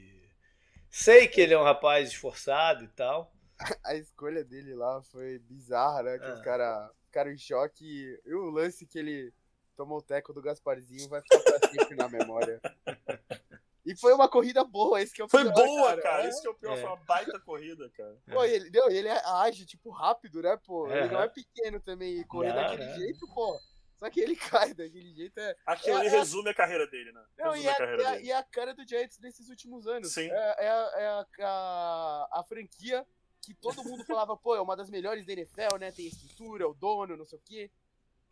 Sei 0.90 1.28
que 1.28 1.40
ele 1.40 1.54
é 1.54 1.58
um 1.58 1.62
rapaz 1.64 2.08
esforçado 2.08 2.84
e 2.84 2.88
tal. 2.88 3.32
A 3.84 3.94
escolha 3.94 4.44
dele 4.44 4.74
lá 4.74 5.02
foi 5.02 5.38
bizarra, 5.38 6.02
né? 6.02 6.18
Que 6.18 6.26
ah. 6.26 6.34
os 6.34 6.40
caras 6.40 6.90
ficaram 7.04 7.30
em 7.30 7.38
choque. 7.38 8.18
E 8.24 8.34
o 8.34 8.50
lance 8.50 8.86
que 8.86 8.98
ele 8.98 9.32
tomou 9.76 9.98
o 9.98 10.02
teco 10.02 10.32
do 10.32 10.42
Gasparzinho 10.42 11.08
vai 11.08 11.22
ficar 11.22 11.38
pra 11.38 11.68
sempre 11.70 11.96
na 11.96 12.08
memória. 12.08 12.60
E 13.84 13.96
foi 13.96 14.12
uma 14.12 14.28
corrida 14.28 14.62
boa, 14.62 15.00
esse 15.00 15.12
que 15.12 15.22
é 15.22 15.24
o 15.24 15.28
Foi 15.28 15.42
pior, 15.42 15.54
boa, 15.54 15.88
cara. 15.88 16.02
cara. 16.02 16.28
Esse 16.28 16.40
que 16.42 16.46
é 16.46 16.50
o 16.50 16.54
pior. 16.54 16.76
É. 16.76 16.80
Foi 16.80 16.90
uma 16.90 17.04
baita 17.04 17.40
corrida, 17.40 17.90
cara. 17.96 18.16
Pô, 18.30 18.44
ele, 18.44 18.70
não, 18.70 18.90
ele 18.90 19.08
age, 19.08 19.64
tipo, 19.64 19.90
rápido, 19.90 20.42
né, 20.42 20.56
pô? 20.64 20.86
É. 20.88 21.04
Ele 21.04 21.14
não 21.14 21.22
é 21.22 21.28
pequeno 21.28 21.80
também. 21.80 22.20
E 22.20 22.24
correr 22.24 22.52
Não, 22.52 22.56
daquele 22.56 22.94
jeito, 22.94 23.26
pô. 23.34 23.58
Só 24.00 24.10
que 24.10 24.18
ele 24.20 24.34
cai 24.66 24.74
daquele 24.74 25.14
jeito 25.14 25.38
é. 25.38 25.54
Aquilo 25.66 25.98
É, 25.98 26.06
é- 26.06 26.08
resume 26.08 26.48
a 26.50 26.54
carreira 26.54 26.86
dele, 26.88 27.12
né? 27.12 27.22
Não, 27.38 27.50
resume 27.52 27.64
e 27.64 27.68
a 27.68 27.72
a, 27.72 27.76
carreira 27.76 28.02
e 28.02 28.06
a- 28.06 28.10
dele. 28.12 28.24
e 28.26 28.32
a 28.32 28.42
cara 28.42 28.74
do 28.74 28.88
Giants 28.88 29.18
nesses 29.20 29.48
últimos 29.48 29.86
anos. 29.86 30.12
Sim. 30.12 30.28
É, 30.30 30.64
é 30.64 30.68
a, 30.70 30.92
é 30.96 31.06
a- 31.06 31.26
a- 31.40 32.28
a 32.40 32.44
franquia 32.44 33.06
que 33.42 33.54
todo 33.54 33.84
mundo 33.84 34.04
falava, 34.04 34.36
pô, 34.36 34.56
é 34.56 34.60
uma 34.60 34.76
das 34.76 34.90
melhores 34.90 35.24
da 35.26 35.32
NFL, 35.34 35.76
né? 35.78 35.92
Tem 35.92 36.06
estrutura, 36.06 36.64
é 36.64 36.66
o 36.66 36.74
dono, 36.74 37.16
não 37.16 37.24
sei 37.24 37.38
o 37.38 37.42
quê. 37.44 37.70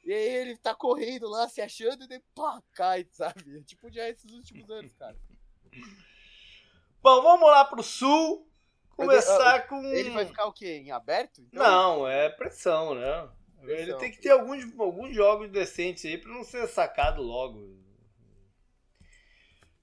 E 0.05 0.13
aí 0.13 0.35
ele 0.37 0.57
tá 0.57 0.75
correndo 0.75 1.29
lá, 1.29 1.49
se 1.49 1.61
achando, 1.61 2.05
e 2.05 2.09
daí, 2.09 2.23
pá, 2.35 2.63
cai, 2.73 3.07
sabe? 3.13 3.63
Tipo 3.65 3.89
o 3.89 3.93
Giants 3.93 4.25
nos 4.25 4.35
últimos 4.35 4.71
anos, 4.71 4.95
cara. 4.95 5.17
Bom, 7.03 7.23
vamos 7.23 7.49
lá 7.49 7.65
pro 7.65 7.83
sul. 7.83 8.47
Começar 8.97 9.67
com. 9.69 9.83
Ele 9.85 10.11
vai 10.11 10.27
ficar 10.27 10.47
o 10.47 10.53
quê? 10.53 10.79
Em 10.79 10.91
aberto? 10.91 11.41
Então, 11.41 11.63
Não, 11.63 12.09
é 12.09 12.29
pressão, 12.31 12.95
né? 12.95 13.29
Ele 13.63 13.95
tem 13.95 14.11
que 14.11 14.19
ter 14.19 14.31
alguns, 14.31 14.65
alguns 14.79 15.15
jogos 15.15 15.51
decentes 15.51 16.05
aí 16.05 16.17
pra 16.17 16.31
não 16.33 16.45
ser 16.45 16.67
sacado 16.69 17.23
logo. 17.23 17.77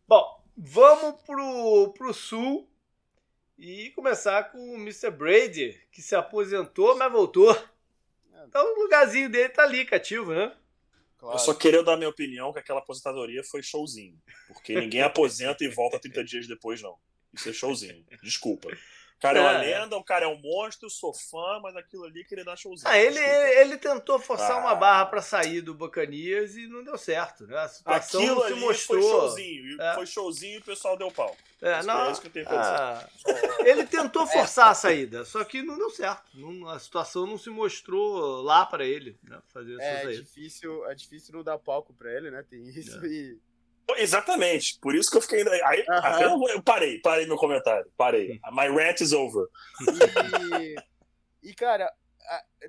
Bom, 0.08 0.44
vamos 0.56 1.22
pro, 1.22 1.94
pro 1.94 2.14
sul 2.14 2.70
e 3.58 3.92
começar 3.92 4.52
com 4.52 4.58
o 4.58 4.76
Mr. 4.76 5.12
Brady, 5.12 5.80
que 5.92 6.02
se 6.02 6.16
aposentou, 6.16 6.96
mas 6.98 7.12
voltou. 7.12 7.56
Então 8.48 8.64
o 8.74 8.84
lugarzinho 8.84 9.30
dele 9.30 9.50
tá 9.50 9.64
ali, 9.64 9.86
cativo, 9.86 10.34
né? 10.34 10.56
claro. 11.26 11.36
Eu 11.36 11.40
só 11.40 11.54
queria 11.54 11.84
dar 11.84 11.98
minha 11.98 12.10
opinião 12.10 12.54
que 12.54 12.60
aquela 12.60 12.80
aposentadoria 12.80 13.44
foi 13.44 13.64
showzinho. 13.64 14.18
Porque 14.48 14.80
ninguém 14.80 15.02
aposenta 15.02 15.64
e 15.64 15.68
volta 15.68 16.00
30 16.00 16.24
dias 16.24 16.48
depois, 16.48 16.82
não. 16.82 16.96
Isso 17.34 17.50
é 17.50 17.54
showzinho. 17.54 18.06
Desculpa. 18.22 18.70
O 19.18 19.22
cara 19.22 19.40
é 19.40 19.42
uma 19.42 19.64
É. 19.64 19.80
lenda, 19.80 19.96
o 19.98 20.04
cara 20.04 20.26
é 20.26 20.28
um 20.28 20.38
monstro, 20.40 20.90
sou 20.90 21.14
fã, 21.14 21.60
mas 21.64 21.76
aquilo 21.76 22.04
ali 22.04 22.24
queria 22.26 22.44
dar 22.44 22.56
showzinho. 22.58 22.88
Ah, 22.92 22.98
ele, 22.98 23.18
ele 23.18 23.78
tentou 23.78 24.20
forçar 24.20 24.52
Ah. 24.52 24.58
uma 24.58 24.76
barra 24.76 25.06
pra 25.06 25.22
sair 25.22 25.62
do 25.62 25.74
Bacanias 25.74 26.56
e 26.58 26.68
não 26.68 26.84
deu 26.84 26.98
certo, 26.98 27.48
né? 27.48 27.58
A 27.58 27.68
situação 27.68 28.22
Aquilo 28.22 28.42
se 28.42 28.52
ali 28.52 28.60
mostrou. 28.60 29.02
foi 29.02 29.10
showzinho. 29.10 29.82
É. 29.82 29.96
Foi 29.96 30.06
showzinho 30.06 30.56
e 30.56 30.58
o 30.60 30.64
pessoal 30.64 30.98
deu 30.98 31.10
pau. 31.12 31.36
É, 31.62 31.80
Isso 31.80 31.88
não, 31.88 32.06
é 32.06 32.12
isso 32.12 32.22
que 32.22 32.28
eu 32.28 32.32
tenho 32.32 32.46
ah, 32.50 33.08
ele 33.66 33.86
tentou 33.88 34.28
forçar 34.28 34.68
a 34.70 34.76
saída, 34.76 35.24
só 35.26 35.44
que 35.44 35.64
não 35.64 35.78
deu 35.78 35.90
certo. 35.90 36.24
Não- 36.36 36.68
a 36.68 36.78
situação 36.78 37.26
não 37.26 37.38
se 37.38 37.50
mostrou 37.50 38.42
lá 38.44 38.66
pra 38.66 38.86
ele, 38.86 39.18
né? 39.24 39.40
Fazer 39.52 39.80
É 39.82 40.02
saída. 40.04 40.22
difícil, 40.24 40.86
é 40.88 40.94
difícil 40.94 41.34
não 41.34 41.42
dar 41.44 41.58
palco 41.58 41.94
pra 41.94 42.12
ele, 42.14 42.30
né? 42.30 42.44
Tem 42.48 42.62
isso 42.68 43.00
É. 43.04 43.08
e. 43.08 43.38
Exatamente. 43.98 44.80
Por 44.82 44.96
isso 44.96 45.10
que 45.12 45.18
eu 45.18 45.22
fiquei. 45.22 45.42
Aí, 45.66 45.86
Aham. 45.90 45.98
até 46.00 46.26
eu, 46.26 46.42
eu 46.50 46.62
parei, 46.62 47.00
parei 47.00 47.26
meu 47.26 47.38
comentário. 47.38 47.90
Parei. 47.98 48.40
My 48.52 48.68
rant 48.68 49.02
is 49.02 49.14
over. 49.14 49.48
E, 50.52 50.76
e, 51.50 51.54
cara, 51.54 51.92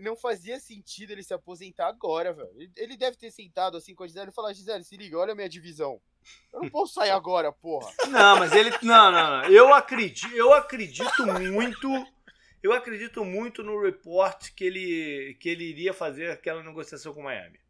não 0.00 0.16
fazia 0.16 0.60
sentido 0.60 1.12
ele 1.12 1.22
se 1.22 1.32
aposentar 1.32 1.88
agora, 1.88 2.32
velho. 2.32 2.50
Ele- 2.56 2.72
Ele 2.76 2.96
deve 2.96 3.16
ter 3.16 3.30
sentado 3.30 3.76
assim 3.76 3.94
com 3.94 4.04
a 4.04 4.06
Gisele 4.06 4.30
e 4.30 4.34
falar: 4.34 4.52
Gisele, 4.52 4.84
se 4.84 4.96
liga, 4.96 5.18
olha 5.18 5.32
a 5.32 5.36
minha 5.36 5.48
divisão. 5.48 6.00
Eu 6.52 6.62
não 6.62 6.68
posso 6.70 6.94
sair 6.94 7.10
agora, 7.10 7.52
porra. 7.52 7.90
Não, 8.08 8.38
mas 8.38 8.52
ele. 8.52 8.70
Não, 8.82 9.10
não, 9.12 9.42
não. 9.42 9.44
Eu 9.48 9.72
acredito, 9.72 10.34
eu 10.34 10.52
acredito 10.52 11.24
muito. 11.26 11.88
Eu 12.62 12.72
acredito 12.72 13.24
muito 13.24 13.62
no 13.62 13.80
report 13.80 14.50
que 14.56 14.64
ele, 14.64 15.36
que 15.40 15.48
ele 15.48 15.64
iria 15.64 15.94
fazer 15.94 16.30
aquela 16.32 16.64
negociação 16.64 17.14
com 17.14 17.20
o 17.20 17.24
Miami. 17.24 17.60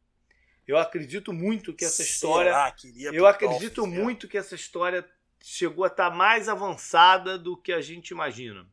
Eu 0.66 0.76
acredito 0.78 1.32
muito 1.32 1.72
que 1.72 1.84
essa 1.84 2.02
história. 2.02 2.50
Será 2.50 2.70
que 2.72 2.88
iria 2.88 3.10
Eu 3.12 3.26
acredito 3.26 3.86
muito 3.86 4.26
que 4.26 4.36
essa 4.36 4.54
história 4.54 5.08
chegou 5.40 5.84
a 5.84 5.88
estar 5.88 6.10
mais 6.10 6.48
avançada 6.48 7.38
do 7.38 7.56
que 7.56 7.72
a 7.72 7.80
gente 7.80 8.10
imagina. 8.10 8.66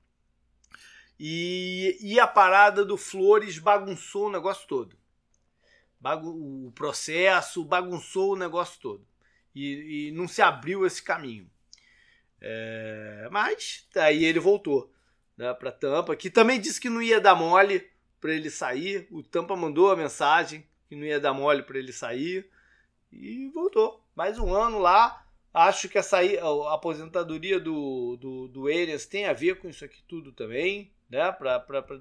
E, 1.19 1.97
e 2.01 2.19
a 2.19 2.25
parada 2.25 2.83
do 2.83 2.97
Flores 2.97 3.59
bagunçou 3.59 4.27
o 4.27 4.31
negócio 4.31 4.67
todo. 4.67 4.97
Bagu- 5.99 6.67
o 6.67 6.71
processo 6.71 7.63
bagunçou 7.63 8.33
o 8.33 8.37
negócio 8.37 8.79
todo. 8.81 9.07
E, 9.53 10.07
e 10.07 10.11
não 10.11 10.27
se 10.27 10.41
abriu 10.41 10.85
esse 10.85 11.01
caminho. 11.03 11.49
É, 12.41 13.29
mas 13.31 13.87
aí 13.95 14.25
ele 14.25 14.39
voltou 14.39 14.91
né, 15.37 15.53
para 15.53 15.71
Tampa, 15.71 16.15
que 16.15 16.29
também 16.29 16.59
disse 16.59 16.81
que 16.81 16.89
não 16.89 17.01
ia 17.01 17.21
dar 17.21 17.35
mole 17.35 17.87
para 18.19 18.33
ele 18.33 18.49
sair. 18.49 19.07
O 19.11 19.21
Tampa 19.21 19.55
mandou 19.55 19.91
a 19.91 19.95
mensagem 19.95 20.67
não 20.95 21.05
ia 21.05 21.19
dar 21.19 21.33
mole 21.33 21.63
para 21.63 21.77
ele 21.77 21.93
sair 21.93 22.49
e 23.11 23.49
voltou. 23.49 24.03
Mais 24.15 24.37
um 24.39 24.53
ano 24.53 24.79
lá. 24.79 25.25
Acho 25.53 25.87
que 25.87 25.97
a, 25.99 26.01
a 26.01 26.73
aposentadoria 26.73 27.59
do, 27.59 28.17
do, 28.17 28.47
do 28.47 28.65
tem 29.09 29.25
a 29.27 29.33
ver 29.33 29.59
com 29.59 29.69
isso 29.69 29.85
aqui 29.85 30.01
tudo 30.07 30.31
também, 30.31 30.91
né? 31.09 31.31
Pra, 31.31 31.59
pra, 31.59 31.81
pra- 31.81 31.99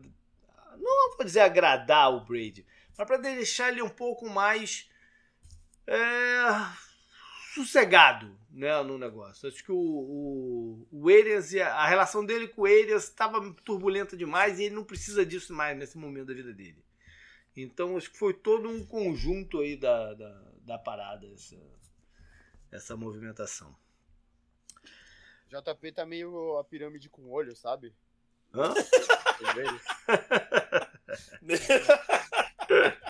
não 0.78 1.16
vou 1.16 1.24
dizer 1.24 1.40
agradar 1.40 2.10
o 2.12 2.24
Brady, 2.24 2.64
mas 2.96 3.06
para 3.06 3.18
deixar 3.18 3.70
ele 3.70 3.82
um 3.82 3.90
pouco 3.90 4.28
mais 4.28 4.88
é, 5.86 6.42
sossegado 7.54 8.36
né, 8.50 8.82
no 8.82 8.98
negócio. 8.98 9.48
Acho 9.48 9.62
que 9.62 9.72
o, 9.72 9.76
o, 9.76 10.88
o 10.90 11.08
Arias, 11.08 11.52
e 11.52 11.60
a, 11.60 11.74
a 11.74 11.86
relação 11.86 12.24
dele 12.24 12.48
com 12.48 12.62
o 12.62 12.66
Arias 12.66 13.04
estava 13.04 13.52
turbulenta 13.64 14.16
demais 14.16 14.58
e 14.58 14.64
ele 14.64 14.74
não 14.74 14.84
precisa 14.84 15.24
disso 15.24 15.52
mais 15.52 15.76
nesse 15.76 15.98
momento 15.98 16.26
da 16.28 16.34
vida 16.34 16.52
dele. 16.52 16.82
Então 17.56 17.96
acho 17.96 18.10
que 18.10 18.18
foi 18.18 18.32
todo 18.34 18.68
um 18.68 18.84
conjunto 18.84 19.60
aí 19.60 19.76
da, 19.76 20.14
da, 20.14 20.42
da 20.62 20.78
parada, 20.78 21.26
essa, 21.28 21.58
essa 22.70 22.96
movimentação. 22.96 23.76
JP 25.48 25.92
tá 25.92 26.06
meio 26.06 26.56
a 26.58 26.64
pirâmide 26.64 27.10
com 27.10 27.30
olho, 27.30 27.54
sabe? 27.54 27.94
Hã? 28.54 28.72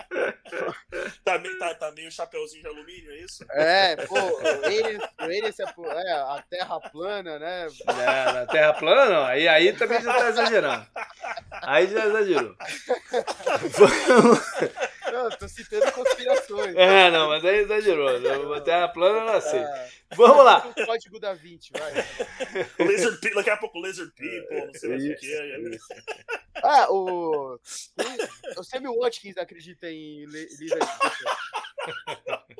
Tá, 1.23 1.37
meio- 1.39 1.57
tá, 1.57 1.73
tá 1.75 1.91
meio 1.91 2.11
chapeuzinho 2.11 2.61
de 2.61 2.67
alumínio, 2.67 3.11
é 3.11 3.17
isso? 3.17 3.45
É, 3.51 3.95
pô, 4.05 4.15
Arias 5.17 5.59
é, 5.59 5.63
é 5.63 6.11
a 6.13 6.43
terra 6.49 6.79
plana, 6.79 7.39
né? 7.39 7.67
É, 7.87 8.31
na 8.33 8.45
Terra 8.45 8.73
plana, 8.73 9.05
não. 9.05 9.25
Aí, 9.25 9.47
aí 9.47 9.73
também 9.73 10.01
já 10.01 10.13
tá 10.13 10.29
exagerando. 10.29 10.85
Aí 11.63 11.87
já 11.87 12.05
exagerou. 12.05 12.55
Vamos- 13.77 14.39
Não, 15.13 15.29
tô 15.29 15.47
citando 15.47 15.91
conspirações. 15.91 16.75
É, 16.75 17.11
não, 17.11 17.29
mas 17.29 17.45
aí 17.45 17.57
exagerou. 17.59 18.19
Na 18.19 18.61
Terra 18.61 18.87
plana 18.89 19.19
eu 19.19 19.33
não 19.33 19.41
sei. 19.41 19.59
Ah, 19.63 19.87
Vamos 20.15 20.43
lá. 20.45 20.67
o 20.67 20.85
código 20.85 21.19
da 21.19 21.33
20, 21.33 21.71
vai. 21.73 21.93
Lizard 22.87 23.17
People, 23.19 23.35
daqui 23.35 23.49
a 23.49 23.57
pouco 23.57 23.79
Lizard 23.81 24.11
People, 24.13 24.65
não 24.67 24.73
sei 24.73 24.89
mais 24.89 25.05
o 25.05 25.15
que. 25.15 25.79
Ah, 26.65 26.87
o. 26.91 27.59
O 28.57 28.63
Sammy 28.63 28.87
Watkins 28.87 29.37
acredita 29.37 29.89
em 29.89 30.23
li- 30.25 30.47
Lizard 30.59 30.85
People. 30.99 32.55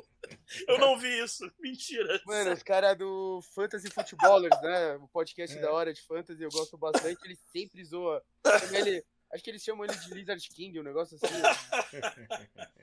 Eu 0.68 0.78
não 0.78 0.98
vi 0.98 1.22
isso. 1.22 1.50
Mentira. 1.60 2.20
Mano, 2.26 2.52
os 2.52 2.62
caras 2.62 2.96
do 2.98 3.40
Fantasy 3.54 3.88
Footballers, 3.90 4.60
né? 4.62 4.96
O 4.96 5.08
podcast 5.08 5.58
da 5.58 5.72
hora 5.72 5.92
de 5.92 6.02
Fantasy, 6.02 6.42
eu 6.42 6.50
gosto 6.50 6.76
bastante. 6.76 7.18
Ele 7.24 7.38
sempre 7.52 7.84
zoa. 7.84 8.22
Ele, 8.72 9.02
acho 9.34 9.42
que 9.44 9.50
eles 9.50 9.62
chamam 9.62 9.84
ele 9.84 9.94
de 9.96 10.14
Lizard 10.14 10.48
King, 10.48 10.80
um 10.80 10.82
negócio 10.84 11.18
assim. 11.22 11.34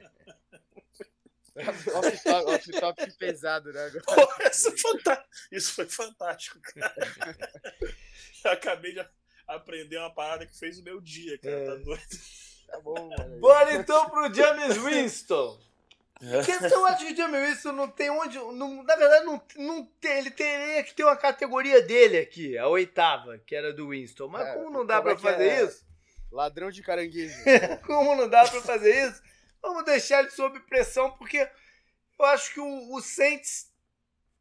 Off-top- 1.54 2.46
Off-top 2.50 3.12
pesado, 3.18 3.74
né? 3.74 3.92
Pô, 4.06 4.34
essa 4.42 4.70
é 4.70 4.78
fanta- 4.78 5.26
Isso 5.52 5.74
foi 5.74 5.86
fantástico, 5.86 6.60
cara. 6.62 6.96
Eu 8.46 8.52
acabei 8.52 8.94
de 8.94 9.06
aprender 9.48 9.98
uma 9.98 10.14
parada 10.14 10.46
que 10.46 10.58
fez 10.58 10.80
o 10.80 10.84
meu 10.84 11.02
dia, 11.02 11.38
cara. 11.40 11.54
É. 11.56 11.66
Tá 11.66 11.76
doido. 11.76 12.18
Tá 12.68 12.80
bom, 12.80 13.10
mano. 13.18 13.40
Bora 13.40 13.74
então 13.76 14.10
pro 14.10 14.34
James 14.34 14.78
Winston. 14.78 15.60
É. 16.22 16.38
Porque 16.44 16.74
eu 16.74 16.86
acho 16.86 17.06
que 17.06 17.14
o 17.14 17.16
James 17.18 17.50
Winston 17.50 17.72
não 17.74 17.90
tem 17.90 18.10
onde. 18.10 18.38
não- 18.38 18.82
na 18.84 18.96
verdade, 18.96 19.26
não, 19.26 19.42
não 19.58 19.86
tem, 20.00 20.20
ele 20.20 20.32
teria 20.32 20.84
que 20.84 20.94
ter 20.96 21.04
uma 21.04 21.18
categoria 21.18 21.82
dele 21.82 22.18
aqui, 22.20 22.58
a 22.58 22.68
oitava, 22.68 23.38
que 23.40 23.54
era 23.56 23.74
do 23.74 23.90
Winston. 23.90 24.28
Mas 24.30 24.48
É, 24.48 24.54
como 24.54 24.70
não 24.70 24.86
dá 24.86 24.98
é 24.98 25.02
pra 25.02 25.16
que 25.16 25.22
fazer 25.22 25.48
é? 25.50 25.64
isso? 25.66 25.86
Ladrão 26.32 26.72
de 26.72 26.82
caranguejo. 26.82 27.36
Como 27.86 28.16
não 28.16 28.30
dá 28.30 28.48
pra 28.48 28.62
fazer 28.62 29.08
isso? 29.10 29.22
Vamos 29.62 29.84
deixar 29.86 30.22
ele 30.22 30.30
sob 30.32 30.60
pressão, 30.62 31.12
porque 31.18 31.38
eu 32.20 32.26
acho 32.26 32.54
que 32.54 32.60
o, 32.60 32.94
o 32.96 33.02
Saints 33.02 33.70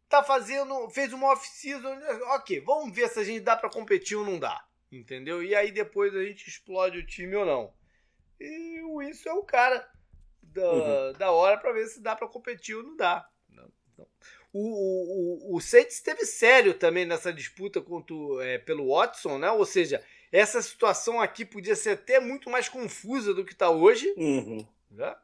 tá 0.08 0.22
fazendo. 0.22 0.88
fez 0.90 1.12
uma 1.12 1.32
off-season. 1.32 1.98
Ok, 2.34 2.60
vamos 2.60 2.94
ver 2.94 3.08
se 3.08 3.18
a 3.18 3.24
gente 3.24 3.40
dá 3.40 3.56
pra 3.56 3.68
competir 3.70 4.16
ou 4.16 4.24
não 4.24 4.38
dá. 4.38 4.64
Entendeu? 4.90 5.42
E 5.42 5.54
aí 5.54 5.70
depois 5.70 6.14
a 6.16 6.22
gente 6.24 6.48
explode 6.48 6.98
o 6.98 7.06
time 7.06 7.34
ou 7.36 7.44
não. 7.44 7.72
E 8.40 8.80
o 8.82 8.98
Winston 8.98 9.28
é 9.30 9.34
o 9.34 9.42
cara 9.44 9.86
da, 10.42 10.72
Uhum. 10.72 11.12
da 11.12 11.30
hora 11.30 11.58
pra 11.58 11.72
ver 11.72 11.86
se 11.86 12.00
dá 12.00 12.16
pra 12.16 12.26
competir 12.26 12.74
ou 12.76 12.82
não 12.82 12.96
dá. 12.96 13.28
Não, 13.48 13.70
não. 13.98 14.06
O, 14.52 14.60
o, 14.62 15.52
o, 15.52 15.56
o 15.56 15.60
Saints 15.60 15.94
esteve 15.96 16.24
sério 16.26 16.74
também 16.74 17.04
nessa 17.04 17.32
disputa 17.32 17.80
contra, 17.80 18.14
é, 18.44 18.58
pelo 18.58 18.88
Watson, 18.96 19.38
né? 19.38 19.50
Ou 19.52 19.64
seja, 19.64 20.02
essa 20.32 20.62
situação 20.62 21.20
aqui 21.20 21.44
podia 21.44 21.74
ser 21.74 21.90
até 21.90 22.20
muito 22.20 22.48
mais 22.48 22.68
confusa 22.68 23.34
do 23.34 23.44
que 23.44 23.52
está 23.52 23.70
hoje. 23.70 24.12
Uhum. 24.16 24.66
Né? 24.90 25.16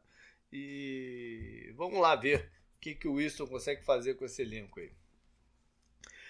E 0.53 1.73
vamos 1.77 2.01
lá 2.01 2.17
ver 2.17 2.51
o 2.77 2.81
que, 2.81 2.95
que 2.95 3.09
o 3.09 3.15
Wilson 3.15 3.47
consegue 3.47 3.85
fazer 3.85 4.15
com 4.15 4.25
esse 4.25 4.43
elenco 4.43 4.81
aí. 4.81 4.93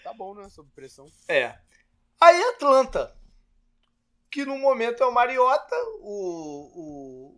Tá 0.03 0.13
bom, 0.13 0.35
né? 0.35 0.49
Sob 0.49 0.71
pressão. 0.75 1.11
É. 1.29 1.59
Aí 2.21 2.43
Atlanta, 2.51 3.17
que 4.31 4.45
no 4.45 4.59
momento 4.59 5.03
é 5.03 5.07
o 5.07 5.13
Mariota, 5.13 5.77
o, 6.01 6.71
o 6.75 7.37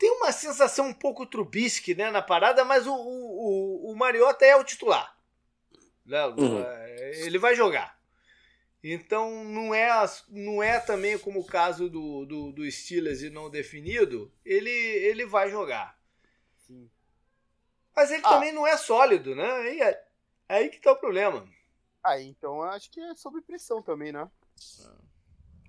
tem 0.00 0.10
uma 0.12 0.32
sensação 0.32 0.86
um 0.86 0.94
pouco 0.94 1.26
Trubisky 1.26 1.94
né, 1.94 2.10
na 2.10 2.22
parada, 2.22 2.64
mas 2.64 2.86
o, 2.86 2.94
o, 2.94 3.92
o 3.92 3.94
Mariota 3.94 4.46
é 4.46 4.56
o 4.56 4.64
titular. 4.64 5.14
Né? 6.06 6.24
Uhum. 6.26 6.64
Ele 7.26 7.38
vai 7.38 7.54
jogar. 7.54 7.99
Então 8.82 9.44
não 9.44 9.74
é, 9.74 9.90
não 10.28 10.62
é 10.62 10.80
também 10.80 11.18
como 11.18 11.40
o 11.40 11.44
caso 11.44 11.88
do, 11.88 12.24
do, 12.24 12.52
do 12.52 12.70
Steelers 12.70 13.20
e 13.20 13.28
não 13.28 13.50
definido, 13.50 14.32
ele, 14.44 14.70
ele 14.70 15.26
vai 15.26 15.50
jogar. 15.50 15.98
Sim. 16.66 16.90
Mas 17.94 18.10
ele 18.10 18.22
ah. 18.24 18.30
também 18.30 18.52
não 18.52 18.66
é 18.66 18.76
sólido, 18.78 19.34
né? 19.34 19.50
Aí, 19.52 19.82
é, 19.82 20.04
aí 20.48 20.68
que 20.70 20.80
tá 20.80 20.92
o 20.92 20.96
problema. 20.96 21.46
Ah, 22.02 22.18
então 22.20 22.62
acho 22.62 22.90
que 22.90 23.00
é 23.00 23.14
sob 23.14 23.42
pressão 23.42 23.82
também, 23.82 24.12
né? 24.12 24.30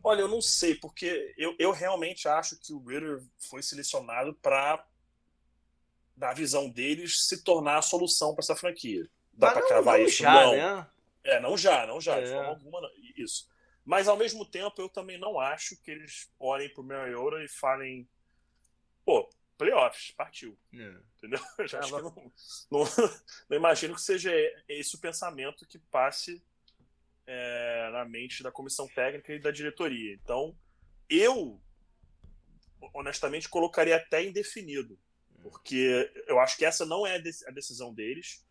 Olha, 0.03 0.21
eu 0.21 0.27
não 0.27 0.41
sei, 0.41 0.75
porque 0.75 1.33
eu, 1.37 1.55
eu 1.59 1.71
realmente 1.71 2.27
acho 2.27 2.57
que 2.57 2.73
o 2.73 2.83
Ritter 2.83 3.21
foi 3.37 3.61
selecionado 3.61 4.33
para, 4.35 4.83
na 6.15 6.33
visão 6.33 6.69
deles, 6.69 7.27
se 7.27 7.43
tornar 7.43 7.77
a 7.77 7.81
solução 7.81 8.33
para 8.33 8.43
essa 8.43 8.55
franquia. 8.55 9.07
Dá 9.33 9.51
para 9.51 9.67
cravar 9.67 9.99
não 9.99 10.05
isso? 10.05 10.23
Já, 10.23 10.33
não. 10.33 10.51
Né? 10.53 10.87
É, 11.23 11.39
não 11.39 11.55
já, 11.55 11.85
não 11.85 12.01
já, 12.01 12.17
é. 12.17 12.23
de 12.23 12.31
forma 12.31 12.49
alguma, 12.49 12.81
não. 12.81 12.89
Isso. 13.21 13.49
Mas 13.83 14.07
ao 14.07 14.17
mesmo 14.17 14.45
tempo, 14.45 14.81
eu 14.81 14.89
também 14.89 15.17
não 15.17 15.39
acho 15.39 15.75
que 15.81 15.91
eles 15.91 16.31
olhem 16.39 16.69
pro 16.69 16.83
Mariota 16.83 17.43
e 17.43 17.47
falem, 17.47 18.07
pô, 19.03 19.29
playoffs, 19.57 20.11
partiu. 20.11 20.57
É. 20.73 20.97
Entendeu? 21.17 21.39
Eu 21.57 21.67
já 21.67 21.79
acho 21.79 21.95
que 21.95 22.01
não, 22.01 22.31
não, 22.71 22.83
não, 23.49 23.57
imagino 23.57 23.93
que 23.93 24.01
seja 24.01 24.31
esse 24.67 24.95
o 24.95 24.99
pensamento 24.99 25.67
que 25.67 25.77
passe 25.77 26.41
é, 27.27 27.89
na 27.91 28.05
mente 28.05 28.43
da 28.43 28.51
comissão 28.51 28.87
técnica 28.87 29.33
e 29.33 29.39
da 29.39 29.51
diretoria. 29.51 30.13
Então, 30.13 30.57
eu, 31.09 31.61
honestamente, 32.93 33.49
colocaria 33.49 33.95
até 33.95 34.23
indefinido, 34.23 34.97
porque 35.43 36.11
eu 36.27 36.39
acho 36.39 36.57
que 36.57 36.65
essa 36.65 36.85
não 36.85 37.05
é 37.05 37.15
a 37.15 37.51
decisão 37.51 37.93
deles. 37.93 38.45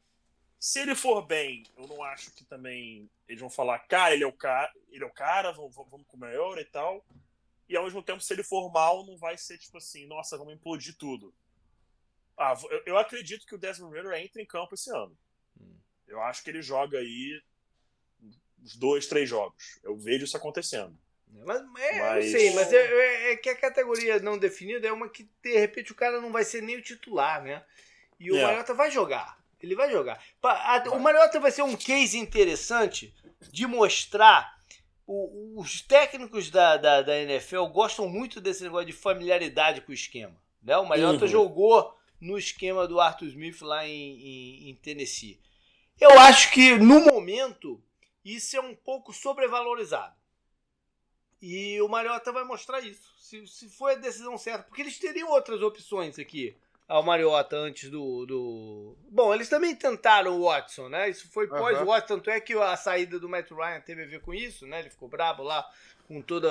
Se 0.60 0.78
ele 0.78 0.94
for 0.94 1.22
bem, 1.22 1.64
eu 1.74 1.86
não 1.88 2.02
acho 2.02 2.30
que 2.32 2.44
também 2.44 3.08
eles 3.26 3.40
vão 3.40 3.48
falar, 3.48 3.78
cara, 3.78 4.12
ele 4.12 4.24
é 4.24 4.26
o 4.26 4.32
cara, 4.32 4.70
ele 4.90 5.02
é 5.02 5.06
o 5.06 5.12
cara, 5.12 5.52
vamos, 5.52 5.74
vamos 5.74 6.06
com 6.06 6.18
o 6.18 6.20
maior 6.20 6.58
e 6.58 6.64
tal. 6.66 7.02
E 7.66 7.74
ao 7.74 7.84
mesmo 7.84 8.02
tempo, 8.02 8.20
se 8.20 8.30
ele 8.34 8.42
for 8.42 8.70
mal, 8.70 9.06
não 9.06 9.16
vai 9.16 9.38
ser 9.38 9.56
tipo 9.56 9.78
assim, 9.78 10.06
nossa, 10.06 10.36
vamos 10.36 10.52
implodir 10.52 10.94
tudo. 10.98 11.32
Ah, 12.36 12.54
eu, 12.70 12.82
eu 12.84 12.98
acredito 12.98 13.46
que 13.46 13.54
o 13.54 13.58
Desmond 13.58 13.96
Ritter 13.96 14.12
entra 14.20 14.42
em 14.42 14.46
campo 14.46 14.74
esse 14.74 14.90
ano. 14.90 15.16
Hum. 15.58 15.74
Eu 16.06 16.20
acho 16.20 16.44
que 16.44 16.50
ele 16.50 16.60
joga 16.60 16.98
aí 16.98 17.42
uns 18.62 18.76
dois, 18.76 19.06
três 19.06 19.26
jogos. 19.26 19.80
Eu 19.82 19.96
vejo 19.96 20.26
isso 20.26 20.36
acontecendo. 20.36 20.94
Mas, 21.26 21.60
é, 21.78 22.00
mas... 22.00 22.24
Eu 22.26 22.30
sei, 22.32 22.54
mas 22.54 22.70
é, 22.70 22.76
é, 22.76 23.32
é, 23.32 23.36
que 23.36 23.48
a 23.48 23.56
categoria 23.56 24.18
não 24.18 24.36
definida 24.36 24.86
é 24.86 24.92
uma 24.92 25.08
que, 25.08 25.26
de 25.42 25.58
repente, 25.58 25.92
o 25.92 25.94
cara 25.94 26.20
não 26.20 26.30
vai 26.30 26.44
ser 26.44 26.60
nem 26.60 26.76
o 26.76 26.82
titular, 26.82 27.42
né? 27.42 27.64
E 28.18 28.30
o 28.30 28.36
é. 28.36 28.42
Mariota 28.42 28.74
vai 28.74 28.90
jogar. 28.90 29.39
Ele 29.62 29.74
vai 29.74 29.90
jogar. 29.90 30.22
O 30.92 30.98
Mariota 30.98 31.38
vai 31.38 31.50
ser 31.50 31.62
um 31.62 31.76
case 31.76 32.18
interessante 32.18 33.14
de 33.50 33.66
mostrar. 33.66 34.58
O, 35.06 35.60
os 35.60 35.82
técnicos 35.82 36.50
da, 36.50 36.76
da, 36.76 37.02
da, 37.02 37.18
NFL 37.18 37.64
gostam 37.66 38.08
muito 38.08 38.40
desse 38.40 38.62
negócio 38.62 38.86
de 38.86 38.92
familiaridade 38.92 39.80
com 39.80 39.90
o 39.90 39.94
esquema. 39.94 40.40
Né? 40.62 40.76
O 40.76 40.86
Mariota 40.86 41.24
uhum. 41.24 41.30
jogou 41.30 41.94
no 42.20 42.38
esquema 42.38 42.86
do 42.86 43.00
Arthur 43.00 43.26
Smith 43.26 43.60
lá 43.60 43.86
em, 43.86 43.90
em, 43.90 44.70
em 44.70 44.74
Tennessee. 44.76 45.40
Eu 46.00 46.18
acho 46.20 46.52
que, 46.52 46.76
no 46.76 47.00
momento, 47.00 47.82
isso 48.24 48.56
é 48.56 48.60
um 48.60 48.74
pouco 48.74 49.12
sobrevalorizado. 49.12 50.14
E 51.42 51.80
o 51.80 51.88
Mariota 51.88 52.30
vai 52.32 52.44
mostrar 52.44 52.80
isso. 52.80 53.10
Se, 53.18 53.46
se 53.46 53.68
foi 53.68 53.94
a 53.94 53.98
decisão 53.98 54.36
certa. 54.38 54.64
Porque 54.64 54.82
eles 54.82 54.98
teriam 54.98 55.30
outras 55.30 55.60
opções 55.60 56.18
aqui 56.18 56.56
ao 56.90 57.04
Mariota 57.04 57.56
antes 57.56 57.88
do, 57.88 58.26
do. 58.26 58.98
Bom, 59.08 59.32
eles 59.32 59.48
também 59.48 59.76
tentaram 59.76 60.36
o 60.36 60.44
Watson, 60.46 60.88
né? 60.88 61.08
Isso 61.08 61.30
foi 61.30 61.46
pós-Watson, 61.46 62.16
tanto 62.16 62.30
é 62.30 62.40
que 62.40 62.52
a 62.54 62.76
saída 62.76 63.20
do 63.20 63.28
Matt 63.28 63.48
Ryan 63.52 63.80
teve 63.80 64.02
a 64.02 64.06
ver 64.08 64.20
com 64.20 64.34
isso, 64.34 64.66
né? 64.66 64.80
Ele 64.80 64.90
ficou 64.90 65.08
bravo 65.08 65.44
lá 65.44 65.64
com 66.08 66.20
toda 66.20 66.50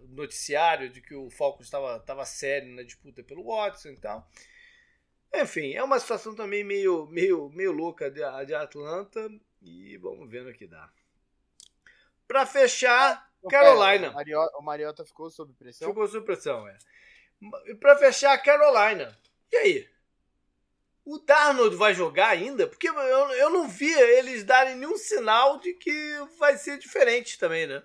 o 0.00 0.06
noticiário 0.14 0.88
de 0.88 1.00
que 1.00 1.12
o 1.12 1.28
Falcons 1.28 1.66
estava 1.66 1.98
tava 1.98 2.24
sério 2.24 2.72
na 2.72 2.84
disputa 2.84 3.20
pelo 3.24 3.44
Watson 3.44 3.88
e 3.88 3.96
tal. 3.96 4.30
Enfim, 5.34 5.72
é 5.72 5.82
uma 5.82 5.98
situação 5.98 6.32
também 6.32 6.62
meio, 6.62 7.04
meio, 7.08 7.50
meio 7.50 7.72
louca 7.72 8.08
de, 8.08 8.20
de 8.46 8.54
Atlanta 8.54 9.28
e 9.60 9.96
vamos 9.96 10.30
ver 10.30 10.44
no 10.44 10.52
que 10.52 10.68
dá. 10.68 10.88
Para 12.28 12.46
fechar, 12.46 13.28
ah, 13.44 13.48
Carolina. 13.48 14.14
O 14.56 14.62
Mariota 14.62 15.04
ficou 15.04 15.28
sob 15.30 15.52
pressão? 15.54 15.88
Ficou 15.88 16.06
sob 16.06 16.24
pressão, 16.24 16.68
é. 16.68 16.78
E 17.66 17.74
para 17.74 17.98
fechar, 17.98 18.36
Carolina. 18.38 19.16
E 19.52 19.56
aí? 19.56 19.90
O 21.04 21.18
Darnold 21.18 21.76
vai 21.76 21.94
jogar 21.94 22.30
ainda? 22.30 22.66
Porque 22.66 22.88
eu, 22.88 22.94
eu 22.94 23.50
não 23.50 23.68
via 23.68 24.18
eles 24.18 24.42
darem 24.42 24.74
nenhum 24.74 24.96
sinal 24.96 25.58
de 25.60 25.72
que 25.74 26.18
vai 26.38 26.56
ser 26.56 26.78
diferente 26.78 27.38
também, 27.38 27.66
né? 27.66 27.82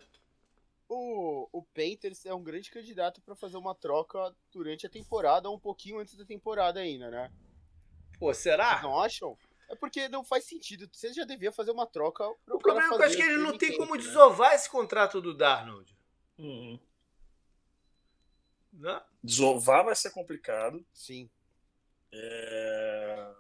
O, 0.90 1.48
o 1.54 1.64
Panthers 1.64 2.26
é 2.26 2.34
um 2.34 2.44
grande 2.44 2.72
candidato 2.72 3.22
para 3.22 3.36
fazer 3.36 3.58
uma 3.58 3.76
troca 3.76 4.36
durante 4.52 4.86
a 4.86 4.90
temporada, 4.90 5.48
ou 5.48 5.56
um 5.56 5.60
pouquinho 5.60 6.00
antes 6.00 6.16
da 6.16 6.26
temporada 6.26 6.80
ainda, 6.80 7.10
né? 7.10 7.32
Pô, 8.20 8.34
será? 8.34 8.72
Vocês 8.72 8.84
não 8.84 9.00
acham? 9.00 9.38
É 9.70 9.76
porque 9.76 10.10
não 10.10 10.24
faz 10.24 10.44
sentido. 10.44 10.90
Você 10.92 11.14
já 11.14 11.24
devia 11.24 11.52
fazer 11.52 11.72
uma 11.72 11.88
troca. 11.88 12.28
O 12.28 12.58
problema 12.58 12.88
é 12.88 12.90
que 12.90 13.04
eu 13.04 13.06
acho 13.06 13.16
que 13.16 13.22
ele 13.22 13.38
não 13.38 13.58
tem 13.58 13.78
como 13.78 13.96
né? 13.96 14.02
desovar 14.02 14.54
esse 14.54 14.70
contrato 14.70 15.22
do 15.22 15.34
Darnold. 15.34 15.98
Uhum. 16.38 16.78
Não? 18.74 19.02
Desovar 19.24 19.86
vai 19.86 19.96
ser 19.96 20.12
complicado. 20.12 20.86
Sim. 20.94 21.30
É... 22.12 23.32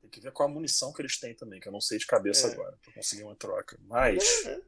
Tem 0.00 0.10
que 0.10 0.20
ver 0.20 0.32
com 0.32 0.42
a 0.42 0.48
munição 0.48 0.92
que 0.92 1.02
eles 1.02 1.18
têm 1.18 1.34
também, 1.34 1.60
que 1.60 1.68
eu 1.68 1.72
não 1.72 1.80
sei 1.80 1.98
de 1.98 2.06
cabeça 2.06 2.48
é. 2.48 2.52
agora, 2.52 2.78
pra 2.82 2.92
conseguir 2.92 3.24
uma 3.24 3.36
troca. 3.36 3.78
Mas. 3.86 4.22
É, 4.46 4.50
é 4.50 4.60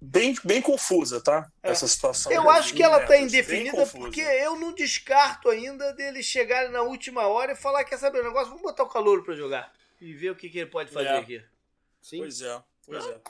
bem, 0.00 0.34
bem 0.44 0.62
confusa, 0.62 1.20
tá? 1.20 1.50
É. 1.62 1.70
Essa 1.70 1.86
situação. 1.86 2.30
Eu 2.32 2.48
acho 2.48 2.74
que 2.74 2.82
ela 2.82 3.04
tá 3.06 3.16
indefinida 3.16 3.86
porque 3.86 4.20
eu 4.20 4.58
não 4.58 4.72
descarto 4.72 5.48
ainda 5.48 5.92
dele 5.92 6.22
chegar 6.22 6.68
na 6.70 6.82
última 6.82 7.26
hora 7.26 7.52
e 7.52 7.56
falar: 7.56 7.84
quer 7.84 7.98
saber 7.98 8.20
o 8.20 8.24
negócio? 8.24 8.48
Vamos 8.48 8.62
botar 8.62 8.84
o 8.84 8.88
calor 8.88 9.24
para 9.24 9.34
jogar 9.34 9.72
e 10.00 10.12
ver 10.12 10.30
o 10.30 10.36
que, 10.36 10.48
que 10.48 10.58
ele 10.58 10.70
pode 10.70 10.90
fazer 10.90 11.08
é. 11.08 11.18
aqui. 11.18 11.44
Sim. 12.00 12.18
Pois 12.18 12.40
é, 12.40 12.62
pois 12.86 13.06
é. 13.06 13.20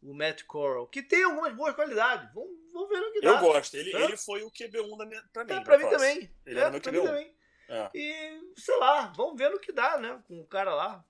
O 0.00 0.14
Matt 0.14 0.44
Coral, 0.44 0.86
que 0.86 1.02
tem 1.02 1.24
algumas 1.24 1.54
boas 1.54 1.74
qualidades. 1.74 2.32
Vamos, 2.32 2.50
vamos 2.72 2.88
ver 2.88 3.00
o 3.00 3.12
que 3.12 3.20
dá. 3.20 3.30
Eu 3.30 3.40
gosto. 3.40 3.74
Ele, 3.74 3.94
ele 3.94 4.16
foi 4.16 4.42
o 4.42 4.50
QB1 4.50 4.96
da 4.96 5.06
minha, 5.06 5.22
pra 5.32 5.44
mim. 5.44 5.52
É, 5.52 5.60
pra 5.60 5.78
mim 5.78 5.88
também. 5.88 6.30
Ele 6.46 6.58
é, 6.58 6.62
era 6.62 6.70
meu 6.70 6.80
QB1. 6.80 7.04
Também. 7.04 7.34
É. 7.68 7.90
E, 7.94 8.40
sei 8.56 8.76
lá, 8.78 9.12
vamos 9.16 9.36
ver 9.36 9.50
no 9.50 9.58
que 9.58 9.72
dá, 9.72 9.98
né? 9.98 10.22
Com 10.26 10.40
o 10.40 10.46
cara 10.46 10.74
lá. 10.74 11.04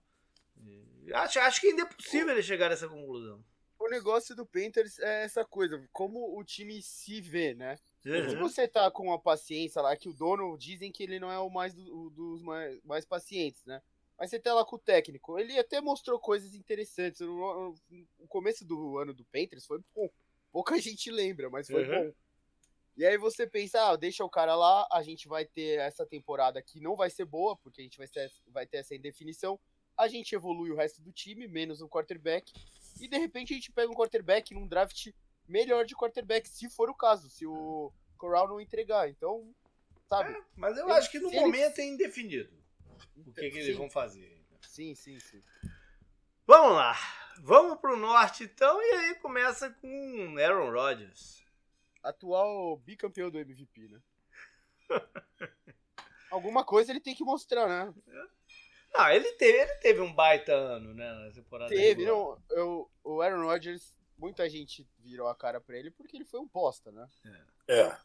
Acho, 1.15 1.41
acho 1.41 1.61
que 1.61 1.69
ainda 1.69 1.83
é 1.83 1.87
possível 1.87 2.31
ele 2.31 2.43
chegar 2.43 2.71
a 2.71 2.75
essa 2.75 2.89
conclusão 2.89 3.43
o 3.79 3.89
negócio 3.89 4.35
do 4.35 4.45
Panthers 4.45 4.99
é 4.99 5.25
essa 5.25 5.45
coisa, 5.45 5.83
como 5.93 6.37
o 6.39 6.45
time 6.45 6.83
se 6.83 7.21
vê, 7.21 7.55
né? 7.55 7.79
Uhum. 8.05 8.31
Se 8.31 8.37
você 8.37 8.67
tá 8.69 8.91
com 8.91 9.13
a 9.13 9.19
paciência 9.19 9.81
lá, 9.81 9.97
que 9.97 10.09
o 10.09 10.13
dono 10.13 10.57
dizem 10.59 10.91
que 10.91 11.03
ele 11.03 11.21
não 11.21 11.31
é 11.31 11.39
o 11.39 11.49
mais 11.49 11.75
do, 11.75 12.11
dos 12.11 12.43
mais, 12.43 12.81
mais 12.85 13.05
pacientes, 13.05 13.65
né? 13.65 13.81
Mas 14.19 14.31
você 14.31 14.41
tá 14.41 14.53
lá 14.53 14.65
com 14.65 14.75
o 14.75 14.81
técnico, 14.81 15.39
ele 15.39 15.57
até 15.57 15.81
mostrou 15.81 16.19
coisas 16.19 16.53
interessantes. 16.53 17.21
No, 17.21 17.75
começo 18.29 18.65
do 18.65 18.99
ano 18.99 19.15
do 19.15 19.25
Panthers 19.27 19.65
foi 19.65 19.81
bom. 19.95 20.11
Pouca 20.51 20.79
gente 20.83 21.11
lembra, 21.11 21.49
mas 21.49 21.69
foi 21.69 21.89
uhum. 21.89 22.07
bom. 22.07 22.15
E 22.97 23.07
aí 23.07 23.17
você 23.17 23.47
pensa, 23.47 23.81
ah, 23.89 23.95
deixa 23.95 24.25
o 24.25 24.29
cara 24.29 24.57
lá, 24.57 24.89
a 24.91 25.03
gente 25.05 25.29
vai 25.29 25.45
ter 25.45 25.79
essa 25.79 26.05
temporada 26.05 26.61
que 26.61 26.81
não 26.81 26.97
vai 26.97 27.09
ser 27.09 27.25
boa, 27.25 27.57
porque 27.57 27.81
a 27.81 27.85
gente 27.85 27.97
vai 27.97 28.09
ter, 28.09 28.29
vai 28.49 28.67
ter 28.67 28.79
essa 28.79 28.93
indefinição. 28.93 29.59
A 29.97 30.09
gente 30.09 30.35
evolui 30.35 30.73
o 30.73 30.77
resto 30.77 31.01
do 31.01 31.13
time, 31.13 31.47
menos 31.47 31.81
o 31.81 31.89
quarterback. 31.89 32.53
E 33.01 33.07
de 33.07 33.17
repente 33.17 33.53
a 33.53 33.57
gente 33.57 33.71
pega 33.71 33.93
um 33.93 33.95
quarterback 33.95 34.53
num 34.53 34.67
draft 34.67 35.13
melhor 35.47 35.85
de 35.85 35.95
quarterback, 35.95 36.49
se 36.49 36.69
for 36.69 36.91
o 36.91 36.95
caso, 36.95 37.31
se 37.31 37.47
o 37.47 37.93
Corral 38.17 38.49
não 38.49 38.61
entregar. 38.61 39.09
Então, 39.09 39.49
sabe? 40.09 40.33
É, 40.33 40.43
mas 40.57 40.77
eu 40.77 40.89
acho 40.91 41.09
que 41.09 41.21
no 41.21 41.31
momento 41.31 41.79
é 41.79 41.85
indefinido 41.85 42.58
o 43.17 43.33
que, 43.33 43.51
que 43.51 43.59
eles 43.59 43.77
vão 43.77 43.91
fazer. 43.91 44.45
Sim, 44.63 44.95
sim, 44.95 45.19
sim. 45.21 45.43
Vamos 46.47 46.73
lá. 46.73 46.97
Vamos 47.41 47.79
pro 47.79 47.97
norte 47.97 48.45
então, 48.45 48.83
e 48.83 48.91
aí 48.93 49.15
começa 49.17 49.71
com 49.71 50.37
Aaron 50.39 50.71
Rodgers. 50.73 51.45
Atual 52.03 52.77
bicampeão 52.79 53.31
do 53.31 53.39
MVP, 53.39 53.89
né? 53.89 54.01
Alguma 56.31 56.65
coisa 56.65 56.91
ele 56.91 57.01
tem 57.01 57.15
que 57.15 57.25
mostrar, 57.25 57.69
né? 57.69 57.95
É. 58.09 58.39
Ah, 58.95 59.15
ele 59.15 59.31
teve, 59.33 59.59
ele 59.59 59.75
teve 59.77 60.01
um 60.01 60.13
baita 60.13 60.53
ano, 60.53 60.95
né, 60.95 61.13
na 61.13 61.31
temporada 61.31 61.69
Teve, 61.69 62.05
não, 62.05 62.43
eu, 62.51 62.91
o 63.05 63.21
Aaron 63.21 63.45
Rodgers, 63.45 63.97
muita 64.17 64.49
gente 64.49 64.89
virou 64.99 65.29
a 65.29 65.35
cara 65.35 65.61
pra 65.61 65.77
ele 65.77 65.91
porque 65.91 66.17
ele 66.17 66.25
foi 66.25 66.41
um 66.41 66.49
bosta, 66.49 66.91
né? 66.91 67.09
É. 67.67 67.81
É, 67.81 67.99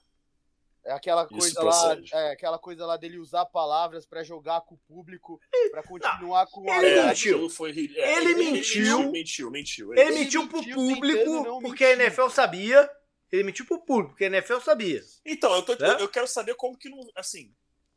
aquela 0.91 1.27
coisa 1.27 1.63
lá, 1.63 1.97
é, 2.11 2.31
aquela 2.31 2.59
coisa 2.59 2.85
lá 2.85 2.97
dele 2.97 3.17
usar 3.17 3.45
palavras 3.45 4.05
para 4.05 4.23
jogar 4.23 4.61
com 4.61 4.75
o 4.75 4.79
público, 4.79 5.39
para 5.71 5.83
continuar 5.83 6.47
com 6.47 6.69
a 6.69 6.83
ele 6.83 7.03
mentiu. 7.03 7.49
Foi, 7.49 7.69
é, 7.69 7.73
ele, 7.73 7.99
ele, 7.99 8.51
mentiu. 8.51 8.99
Ele 8.99 9.09
mentiu, 9.09 9.51
mentiu. 9.51 9.93
Ele, 9.93 10.01
ele 10.01 10.19
mentiu, 10.19 10.41
mentiu 10.41 10.49
pro 10.49 10.63
público 10.63 11.61
porque 11.61 11.85
mentir. 11.85 12.01
a 12.01 12.05
NFL 12.05 12.29
sabia. 12.29 12.89
Ele 13.31 13.43
mentiu 13.43 13.65
pro 13.65 13.83
público 13.83 14.11
porque 14.11 14.25
a 14.25 14.27
NFL 14.27 14.59
sabia. 14.59 15.01
Então, 15.25 15.53
eu, 15.55 15.63
tô, 15.63 15.73
é? 15.73 16.01
eu 16.01 16.07
quero 16.07 16.27
saber 16.27 16.55
como 16.55 16.77
que 16.77 16.89
não, 16.89 16.99
assim, 17.15 17.51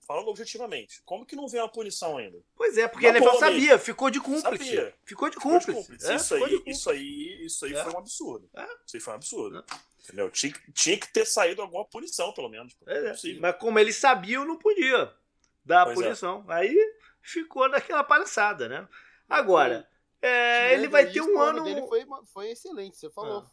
falando 0.07 0.29
objetivamente, 0.29 1.03
como 1.05 1.27
que 1.27 1.35
não 1.35 1.49
vem 1.49 1.61
uma 1.61 1.69
punição 1.69 2.17
ainda? 2.17 2.39
Pois 2.55 2.79
é, 2.79 2.87
porque 2.87 3.07
a 3.07 3.11
NFL 3.11 3.39
sabia, 3.39 3.79
ficou 3.79 4.11
de 4.11 4.21
cúmplice. 4.21 4.65
Sabia. 4.65 4.95
Ficou 5.05 5.29
de 5.29 5.37
cúmplice. 5.37 5.67
Ficou 5.67 5.83
de 5.83 5.89
cúmplice. 5.89 6.11
É, 6.11 6.15
isso, 6.15 6.35
aí, 6.35 6.63
isso 6.67 6.91
aí, 6.91 7.47
isso 7.47 7.65
aí 7.65 7.75
é. 7.75 7.83
foi 7.83 7.93
um 7.93 7.99
absurdo. 7.99 8.49
É. 8.55 8.65
Isso 8.87 8.97
aí 8.97 9.01
foi 9.01 9.13
um 9.13 9.17
absurdo. 9.17 9.59
É. 9.59 9.65
Entendeu? 10.05 10.31
Tinha, 10.31 10.55
tinha 10.73 10.97
que 10.97 11.13
ter 11.13 11.27
saído 11.27 11.61
alguma 11.61 11.85
punição, 11.85 12.33
pelo 12.33 12.49
menos. 12.49 12.77
É, 12.87 13.13
mas 13.41 13.57
como 13.57 13.79
ele 13.79 13.93
sabia, 13.93 14.45
não 14.45 14.57
podia 14.57 15.13
dar 15.65 15.89
a 15.89 15.91
é. 15.91 15.95
punição. 15.95 16.45
Aí 16.49 16.77
ficou 17.21 17.69
naquela 17.69 18.05
palhaçada, 18.05 18.69
né? 18.69 18.89
Agora, 19.29 19.89
é, 20.23 20.75
ele 20.75 20.87
vai 20.87 21.11
ter 21.11 21.21
um 21.21 21.41
ano. 21.41 21.65
dele 21.65 21.85
foi, 21.89 22.07
foi 22.33 22.51
excelente, 22.51 22.97
você 22.97 23.11
falou. 23.11 23.41
Ah. 23.41 23.51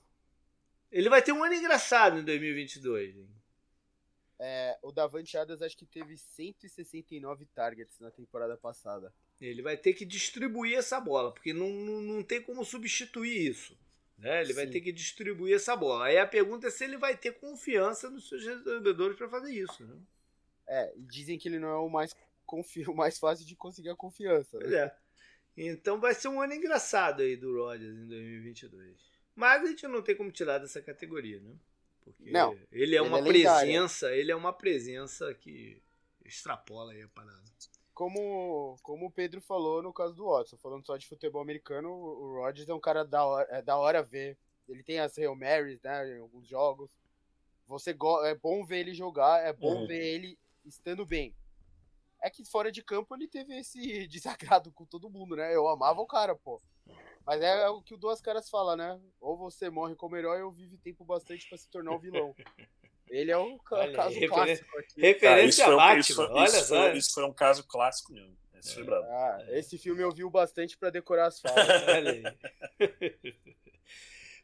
Ele 0.91 1.09
vai 1.09 1.23
ter 1.23 1.31
um 1.31 1.43
ano 1.43 1.55
engraçado 1.55 2.19
em 2.19 2.23
2022. 2.23 3.17
Hein? 3.17 3.29
É, 4.39 4.77
o 4.81 4.91
Davante 4.91 5.37
Adams 5.37 5.61
acho 5.61 5.77
que 5.77 5.85
teve 5.85 6.17
169 6.17 7.45
targets 7.47 7.99
na 7.99 8.11
temporada 8.11 8.57
passada. 8.57 9.13
Ele 9.39 9.61
vai 9.61 9.77
ter 9.77 9.93
que 9.93 10.05
distribuir 10.05 10.77
essa 10.77 10.99
bola, 10.99 11.31
porque 11.31 11.53
não, 11.53 11.69
não, 11.69 12.01
não 12.01 12.23
tem 12.23 12.41
como 12.41 12.63
substituir 12.63 13.49
isso. 13.49 13.77
Né? 14.17 14.41
Ele 14.41 14.49
Sim. 14.49 14.53
vai 14.53 14.67
ter 14.67 14.81
que 14.81 14.91
distribuir 14.91 15.55
essa 15.55 15.75
bola. 15.75 16.05
Aí 16.05 16.17
a 16.17 16.27
pergunta 16.27 16.67
é 16.67 16.71
se 16.71 16.83
ele 16.83 16.97
vai 16.97 17.17
ter 17.17 17.33
confiança 17.33 18.09
nos 18.09 18.29
seus 18.29 18.45
recebedores 18.45 19.17
para 19.17 19.29
fazer 19.29 19.51
isso. 19.51 19.85
Né? 19.85 19.97
É, 20.67 20.93
dizem 20.97 21.37
que 21.37 21.47
ele 21.49 21.59
não 21.59 21.69
é 21.69 21.77
o 21.77 21.89
mais, 21.89 22.15
confi 22.45 22.83
o 22.89 22.95
mais 22.95 23.17
fácil 23.17 23.45
de 23.45 23.55
conseguir 23.55 23.89
a 23.89 23.95
confiança. 23.95 24.57
Né? 24.59 24.77
É. 24.77 24.95
Então 25.55 25.99
vai 25.99 26.13
ser 26.13 26.29
um 26.29 26.41
ano 26.41 26.53
engraçado 26.53 27.21
aí 27.21 27.35
do 27.35 27.55
Rodgers 27.55 27.95
em 27.95 28.07
2022. 28.07 28.97
Mas 29.35 29.63
a 29.63 29.67
gente 29.67 29.87
não 29.87 30.01
tem 30.01 30.15
como 30.15 30.31
tirar 30.31 30.59
dessa 30.59 30.81
categoria, 30.81 31.39
né? 31.39 31.55
Porque 32.03 32.31
não, 32.31 32.53
ele 32.71 32.95
é 32.95 32.99
ele 32.99 33.07
uma 33.07 33.19
é 33.19 33.23
presença, 33.23 34.11
ele 34.11 34.31
é 34.31 34.35
uma 34.35 34.53
presença 34.53 35.33
que 35.33 35.81
extrapola 36.25 36.93
aí 36.93 37.01
a 37.01 37.07
parada. 37.07 37.43
Como, 37.93 38.77
como 38.81 39.05
o 39.05 39.11
Pedro 39.11 39.39
falou 39.39 39.81
no 39.81 39.93
caso 39.93 40.15
do 40.15 40.25
Watson, 40.25 40.57
falando 40.57 40.85
só 40.85 40.97
de 40.97 41.07
futebol 41.07 41.41
americano, 41.41 41.89
o 41.89 42.41
Rodgers 42.41 42.67
é 42.67 42.73
um 42.73 42.79
cara 42.79 43.05
da 43.05 43.23
hora, 43.23 43.47
é 43.51 43.61
da 43.61 43.77
hora 43.77 44.01
ver. 44.01 44.37
Ele 44.67 44.81
tem 44.81 44.99
as 44.99 45.17
Hail 45.17 45.35
Marys, 45.35 45.81
né, 45.81 46.17
em 46.17 46.19
alguns 46.19 46.47
jogos. 46.47 46.91
Você 47.67 47.95
é 48.25 48.35
bom 48.35 48.65
ver 48.65 48.79
ele 48.79 48.93
jogar, 48.93 49.45
é 49.45 49.53
bom 49.53 49.81
uhum. 49.81 49.87
ver 49.87 50.03
ele 50.03 50.37
estando 50.65 51.05
bem. 51.05 51.35
É 52.21 52.29
que 52.29 52.43
fora 52.45 52.71
de 52.71 52.81
campo 52.81 53.13
ele 53.15 53.27
teve 53.27 53.55
esse 53.57 54.07
desagrado 54.07 54.71
com 54.71 54.85
todo 54.85 55.09
mundo, 55.09 55.35
né? 55.35 55.53
Eu 55.55 55.67
amava 55.67 56.01
o 56.01 56.07
cara, 56.07 56.35
pô. 56.35 56.61
Mas 57.25 57.41
é 57.41 57.69
o 57.69 57.81
que 57.81 57.93
o 57.93 57.97
Duas 57.97 58.19
Caras 58.19 58.49
fala, 58.49 58.75
né? 58.75 58.99
Ou 59.19 59.37
você 59.37 59.69
morre 59.69 59.95
como 59.95 60.17
herói 60.17 60.41
ou 60.41 60.51
vive 60.51 60.77
tempo 60.77 61.05
bastante 61.05 61.47
para 61.47 61.57
se 61.57 61.69
tornar 61.69 61.91
um 61.91 61.99
vilão. 61.99 62.35
Ele 63.09 63.31
é 63.31 63.37
um 63.37 63.59
olha, 63.71 63.93
caso 63.93 64.15
refer... 64.15 64.29
clássico 64.29 64.79
aqui. 64.79 65.01
Referência 65.01 65.65
Cara, 65.65 65.91
a 65.91 65.97
isso, 65.97 66.21
olha 66.21 66.45
isso 66.45 66.65
só. 66.65 66.75
Foi, 66.89 66.97
isso 66.97 67.13
foi 67.13 67.23
um 67.25 67.33
caso 67.33 67.63
clássico 67.65 68.11
mesmo. 68.11 68.35
Esse, 68.55 68.81
é. 68.81 68.83
ah, 68.93 69.45
esse 69.49 69.77
filme 69.77 70.01
eu 70.01 70.11
vi 70.11 70.27
bastante 70.29 70.77
para 70.77 70.89
decorar 70.89 71.27
as 71.27 71.39
falas. 71.39 71.67
olha 71.87 72.11
aí. 72.11 72.23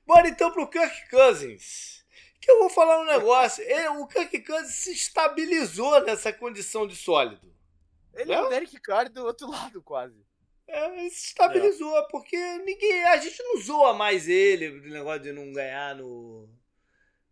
Bora 0.06 0.28
então 0.28 0.52
pro 0.52 0.70
Kirk 0.70 1.10
Cousins. 1.10 2.06
Que 2.40 2.52
eu 2.52 2.60
vou 2.60 2.70
falar 2.70 3.00
um 3.00 3.06
negócio. 3.06 3.64
Ele, 3.64 3.88
o 3.90 4.08
Kirk 4.08 4.42
Cousins 4.42 4.76
se 4.76 4.92
estabilizou 4.92 6.04
nessa 6.06 6.32
condição 6.32 6.88
de 6.88 6.96
sólido. 6.96 7.54
Ele 8.14 8.32
é, 8.32 8.36
é 8.36 8.42
o 8.42 8.50
Derek 8.50 8.80
Carr 8.82 9.10
do 9.10 9.26
outro 9.26 9.50
lado, 9.50 9.82
quase. 9.82 10.29
É, 10.72 11.10
se 11.10 11.28
estabilizou, 11.28 11.98
é. 11.98 12.08
porque 12.10 12.38
ninguém. 12.60 13.04
A 13.06 13.18
gente 13.18 13.42
não 13.42 13.60
zoa 13.60 13.94
mais 13.94 14.28
ele, 14.28 14.70
o 14.70 14.90
negócio 14.90 15.22
de 15.22 15.32
não 15.32 15.52
ganhar 15.52 15.96
no. 15.96 16.48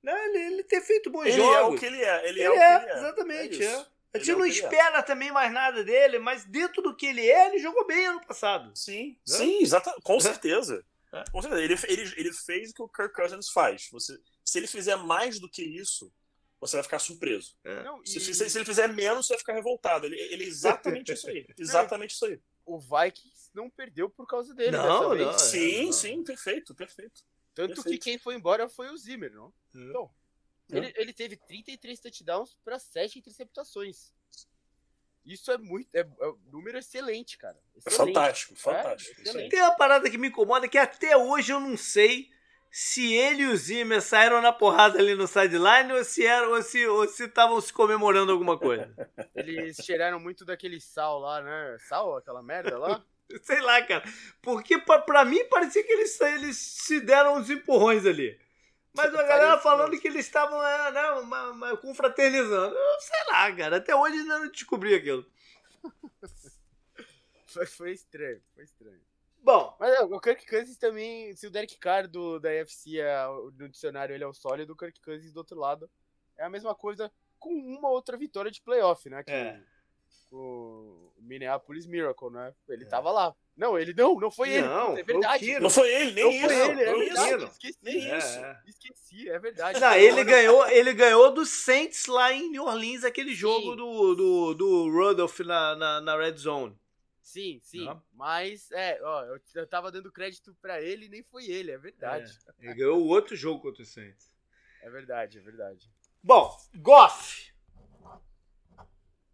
Não, 0.01 0.13
né, 0.13 0.25
ele, 0.25 0.37
ele 0.53 0.63
ter 0.63 0.81
feito 0.81 1.09
bons 1.09 1.25
ele 1.25 1.37
jogos. 1.37 1.51
Ele 1.53 1.57
é 1.57 1.65
o 1.65 1.77
que 1.77 1.85
ele 1.85 2.03
é. 2.03 2.29
Ele, 2.29 2.39
ele 2.39 2.41
é, 2.41 2.49
o 2.49 2.53
que 2.53 2.85
ele 2.85 2.91
é. 2.91 2.97
Exatamente, 2.97 3.63
é. 3.63 3.85
A 4.13 4.17
gente 4.17 4.31
é 4.31 4.35
não 4.35 4.45
espera 4.45 5.03
também 5.03 5.31
mais 5.31 5.51
nada 5.51 5.83
dele, 5.83 6.17
mas 6.17 6.45
dentro 6.45 6.81
do 6.81 6.95
que 6.95 7.05
ele 7.05 7.29
é, 7.29 7.47
ele 7.47 7.59
jogou 7.59 7.85
bem 7.85 8.07
ano 8.07 8.25
passado. 8.25 8.71
Sim, 8.73 9.09
né? 9.27 9.37
sim, 9.37 9.61
exatamente. 9.61 10.01
Com 10.01 10.19
certeza. 10.19 10.83
É. 11.13 11.23
Com 11.31 11.41
certeza. 11.41 11.63
Ele, 11.63 11.75
ele, 11.87 12.13
ele 12.17 12.33
fez 12.33 12.71
o 12.71 12.73
que 12.73 12.81
o 12.81 12.89
Kirk 12.89 13.13
Cousins 13.13 13.49
faz. 13.49 13.87
Você, 13.91 14.17
se 14.43 14.57
ele 14.57 14.67
fizer 14.67 14.95
mais 14.95 15.39
do 15.39 15.49
que 15.49 15.61
isso, 15.61 16.11
você 16.59 16.77
vai 16.77 16.83
ficar 16.83 16.99
surpreso. 16.99 17.55
É. 17.63 17.83
Não, 17.83 18.01
e... 18.01 18.09
se, 18.09 18.19
se, 18.19 18.49
se, 18.49 18.57
ele 18.57 18.65
fizer 18.65 18.87
menos, 18.87 19.27
você 19.27 19.33
vai 19.33 19.39
ficar 19.39 19.53
revoltado. 19.53 20.07
Ele, 20.07 20.15
ele 20.15 20.45
é 20.45 20.47
exatamente 20.47 21.11
isso 21.13 21.29
aí. 21.29 21.45
Exatamente 21.55 22.15
isso 22.15 22.25
aí 22.25 22.39
o 22.67 22.77
Vikings 22.77 23.49
não 23.53 23.69
perdeu 23.69 24.09
por 24.09 24.27
causa 24.27 24.53
dele. 24.53 24.71
Não, 24.71 25.15
não. 25.15 25.29
É, 25.31 25.37
sim, 25.37 25.85
não. 25.85 25.93
sim, 25.93 26.23
perfeito, 26.23 26.75
perfeito. 26.75 27.23
Tanto 27.55 27.75
perfeito. 27.75 27.89
que 27.89 27.97
quem 27.97 28.17
foi 28.19 28.35
embora 28.35 28.69
foi 28.69 28.89
o 28.89 28.97
Zimmer, 28.97 29.33
não? 29.33 29.47
Hum. 29.73 29.89
Então, 29.89 30.03
hum. 30.03 30.77
ele, 30.77 30.93
ele 30.95 31.13
teve 31.13 31.37
33 31.37 31.99
touchdowns 31.99 32.55
para 32.63 32.77
7 32.77 33.17
interceptações. 33.17 34.11
Isso 35.25 35.51
é 35.51 35.57
muito. 35.57 35.93
É, 35.93 36.01
é 36.01 36.27
um 36.27 36.39
número 36.51 36.77
excelente, 36.77 37.37
cara. 37.37 37.57
Excelente. 37.75 38.13
Fantástico, 38.13 38.55
fantástico. 38.55 39.21
É, 39.25 39.49
Tem 39.49 39.61
uma 39.61 39.75
parada 39.75 40.09
que 40.09 40.17
me 40.17 40.27
incomoda 40.27 40.67
que 40.67 40.77
até 40.77 41.17
hoje 41.17 41.51
eu 41.51 41.59
não 41.59 41.75
sei 41.75 42.29
se 42.79 43.11
ele 43.11 43.41
e 43.41 43.47
o 43.47 43.57
Zimmer 43.57 43.99
saíram 44.03 44.39
na 44.39 44.53
porrada 44.53 44.99
ali 44.99 45.15
no 45.15 45.25
sideline 45.25 45.91
ou 45.93 46.03
se 46.03 46.23
eram 46.23 46.51
ou 46.51 46.61
se 46.61 46.85
ou 46.85 47.07
se 47.07 47.23
estavam 47.23 47.59
se 47.59 47.73
comemorando 47.73 48.31
alguma 48.31 48.55
coisa. 48.55 48.93
Eles 49.33 49.77
cheiraram 49.77 50.19
muito 50.19 50.45
daquele 50.45 50.79
sal 50.79 51.17
lá, 51.17 51.41
né? 51.41 51.75
Sal, 51.79 52.17
aquela 52.17 52.43
merda 52.43 52.77
lá. 52.77 53.03
Sei 53.41 53.59
lá, 53.61 53.81
cara. 53.81 54.03
Porque 54.43 54.77
pra, 54.77 54.99
pra 54.99 55.25
mim 55.25 55.43
parecia 55.45 55.83
que 55.83 55.91
eles, 55.91 56.21
eles 56.21 56.55
se 56.55 57.01
deram 57.01 57.37
uns 57.37 57.49
empurrões 57.49 58.05
ali. 58.05 58.39
Mas 58.93 59.13
a 59.13 59.23
galera 59.23 59.57
falando 59.57 59.99
que 59.99 60.07
eles 60.07 60.27
estavam 60.27 60.63
é, 60.63 60.91
né, 60.91 61.09
uma, 61.13 61.49
uma, 61.49 61.77
confraternizando. 61.77 62.75
Eu 62.75 62.99
sei 62.99 63.25
lá, 63.31 63.55
cara. 63.55 63.77
Até 63.77 63.95
hoje 63.95 64.17
ainda 64.17 64.37
não 64.37 64.51
descobri 64.51 64.93
aquilo. 64.93 65.25
foi, 67.47 67.65
foi 67.65 67.91
estranho, 67.91 68.39
foi 68.53 68.63
estranho. 68.65 69.06
Bom. 69.41 69.75
Mas 69.79 69.93
é, 69.93 70.01
o 70.01 70.19
Kirk 70.19 70.45
Cousins 70.45 70.77
também, 70.77 71.35
se 71.35 71.47
o 71.47 71.51
Derek 71.51 71.77
Carr 71.77 72.07
do, 72.07 72.39
da 72.39 72.49
UFC 72.49 72.99
é, 72.99 73.25
no 73.57 73.69
dicionário 73.69 74.13
ele 74.13 74.23
é 74.23 74.27
o 74.27 74.33
sólido, 74.33 74.73
o 74.73 74.75
Kirk 74.75 75.01
Cousins 75.01 75.31
do 75.31 75.37
outro 75.37 75.57
lado 75.57 75.89
é 76.37 76.43
a 76.43 76.49
mesma 76.49 76.75
coisa 76.75 77.11
com 77.39 77.49
uma 77.49 77.89
outra 77.89 78.17
vitória 78.17 78.51
de 78.51 78.61
playoff, 78.61 79.09
né? 79.09 79.23
Que 79.23 79.31
é. 79.31 79.59
o, 80.31 81.11
o 81.17 81.21
Minneapolis 81.21 81.85
Miracle, 81.85 82.29
né? 82.29 82.53
Ele 82.67 82.83
é. 82.83 82.87
tava 82.87 83.11
lá. 83.11 83.35
Não, 83.55 83.77
ele 83.77 83.93
não, 83.93 84.19
não 84.19 84.29
foi 84.29 84.61
não, 84.61 84.91
ele. 84.91 85.01
É 85.01 85.03
verdade. 85.03 85.59
Não 85.59 85.69
foi 85.69 85.89
ele, 85.91 86.11
nem 86.11 86.23
não 86.23 86.31
isso. 86.31 86.47
Foi 86.47 86.69
ele, 86.69 86.83
é 86.83 86.93
verdade. 86.93 87.43
Esqueci. 87.45 87.79
Nem 87.81 88.11
é. 88.11 88.17
isso. 88.17 88.39
Esqueci, 88.67 89.29
é 89.29 89.39
verdade. 89.39 89.79
Não, 89.79 89.93
ele 89.95 90.23
ganhou, 90.23 90.67
ele 90.67 90.93
ganhou 90.93 91.31
do 91.33 91.43
Saints 91.45 92.05
lá 92.05 92.31
em 92.31 92.51
New 92.51 92.63
Orleans, 92.63 93.03
aquele 93.03 93.33
jogo 93.33 93.75
do, 93.75 94.13
do, 94.15 94.53
do 94.53 94.91
Rudolph 94.91 95.39
na, 95.39 95.75
na, 95.75 96.01
na 96.01 96.17
Red 96.17 96.37
Zone. 96.37 96.77
Sim, 97.27 97.59
sim. 97.61 97.83
Não? 97.83 98.01
Mas, 98.13 98.71
é, 98.71 98.97
ó, 99.03 99.25
eu, 99.25 99.41
eu 99.55 99.67
tava 99.67 99.91
dando 99.91 100.09
crédito 100.09 100.55
para 100.61 100.81
ele 100.81 101.07
e 101.07 101.09
nem 101.09 101.21
foi 101.23 101.45
ele, 101.45 101.71
é 101.71 101.77
verdade. 101.77 102.31
É, 102.47 102.53
ele 102.65 102.75
ganhou 102.75 103.01
o 103.01 103.07
outro 103.07 103.35
jogo 103.35 103.61
contra 103.61 103.83
o 103.83 103.85
Saints. 103.85 104.31
É 104.81 104.89
verdade, 104.89 105.37
é 105.37 105.41
verdade. 105.41 105.91
Bom, 106.23 106.57
Goff. 106.75 107.51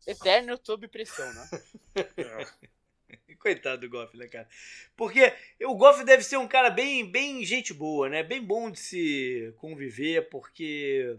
Eterno 0.08 0.60
sob 0.64 0.88
pressão, 0.88 1.32
né? 1.34 1.48
Coitado 3.38 3.82
do 3.82 3.90
Goff, 3.90 4.18
né, 4.18 4.28
cara? 4.28 4.50
Porque 4.98 5.32
o 5.62 5.76
Goff 5.76 6.04
deve 6.04 6.24
ser 6.24 6.38
um 6.38 6.48
cara 6.48 6.72
bem, 6.72 7.08
bem 7.08 7.46
gente 7.46 7.76
boa, 7.76 8.10
né? 8.10 8.24
Bem 8.24 8.44
bom 8.44 8.72
de 8.72 8.80
se 8.80 9.54
conviver, 9.58 10.30
porque 10.30 11.16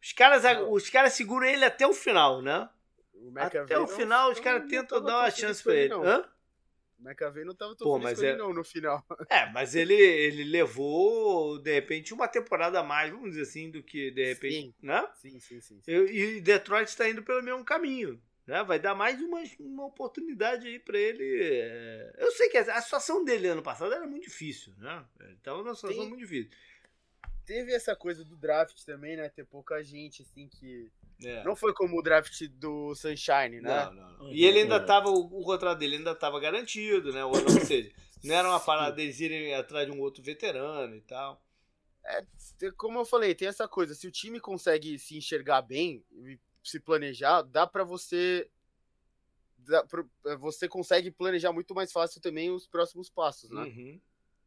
os 0.00 0.12
caras, 0.12 0.44
os 0.68 0.88
caras 0.88 1.14
seguram 1.14 1.48
ele 1.48 1.64
até 1.64 1.84
o 1.84 1.92
final, 1.92 2.40
né? 2.40 2.70
O 3.20 3.38
Até 3.38 3.78
o 3.78 3.86
final, 3.86 4.26
não, 4.26 4.32
os 4.32 4.40
caras 4.40 4.68
tentam 4.68 5.02
dar 5.02 5.20
uma 5.20 5.30
chance 5.30 5.62
pra 5.62 5.74
ele. 5.74 5.92
Hã? 5.92 6.24
O 6.98 7.08
McAvey 7.08 7.44
não 7.44 7.54
tava 7.54 7.74
tão 7.76 7.86
Pô, 7.86 7.98
mas 7.98 8.22
é... 8.22 8.34
não 8.36 8.52
no 8.52 8.64
final. 8.64 9.04
É, 9.28 9.50
mas 9.52 9.74
ele, 9.74 9.94
ele 9.94 10.44
levou, 10.44 11.58
de 11.58 11.72
repente, 11.72 12.12
uma 12.12 12.28
temporada 12.28 12.80
a 12.80 12.82
mais, 12.82 13.10
vamos 13.10 13.30
dizer 13.30 13.42
assim, 13.42 13.70
do 13.70 13.82
que, 13.82 14.10
de 14.10 14.24
repente, 14.26 14.74
sim. 14.78 14.86
né? 14.86 15.08
Sim, 15.14 15.38
sim, 15.40 15.60
sim. 15.60 15.80
sim. 15.82 15.90
E 15.90 16.40
Detroit 16.40 16.88
está 16.88 17.08
indo 17.08 17.22
pelo 17.22 17.42
mesmo 17.42 17.64
caminho. 17.64 18.20
Né? 18.46 18.62
Vai 18.64 18.78
dar 18.78 18.94
mais 18.94 19.20
uma, 19.20 19.42
uma 19.60 19.86
oportunidade 19.86 20.66
aí 20.66 20.78
para 20.78 20.98
ele. 20.98 21.42
É, 21.42 22.16
eu 22.18 22.32
sei 22.32 22.48
que 22.48 22.58
a 22.58 22.82
situação 22.82 23.24
dele 23.24 23.48
ano 23.48 23.62
passado 23.62 23.92
era 23.94 24.06
muito 24.06 24.24
difícil, 24.24 24.74
né? 24.78 25.04
Ele 25.20 25.36
tava 25.42 25.58
numa 25.58 25.74
situação 25.74 26.00
Tem... 26.00 26.08
muito 26.08 26.20
difícil. 26.20 26.50
Teve 27.46 27.72
essa 27.72 27.94
coisa 27.96 28.24
do 28.24 28.36
draft 28.36 28.84
também, 28.84 29.16
né? 29.16 29.28
Ter 29.28 29.44
pouca 29.44 29.82
gente, 29.82 30.22
assim, 30.22 30.48
que 30.48 30.90
é. 31.22 31.44
Não 31.44 31.54
foi 31.54 31.72
como 31.74 31.98
o 31.98 32.02
draft 32.02 32.46
do 32.48 32.94
Sunshine, 32.94 33.60
né? 33.60 33.84
Não, 33.86 33.92
não, 33.92 34.18
não. 34.18 34.32
E 34.32 34.44
ele 34.44 34.60
ainda 34.60 34.80
tava, 34.80 35.10
o, 35.10 35.40
o 35.40 35.44
contrato 35.44 35.78
dele 35.78 35.96
ainda 35.96 36.12
estava 36.12 36.40
garantido, 36.40 37.12
né? 37.12 37.24
Ou, 37.24 37.32
ou 37.32 37.60
seja, 37.60 37.92
não 38.24 38.34
era 38.34 38.48
uma 38.48 38.60
parada 38.60 38.96
deles 38.96 39.20
irem 39.20 39.54
atrás 39.54 39.86
de 39.86 39.92
um 39.92 40.00
outro 40.00 40.22
veterano 40.22 40.94
e 40.94 41.00
tal. 41.02 41.42
É, 42.04 42.24
como 42.76 42.98
eu 42.98 43.04
falei, 43.04 43.34
tem 43.34 43.48
essa 43.48 43.68
coisa. 43.68 43.94
Se 43.94 44.06
o 44.06 44.10
time 44.10 44.40
consegue 44.40 44.98
se 44.98 45.16
enxergar 45.16 45.62
bem 45.62 46.04
e 46.12 46.38
se 46.62 46.80
planejar, 46.80 47.42
dá 47.42 47.66
para 47.66 47.84
você. 47.84 48.48
Dá 49.58 49.84
pra, 49.84 50.02
você 50.38 50.66
consegue 50.66 51.10
planejar 51.10 51.52
muito 51.52 51.74
mais 51.74 51.92
fácil 51.92 52.20
também 52.20 52.50
os 52.50 52.66
próximos 52.66 53.10
passos, 53.10 53.50
né? 53.50 53.62
Uhum. 53.62 54.00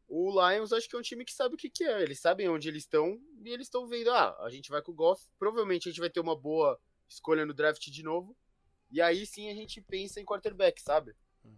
O 0.08 0.30
Lions 0.30 0.72
acho 0.72 0.88
que 0.88 0.94
é 0.94 0.98
um 0.98 1.02
time 1.02 1.24
que 1.24 1.32
sabe 1.32 1.54
o 1.54 1.58
que, 1.58 1.70
que 1.70 1.84
é. 1.84 2.02
Eles 2.02 2.20
sabem 2.20 2.48
onde 2.48 2.68
eles 2.68 2.82
estão 2.82 3.20
e 3.42 3.50
eles 3.50 3.66
estão 3.66 3.86
vendo, 3.86 4.10
ah, 4.10 4.36
a 4.40 4.50
gente 4.50 4.70
vai 4.70 4.82
com 4.82 4.92
o 4.92 4.94
Goff, 4.94 5.28
provavelmente 5.38 5.88
a 5.88 5.90
gente 5.90 6.00
vai 6.00 6.10
ter 6.10 6.20
uma 6.20 6.36
boa 6.36 6.78
escolha 7.08 7.46
no 7.46 7.54
draft 7.54 7.84
de 7.86 8.02
novo. 8.02 8.36
E 8.90 9.00
aí 9.00 9.26
sim 9.26 9.50
a 9.50 9.54
gente 9.54 9.80
pensa 9.80 10.20
em 10.20 10.24
quarterback, 10.24 10.80
sabe? 10.80 11.14
Hum. 11.44 11.56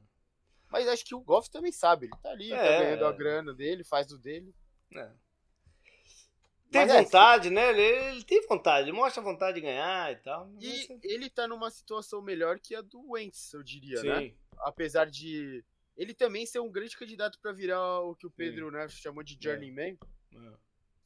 Mas 0.71 0.89
acho 0.89 1.05
que 1.05 1.15
o 1.15 1.21
Goff 1.21 1.51
também 1.51 1.73
sabe, 1.73 2.07
ele 2.07 2.17
tá 2.23 2.31
ali, 2.31 2.49
tá 2.51 2.57
é, 2.57 2.77
tá 2.79 2.83
ganhando 2.85 3.07
a 3.07 3.13
grana 3.13 3.55
dele, 3.55 3.85
faz 3.85 4.11
o 4.13 4.19
dele. 4.19 4.55
É. 4.95 5.11
Tem 6.71 6.83
Mas 6.83 6.91
é, 6.91 7.03
vontade, 7.03 7.49
é, 7.49 7.51
né? 7.51 7.71
Ele, 7.71 7.83
ele, 7.83 8.25
tem 8.25 8.47
vontade, 8.47 8.89
ele 8.89 8.97
mostra 8.97 9.23
vontade 9.23 9.57
de 9.57 9.61
ganhar 9.61 10.13
e 10.13 10.17
tal. 10.17 10.51
E 10.61 10.89
ele 11.03 11.31
tá 11.31 11.47
numa 11.47 11.71
situação 11.71 12.21
melhor 12.21 12.59
que 12.59 12.75
a 12.75 12.83
do 12.83 13.13
Wentz, 13.13 13.53
eu 13.53 13.63
diria, 13.63 14.03
né? 14.03 14.19
Sim. 14.19 14.27
né? 14.29 14.35
Apesar 14.59 15.09
de 15.09 15.65
ele 15.97 16.13
também 16.13 16.45
ser 16.45 16.61
um 16.61 16.71
grande 16.71 16.97
candidato 16.97 17.39
para 17.41 17.53
virar 17.53 18.01
o 18.01 18.15
que 18.15 18.27
o 18.27 18.31
Pedro 18.31 18.71
né, 18.71 18.87
chamou 18.89 19.23
de 19.23 19.39
journeyman. 19.41 19.99
É. 20.33 20.37
É. 20.37 20.53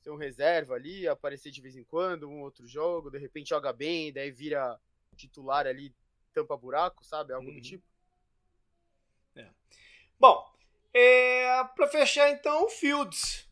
Ser 0.00 0.10
um 0.10 0.16
reserva 0.16 0.74
ali, 0.74 1.06
aparecer 1.06 1.50
de 1.50 1.60
vez 1.60 1.76
em 1.76 1.84
quando, 1.84 2.28
um 2.28 2.40
outro 2.40 2.66
jogo, 2.66 3.10
de 3.10 3.18
repente 3.18 3.50
joga 3.50 3.72
bem, 3.72 4.12
daí 4.12 4.30
vira 4.30 4.80
titular 5.14 5.66
ali, 5.66 5.94
tampa 6.32 6.56
buraco, 6.56 7.04
sabe? 7.04 7.32
Algo 7.32 7.48
uhum. 7.48 7.54
do 7.54 7.60
tipo. 7.60 7.86
É. 9.36 9.46
Bom, 10.18 10.50
é, 10.92 11.64
para 11.76 11.86
fechar 11.88 12.30
então, 12.30 12.64
o 12.64 12.70
Fields. 12.70 13.48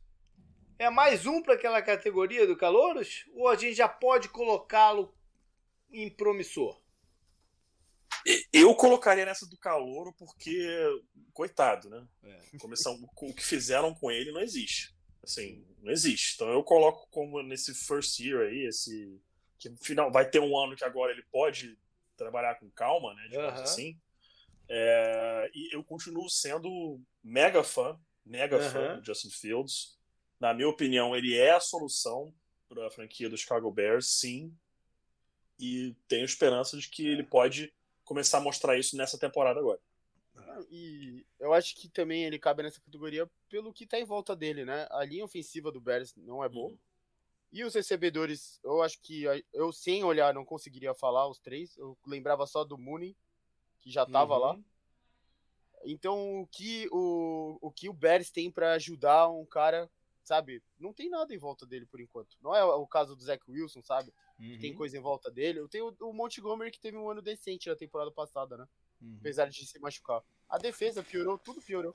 É 0.78 0.88
mais 0.90 1.26
um 1.26 1.42
para 1.42 1.54
aquela 1.54 1.82
categoria 1.82 2.46
do 2.46 2.56
Calouros? 2.56 3.26
Ou 3.34 3.48
a 3.48 3.56
gente 3.56 3.74
já 3.74 3.88
pode 3.88 4.28
colocá-lo 4.28 5.12
em 5.90 6.08
promissor? 6.08 6.80
Eu 8.52 8.74
colocaria 8.74 9.24
nessa 9.24 9.46
do 9.46 9.56
Calouro 9.56 10.12
porque, 10.12 10.66
coitado, 11.32 11.88
né? 11.88 12.06
É. 12.22 12.58
Começar, 12.58 12.90
o 12.90 13.34
que 13.34 13.44
fizeram 13.44 13.94
com 13.94 14.10
ele 14.10 14.32
não 14.32 14.40
existe. 14.40 14.94
Assim, 15.22 15.64
não 15.82 15.92
existe. 15.92 16.34
Então 16.34 16.48
eu 16.48 16.62
coloco 16.62 17.08
como 17.10 17.42
nesse 17.42 17.74
first 17.74 18.18
year 18.20 18.48
aí, 18.48 18.66
esse. 18.66 19.20
Que 19.58 19.74
final 19.76 20.10
vai 20.12 20.28
ter 20.28 20.38
um 20.38 20.56
ano 20.56 20.76
que 20.76 20.84
agora 20.84 21.10
ele 21.10 21.24
pode 21.32 21.76
trabalhar 22.16 22.54
com 22.56 22.70
calma, 22.70 23.14
né? 23.14 23.22
Digamos 23.28 23.56
uhum. 23.56 23.62
assim. 23.62 24.00
É, 24.68 25.50
e 25.54 25.74
eu 25.74 25.82
continuo 25.82 26.28
sendo 26.28 27.00
mega 27.24 27.64
fã, 27.64 27.98
mega 28.24 28.60
fã 28.70 28.98
do 28.98 29.04
Justin 29.04 29.30
Fields. 29.30 29.98
Na 30.38 30.54
minha 30.54 30.68
opinião, 30.68 31.16
ele 31.16 31.34
é 31.34 31.52
a 31.52 31.60
solução 31.60 32.32
para 32.68 32.86
a 32.86 32.90
franquia 32.90 33.28
do 33.28 33.36
Chicago 33.36 33.70
Bears, 33.72 34.10
sim. 34.10 34.54
E 35.58 35.96
tenho 36.06 36.24
esperança 36.24 36.76
de 36.76 36.88
que 36.88 37.04
ele 37.06 37.24
pode 37.24 37.72
começar 38.08 38.38
a 38.38 38.40
mostrar 38.40 38.78
isso 38.78 38.96
nessa 38.96 39.18
temporada 39.18 39.60
agora. 39.60 39.78
E 40.70 41.26
eu 41.38 41.52
acho 41.52 41.76
que 41.76 41.88
também 41.88 42.24
ele 42.24 42.38
cabe 42.38 42.62
nessa 42.62 42.80
categoria 42.80 43.30
pelo 43.48 43.72
que 43.72 43.86
tá 43.86 44.00
em 44.00 44.04
volta 44.04 44.34
dele, 44.34 44.64
né? 44.64 44.88
A 44.90 45.04
linha 45.04 45.24
ofensiva 45.24 45.70
do 45.70 45.80
Bears 45.80 46.14
não 46.16 46.42
é 46.42 46.48
boa. 46.48 46.70
Uhum. 46.70 46.78
E 47.52 47.64
os 47.64 47.74
recebedores, 47.74 48.58
eu 48.64 48.82
acho 48.82 49.00
que 49.00 49.24
eu 49.52 49.72
sem 49.72 50.02
olhar 50.04 50.34
não 50.34 50.44
conseguiria 50.44 50.94
falar 50.94 51.28
os 51.28 51.38
três. 51.38 51.76
Eu 51.76 51.96
lembrava 52.06 52.46
só 52.46 52.64
do 52.64 52.78
Mooney, 52.78 53.14
que 53.78 53.90
já 53.90 54.04
tava 54.06 54.34
uhum. 54.34 54.40
lá. 54.40 54.58
Então, 55.84 56.40
o 56.40 56.46
que 56.46 56.88
o, 56.90 57.58
o 57.60 57.70
que 57.70 57.88
o 57.88 57.92
Bears 57.92 58.30
tem 58.30 58.50
para 58.50 58.72
ajudar 58.72 59.28
um 59.28 59.44
cara, 59.44 59.88
sabe? 60.28 60.62
Não 60.78 60.92
tem 60.92 61.08
nada 61.08 61.34
em 61.34 61.38
volta 61.38 61.66
dele 61.66 61.86
por 61.86 62.00
enquanto. 62.00 62.36
Não 62.42 62.54
é 62.54 62.62
o 62.62 62.86
caso 62.86 63.16
do 63.16 63.22
Zach 63.22 63.42
Wilson, 63.48 63.82
sabe? 63.82 64.12
Uhum. 64.38 64.58
tem 64.60 64.74
coisa 64.74 64.96
em 64.96 65.00
volta 65.00 65.30
dele. 65.30 65.58
Eu 65.58 65.68
tenho 65.68 65.96
o 66.00 66.12
Montgomery 66.12 66.70
que 66.70 66.78
teve 66.78 66.98
um 66.98 67.08
ano 67.10 67.22
decente 67.22 67.68
na 67.68 67.74
temporada 67.74 68.10
passada, 68.10 68.56
né? 68.56 68.68
Uhum. 69.00 69.16
Apesar 69.20 69.48
de 69.48 69.66
se 69.66 69.78
machucar. 69.78 70.22
A 70.48 70.58
defesa 70.58 71.02
piorou, 71.02 71.38
tudo 71.38 71.62
piorou. 71.62 71.94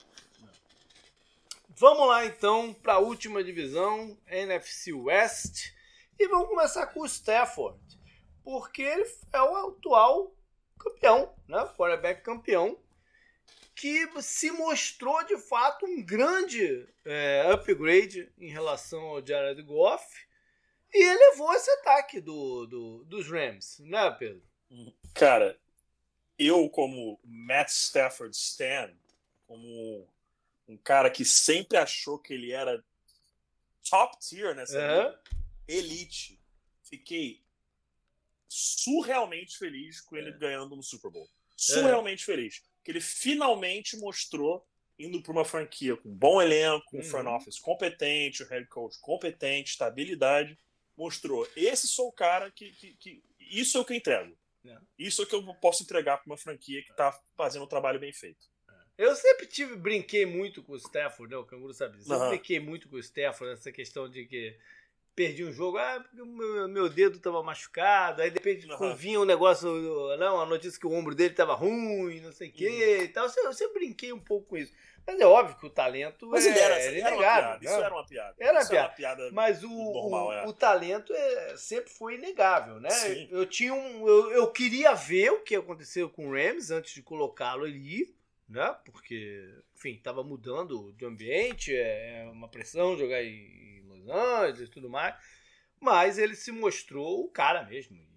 Vamos 1.69 2.07
lá 2.07 2.25
então 2.25 2.73
para 2.73 2.93
a 2.93 2.99
última 2.99 3.43
divisão, 3.43 4.17
NFC 4.27 4.91
West. 4.93 5.71
E 6.19 6.27
vamos 6.27 6.49
começar 6.49 6.87
com 6.87 7.01
o 7.01 7.05
Stafford. 7.05 7.79
Porque 8.43 8.81
ele 8.81 9.05
é 9.31 9.41
o 9.41 9.55
atual 9.67 10.35
campeão, 10.79 11.33
né? 11.47 11.65
Quarterback 11.77 12.23
campeão. 12.23 12.77
Que 13.75 14.07
se 14.21 14.51
mostrou 14.51 15.23
de 15.25 15.37
fato 15.37 15.85
um 15.85 16.03
grande 16.03 16.87
é, 17.03 17.43
upgrade 17.51 18.31
em 18.37 18.49
relação 18.49 19.01
ao 19.01 19.25
Jared 19.25 19.61
Goff 19.63 20.05
e 20.93 21.03
elevou 21.03 21.51
esse 21.53 21.71
ataque 21.71 22.21
do, 22.21 22.67
do, 22.67 23.03
dos 23.05 23.27
Rams, 23.27 23.79
né, 23.79 24.11
Pedro? 24.11 24.43
Cara, 25.13 25.59
eu, 26.37 26.69
como 26.69 27.19
Matt 27.23 27.69
Stafford 27.69 28.35
Stan, 28.35 28.93
como 29.47 30.07
um 30.67 30.77
cara 30.77 31.09
que 31.09 31.25
sempre 31.25 31.77
achou 31.77 32.19
que 32.19 32.33
ele 32.33 32.51
era 32.51 32.83
top 33.89 34.19
tier 34.19 34.55
nessa 34.55 34.79
uhum. 34.79 35.17
elite, 35.67 36.39
fiquei 36.83 37.43
surrealmente 38.47 39.57
feliz 39.57 39.99
com 39.99 40.15
ele 40.15 40.29
é. 40.29 40.37
ganhando 40.37 40.75
no 40.75 40.83
Super 40.83 41.09
Bowl. 41.09 41.29
Surrealmente 41.55 42.23
é. 42.23 42.25
feliz. 42.25 42.63
Que 42.83 42.91
ele 42.91 43.01
finalmente 43.01 43.97
mostrou 43.97 44.65
indo 44.99 45.21
para 45.21 45.31
uma 45.31 45.45
franquia 45.45 45.95
com 45.97 46.09
bom 46.09 46.41
elenco, 46.41 46.95
um 46.95 46.99
uhum. 46.99 47.03
front 47.03 47.27
office 47.27 47.59
competente, 47.59 48.43
um 48.43 48.47
head 48.47 48.67
coach 48.67 48.99
competente, 48.99 49.71
estabilidade 49.71 50.57
mostrou: 50.97 51.47
esse 51.55 51.87
sou 51.87 52.07
o 52.07 52.13
cara 52.13 52.51
que. 52.51 52.71
que, 52.71 52.93
que 52.95 53.23
isso 53.39 53.77
é 53.77 53.81
o 53.81 53.85
que 53.85 53.93
eu 53.93 53.97
entrego. 53.97 54.35
É. 54.65 54.77
Isso 54.97 55.21
é 55.21 55.25
o 55.25 55.27
que 55.27 55.35
eu 55.35 55.43
posso 55.55 55.83
entregar 55.83 56.17
para 56.17 56.25
uma 56.25 56.37
franquia 56.37 56.81
que 56.81 56.91
está 56.91 57.11
fazendo 57.35 57.65
um 57.65 57.67
trabalho 57.67 57.99
bem 57.99 58.13
feito. 58.13 58.47
É. 58.69 59.05
Eu 59.05 59.15
sempre 59.15 59.45
tive, 59.45 59.75
brinquei 59.75 60.25
muito 60.25 60.63
com 60.63 60.73
o 60.73 60.77
Stafford, 60.77 61.33
né? 61.33 61.37
O 61.37 61.45
Canguru 61.45 61.73
sabe 61.73 61.97
disso. 61.97 62.13
Eu 62.13 62.19
uhum. 62.19 62.29
brinquei 62.29 62.59
muito 62.59 62.87
com 62.87 62.95
o 62.95 62.99
Stafford 62.99 63.55
nessa 63.55 63.71
questão 63.71 64.09
de 64.09 64.25
que 64.25 64.57
perdi 65.15 65.43
um 65.43 65.51
jogo, 65.51 65.77
ah, 65.77 65.99
porque 66.01 66.23
meu, 66.23 66.67
meu 66.67 66.89
dedo 66.89 67.17
estava 67.17 67.43
machucado, 67.43 68.21
aí 68.21 68.29
de 68.29 68.37
repente 68.37 68.67
uhum. 68.67 68.95
vinha 68.95 69.19
um 69.19 69.25
negócio, 69.25 69.69
não, 70.17 70.41
a 70.41 70.45
notícia 70.45 70.79
que 70.79 70.87
o 70.87 70.91
ombro 70.91 71.13
dele 71.13 71.31
estava 71.31 71.53
ruim, 71.53 72.19
não 72.21 72.31
sei 72.31 72.49
o 72.49 72.51
quê 72.51 72.67
uhum. 72.67 73.03
e 73.03 73.07
tal. 73.09 73.25
Eu, 73.37 73.53
sempre 73.53 73.79
brinquei 73.79 74.11
um 74.11 74.19
pouco 74.19 74.49
com 74.49 74.57
isso. 74.57 74.73
Mas 75.05 75.19
é 75.19 75.25
óbvio 75.25 75.57
que 75.57 75.65
o 75.65 75.69
talento 75.69 76.27
Mas 76.27 76.45
é, 76.45 76.57
era, 76.57 76.79
era 76.79 76.97
inegável. 76.97 77.59
Isso 77.61 77.73
era 77.73 77.93
uma 77.93 78.05
piada. 78.05 78.35
Era, 78.39 78.59
isso 78.59 78.69
piada. 78.69 78.85
Era 78.85 78.87
uma 78.87 78.95
piada. 78.95 79.31
Mas 79.33 79.63
o, 79.63 79.67
normal, 79.67 80.27
o, 80.27 80.33
é. 80.33 80.47
o 80.47 80.53
talento 80.53 81.13
é, 81.13 81.57
sempre 81.57 81.91
foi 81.91 82.15
inegável, 82.15 82.79
né? 82.79 82.89
Sim. 82.89 83.27
Eu, 83.29 83.45
tinha 83.45 83.73
um, 83.73 84.07
eu, 84.07 84.31
eu 84.31 84.51
queria 84.51 84.93
ver 84.93 85.31
o 85.31 85.41
que 85.41 85.55
aconteceu 85.55 86.09
com 86.09 86.29
o 86.29 86.31
Rams 86.31 86.71
antes 86.71 86.93
de 86.93 87.01
colocá-lo 87.01 87.65
ali, 87.65 88.15
né? 88.47 88.75
Porque, 88.85 89.45
enfim, 89.75 89.95
estava 89.95 90.23
mudando 90.23 90.93
de 90.93 91.05
ambiente, 91.05 91.75
é, 91.75 92.21
é 92.21 92.29
uma 92.31 92.47
pressão 92.47 92.97
jogar 92.97 93.21
em 93.21 93.72
Los 94.03 94.15
Angeles 94.15 94.69
e 94.69 94.71
tudo 94.71 94.89
mais. 94.89 95.15
Mas 95.79 96.17
ele 96.17 96.35
se 96.35 96.51
mostrou 96.51 97.23
o 97.23 97.29
cara 97.29 97.63
mesmo. 97.63 97.97
E 97.97 98.07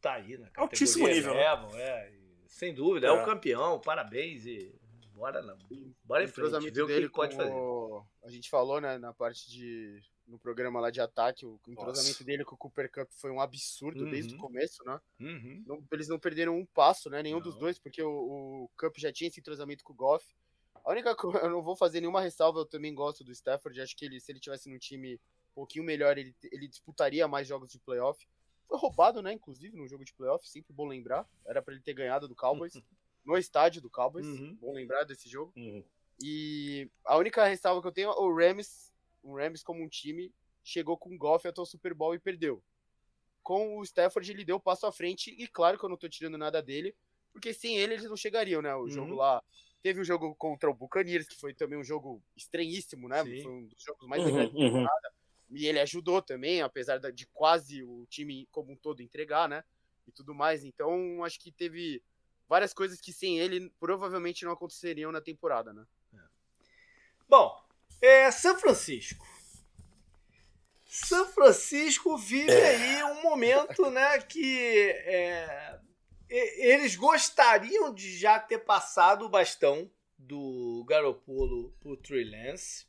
tá 0.00 0.14
aí 0.14 0.36
na 0.36 0.46
categoria 0.46 0.62
Altíssimo 0.62 1.08
nível. 1.08 1.34
Né? 1.34 1.40
Level, 1.40 1.78
é, 1.78 2.12
sem 2.46 2.74
dúvida, 2.74 3.06
é. 3.06 3.10
é 3.10 3.12
o 3.12 3.24
campeão, 3.24 3.80
parabéns 3.80 4.44
e 4.44 4.80
Bora 5.20 5.40
lá. 5.42 5.54
Bora 6.02 6.24
em 6.24 6.28
frente, 6.28 6.70
ver 6.70 6.82
o 6.82 6.86
que 6.86 6.92
ele 6.92 7.08
pode 7.10 7.36
fazer. 7.36 7.52
O... 7.52 8.02
A 8.24 8.30
gente 8.30 8.48
falou, 8.48 8.80
né, 8.80 8.96
na 8.96 9.12
parte 9.12 9.50
de. 9.50 10.00
No 10.26 10.38
programa 10.38 10.80
lá 10.80 10.90
de 10.90 11.00
ataque, 11.00 11.44
o 11.44 11.60
entrosamento 11.68 12.12
Nossa. 12.12 12.24
dele 12.24 12.44
com 12.44 12.54
o 12.54 12.58
Cooper 12.58 12.90
Cup 12.90 13.10
foi 13.10 13.32
um 13.32 13.40
absurdo 13.40 14.04
uhum. 14.04 14.10
desde 14.10 14.34
o 14.36 14.38
começo, 14.38 14.82
né? 14.84 15.00
Uhum. 15.18 15.64
Não, 15.66 15.84
eles 15.92 16.08
não 16.08 16.20
perderam 16.20 16.56
um 16.56 16.64
passo, 16.64 17.10
né? 17.10 17.20
Nenhum 17.20 17.38
não. 17.38 17.42
dos 17.42 17.56
dois, 17.56 17.80
porque 17.80 18.00
o, 18.00 18.08
o 18.08 18.70
Cup 18.78 18.96
já 18.96 19.12
tinha 19.12 19.28
esse 19.28 19.40
entrosamento 19.40 19.82
com 19.82 19.92
o 19.92 19.96
Goff. 19.96 20.24
A 20.84 20.90
única 20.90 21.14
coisa, 21.14 21.38
eu 21.44 21.50
não 21.50 21.62
vou 21.62 21.76
fazer 21.76 22.00
nenhuma 22.00 22.20
ressalva, 22.20 22.60
eu 22.60 22.66
também 22.66 22.94
gosto 22.94 23.24
do 23.24 23.32
Stafford. 23.32 23.80
Acho 23.80 23.96
que 23.96 24.04
ele, 24.04 24.20
se 24.20 24.32
ele 24.32 24.40
tivesse 24.40 24.68
num 24.70 24.78
time 24.78 25.14
um 25.14 25.54
pouquinho 25.54 25.84
melhor, 25.84 26.16
ele, 26.18 26.34
ele 26.50 26.68
disputaria 26.68 27.26
mais 27.28 27.46
jogos 27.46 27.70
de 27.70 27.78
playoff. 27.78 28.26
Foi 28.68 28.78
roubado, 28.78 29.20
né? 29.20 29.32
Inclusive, 29.32 29.76
no 29.76 29.88
jogo 29.88 30.04
de 30.04 30.14
playoff, 30.14 30.48
sempre 30.48 30.72
bom 30.72 30.86
lembrar. 30.86 31.28
Era 31.44 31.60
para 31.60 31.74
ele 31.74 31.82
ter 31.82 31.94
ganhado 31.94 32.28
do 32.28 32.34
Cowboys. 32.34 32.74
no 33.24 33.36
estádio 33.36 33.82
do 33.82 33.90
Cowboys. 33.90 34.26
Uhum. 34.26 34.56
Bom 34.60 34.72
lembrar 34.72 35.04
desse 35.04 35.28
jogo. 35.28 35.52
Uhum. 35.56 35.84
E 36.22 36.90
a 37.04 37.16
única 37.16 37.44
ressalva 37.44 37.80
que 37.80 37.88
eu 37.88 37.92
tenho 37.92 38.10
é 38.10 38.14
o 38.14 38.34
Rams, 38.34 38.92
o 39.22 39.36
Rams 39.36 39.62
como 39.62 39.82
um 39.82 39.88
time, 39.88 40.32
chegou 40.62 40.96
com 40.96 41.14
o 41.14 41.18
Goff 41.18 41.46
até 41.48 41.60
o 41.60 41.66
Super 41.66 41.94
Bowl 41.94 42.14
e 42.14 42.18
perdeu. 42.18 42.62
Com 43.42 43.78
o 43.78 43.82
Stafford, 43.82 44.30
ele 44.30 44.44
deu 44.44 44.56
o 44.56 44.60
passo 44.60 44.86
à 44.86 44.92
frente, 44.92 45.30
e 45.30 45.46
claro 45.46 45.78
que 45.78 45.84
eu 45.84 45.88
não 45.88 45.96
tô 45.96 46.08
tirando 46.08 46.36
nada 46.36 46.62
dele, 46.62 46.94
porque 47.32 47.54
sem 47.54 47.78
ele 47.78 47.94
eles 47.94 48.04
não 48.04 48.16
chegariam, 48.16 48.60
né? 48.60 48.74
O 48.74 48.82
uhum. 48.82 48.90
jogo 48.90 49.14
lá. 49.14 49.42
Teve 49.82 50.00
o 50.00 50.02
um 50.02 50.04
jogo 50.04 50.34
contra 50.34 50.70
o 50.70 50.74
Buccaneers, 50.74 51.26
que 51.26 51.38
foi 51.38 51.54
também 51.54 51.78
um 51.78 51.84
jogo 51.84 52.22
estranhíssimo, 52.36 53.08
né? 53.08 53.24
Sim. 53.24 53.42
Foi 53.42 53.52
um 53.52 53.66
dos 53.66 53.82
jogos 53.82 54.06
mais 54.08 54.24
legais 54.24 54.50
da 54.50 54.58
uhum, 54.58 54.64
uhum. 54.64 54.72
temporada. 54.72 55.12
E 55.50 55.66
ele 55.66 55.80
ajudou 55.80 56.22
também, 56.22 56.62
apesar 56.62 56.98
de 56.98 57.26
quase 57.28 57.82
o 57.82 58.06
time 58.06 58.46
como 58.52 58.72
um 58.72 58.76
todo 58.76 59.02
entregar, 59.02 59.48
né? 59.48 59.64
E 60.06 60.12
tudo 60.12 60.34
mais. 60.34 60.64
Então, 60.64 61.24
acho 61.24 61.40
que 61.40 61.50
teve 61.50 62.02
várias 62.48 62.72
coisas 62.72 63.00
que 63.00 63.12
sem 63.12 63.38
ele 63.38 63.70
provavelmente 63.80 64.44
não 64.44 64.52
aconteceriam 64.52 65.10
na 65.10 65.20
temporada, 65.20 65.72
né? 65.72 65.86
É. 66.14 66.18
Bom, 67.28 67.56
é 68.00 68.30
São 68.30 68.58
Francisco. 68.58 69.26
São 70.84 71.28
Francisco 71.28 72.16
vive 72.18 72.50
é. 72.50 72.66
aí 72.66 73.04
um 73.04 73.22
momento, 73.22 73.88
né, 73.90 74.18
que 74.22 74.90
é, 75.04 75.80
eles 76.30 76.94
gostariam 76.94 77.92
de 77.92 78.16
já 78.16 78.38
ter 78.38 78.58
passado 78.58 79.24
o 79.24 79.28
bastão 79.28 79.90
do 80.16 80.84
Garopolo 80.88 81.72
pro 81.80 81.96
Trey 81.96 82.24
Lance. 82.24 82.86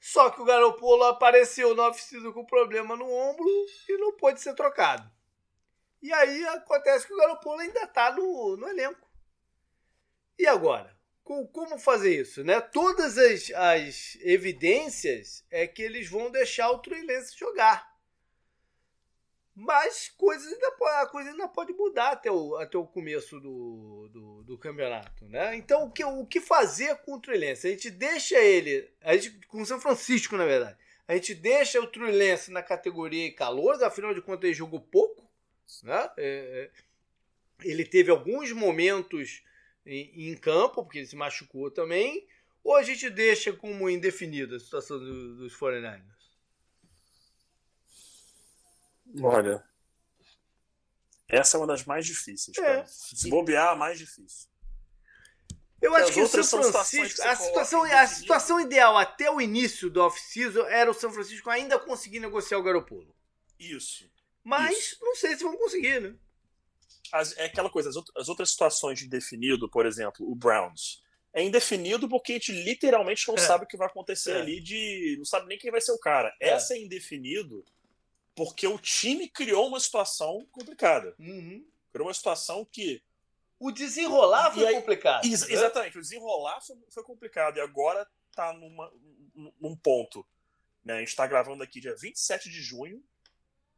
Só 0.00 0.30
que 0.30 0.40
o 0.40 0.44
Garopolo 0.44 1.04
apareceu 1.04 1.74
no 1.74 1.82
off 1.82 2.32
com 2.32 2.44
problema 2.44 2.96
no 2.96 3.10
ombro 3.10 3.46
e 3.88 3.98
não 3.98 4.16
pôde 4.16 4.40
ser 4.40 4.54
trocado. 4.54 5.10
E 6.00 6.12
aí 6.12 6.44
acontece 6.46 7.06
que 7.06 7.12
o 7.12 7.16
Garopolo 7.16 7.60
ainda 7.60 7.82
está 7.82 8.12
no, 8.12 8.56
no 8.56 8.68
elenco. 8.68 9.08
E 10.38 10.46
agora? 10.46 10.96
Como 11.24 11.78
fazer 11.78 12.20
isso? 12.20 12.42
Né? 12.42 12.60
Todas 12.60 13.18
as, 13.18 13.50
as 13.50 14.18
evidências 14.22 15.44
é 15.50 15.66
que 15.66 15.82
eles 15.82 16.08
vão 16.08 16.30
deixar 16.30 16.70
o 16.70 16.78
Trey 16.78 17.04
Lance 17.04 17.38
jogar. 17.38 17.97
Mas 19.60 20.14
ainda, 20.46 20.68
a 21.00 21.06
coisa 21.06 21.30
ainda 21.30 21.48
pode 21.48 21.72
mudar 21.72 22.12
até 22.12 22.30
o, 22.30 22.54
até 22.54 22.78
o 22.78 22.86
começo 22.86 23.40
do, 23.40 24.08
do, 24.12 24.42
do 24.44 24.56
campeonato. 24.56 25.24
Né? 25.26 25.56
Então, 25.56 25.84
o 25.84 25.90
que, 25.90 26.04
o 26.04 26.24
que 26.24 26.40
fazer 26.40 26.94
com 26.98 27.14
o 27.14 27.20
Trey 27.20 27.40
Lance? 27.40 27.66
A 27.66 27.70
gente 27.70 27.90
deixa 27.90 28.38
ele, 28.38 28.88
a 29.02 29.16
gente, 29.16 29.44
com 29.48 29.60
o 29.60 29.66
São 29.66 29.80
Francisco, 29.80 30.36
na 30.36 30.46
verdade, 30.46 30.78
a 31.08 31.14
gente 31.14 31.34
deixa 31.34 31.80
o 31.80 31.88
Trey 31.88 32.12
Lance 32.12 32.52
na 32.52 32.62
categoria 32.62 33.34
calor, 33.34 33.82
afinal 33.82 34.14
de 34.14 34.22
contas 34.22 34.44
ele 34.44 34.54
jogou 34.54 34.80
pouco. 34.80 35.28
Né? 35.82 36.08
É, 36.16 36.70
é 36.76 37.68
ele 37.68 37.84
teve 37.84 38.12
alguns 38.12 38.52
momentos 38.52 39.42
em, 39.84 40.30
em, 40.30 40.36
campo, 40.36 40.84
porque 40.84 40.98
ele 40.98 41.06
se 41.08 41.16
machucou 41.16 41.68
também, 41.68 42.28
ou 42.62 42.76
a 42.76 42.84
gente 42.84 43.10
deixa 43.10 43.52
como 43.52 43.90
indefinida 43.90 44.54
a 44.54 44.60
situação 44.60 45.00
do, 45.00 45.38
dos 45.38 45.56
49ers? 45.58 46.17
Olha, 49.22 49.64
essa 51.28 51.56
é 51.56 51.60
uma 51.60 51.66
das 51.66 51.84
mais 51.84 52.06
difíceis. 52.06 52.56
É. 52.58 52.84
Se 52.86 53.28
bobear, 53.28 53.68
a 53.68 53.76
mais 53.76 53.98
difícil. 53.98 54.48
Eu 55.80 55.94
acho 55.94 56.12
que 56.12 56.20
o 56.20 56.26
São 56.26 56.62
Francisco, 56.72 57.22
a 57.22 57.36
situação, 57.36 57.84
a 57.84 58.06
situação 58.06 58.60
ideal 58.60 58.96
até 58.96 59.30
o 59.30 59.40
início 59.40 59.88
do 59.88 60.02
off-season 60.02 60.66
era 60.66 60.90
o 60.90 60.94
São 60.94 61.12
Francisco 61.12 61.48
ainda 61.50 61.78
conseguir 61.78 62.18
negociar 62.18 62.58
o 62.58 62.62
Garopolo. 62.62 63.14
Isso. 63.58 64.10
Mas 64.42 64.76
isso. 64.76 64.96
não 65.00 65.14
sei 65.14 65.36
se 65.36 65.44
vão 65.44 65.56
conseguir, 65.56 66.00
né? 66.00 66.16
As, 67.12 67.36
é 67.36 67.44
aquela 67.44 67.70
coisa, 67.70 67.90
as, 67.90 67.96
as 68.16 68.28
outras 68.28 68.50
situações 68.50 68.98
de 68.98 69.06
indefinido, 69.06 69.68
por 69.70 69.86
exemplo, 69.86 70.28
o 70.28 70.34
Browns. 70.34 71.02
É 71.32 71.42
indefinido 71.42 72.08
porque 72.08 72.32
a 72.32 72.34
gente 72.36 72.52
literalmente 72.52 73.28
não 73.28 73.36
é. 73.36 73.38
sabe 73.38 73.64
o 73.64 73.68
que 73.68 73.76
vai 73.76 73.86
acontecer 73.86 74.32
é. 74.32 74.40
ali, 74.40 74.60
de 74.60 75.14
não 75.16 75.24
sabe 75.24 75.46
nem 75.46 75.58
quem 75.58 75.70
vai 75.70 75.80
ser 75.80 75.92
o 75.92 75.98
cara. 75.98 76.34
É. 76.40 76.50
Essa 76.50 76.74
é 76.74 76.78
indefinido 76.78 77.64
porque 78.38 78.68
o 78.68 78.78
time 78.78 79.28
criou 79.28 79.66
uma 79.66 79.80
situação 79.80 80.46
complicada. 80.52 81.12
Uhum. 81.18 81.66
Criou 81.92 82.06
uma 82.06 82.14
situação 82.14 82.64
que. 82.64 83.02
O 83.58 83.72
desenrolar 83.72 84.52
foi 84.54 84.64
aí, 84.64 84.74
complicado. 84.76 85.24
Ex 85.24 85.40
né? 85.40 85.54
Exatamente, 85.54 85.98
o 85.98 86.00
desenrolar 86.00 86.60
foi, 86.60 86.76
foi, 86.88 87.02
complicado. 87.02 87.56
E 87.56 87.60
agora 87.60 88.08
tá 88.36 88.52
numa, 88.52 88.92
num 89.60 89.74
ponto. 89.74 90.24
Né? 90.84 90.94
A 90.94 90.98
gente 91.00 91.08
está 91.08 91.26
gravando 91.26 91.64
aqui 91.64 91.80
dia 91.80 91.96
27 91.96 92.48
de 92.48 92.62
junho 92.62 93.02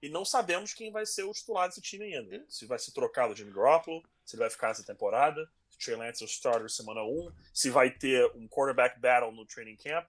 e 0.02 0.10
não 0.10 0.26
sabemos 0.26 0.74
quem 0.74 0.92
vai 0.92 1.06
ser 1.06 1.22
o 1.22 1.32
titular 1.32 1.66
desse 1.66 1.80
time 1.80 2.14
ainda. 2.14 2.36
Uhum. 2.36 2.44
Se 2.46 2.66
vai 2.66 2.78
ser 2.78 2.92
trocado 2.92 3.32
o 3.32 3.36
Jimmy 3.36 3.54
Garoppolo, 3.54 4.02
se 4.26 4.36
ele 4.36 4.40
vai 4.40 4.50
ficar 4.50 4.72
essa 4.72 4.84
temporada, 4.84 5.50
se 5.70 5.78
o 5.78 5.80
Trey 5.80 5.96
Lance 5.96 6.22
é 6.22 6.26
o 6.26 6.28
starter 6.28 6.68
semana 6.68 7.02
1, 7.02 7.32
se 7.54 7.70
vai 7.70 7.90
ter 7.90 8.30
um 8.34 8.46
quarterback 8.46 9.00
battle 9.00 9.32
no 9.32 9.46
training 9.46 9.76
camp. 9.76 10.06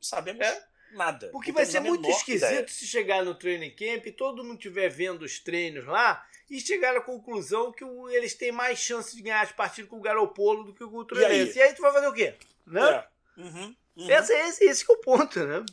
Sabemos 0.00 0.40
é 0.40 0.70
nada. 0.92 1.28
Porque 1.30 1.52
vai 1.52 1.64
ser 1.66 1.80
muito 1.80 2.08
esquisito 2.08 2.48
ideia. 2.48 2.68
se 2.68 2.86
chegar 2.86 3.24
no 3.24 3.34
training 3.34 3.70
camp 3.70 4.06
e 4.06 4.12
todo 4.12 4.44
mundo 4.44 4.56
estiver 4.56 4.88
vendo 4.88 5.22
os 5.22 5.38
treinos 5.38 5.86
lá 5.86 6.26
e 6.48 6.60
chegar 6.60 6.96
à 6.96 7.00
conclusão 7.00 7.72
que 7.72 7.84
o, 7.84 8.08
eles 8.08 8.34
têm 8.34 8.50
mais 8.50 8.78
chance 8.78 9.14
de 9.14 9.22
ganhar 9.22 9.42
as 9.42 9.52
partidas 9.52 9.90
com 9.90 9.98
o 9.98 10.00
Garopolo 10.00 10.64
do 10.64 10.74
que 10.74 10.84
com 10.84 10.96
o 10.96 11.04
Trulense. 11.04 11.56
E, 11.56 11.60
e 11.60 11.62
aí 11.62 11.74
tu 11.74 11.82
vai 11.82 11.92
fazer 11.92 12.08
o 12.08 12.12
quê? 12.12 12.34
Né? 12.66 12.80
É. 12.80 13.40
Uhum, 13.40 13.76
uhum. 13.96 14.10
Esse, 14.10 14.32
esse, 14.32 14.64
esse 14.64 14.90
é 14.90 14.92
o 14.92 14.98
ponto, 14.98 15.44
né? 15.44 15.64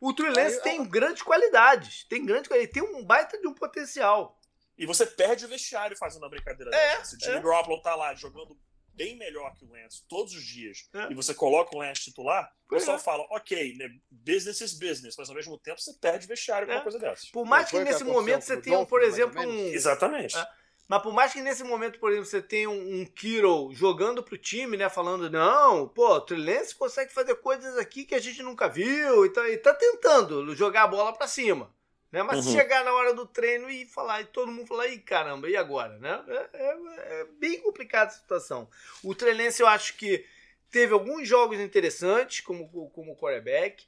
O 0.00 0.12
Trulense 0.12 0.60
tem 0.62 0.84
grandes 0.84 1.22
qualidades. 1.22 2.04
Tem 2.04 2.24
grandes 2.24 2.50
Ele 2.50 2.66
tem 2.66 2.82
um 2.82 3.04
baita 3.04 3.38
de 3.38 3.46
um 3.46 3.54
potencial. 3.54 4.38
E 4.76 4.84
você 4.86 5.06
perde 5.06 5.44
o 5.44 5.48
vestiário 5.48 5.96
fazendo 5.96 6.24
a 6.26 6.28
brincadeira 6.28 6.74
é, 6.74 6.96
dessa. 6.96 7.10
Se 7.10 7.16
o 7.16 7.20
Jimmy 7.20 7.36
é. 7.36 7.40
Garoppolo 7.40 7.80
tá 7.82 7.94
lá 7.94 8.14
jogando 8.14 8.58
bem 8.94 9.16
melhor 9.16 9.54
que 9.54 9.64
o 9.64 9.70
Lance 9.70 10.02
todos 10.08 10.34
os 10.34 10.44
dias 10.44 10.88
é. 10.94 11.10
e 11.10 11.14
você 11.14 11.34
coloca 11.34 11.74
o 11.74 11.78
Lance 11.78 12.02
titular, 12.02 12.52
o 12.66 12.68
pessoal 12.68 12.96
é. 12.96 13.00
fala, 13.00 13.26
ok, 13.30 13.76
né, 13.76 13.88
business 14.10 14.60
is 14.60 14.72
business, 14.78 15.14
mas 15.16 15.28
ao 15.28 15.34
mesmo 15.34 15.58
tempo 15.58 15.80
você 15.80 15.92
perde 15.94 16.26
vestiário 16.26 16.66
com 16.66 16.72
é. 16.72 16.76
uma 16.76 16.82
coisa 16.82 16.98
dessa. 16.98 17.26
Por 17.32 17.44
mais 17.44 17.70
que 17.70 17.78
nesse 17.78 18.04
momento 18.04 18.42
você 18.42 18.60
tenha, 18.60 18.84
por 18.86 19.02
exemplo, 19.02 19.40
um. 19.40 19.66
Exatamente. 19.68 20.36
É. 20.36 20.46
Mas 20.88 21.02
por 21.02 21.12
mais 21.12 21.32
que 21.32 21.40
nesse 21.40 21.64
momento, 21.64 21.98
por 21.98 22.10
exemplo, 22.10 22.28
você 22.28 22.42
tenha 22.42 22.68
um, 22.68 23.00
um 23.00 23.06
Kiro 23.06 23.70
jogando 23.72 24.22
pro 24.22 24.36
time, 24.36 24.76
né? 24.76 24.90
Falando, 24.90 25.30
não, 25.30 25.88
pô, 25.88 26.16
o 26.16 26.20
Trilense 26.20 26.74
consegue 26.74 27.12
fazer 27.12 27.34
coisas 27.36 27.78
aqui 27.78 28.04
que 28.04 28.14
a 28.14 28.18
gente 28.18 28.42
nunca 28.42 28.68
viu 28.68 29.24
e 29.24 29.30
tá, 29.30 29.48
e 29.48 29.56
tá 29.56 29.72
tentando 29.72 30.54
jogar 30.54 30.82
a 30.82 30.88
bola 30.88 31.12
para 31.12 31.26
cima. 31.26 31.72
Né? 32.12 32.22
Mas 32.22 32.46
uhum. 32.46 32.52
chegar 32.52 32.84
na 32.84 32.92
hora 32.92 33.14
do 33.14 33.26
treino 33.26 33.70
e 33.70 33.86
falar, 33.86 34.20
e 34.20 34.26
todo 34.26 34.52
mundo 34.52 34.66
falar, 34.66 34.86
e 34.88 34.98
caramba, 34.98 35.48
e 35.48 35.56
agora? 35.56 35.98
Né? 35.98 36.22
É, 36.28 36.48
é, 36.52 37.20
é 37.20 37.24
bem 37.40 37.60
complicada 37.62 38.10
a 38.10 38.14
situação. 38.14 38.68
O 39.02 39.14
Trellense 39.14 39.62
eu 39.62 39.66
acho 39.66 39.96
que 39.96 40.24
teve 40.70 40.92
alguns 40.92 41.26
jogos 41.26 41.58
interessantes, 41.58 42.40
como, 42.40 42.68
como 42.90 43.16
quarterback. 43.16 43.86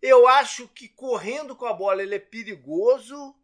Eu 0.00 0.28
acho 0.28 0.68
que 0.68 0.88
correndo 0.88 1.56
com 1.56 1.66
a 1.66 1.72
bola 1.72 2.02
ele 2.02 2.14
é 2.14 2.20
perigoso, 2.20 3.34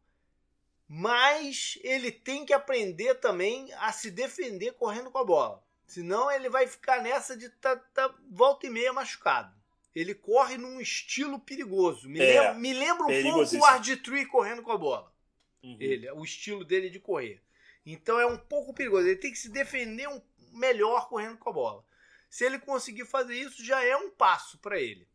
mas 0.86 1.76
ele 1.82 2.12
tem 2.12 2.46
que 2.46 2.52
aprender 2.52 3.16
também 3.16 3.72
a 3.74 3.90
se 3.92 4.12
defender 4.12 4.72
correndo 4.74 5.10
com 5.10 5.18
a 5.18 5.24
bola. 5.24 5.62
Senão 5.86 6.30
ele 6.30 6.48
vai 6.48 6.66
ficar 6.66 7.02
nessa 7.02 7.36
de 7.36 7.48
tá, 7.48 7.74
tá 7.76 8.14
volta 8.30 8.66
e 8.66 8.70
meia 8.70 8.92
machucado. 8.92 9.57
Ele 9.98 10.14
corre 10.14 10.56
num 10.56 10.80
estilo 10.80 11.40
perigoso. 11.40 12.08
Me, 12.08 12.20
é, 12.20 12.40
lembra, 12.40 12.54
me 12.54 12.72
lembra 12.72 13.06
um 13.06 13.22
pouco 13.22 13.56
o 13.56 13.64
Arditree 13.64 14.26
correndo 14.26 14.62
com 14.62 14.70
a 14.70 14.78
bola. 14.78 15.12
Uhum. 15.60 15.76
Ele, 15.80 16.08
o 16.12 16.22
estilo 16.22 16.64
dele 16.64 16.88
de 16.88 17.00
correr. 17.00 17.42
Então 17.84 18.20
é 18.20 18.24
um 18.24 18.38
pouco 18.38 18.72
perigoso. 18.72 19.08
Ele 19.08 19.16
tem 19.16 19.32
que 19.32 19.38
se 19.38 19.48
defender 19.48 20.08
um, 20.08 20.22
melhor 20.52 21.08
correndo 21.08 21.36
com 21.38 21.50
a 21.50 21.52
bola. 21.52 21.84
Se 22.30 22.44
ele 22.44 22.60
conseguir 22.60 23.06
fazer 23.06 23.34
isso, 23.34 23.64
já 23.64 23.82
é 23.82 23.96
um 23.96 24.08
passo 24.08 24.56
para 24.58 24.80
ele. 24.80 25.08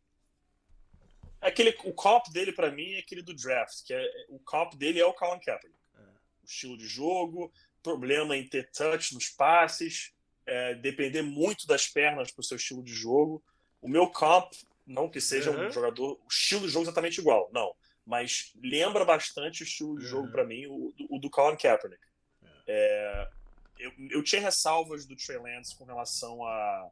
Aquele, 1.40 1.74
o 1.84 1.92
cop 1.94 2.30
dele, 2.30 2.52
para 2.52 2.70
mim, 2.70 2.92
é 2.92 2.98
aquele 2.98 3.22
do 3.22 3.32
draft. 3.32 3.86
Que 3.86 3.94
é, 3.94 4.26
o 4.28 4.38
cop 4.38 4.76
dele 4.76 5.00
é 5.00 5.06
o 5.06 5.14
Colin 5.14 5.40
Kaepernick. 5.40 5.80
É. 5.96 6.02
O 6.42 6.44
estilo 6.44 6.76
de 6.76 6.86
jogo, 6.86 7.50
problema 7.82 8.36
em 8.36 8.46
ter 8.46 8.70
touch 8.70 9.14
nos 9.14 9.30
passes, 9.30 10.12
é, 10.44 10.74
depender 10.74 11.22
muito 11.22 11.66
das 11.66 11.88
pernas 11.88 12.30
para 12.30 12.42
o 12.42 12.44
seu 12.44 12.58
estilo 12.58 12.82
de 12.82 12.92
jogo. 12.92 13.42
O 13.80 13.88
meu 13.88 14.08
comp 14.08 14.52
não 14.86 15.08
que 15.08 15.20
seja 15.20 15.50
uhum. 15.50 15.66
um 15.66 15.70
jogador, 15.70 16.20
o 16.24 16.28
estilo 16.28 16.62
de 16.62 16.68
jogo 16.68 16.84
exatamente 16.84 17.18
igual, 17.18 17.50
não. 17.52 17.74
Mas 18.06 18.52
lembra 18.62 19.04
bastante 19.04 19.62
o 19.62 19.64
estilo 19.64 19.98
de 19.98 20.06
jogo 20.06 20.26
uhum. 20.26 20.32
para 20.32 20.44
mim, 20.44 20.66
o, 20.66 20.92
o, 21.10 21.18
do 21.18 21.30
Colin 21.30 21.56
Kaepernick. 21.56 22.02
É. 22.42 22.50
é, 22.66 23.30
eu, 23.78 23.92
eu 24.10 24.22
tinha 24.22 24.42
ressalvas 24.42 25.06
do 25.06 25.16
Trey 25.16 25.38
Lance 25.38 25.76
com 25.76 25.84
relação 25.84 26.44
à 26.44 26.90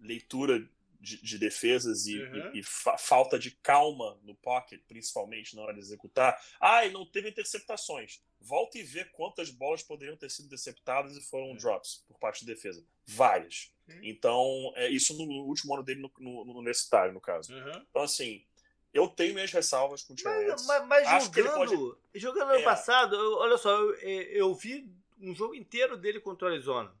leitura 0.00 0.60
de, 1.00 1.20
de 1.20 1.36
defesas 1.36 2.06
e, 2.06 2.18
uhum. 2.18 2.52
e, 2.54 2.60
e 2.60 2.62
fa 2.62 2.96
falta 2.96 3.38
de 3.38 3.50
calma 3.50 4.18
no 4.22 4.36
pocket, 4.36 4.80
principalmente 4.86 5.56
na 5.56 5.62
hora 5.62 5.74
de 5.74 5.80
executar. 5.80 6.40
Ah, 6.60 6.86
e 6.86 6.92
não 6.92 7.04
teve 7.04 7.28
interceptações. 7.28 8.22
Volta 8.42 8.78
e 8.78 8.82
vê 8.82 9.04
quantas 9.04 9.50
bolas 9.50 9.82
poderiam 9.82 10.16
ter 10.16 10.30
sido 10.30 10.46
interceptadas 10.46 11.16
e 11.16 11.20
foram 11.20 11.54
drops 11.54 12.04
por 12.06 12.18
parte 12.18 12.40
de 12.40 12.46
defesa. 12.46 12.84
Várias. 13.06 13.72
Então, 14.02 14.72
é 14.76 14.88
isso 14.88 15.14
no 15.14 15.24
último 15.44 15.74
ano 15.74 15.82
dele 15.82 16.00
no, 16.00 16.10
no, 16.18 16.44
no 16.44 16.52
universitário, 16.58 17.12
no 17.12 17.20
caso. 17.20 17.52
Uhum. 17.52 17.84
Então, 17.90 18.02
assim, 18.02 18.44
eu 18.92 19.08
tenho 19.08 19.34
minhas 19.34 19.52
ressalvas 19.52 20.02
com 20.02 20.12
o 20.12 20.16
Trey 20.16 20.48
Mas, 20.48 20.66
mas, 20.66 20.88
mas 20.88 21.24
jogando, 21.24 21.54
pode... 21.54 22.20
jogando 22.20 22.50
ano 22.50 22.60
é. 22.60 22.62
passado, 22.62 23.16
eu, 23.16 23.32
olha 23.34 23.56
só, 23.56 23.70
eu, 23.70 23.94
eu 23.94 24.54
vi 24.54 24.90
um 25.20 25.34
jogo 25.34 25.54
inteiro 25.54 25.96
dele 25.96 26.20
contra 26.20 26.48
o 26.48 26.50
Arizona. 26.50 26.94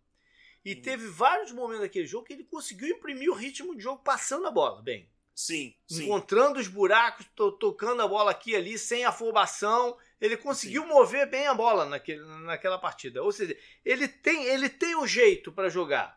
E 0.64 0.74
hum. 0.74 0.82
teve 0.82 1.06
vários 1.08 1.52
momentos 1.52 1.82
naquele 1.82 2.06
jogo 2.06 2.26
que 2.26 2.32
ele 2.32 2.44
conseguiu 2.44 2.88
imprimir 2.88 3.30
o 3.30 3.34
ritmo 3.34 3.74
de 3.74 3.82
jogo 3.82 4.02
passando 4.02 4.46
a 4.46 4.50
bola 4.50 4.80
bem. 4.80 5.08
Sim, 5.34 5.74
sim. 5.88 6.04
Encontrando 6.04 6.60
os 6.60 6.68
buracos, 6.68 7.26
to 7.34 7.52
tocando 7.52 8.02
a 8.02 8.08
bola 8.08 8.30
aqui 8.30 8.52
e 8.52 8.56
ali, 8.56 8.78
sem 8.78 9.04
afobação. 9.04 9.96
Ele 10.22 10.36
conseguiu 10.36 10.84
sim. 10.84 10.88
mover 10.88 11.28
bem 11.28 11.48
a 11.48 11.54
bola 11.54 11.84
naquele, 11.84 12.24
naquela 12.44 12.78
partida. 12.78 13.20
Ou 13.24 13.32
seja, 13.32 13.58
ele 13.84 14.06
tem, 14.06 14.44
ele 14.44 14.68
tem 14.68 14.94
o 14.94 15.04
jeito 15.04 15.50
para 15.50 15.68
jogar. 15.68 16.16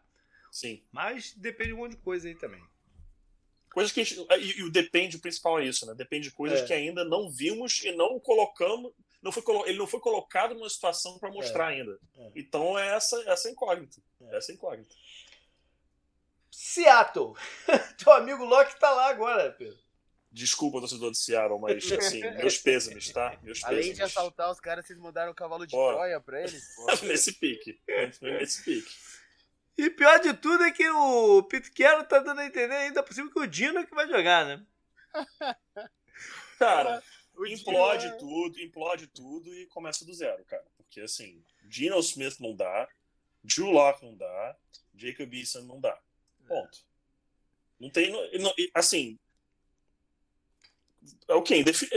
Sim. 0.52 0.84
Mas 0.92 1.34
depende 1.34 1.70
de 1.70 1.74
um 1.74 1.78
monte 1.78 1.96
de 1.96 1.98
coisa 1.98 2.28
aí 2.28 2.36
também. 2.36 2.64
Coisas 3.74 3.92
que 3.92 4.04
gente, 4.04 4.24
e, 4.40 4.60
e, 4.60 4.64
o 4.64 4.72
depende, 4.72 5.18
o 5.18 5.20
principal 5.20 5.60
é 5.60 5.66
isso, 5.66 5.88
né? 5.88 5.96
Depende 5.96 6.30
de 6.30 6.36
coisas 6.36 6.62
é. 6.62 6.66
que 6.66 6.72
ainda 6.72 7.04
não 7.04 7.32
vimos 7.32 7.84
e 7.84 7.92
não 7.94 8.20
colocamos. 8.20 8.94
Não 9.24 9.32
foi, 9.32 9.44
ele 9.68 9.80
não 9.80 9.88
foi 9.88 10.00
colocado 10.00 10.54
numa 10.54 10.70
situação 10.70 11.18
para 11.18 11.32
mostrar 11.32 11.74
é. 11.74 11.80
ainda. 11.80 12.00
É. 12.16 12.32
Então 12.36 12.78
é 12.78 12.96
essa, 12.96 13.20
essa 13.28 13.50
incógnita. 13.50 14.00
É. 14.22 14.38
Essa 14.38 14.54
incógnita. 14.54 14.94
Seattle. 16.52 17.34
Teu 17.98 18.14
amigo 18.14 18.46
Locke 18.46 18.80
tá 18.80 18.92
lá 18.92 19.10
agora, 19.10 19.52
Pedro. 19.52 19.85
Desculpa, 20.36 20.80
torcedor 20.80 21.12
de 21.12 21.18
Seattle, 21.18 21.58
mas 21.62 21.90
assim, 21.94 22.20
meus 22.36 22.58
pêsames, 22.58 23.10
tá? 23.10 23.40
Meus 23.42 23.64
Além 23.64 23.78
pêsames. 23.78 23.96
de 23.98 24.04
assaltar 24.04 24.52
os 24.52 24.60
caras, 24.60 24.86
vocês 24.86 25.00
mandaram 25.00 25.32
o 25.32 25.36
cavalo 25.36 25.66
de 25.66 25.72
Pô. 25.72 25.94
Troia 25.94 26.20
pra 26.20 26.42
eles? 26.42 26.76
Nesse 27.04 27.32
pique. 27.32 27.80
Nesse 28.22 28.62
pique. 28.64 28.94
E 29.78 29.90
pior 29.90 30.20
de 30.20 30.34
tudo 30.34 30.62
é 30.66 30.72
que 30.72 30.90
o 30.90 31.42
Pete 31.44 31.72
Carroll 31.72 32.04
tá 32.04 32.20
dando 32.20 32.42
a 32.42 32.46
entender 32.46 32.76
ainda 32.76 33.02
por 33.02 33.14
cima 33.14 33.32
que 33.32 33.40
o 33.40 33.48
Dino 33.48 33.80
é 33.80 33.86
que 33.86 33.96
vai 33.96 34.08
jogar, 34.10 34.46
né? 34.46 34.66
Cara, 36.60 37.02
O 37.38 37.46
implode 37.46 38.06
Dino- 38.06 38.18
tudo, 38.18 38.60
implode 38.62 39.08
tudo 39.08 39.54
e 39.54 39.66
começa 39.68 40.04
do 40.06 40.14
zero, 40.14 40.44
cara. 40.46 40.66
Porque 40.78 41.02
assim, 41.02 41.42
Geno 41.70 42.00
Smith 42.00 42.40
não 42.40 42.54
dá, 42.56 42.88
Drew 43.44 43.70
Locke 43.72 44.06
não 44.06 44.16
dá, 44.16 44.56
Jacob 44.96 45.34
Eason 45.34 45.62
não 45.62 45.80
dá. 45.80 45.98
Ponto. 46.48 46.78
Não 47.80 47.90
tem. 47.90 48.12
não- 48.12 48.54
assim. 48.74 49.18
É 51.28 51.34
o 51.34 51.42
quê? 51.42 51.64
Defi- 51.64 51.90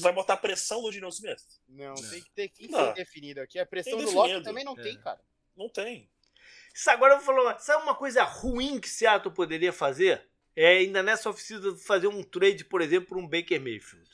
Vai 0.00 0.12
botar 0.12 0.36
pressão 0.36 0.82
no 0.82 0.92
Geno 0.92 1.08
Smith? 1.08 1.42
Não, 1.68 1.94
Não. 1.94 2.10
tem 2.10 2.22
que 2.22 2.30
ter 2.30 2.48
que 2.48 2.68
ser 2.68 2.94
definido 2.94 3.40
aqui. 3.40 3.58
A 3.58 3.66
pressão 3.66 3.98
do 3.98 4.10
Loki 4.10 4.40
também 4.42 4.64
não 4.64 4.78
É. 4.78 4.82
tem, 4.82 4.98
cara. 5.00 5.20
Não 5.56 5.68
tem. 5.68 6.08
Isso 6.74 6.88
agora 6.90 7.14
eu 7.14 7.20
vou 7.20 7.34
falar, 7.34 7.58
sabe 7.58 7.82
uma 7.82 7.94
coisa 7.94 8.22
ruim 8.22 8.78
que 8.80 8.88
Seattle 8.88 9.34
poderia 9.34 9.72
fazer? 9.72 10.24
É 10.54 10.78
ainda 10.78 11.02
nessa 11.02 11.28
oficina 11.30 11.74
fazer 11.76 12.06
um 12.08 12.22
trade, 12.22 12.64
por 12.64 12.80
exemplo, 12.80 13.08
por 13.08 13.18
um 13.18 13.26
Baker 13.26 13.60
Mayfield. 13.60 14.08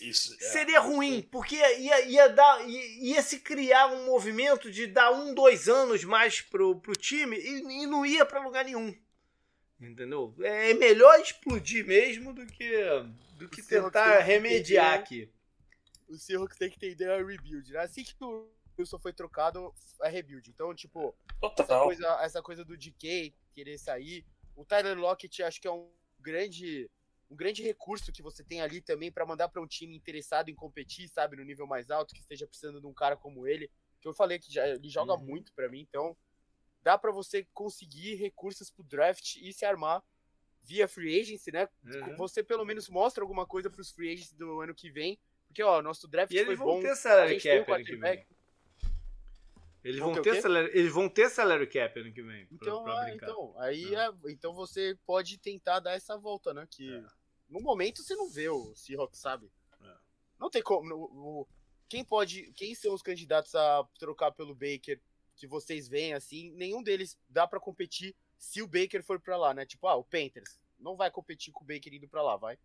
Isso. 0.00 0.34
é. 0.34 0.50
Seria 0.52 0.78
ruim, 0.78 1.22
porque 1.22 1.56
ia, 1.56 2.04
ia, 2.06 2.28
dar, 2.28 2.68
ia, 2.68 3.14
ia 3.14 3.22
se 3.22 3.40
criar 3.40 3.86
um 3.88 4.04
movimento 4.06 4.70
de 4.70 4.86
dar 4.86 5.10
um, 5.10 5.32
dois 5.34 5.68
anos 5.68 6.04
mais 6.04 6.40
pro, 6.42 6.78
pro 6.80 6.92
time 6.94 7.36
e, 7.36 7.82
e 7.82 7.86
não 7.86 8.04
ia 8.04 8.24
pra 8.26 8.42
lugar 8.44 8.64
nenhum. 8.64 8.94
Entendeu? 9.80 10.34
É 10.42 10.72
melhor 10.74 11.18
explodir 11.20 11.86
mesmo 11.86 12.32
do 12.32 12.46
que, 12.46 12.70
do 13.36 13.48
que 13.48 13.60
O 13.60 13.66
tentar 13.66 14.18
que 14.18 14.22
remediar 14.22 15.00
entender- 15.00 15.24
aqui. 15.24 15.32
O 16.08 16.16
Seahawks 16.16 16.56
tem 16.56 16.70
que 16.70 16.76
entender 16.76 17.10
a 17.10 17.16
rebuild. 17.22 17.72
né? 17.72 17.80
Assim 17.80 18.02
que 18.04 18.14
o 18.20 18.48
Wilson 18.78 18.98
foi 18.98 19.12
trocado, 19.12 19.74
é 20.02 20.08
rebuild. 20.08 20.48
Então, 20.48 20.74
tipo, 20.74 21.14
essa 21.58 21.80
coisa, 21.80 22.18
essa 22.22 22.42
coisa 22.42 22.64
do 22.64 22.76
DK 22.76 23.34
querer 23.52 23.76
sair. 23.78 24.24
O 24.54 24.64
Tyler 24.64 24.96
Lockett 24.98 25.42
acho 25.42 25.60
que 25.60 25.68
é 25.68 25.70
um 25.72 25.90
grande, 26.20 26.88
um 27.30 27.36
grande 27.36 27.62
recurso 27.62 28.12
que 28.12 28.22
você 28.22 28.42
tem 28.42 28.62
ali 28.62 28.80
também 28.80 29.12
pra 29.12 29.26
mandar 29.26 29.48
pra 29.48 29.60
um 29.60 29.66
time 29.66 29.94
interessado 29.94 30.48
em 30.48 30.54
competir, 30.54 31.08
sabe, 31.08 31.36
no 31.36 31.44
nível 31.44 31.66
mais 31.66 31.90
alto, 31.90 32.14
que 32.14 32.20
esteja 32.20 32.46
precisando 32.46 32.80
de 32.80 32.86
um 32.86 32.94
cara 32.94 33.16
como 33.16 33.46
ele. 33.46 33.70
Que 34.00 34.08
eu 34.08 34.14
falei 34.14 34.38
que 34.38 34.50
já, 34.52 34.66
ele 34.68 34.88
joga 34.88 35.12
Uhum. 35.14 35.24
muito 35.24 35.52
pra 35.52 35.68
mim, 35.68 35.80
então 35.80 36.16
dá 36.86 36.96
pra 36.96 37.10
você 37.10 37.44
conseguir 37.52 38.14
recursos 38.14 38.70
pro 38.70 38.84
draft 38.84 39.34
e 39.42 39.52
se 39.52 39.64
armar 39.64 40.04
via 40.62 40.86
free 40.86 41.20
agency, 41.20 41.50
né? 41.50 41.68
Uhum. 41.84 42.16
Você 42.16 42.44
pelo 42.44 42.64
menos 42.64 42.88
mostra 42.88 43.24
alguma 43.24 43.44
coisa 43.44 43.68
pros 43.68 43.90
free 43.90 44.12
agents 44.12 44.32
do 44.32 44.60
ano 44.60 44.72
que 44.72 44.88
vem, 44.88 45.18
porque 45.48 45.64
ó, 45.64 45.82
nosso 45.82 46.06
draft 46.06 46.30
E 46.32 46.36
foi 46.36 46.44
eles 46.46 46.58
vão 46.58 46.66
bom. 46.68 46.80
ter 46.80 46.94
salary 46.94 47.40
cap 47.40 47.72
ano 47.72 47.84
que 47.84 47.96
vem. 47.96 48.24
Eles 49.82 50.00
Vão 50.00 50.20
ter 50.20 50.30
o 50.38 50.42
salary, 50.42 50.70
eles 50.78 50.92
vão 50.92 51.08
ter 51.08 51.28
salary 51.30 51.66
cap 51.66 51.98
ano 52.00 52.12
que 52.12 52.22
vem. 52.22 52.46
pra- 52.46 52.54
Então, 52.56 52.82
pra 52.84 53.00
ah, 53.00 53.04
brincar. 53.04 53.26
então, 53.26 53.54
aí 53.58 53.94
É. 53.94 54.06
é, 54.06 54.12
então 54.28 54.52
você 54.52 54.96
pode 55.06 55.38
tentar 55.38 55.80
dar 55.80 55.92
essa 55.92 56.16
volta, 56.16 56.52
né? 56.54 56.66
Que 56.70 56.92
É. 56.92 57.04
no 57.48 57.60
momento 57.60 58.02
você 58.02 58.14
não 58.14 58.28
vê 58.28 58.48
o 58.48 58.74
Seahawks, 58.76 59.18
sabe? 59.20 59.50
É. 59.80 59.94
Não 60.38 60.50
tem 60.50 60.62
como. 60.62 60.92
o- 60.94 61.40
o- 61.42 61.48
quem 61.88 62.04
pode. 62.04 62.52
Quem 62.54 62.74
são 62.76 62.92
os 62.94 63.02
candidatos 63.02 63.54
a 63.56 63.84
trocar 63.98 64.32
pelo 64.32 64.54
Baker 64.54 65.00
que 65.36 65.46
vocês 65.46 65.88
veem 65.88 66.14
assim? 66.14 66.50
Nenhum 66.52 66.82
deles 66.82 67.18
dá 67.28 67.46
pra 67.46 67.60
competir 67.60 68.14
se 68.38 68.62
o 68.62 68.66
Baker 68.66 69.02
for 69.02 69.20
pra 69.20 69.36
lá, 69.36 69.54
né? 69.54 69.64
Tipo, 69.64 69.86
ah, 69.86 69.96
o 69.96 70.04
Panthers 70.04 70.58
não 70.78 70.96
vai 70.96 71.10
competir 71.10 71.52
com 71.52 71.64
o 71.64 71.66
Baker 71.66 71.92
indo 71.94 72.08
pra 72.08 72.22
lá, 72.22 72.36
vai. 72.36 72.58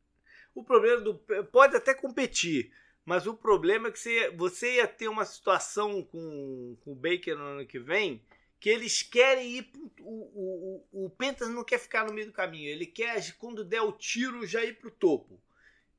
O 0.53 0.63
problema 0.63 1.01
do. 1.01 1.15
Pode 1.51 1.75
até 1.75 1.93
competir, 1.93 2.73
mas 3.05 3.25
o 3.27 3.33
problema 3.33 3.87
é 3.87 3.91
que 3.91 3.99
você, 3.99 4.29
você 4.31 4.75
ia 4.75 4.87
ter 4.87 5.07
uma 5.07 5.25
situação 5.25 6.03
com, 6.03 6.77
com 6.81 6.91
o 6.91 6.95
Baker 6.95 7.37
no 7.37 7.43
ano 7.43 7.65
que 7.65 7.79
vem 7.79 8.21
que 8.61 8.69
eles 8.69 9.01
querem 9.01 9.57
ir. 9.57 9.63
Pro, 9.63 9.91
o, 10.01 10.85
o, 10.91 11.05
o 11.05 11.09
Panthers 11.09 11.49
não 11.49 11.63
quer 11.63 11.79
ficar 11.79 12.05
no 12.05 12.13
meio 12.13 12.27
do 12.27 12.33
caminho, 12.33 12.69
ele 12.69 12.85
quer, 12.85 13.35
quando 13.37 13.65
der 13.65 13.81
o 13.81 13.91
tiro, 13.91 14.45
já 14.45 14.63
ir 14.63 14.77
pro 14.77 14.91
topo. 14.91 15.41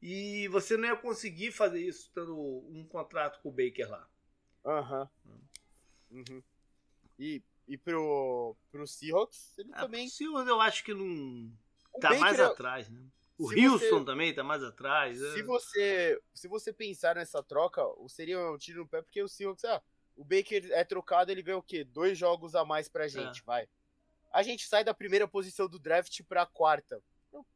E 0.00 0.48
você 0.48 0.76
não 0.76 0.88
ia 0.88 0.96
conseguir 0.96 1.52
fazer 1.52 1.80
isso 1.80 2.10
tendo 2.14 2.36
um 2.36 2.84
contrato 2.88 3.40
com 3.42 3.48
o 3.48 3.52
Baker 3.52 3.88
lá. 3.90 4.08
Aham. 4.64 5.10
Uhum. 6.10 6.42
E, 7.22 7.42
e 7.68 7.78
pro, 7.78 8.56
pro 8.72 8.86
Seahawks, 8.86 9.56
ele 9.58 9.70
Ah, 9.72 9.82
também. 9.82 10.06
o 10.06 10.10
Steelers 10.10 10.48
eu 10.48 10.60
acho 10.60 10.82
que 10.82 10.92
não. 10.92 11.52
O 11.94 12.00
Tá 12.00 12.14
mais 12.18 12.38
é- 12.38 12.42
atrás, 12.44 12.88
né? 12.88 13.00
O 13.38 13.48
se 13.48 13.66
Houston 13.66 13.98
você- 14.00 14.04
também 14.04 14.34
tá 14.34 14.42
mais 14.42 14.62
atrás. 14.62 15.20
é. 15.22 15.32
Se 15.34 15.42
você, 15.42 16.20
se 16.34 16.48
você 16.48 16.72
pensar 16.72 17.14
nessa 17.16 17.42
troca, 17.42 17.82
seria 18.08 18.38
um 18.50 18.58
tiro 18.58 18.80
no 18.80 18.88
pé, 18.88 19.02
porque 19.02 19.22
o 19.22 19.28
Seahawks, 19.28 19.64
ah, 19.64 19.80
o 20.16 20.24
Baker 20.24 20.70
é 20.72 20.84
trocado, 20.84 21.30
ele 21.30 21.42
ganha 21.42 21.58
o 21.58 21.62
quê? 21.62 21.84
Dois 21.84 22.18
jogos 22.18 22.54
a 22.54 22.64
mais 22.64 22.88
pra 22.88 23.06
gente, 23.08 23.42
vai. 23.44 23.68
A 24.32 24.42
gente 24.42 24.66
sai 24.66 24.82
da 24.84 24.94
primeira 24.94 25.28
posição 25.28 25.68
do 25.68 25.78
draft 25.78 26.20
pra 26.28 26.44
quarta. 26.46 27.02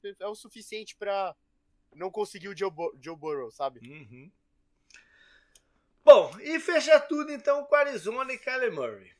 É- 0.05 0.15
É 0.21 0.27
o 0.27 0.35
suficiente 0.35 0.95
pra 0.97 1.35
não 1.95 2.11
conseguir 2.11 2.49
o 2.49 2.57
Joe, 2.57 2.71
Bo- 2.71 2.95
Joe 3.01 3.17
Burrow, 3.17 3.51
sabe? 3.51 3.81
Uhum. 3.81 4.31
Bom, 6.05 6.39
e 6.41 6.61
fechar 6.61 7.01
tudo 7.01 7.33
então 7.33 7.65
com 7.65 7.75
Arizona 7.75 8.33
e 8.33 8.39
Kyler 8.39 8.73
Murray. 8.73 9.13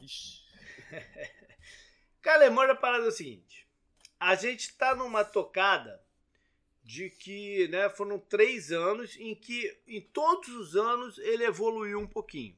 Ixi. 0.00 0.42
Kyler 2.22 2.50
Murray, 2.50 2.72
a 2.72 2.74
parada 2.74 3.04
é 3.04 3.08
o 3.08 3.12
seguinte: 3.12 3.66
a 4.18 4.34
gente 4.34 4.76
tá 4.76 4.94
numa 4.94 5.24
tocada 5.24 6.02
de 6.82 7.10
que 7.10 7.68
né, 7.68 7.90
foram 7.90 8.18
três 8.18 8.72
anos 8.72 9.14
em 9.16 9.34
que, 9.34 9.78
em 9.86 10.00
todos 10.00 10.48
os 10.48 10.74
anos, 10.74 11.18
ele 11.18 11.44
evoluiu 11.44 11.98
um 11.98 12.06
pouquinho. 12.06 12.56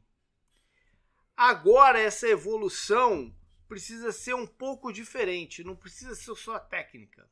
Agora, 1.37 1.99
essa 1.99 2.29
evolução 2.29 3.35
precisa 3.67 4.12
ser 4.12 4.35
um 4.35 4.47
pouco 4.47 4.93
diferente, 4.93 5.65
não 5.65 5.75
precisa 5.75 6.15
ser 6.15 6.35
só 6.37 6.59
técnica. 6.59 7.29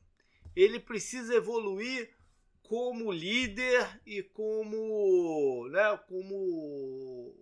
Ele 0.55 0.79
precisa 0.79 1.35
evoluir 1.35 2.13
como 2.63 3.11
líder 3.11 4.01
e 4.05 4.21
como, 4.21 5.67
né, 5.69 5.97
como 6.07 7.33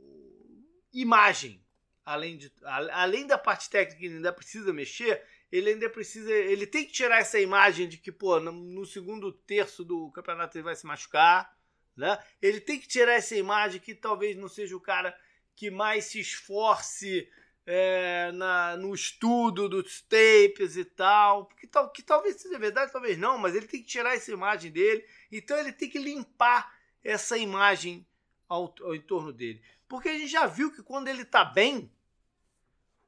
imagem. 0.93 1.63
Além, 2.07 2.37
de, 2.37 2.49
a- 2.63 3.01
além 3.03 3.27
da 3.27 3.37
parte 3.37 3.69
técnica 3.69 4.05
ele 4.05 4.15
ainda 4.15 4.31
precisa 4.31 4.71
mexer, 4.71 5.21
ele 5.51 5.71
ainda 5.71 5.89
precisa. 5.89 6.31
Ele 6.31 6.65
tem 6.65 6.85
que 6.85 6.93
tirar 6.93 7.17
essa 7.19 7.37
imagem 7.37 7.85
de 7.85 7.97
que, 7.97 8.13
pô, 8.13 8.39
no, 8.39 8.53
no 8.53 8.85
segundo 8.85 9.29
terço 9.29 9.83
do 9.83 10.09
campeonato 10.11 10.57
ele 10.57 10.63
vai 10.63 10.73
se 10.73 10.85
machucar. 10.85 11.53
Né? 11.97 12.17
Ele 12.41 12.61
tem 12.61 12.79
que 12.79 12.87
tirar 12.87 13.11
essa 13.11 13.35
imagem 13.35 13.81
que 13.81 13.93
talvez 13.93 14.37
não 14.37 14.47
seja 14.47 14.73
o 14.73 14.79
cara 14.79 15.13
que 15.53 15.69
mais 15.69 16.05
se 16.05 16.21
esforce 16.21 17.29
é, 17.65 18.31
na, 18.31 18.77
no 18.77 18.95
estudo 18.95 19.67
dos 19.67 20.01
tapes 20.03 20.77
e 20.77 20.85
tal. 20.85 21.47
Que, 21.47 21.67
tal, 21.67 21.91
que 21.91 22.01
talvez 22.01 22.37
seja 22.41 22.57
verdade, 22.57 22.93
talvez 22.93 23.17
não, 23.17 23.37
mas 23.37 23.53
ele 23.53 23.67
tem 23.67 23.81
que 23.81 23.87
tirar 23.89 24.15
essa 24.15 24.31
imagem 24.31 24.71
dele. 24.71 25.03
Então 25.29 25.57
ele 25.57 25.73
tem 25.73 25.89
que 25.89 25.99
limpar 25.99 26.73
essa 27.03 27.37
imagem 27.37 28.07
ao, 28.47 28.73
ao 28.81 28.95
entorno 28.95 29.33
dele. 29.33 29.61
Porque 29.89 30.07
a 30.07 30.13
gente 30.13 30.27
já 30.27 30.45
viu 30.45 30.71
que 30.71 30.81
quando 30.83 31.09
ele 31.09 31.25
tá 31.25 31.43
bem, 31.43 31.91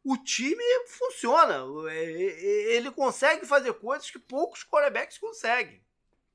o 0.03 0.17
time 0.17 0.63
funciona. 0.87 1.65
É, 1.91 2.03
é, 2.03 2.75
Ele 2.75 2.91
consegue 2.91 3.45
fazer 3.45 3.73
coisas 3.73 4.09
que 4.09 4.19
poucos 4.19 4.63
quarterbacks 4.63 5.17
conseguem. 5.17 5.81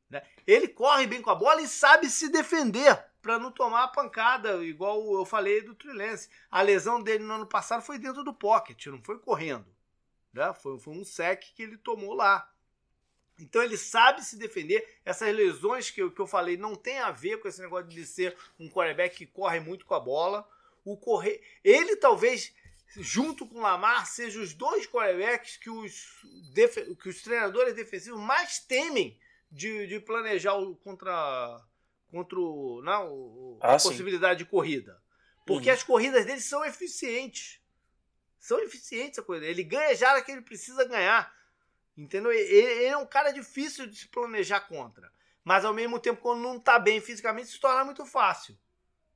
né? 0.08 0.22
Ele 0.46 0.68
corre 0.68 1.06
bem 1.06 1.22
com 1.22 1.30
a 1.30 1.34
bola 1.34 1.62
e 1.62 1.68
sabe 1.68 2.08
se 2.08 2.28
defender 2.28 3.02
para 3.22 3.38
não 3.38 3.50
tomar 3.50 3.84
a 3.84 3.88
pancada, 3.88 4.62
igual 4.62 5.02
eu 5.14 5.24
falei 5.24 5.62
do 5.62 5.74
Trilense. 5.74 6.28
A 6.50 6.60
lesão 6.60 7.02
dele 7.02 7.24
no 7.24 7.32
ano 7.34 7.46
passado 7.46 7.82
foi 7.82 7.98
dentro 7.98 8.22
do 8.22 8.34
pocket, 8.34 8.86
não 8.86 9.02
foi 9.02 9.18
correndo. 9.18 9.66
Né? 10.32 10.52
Foi, 10.52 10.78
foi 10.78 10.92
um 10.92 11.04
sec 11.04 11.42
que 11.54 11.62
ele 11.62 11.78
tomou 11.78 12.12
lá. 12.12 12.50
Então 13.38 13.62
ele 13.62 13.76
sabe 13.76 14.22
se 14.22 14.36
defender. 14.36 15.00
Essas 15.04 15.34
lesões 15.34 15.90
que 15.90 16.02
eu, 16.02 16.10
que 16.10 16.20
eu 16.20 16.26
falei 16.26 16.56
não 16.56 16.74
tem 16.74 16.98
a 16.98 17.10
ver 17.10 17.38
com 17.38 17.48
esse 17.48 17.60
negócio 17.60 17.88
de 17.88 18.04
ser 18.06 18.36
um 18.60 18.68
quarterback 18.68 19.16
que 19.16 19.26
corre 19.26 19.58
muito 19.58 19.86
com 19.86 19.94
a 19.94 20.00
bola. 20.00 20.48
O 20.84 20.96
correr, 20.96 21.42
ele 21.64 21.96
talvez 21.96 22.54
junto 22.96 23.46
com 23.46 23.58
o 23.58 23.62
Lamar 23.62 24.06
sejam 24.06 24.42
os 24.42 24.54
dois 24.54 24.86
quarterbacks 24.86 25.56
que 25.56 25.70
os, 25.70 26.22
que 27.02 27.08
os 27.08 27.22
treinadores 27.22 27.74
defensivos 27.74 28.20
mais 28.20 28.58
temem 28.58 29.18
de, 29.50 29.86
de 29.86 30.00
planejar 30.00 30.54
o, 30.54 30.76
contra 30.76 31.60
contra 32.10 32.38
o, 32.38 32.80
não, 32.84 33.10
o- 33.12 33.58
Ah, 33.60 33.74
a 33.74 33.78
sim. 33.78 33.88
possibilidade 33.88 34.38
de 34.38 34.44
corrida. 34.44 35.02
Porque 35.44 35.68
Uhum. 35.68 35.74
as 35.74 35.82
corridas 35.82 36.24
dele 36.24 36.40
são 36.40 36.64
eficientes. 36.64 37.60
São 38.38 38.60
eficientes 38.60 39.18
a 39.18 39.22
corrida. 39.22 39.46
Ele 39.46 39.64
ganha 39.64 39.94
já 39.96 40.20
que 40.22 40.30
ele 40.30 40.42
precisa 40.42 40.84
ganhar. 40.84 41.34
Entendeu? 41.96 42.30
Ele, 42.32 42.40
ele 42.52 42.84
é 42.84 42.96
um 42.96 43.06
cara 43.06 43.32
difícil 43.32 43.86
de 43.86 43.96
se 43.96 44.06
planejar 44.08 44.60
contra. 44.60 45.12
Mas 45.42 45.64
ao 45.64 45.74
mesmo 45.74 45.98
tempo, 45.98 46.22
quando 46.22 46.40
não 46.40 46.58
tá 46.60 46.78
bem 46.78 47.00
fisicamente, 47.00 47.48
se 47.48 47.58
torna 47.60 47.84
muito 47.84 48.06
fácil. 48.06 48.56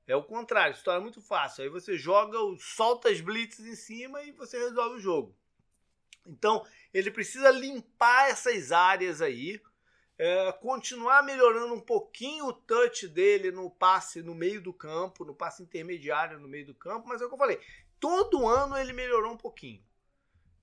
É 0.08 0.16
o 0.16 0.24
contrário, 0.24 0.74
se 0.74 0.82
torna 0.82 1.00
muito 1.00 1.20
fácil. 1.20 1.62
Aí 1.62 1.68
você 1.68 1.96
joga, 1.96 2.38
solta 2.58 3.10
as 3.10 3.20
blitzes 3.20 3.66
em 3.66 3.76
cima 3.76 4.22
e 4.22 4.32
você 4.32 4.58
resolve 4.58 4.96
o 4.96 5.00
jogo. 5.00 5.36
Então, 6.26 6.66
ele 6.92 7.10
precisa 7.10 7.50
limpar 7.50 8.30
essas 8.30 8.72
áreas 8.72 9.20
aí. 9.20 9.60
é, 10.18 10.50
continuar 10.52 11.22
melhorando 11.22 11.72
um 11.74 11.80
pouquinho 11.80 12.46
o 12.46 12.52
touch 12.52 13.06
dele 13.06 13.52
no 13.52 13.70
passe 13.70 14.20
no 14.20 14.34
meio 14.34 14.60
do 14.60 14.72
campo, 14.72 15.24
no 15.24 15.34
passe 15.34 15.62
intermediário 15.62 16.40
no 16.40 16.48
meio 16.48 16.66
do 16.66 16.74
campo, 16.74 17.06
mas 17.06 17.22
é 17.22 17.24
o 17.24 17.28
que 17.28 17.34
eu 17.34 17.38
falei, 17.38 17.60
todo 18.00 18.48
ano 18.48 18.76
ele 18.76 18.92
melhorou 18.92 19.32
um 19.32 19.36
pouquinho. 19.36 19.80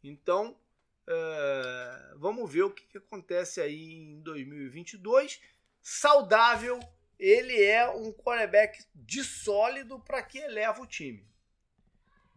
Então, 0.03 0.59
é, 1.07 2.13
vamos 2.17 2.51
ver 2.51 2.63
o 2.63 2.71
que, 2.71 2.85
que 2.85 2.97
acontece 2.97 3.61
aí 3.61 3.93
em 3.93 4.21
2022. 4.21 5.41
Saudável, 5.81 6.79
ele 7.19 7.61
é 7.63 7.89
um 7.89 8.11
quarterback 8.11 8.83
de 8.93 9.23
sólido 9.23 9.99
para 9.99 10.21
que 10.21 10.37
eleva 10.37 10.81
o 10.81 10.87
time. 10.87 11.25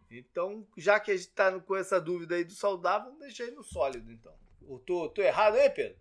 Então, 0.09 0.67
já 0.75 0.99
que 0.99 1.11
a 1.11 1.15
gente 1.15 1.27
está 1.27 1.59
com 1.59 1.75
essa 1.75 2.01
dúvida 2.01 2.35
aí 2.35 2.43
do 2.43 2.53
saudável, 2.53 3.09
vamos 3.09 3.19
deixar 3.19 3.43
ele 3.43 3.55
no 3.55 3.63
sólido, 3.63 4.11
então. 4.11 4.33
Eu 4.67 4.79
tô, 4.79 5.09
tô 5.09 5.21
errado 5.21 5.55
aí, 5.55 5.69
Pedro? 5.69 5.99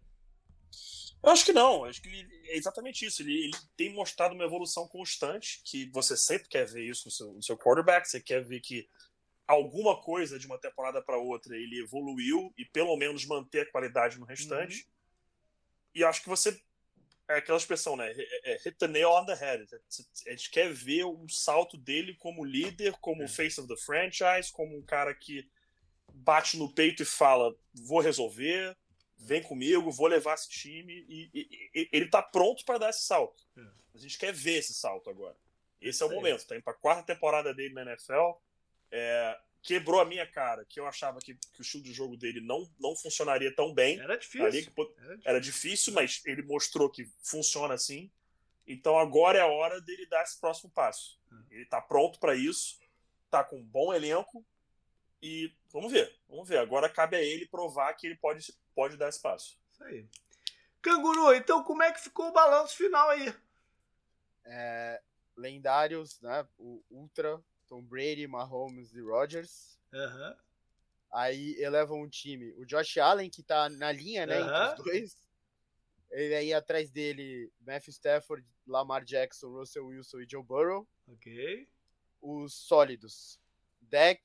Eu 1.22 1.30
acho 1.30 1.44
que 1.44 1.52
não, 1.52 1.84
acho 1.84 2.00
que 2.00 2.09
ele, 2.09 2.28
é 2.46 2.56
exatamente 2.56 3.05
isso. 3.05 3.22
Ele, 3.22 3.44
ele, 3.44 3.56
tem 3.76 3.92
mostrado 3.92 4.34
uma 4.34 4.44
evolução 4.44 4.86
constante, 4.86 5.60
que 5.64 5.90
você 5.90 6.16
sempre 6.16 6.48
quer 6.48 6.66
ver 6.66 6.84
isso 6.84 7.06
no 7.06 7.10
seu, 7.10 7.32
no 7.32 7.42
seu 7.42 7.59
quarterback, 7.59 8.09
você 8.09 8.20
quer 8.20 8.44
ver 8.44 8.60
que 8.60 8.88
alguma 9.46 10.00
coisa 10.00 10.38
de 10.38 10.46
uma 10.46 10.59
temporada 10.59 11.02
para 11.02 11.16
outra 11.16 11.56
ele 11.56 11.80
evoluiu 11.80 12.52
e 12.56 12.64
pelo 12.66 12.96
menos 12.96 13.24
manter 13.24 13.62
a 13.62 13.70
qualidade 13.70 14.18
no 14.18 14.26
restante. 14.26 14.82
Uhum. 14.82 14.92
E 15.94 16.05
acho 16.05 16.22
que 16.22 16.28
você. 16.28 16.60
É 17.28 17.36
aquela 17.36 17.59
expressão, 17.59 17.94
né? 17.94 18.10
É, 18.10 18.52
é, 18.52 18.56
hit 18.56 18.78
the 18.78 18.88
nail 18.88 19.10
on 19.10 19.26
the 19.26 19.34
head. 19.34 19.66
A 20.26 20.30
gente 20.30 20.50
quer 20.50 20.72
ver 20.72 21.05
um 21.05 21.28
salto 21.28 21.76
dele 21.76 22.14
como 22.14 22.44
líder, 22.44 22.94
como 23.00 23.22
é. 23.22 23.28
face 23.28 23.60
of 23.60 23.68
the 23.68 23.76
franchise, 23.76 24.50
como 24.50 24.76
um 24.76 24.82
cara 24.82 25.14
que 25.14 25.46
bate 26.14 26.56
no 26.56 26.72
peito 26.72 27.02
e 27.02 27.06
fala: 27.06 27.55
vou 27.74 28.00
resolver, 28.00 28.74
vem 29.18 29.42
comigo, 29.42 29.92
vou 29.92 30.06
levar 30.06 30.34
esse 30.34 30.48
time. 30.48 31.05
E, 31.06 31.30
e, 31.34 31.70
e 31.74 31.88
ele 31.92 32.09
tá 32.09 32.22
pronto 32.22 32.64
para 32.64 32.78
dar 32.78 32.90
esse 32.90 33.02
salto. 33.02 33.44
É. 33.56 33.60
A 33.94 33.98
gente 33.98 34.18
quer 34.18 34.32
ver 34.32 34.59
esse 34.59 34.72
salto 34.72 35.10
agora. 35.10 35.36
Esse 35.80 36.02
é 36.02 36.06
o 36.06 36.10
momento. 36.10 36.46
Tá 36.46 36.56
indo 36.56 36.64
pra 36.64 36.72
quarta 36.72 37.02
temporada 37.02 37.52
dele 37.52 37.74
na 37.74 37.82
NFL. 37.82 38.32
É, 38.90 39.38
quebrou 39.68 40.00
a 40.00 40.04
minha 40.06 40.26
cara, 40.26 40.64
que 40.64 40.80
eu 40.80 40.86
achava 40.86 41.18
que, 41.18 41.34
que, 41.34 41.60
o 41.60 41.62
estilo 41.62 41.84
de 41.84 41.92
jogo 41.92 42.16
dele 42.16 42.40
não, 42.40 42.66
não 42.80 42.96
funcionaria 42.96 43.54
tão 43.54 43.74
bem. 43.74 44.00
Era 44.00 44.16
difícil. 44.16 44.46
Ali, 44.46 44.58
era, 44.58 44.64
difícil. 44.64 45.20
era 45.26 45.40
difícil, 45.40 45.92
mas 45.92 46.22
ele 46.24 46.40
mostrou 46.40 46.88
que 46.88 47.04
funciona 47.22 47.74
assim. 47.74 48.10
Então 48.66 48.98
agora 48.98 49.36
é 49.36 49.42
a 49.42 49.46
hora 49.46 49.78
dele 49.78 50.06
dar 50.06 50.22
esse 50.22 50.40
próximo 50.40 50.70
passo. 50.70 51.20
Hum. 51.30 51.44
Ele 51.50 51.66
tá 51.66 51.82
pronto 51.82 52.18
para 52.18 52.34
isso, 52.34 52.78
tá 53.30 53.44
com 53.44 53.58
um 53.58 53.62
bom 53.62 53.92
elenco 53.92 54.42
e 55.20 55.54
vamos 55.70 55.92
ver, 55.92 56.18
vamos 56.26 56.48
ver. 56.48 56.60
Agora 56.60 56.88
cabe 56.88 57.18
a 57.18 57.22
ele 57.22 57.44
provar 57.44 57.92
que 57.92 58.06
ele 58.06 58.16
pode, 58.16 58.50
pode 58.74 58.96
dar 58.96 59.10
esse 59.10 59.20
passo. 59.20 59.60
Isso 59.70 59.84
aí. 59.84 60.08
Canguru, 60.80 61.34
então 61.34 61.62
como 61.62 61.82
é 61.82 61.92
que 61.92 62.00
ficou 62.00 62.28
o 62.28 62.32
balanço 62.32 62.74
final 62.74 63.10
aí? 63.10 63.34
É, 64.46 65.02
lendários, 65.36 66.18
né? 66.22 66.48
O 66.56 66.82
Ultra 66.88 67.38
Tom 67.68 67.82
Brady, 67.82 68.26
Mahomes 68.26 68.94
e 68.94 69.00
Rodgers. 69.00 69.78
Uhum. 69.92 70.34
Aí 71.12 71.56
elevam 71.60 72.02
um 72.02 72.08
time. 72.08 72.52
O 72.54 72.64
Josh 72.64 72.98
Allen, 72.98 73.30
que 73.30 73.42
tá 73.42 73.68
na 73.68 73.92
linha, 73.92 74.26
né? 74.26 74.40
Uhum. 74.40 74.70
Entre 74.70 74.80
os 74.80 74.84
dois. 74.84 75.28
Ele 76.10 76.34
aí 76.34 76.52
atrás 76.54 76.90
dele, 76.90 77.52
Matthew 77.60 77.92
Stafford, 77.92 78.46
Lamar 78.66 79.04
Jackson, 79.04 79.48
Russell 79.48 79.86
Wilson 79.86 80.20
e 80.20 80.28
Joe 80.28 80.42
Burrow. 80.42 80.88
Ok. 81.06 81.68
Os 82.20 82.54
sólidos. 82.54 83.38
Dak, 83.80 84.20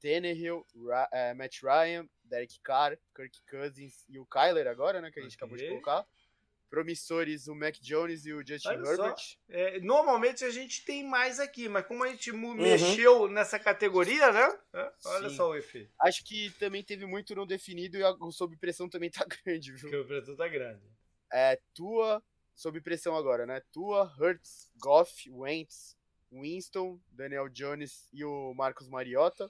Tannehill, 0.00 0.64
Ra 0.86 1.08
uh, 1.12 1.36
Matt 1.36 1.62
Ryan, 1.62 2.08
Derek 2.24 2.58
Carr, 2.60 2.98
Kirk 3.14 3.42
Cousins 3.48 4.04
e 4.08 4.18
o 4.18 4.26
Kyler 4.26 4.66
agora, 4.66 5.00
né? 5.00 5.10
Que 5.10 5.20
a 5.20 5.22
gente 5.22 5.36
okay. 5.36 5.46
acabou 5.46 5.56
de 5.56 5.68
colocar 5.68 6.06
promissores 6.74 7.46
o 7.46 7.54
Mac 7.54 7.76
Jones 7.80 8.26
e 8.26 8.32
o 8.32 8.44
Justin 8.44 8.68
Olha 8.68 8.90
Herbert. 8.90 9.38
É, 9.48 9.80
normalmente 9.80 10.44
a 10.44 10.50
gente 10.50 10.84
tem 10.84 11.04
mais 11.04 11.38
aqui, 11.38 11.68
mas 11.68 11.86
como 11.86 12.02
a 12.02 12.08
gente 12.08 12.32
uhum. 12.32 12.54
mexeu 12.54 13.28
nessa 13.28 13.60
categoria, 13.60 14.32
né? 14.32 14.58
É, 14.72 14.92
olha 15.06 15.30
Sim. 15.30 15.36
só 15.36 15.50
o 15.50 15.54
efeito. 15.54 15.92
Acho 16.00 16.24
que 16.24 16.50
também 16.58 16.82
teve 16.82 17.06
muito 17.06 17.32
não 17.32 17.46
definido 17.46 17.96
e 17.96 18.02
o 18.02 18.32
sob 18.32 18.56
pressão 18.56 18.88
também 18.88 19.08
tá 19.08 19.24
grande, 19.44 19.70
viu? 19.70 19.82
Porque 19.82 19.96
o 19.96 20.04
pressão 20.04 20.34
tá 20.34 20.48
grande. 20.48 20.82
É, 21.32 21.60
Tua, 21.72 22.20
sob 22.56 22.80
pressão 22.80 23.16
agora, 23.16 23.46
né? 23.46 23.62
Tua, 23.70 24.12
Hurts, 24.18 24.68
Goff, 24.76 25.30
Wentz, 25.30 25.96
Winston, 26.32 27.00
Daniel 27.12 27.48
Jones 27.48 28.08
e 28.12 28.24
o 28.24 28.52
Marcos 28.54 28.88
Mariota. 28.88 29.48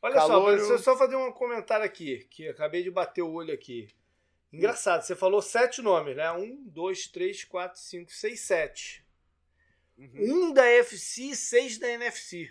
Olha 0.00 0.14
Calouro... 0.14 0.52
só, 0.52 0.56
deixa 0.56 0.72
eu 0.74 0.78
só 0.78 0.96
fazer 0.96 1.16
um 1.16 1.32
comentário 1.32 1.84
aqui, 1.84 2.18
que 2.30 2.46
acabei 2.46 2.84
de 2.84 2.92
bater 2.92 3.22
o 3.22 3.32
olho 3.32 3.52
aqui. 3.52 3.88
Engraçado, 4.52 5.02
você 5.02 5.14
falou 5.14 5.42
sete 5.42 5.82
nomes, 5.82 6.16
né? 6.16 6.30
Um, 6.32 6.64
dois, 6.68 7.06
três, 7.06 7.44
quatro, 7.44 7.78
cinco, 7.80 8.10
seis, 8.10 8.40
sete. 8.40 9.04
Uhum. 9.98 10.46
Um 10.48 10.52
da 10.52 10.64
FC 10.64 11.22
e 11.22 11.36
seis 11.36 11.78
da 11.78 11.88
NFC. 11.88 12.50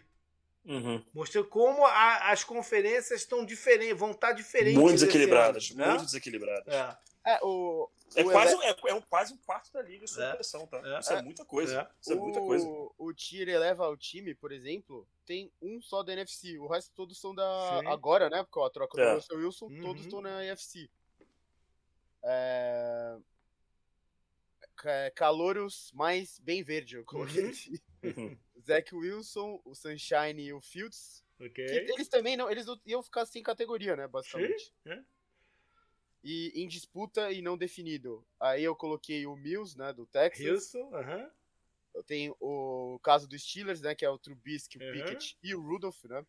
Uhum. 0.66 1.02
Mostrou 1.14 1.46
como 1.46 1.86
a, 1.86 2.32
as 2.32 2.44
conferências 2.44 3.22
estão 3.22 3.46
diferentes, 3.46 3.98
vão 3.98 4.12
estar 4.12 4.34
diferentes. 4.34 4.80
Muito 4.80 4.96
desequilibradas, 4.96 5.72
ano, 5.72 5.80
né? 5.80 5.90
muito 5.90 6.06
desequilibradas. 6.06 6.74
É. 6.74 6.98
É, 7.26 7.40
o, 7.44 7.90
é, 8.16 8.24
o 8.24 8.32
quase, 8.32 8.56
é, 8.64 8.76
é 8.88 8.94
um, 8.94 9.02
quase 9.02 9.34
um 9.34 9.38
quarto 9.38 9.72
da 9.74 9.82
liga 9.82 10.08
sob 10.08 10.24
é. 10.24 10.34
pressão, 10.34 10.66
tá? 10.66 10.78
É. 10.78 11.00
Isso 11.00 11.12
é, 11.12 11.22
muita 11.22 11.44
coisa. 11.44 11.82
É. 11.82 11.88
Isso 12.02 12.14
é 12.14 12.16
muita 12.16 12.40
coisa. 12.40 12.66
O 12.98 13.14
Tier 13.14 13.50
eleva 13.50 13.90
o 13.90 13.98
time, 13.98 14.34
por 14.34 14.54
exemplo, 14.54 15.06
tem 15.26 15.52
um 15.62 15.82
só 15.82 16.04
da 16.04 16.14
NFC. 16.14 16.58
O 16.58 16.68
resto 16.68 16.92
todos 16.96 17.20
são 17.20 17.36
da. 17.36 17.80
Sim. 17.82 17.88
Agora, 17.88 18.30
né? 18.30 18.44
Porque 18.44 18.66
a 18.66 18.70
troca 18.70 18.96
do 18.96 19.04
é. 19.04 19.14
Russell 19.14 19.38
Wilson, 19.38 19.66
uhum. 19.66 19.82
todos 19.82 20.04
estão 20.04 20.22
na 20.22 20.44
NFC. 20.46 20.90
É... 22.28 23.18
Calouros 25.16 25.92
mais 25.94 26.40
bem 26.40 26.62
verde, 26.62 26.98
eu 26.98 27.06
coloquei 27.06 27.44
uhum. 27.44 27.50
aqui. 27.50 27.82
Uhum. 28.04 28.38
Zach 28.62 28.94
Wilson, 28.94 29.60
o 29.66 29.74
Sunshine 29.74 30.40
e 30.40 30.54
o 30.54 30.62
Fields. 30.62 31.26
Okay. 31.40 31.66
eles 31.66 32.08
também 32.08 32.38
não, 32.38 32.50
eles 32.50 32.68
iam 32.86 33.02
ficar 33.02 33.26
sem 33.26 33.42
categoria, 33.42 33.96
né, 33.96 34.08
basicamente. 34.08 34.72
É. 34.86 35.04
E 36.24 36.52
em 36.56 36.68
disputa 36.68 37.32
e 37.32 37.42
não 37.42 37.58
definido. 37.58 38.24
Aí 38.40 38.64
eu 38.64 38.76
coloquei 38.76 39.26
o 39.26 39.36
Mills, 39.36 39.76
né, 39.78 39.92
do 39.92 40.06
Texas. 40.06 40.46
Wilson, 40.46 40.96
aham. 40.96 41.18
Uh 41.18 41.22
-huh. 41.22 41.32
Eu 41.96 42.04
tenho 42.04 42.38
o 42.40 43.00
caso 43.02 43.28
dos 43.28 43.42
Steelers, 43.42 43.82
né, 43.82 43.96
que 43.96 44.06
é 44.06 44.10
o 44.10 44.20
Trubisky, 44.20 44.78
o 44.78 44.82
uh 44.82 44.86
-huh. 44.86 44.94
Pickett 44.94 45.38
e 45.42 45.56
o 45.56 45.62
Rudolph, 45.62 46.04
né. 46.04 46.24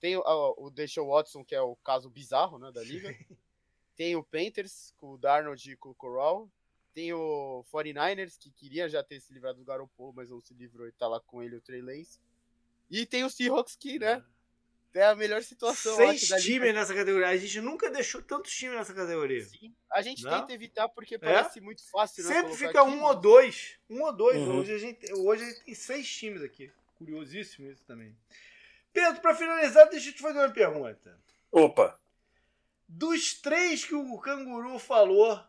Tem 0.00 0.16
o, 0.16 0.22
o 0.56 0.70
Deshaun 0.70 1.08
Watson, 1.08 1.44
que 1.44 1.54
é 1.54 1.60
o 1.60 1.76
caso 1.76 2.08
bizarro, 2.08 2.58
né, 2.58 2.72
da 2.72 2.82
liga. 2.82 3.08
Tem 3.96 4.14
o 4.14 4.22
Panthers, 4.22 4.92
com 4.98 5.12
o 5.12 5.18
Darnold 5.18 5.72
e 5.72 5.76
com 5.76 5.90
o 5.90 5.94
Corral. 5.94 6.48
Tem 6.92 7.12
o 7.12 7.64
49ers, 7.72 8.38
que 8.38 8.50
queria 8.50 8.88
já 8.88 9.02
ter 9.02 9.20
se 9.20 9.32
livrado 9.32 9.58
do 9.58 9.64
Garoppolo, 9.64 10.12
mas 10.14 10.30
não 10.30 10.40
se 10.40 10.54
livrou 10.54 10.86
e 10.86 10.92
tá 10.92 11.08
lá 11.08 11.20
com 11.20 11.42
ele 11.42 11.56
o 11.56 11.60
Trey 11.60 11.80
Lance. 11.80 12.20
E 12.90 13.04
tem 13.04 13.24
o 13.24 13.30
Seahawks, 13.30 13.76
que, 13.76 13.98
né? 13.98 14.24
É 14.94 15.04
a 15.04 15.14
melhor 15.14 15.42
situação. 15.42 15.94
Seis 15.94 16.26
times 16.42 16.72
nessa 16.72 16.94
categoria. 16.94 17.28
A 17.28 17.36
gente 17.36 17.60
nunca 17.60 17.90
deixou 17.90 18.22
tantos 18.22 18.50
times 18.52 18.76
nessa 18.76 18.94
categoria. 18.94 19.44
Sim. 19.44 19.74
A 19.92 20.00
gente 20.00 20.24
não? 20.24 20.40
tenta 20.40 20.54
evitar 20.54 20.88
porque 20.88 21.16
é? 21.16 21.18
parece 21.18 21.58
é? 21.58 21.62
muito 21.62 21.86
fácil. 21.90 22.24
Né, 22.24 22.32
Sempre 22.32 22.54
fica 22.54 22.80
aqui, 22.80 22.90
um 22.90 23.04
ou 23.04 23.14
dois. 23.14 23.78
Um 23.90 24.02
ou 24.02 24.12
dois. 24.12 24.38
Uhum. 24.38 24.58
Hoje, 24.58 24.72
a 24.72 24.78
gente, 24.78 25.12
hoje 25.12 25.42
a 25.42 25.46
gente 25.46 25.64
tem 25.64 25.74
seis 25.74 26.08
times 26.08 26.42
aqui. 26.42 26.72
Curiosíssimo 26.94 27.70
isso 27.70 27.84
também. 27.84 28.16
Pedro, 28.90 29.20
para 29.20 29.34
finalizar, 29.34 29.86
deixa 29.90 30.08
eu 30.08 30.14
te 30.14 30.22
fazer 30.22 30.38
uma 30.38 30.50
pergunta. 30.50 31.20
Opa! 31.52 32.00
Dos 32.88 33.34
três 33.34 33.84
que 33.84 33.94
o 33.94 34.18
Canguru 34.18 34.78
falou 34.78 35.42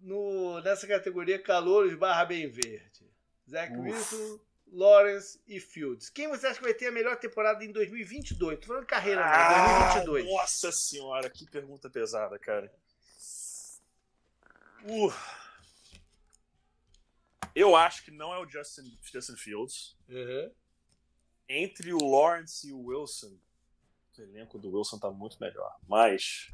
no, 0.00 0.60
nessa 0.60 0.86
categoria 0.86 1.42
Calouros 1.42 1.94
barra 1.94 2.24
Bem 2.24 2.48
Verde, 2.48 3.10
Zach. 3.48 3.76
Wilson, 3.76 4.40
Lawrence 4.68 5.40
e 5.46 5.58
Fields. 5.58 6.08
Quem 6.10 6.28
você 6.28 6.46
acha 6.46 6.58
que 6.58 6.64
vai 6.64 6.74
ter 6.74 6.88
a 6.88 6.92
melhor 6.92 7.16
temporada 7.16 7.64
em 7.64 7.72
2022? 7.72 8.60
Tô 8.60 8.66
falando 8.66 8.86
carreira, 8.86 9.24
ah, 9.24 9.94
2022. 9.94 10.26
Nossa 10.26 10.72
senhora, 10.72 11.30
que 11.30 11.48
pergunta 11.50 11.90
pesada, 11.90 12.38
cara. 12.38 12.72
Uh. 14.84 15.12
Eu 17.54 17.74
acho 17.74 18.04
que 18.04 18.10
não 18.10 18.34
é 18.34 18.38
o 18.38 18.48
Justin, 18.48 18.98
Justin 19.02 19.36
Fields. 19.36 19.96
Uhum. 20.08 20.52
Entre 21.48 21.92
o 21.92 21.98
Lawrence 21.98 22.68
e 22.68 22.72
o 22.72 22.86
Wilson, 22.86 23.38
o 24.18 24.20
elenco 24.20 24.58
do 24.58 24.70
Wilson 24.70 24.98
tá 24.98 25.10
muito 25.10 25.38
melhor. 25.40 25.74
Mas 25.88 26.52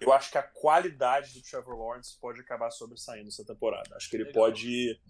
eu 0.00 0.12
acho 0.12 0.30
que 0.30 0.38
a 0.38 0.42
qualidade 0.42 1.32
do 1.32 1.42
Trevor 1.42 1.78
Lawrence 1.78 2.18
pode 2.20 2.40
acabar 2.40 2.70
sobressaindo 2.70 3.28
essa 3.28 3.44
temporada. 3.44 3.96
Acho 3.96 4.10
que 4.10 4.16
ele 4.16 4.24
Legal. 4.24 4.44
pode 4.44 5.00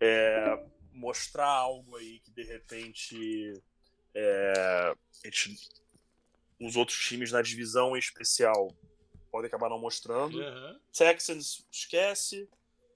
é, 0.00 0.64
mostrar 0.92 1.46
algo 1.46 1.96
aí 1.96 2.20
que 2.20 2.30
de 2.32 2.42
repente 2.42 3.62
é, 4.14 4.94
os 6.60 6.76
outros 6.76 6.98
times 6.98 7.32
na 7.32 7.42
divisão 7.42 7.96
em 7.96 7.98
especial 7.98 8.74
podem 9.30 9.48
acabar 9.48 9.68
não 9.68 9.80
mostrando. 9.80 10.38
Uhum. 10.38 10.80
Texans 10.92 11.66
esquece. 11.70 12.48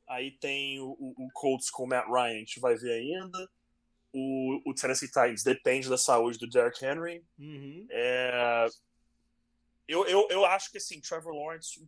Aí 0.08 0.32
tem 0.32 0.80
o, 0.80 0.96
o, 0.98 1.26
o, 1.26 1.30
Colts 1.32 1.70
com 1.70 1.84
o 1.84 1.86
Matt 1.86 2.06
Ryan, 2.06 2.34
a 2.34 2.38
gente 2.38 2.58
vai 2.58 2.74
ver 2.74 2.92
ainda. 2.92 3.48
O, 4.12 4.60
o 4.68 4.74
Tennessee 4.74 5.06
Titans 5.06 5.44
depende 5.44 5.88
da 5.88 5.96
saúde 5.96 6.36
do 6.38 6.48
Derrick 6.48 6.84
Henry. 6.84 7.24
Uhum. 7.38 7.86
É, 7.90 8.66
eu, 9.90 10.06
eu, 10.06 10.28
eu 10.30 10.44
acho 10.44 10.70
que 10.70 10.78
assim, 10.78 11.00
Trevor 11.00 11.34
Lawrence 11.34 11.80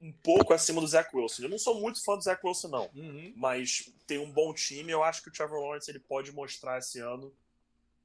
um 0.00 0.12
pouco 0.12 0.54
acima 0.54 0.80
do 0.80 0.86
Zach 0.86 1.14
Wilson. 1.14 1.42
Eu 1.42 1.48
não 1.48 1.58
sou 1.58 1.80
muito 1.80 2.02
fã 2.04 2.16
do 2.16 2.22
Zach 2.22 2.40
Wilson, 2.44 2.68
não. 2.68 2.90
Uhum. 2.94 3.32
Mas 3.36 3.92
tem 4.06 4.18
um 4.18 4.30
bom 4.30 4.54
time. 4.54 4.92
Eu 4.92 5.02
acho 5.02 5.22
que 5.22 5.28
o 5.28 5.32
Trevor 5.32 5.60
Lawrence 5.60 5.90
ele 5.90 5.98
pode 5.98 6.30
mostrar 6.32 6.78
esse 6.78 7.00
ano. 7.00 7.34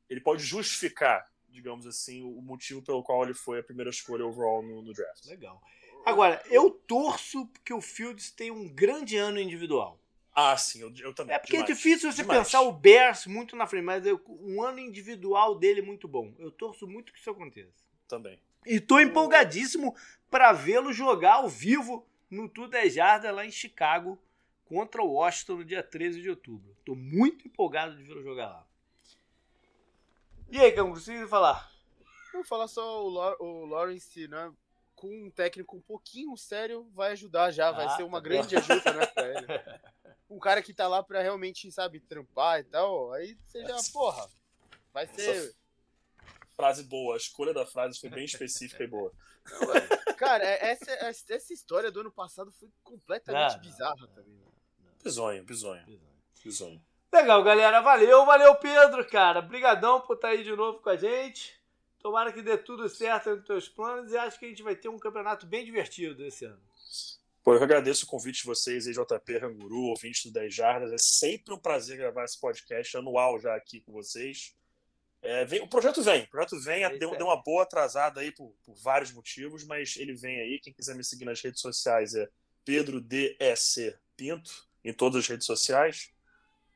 Ele 0.09 0.19
pode 0.19 0.43
justificar, 0.43 1.31
digamos 1.49 1.85
assim, 1.85 2.23
o 2.23 2.41
motivo 2.41 2.81
pelo 2.81 3.03
qual 3.03 3.23
ele 3.23 3.33
foi 3.35 3.59
a 3.59 3.63
primeira 3.63 3.91
escolha 3.91 4.25
overall 4.25 4.63
no, 4.63 4.81
no 4.81 4.91
draft. 4.91 5.25
Legal. 5.25 5.61
Agora, 6.05 6.41
eu 6.47 6.69
torço 6.71 7.47
que 7.63 7.73
o 7.73 7.79
Fields 7.79 8.31
tenha 8.31 8.53
um 8.53 8.67
grande 8.67 9.15
ano 9.15 9.39
individual. 9.39 9.99
Ah, 10.35 10.57
sim, 10.57 10.81
eu, 10.81 10.91
eu 10.97 11.13
também. 11.13 11.35
É 11.35 11.39
porque 11.39 11.53
demais. 11.53 11.69
é 11.69 11.73
difícil 11.73 12.11
você 12.11 12.23
Demais. 12.23 12.39
pensar 12.39 12.61
o 12.61 12.71
Bears 12.73 13.27
muito 13.27 13.55
na 13.55 13.67
frente, 13.67 13.83
mas 13.83 14.03
eu- 14.05 14.19
um 14.27 14.63
ano 14.63 14.79
individual 14.79 15.55
dele 15.59 15.79
é 15.81 15.83
muito 15.83 16.07
bom. 16.07 16.33
Eu 16.39 16.51
torço 16.51 16.87
muito 16.87 17.13
que 17.13 17.19
isso 17.19 17.29
aconteça. 17.29 17.83
Também. 18.07 18.39
E 18.65 18.79
tô 18.79 18.99
empolgadíssimo 18.99 19.95
para 20.29 20.51
vê-lo 20.53 20.91
jogar 20.93 21.35
ao 21.35 21.49
vivo 21.49 22.05
no 22.29 22.49
Tour 22.49 22.67
10 22.67 22.93
Jardas 22.93 23.33
lá 23.35 23.45
em 23.45 23.51
Chicago 23.51 24.17
contra 24.65 25.01
o 25.03 25.11
Washington 25.13 25.57
no 25.57 25.65
dia 25.65 25.83
13 25.83 26.21
de 26.21 26.29
outubro. 26.29 26.75
Tô 26.85 26.95
muito 26.95 27.47
empolgado 27.47 27.95
de 27.95 28.03
vê-lo 28.03 28.23
jogar 28.23 28.47
lá. 28.47 28.67
E 30.49 30.59
aí, 30.59 30.71
Cão, 30.71 30.91
precisa 30.91 31.27
falar? 31.27 31.71
Eu 32.33 32.39
vou 32.39 32.43
falar 32.43 32.67
só 32.67 33.03
o, 33.05 33.09
Lau- 33.09 33.37
o 33.39 33.65
Lawrence, 33.65 34.27
né? 34.27 34.51
Com 34.95 35.25
um 35.25 35.29
técnico 35.29 35.75
um 35.75 35.81
pouquinho 35.81 36.35
sério, 36.37 36.89
vai 36.93 37.11
ajudar 37.11 37.51
já. 37.51 37.71
Vai 37.71 37.85
Ah, 37.85 37.89
ser 37.89 38.03
uma 38.03 38.19
tá 38.21 38.23
grande 38.23 38.55
ajuda, 38.55 38.93
né, 38.93 39.05
pra 39.07 39.27
ele. 39.27 39.47
Um 40.29 40.39
cara 40.39 40.63
que 40.63 40.73
tá 40.73 40.87
lá 40.87 41.03
pra 41.03 41.21
realmente, 41.21 41.71
sabe, 41.71 41.99
trampar 41.99 42.59
e 42.59 42.63
tal. 42.63 43.13
Aí 43.13 43.37
você 43.45 43.61
já, 43.61 43.77
porra. 43.91 44.27
Vai 44.91 45.05
ser. 45.05 45.53
Frase 46.55 46.83
boa. 46.83 47.15
A 47.15 47.17
escolha 47.17 47.53
da 47.53 47.65
frase 47.65 47.99
foi 47.99 48.09
bem 48.09 48.25
específica 48.25 48.83
e 48.83 48.87
boa. 48.87 49.11
Cara, 50.17 50.43
é- 50.45 50.71
essa, 50.71 50.91
essa 51.33 51.53
história 51.53 51.91
do 51.91 52.01
ano 52.01 52.11
passado 52.11 52.51
foi 52.51 52.69
completamente 52.83 53.55
Ah, 53.55 53.57
bizarra 53.57 54.07
também. 54.13 54.41
Bizonho, 55.03 55.43
bizonho, 55.43 55.83
bizonho. 56.43 56.81
Legal, 57.11 57.43
galera. 57.43 57.81
Valeu, 57.81 58.25
valeu, 58.25 58.55
Pedro, 58.55 59.05
cara. 59.09 59.41
Brigadão 59.41 60.01
por 60.01 60.15
estar 60.15 60.29
aí 60.29 60.43
de 60.43 60.55
novo 60.55 60.79
com 60.79 60.89
a 60.89 60.95
gente. 60.95 61.53
Tomara 61.99 62.31
que 62.33 62.41
dê 62.41 62.57
tudo 62.57 62.87
certo 62.89 63.35
nos 63.35 63.45
teus 63.45 63.69
planos 63.69 64.11
e 64.11 64.17
acho 64.17 64.37
que 64.39 64.45
a 64.45 64.49
gente 64.49 64.63
vai 64.63 64.75
ter 64.75 64.89
um 64.89 64.97
campeonato 64.99 65.45
bem 65.45 65.63
divertido 65.65 66.23
esse 66.25 66.45
ano. 66.45 66.61
Pô, 67.43 67.53
eu 67.53 67.61
agradeço 67.63 68.05
o 68.05 68.07
convite 68.07 68.39
de 68.41 68.45
vocês 68.45 68.87
aí, 68.87 68.93
JP 68.93 69.37
Ranguru, 69.37 69.83
ouvintes 69.89 70.25
do 70.25 70.31
10 70.31 70.53
Jardas. 70.53 70.91
É 70.93 70.97
sempre 70.97 71.53
um 71.53 71.59
prazer 71.59 71.97
gravar 71.97 72.23
esse 72.23 72.39
podcast 72.39 72.95
anual 72.97 73.37
já 73.39 73.53
aqui 73.55 73.81
com 73.81 73.91
vocês. 73.91 74.55
É, 75.23 75.45
vem- 75.45 75.61
o 75.61 75.67
projeto 75.67 76.01
vem, 76.01 76.23
o 76.23 76.29
projeto 76.29 76.59
vem, 76.59 76.83
É 76.83 76.97
deu, 76.97 77.11
uma 77.11 77.41
boa 77.41 77.63
atrasada 77.63 78.19
aí 78.19 78.31
por, 78.31 78.53
por 78.65 78.75
vários 78.75 79.11
motivos, 79.13 79.63
mas 79.63 79.95
ele 79.97 80.13
vem 80.13 80.39
aí. 80.41 80.59
Quem 80.59 80.73
quiser 80.73 80.95
me 80.95 81.03
seguir 81.03 81.23
nas 81.25 81.41
redes 81.41 81.61
sociais 81.61 82.13
é 82.13 82.27
Pedro 82.65 82.99
DEC 82.99 83.97
Pinto, 84.17 84.67
em 84.83 84.91
todas 84.93 85.19
as 85.23 85.27
redes 85.27 85.45
sociais. 85.45 86.11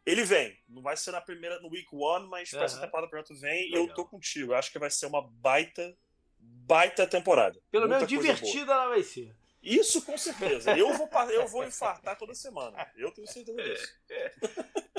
Ele 0.06 0.24
vem, 0.24 0.58
não 0.70 0.82
vai 0.82 0.96
ser 0.96 1.12
na 1.12 1.20
primeira, 1.20 1.60
no 1.60 1.68
week 1.70 1.90
one, 1.92 2.26
mas 2.30 2.50
pra 2.50 2.64
essa 2.64 2.78
Aham. 2.78 2.86
temporada 2.86 3.08
o 3.08 3.10
projeto 3.10 3.36
vem 3.36 3.68
e 3.68 3.72
Legal. 3.72 3.88
eu 3.88 3.94
tô 3.94 4.06
contigo. 4.06 4.54
Eu 4.54 4.56
acho 4.58 4.72
que 4.72 4.80
vai 4.80 4.90
ser 4.90 5.06
uma 5.08 5.22
baita, 5.22 5.94
baita 6.40 7.06
temporada. 7.06 7.60
Pelo 7.70 7.90
menos 7.90 8.08
divertida 8.08 8.72
ela 8.72 8.88
vai 8.88 9.04
ser. 9.04 9.36
Isso 9.62 10.02
com 10.04 10.18
certeza. 10.18 10.78
Eu 10.78 10.94
vou, 10.94 11.10
eu 11.30 11.46
vou 11.48 11.64
infartar 11.68 12.18
toda 12.18 12.34
semana. 12.34 12.90
Eu 12.96 13.12
tenho 13.12 13.28
certeza 13.28 13.62
disso. 13.62 13.94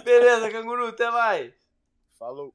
Beleza, 0.04 0.50
canguru, 0.50 0.88
até 0.88 1.10
mais. 1.10 1.54
Falou. 2.18 2.54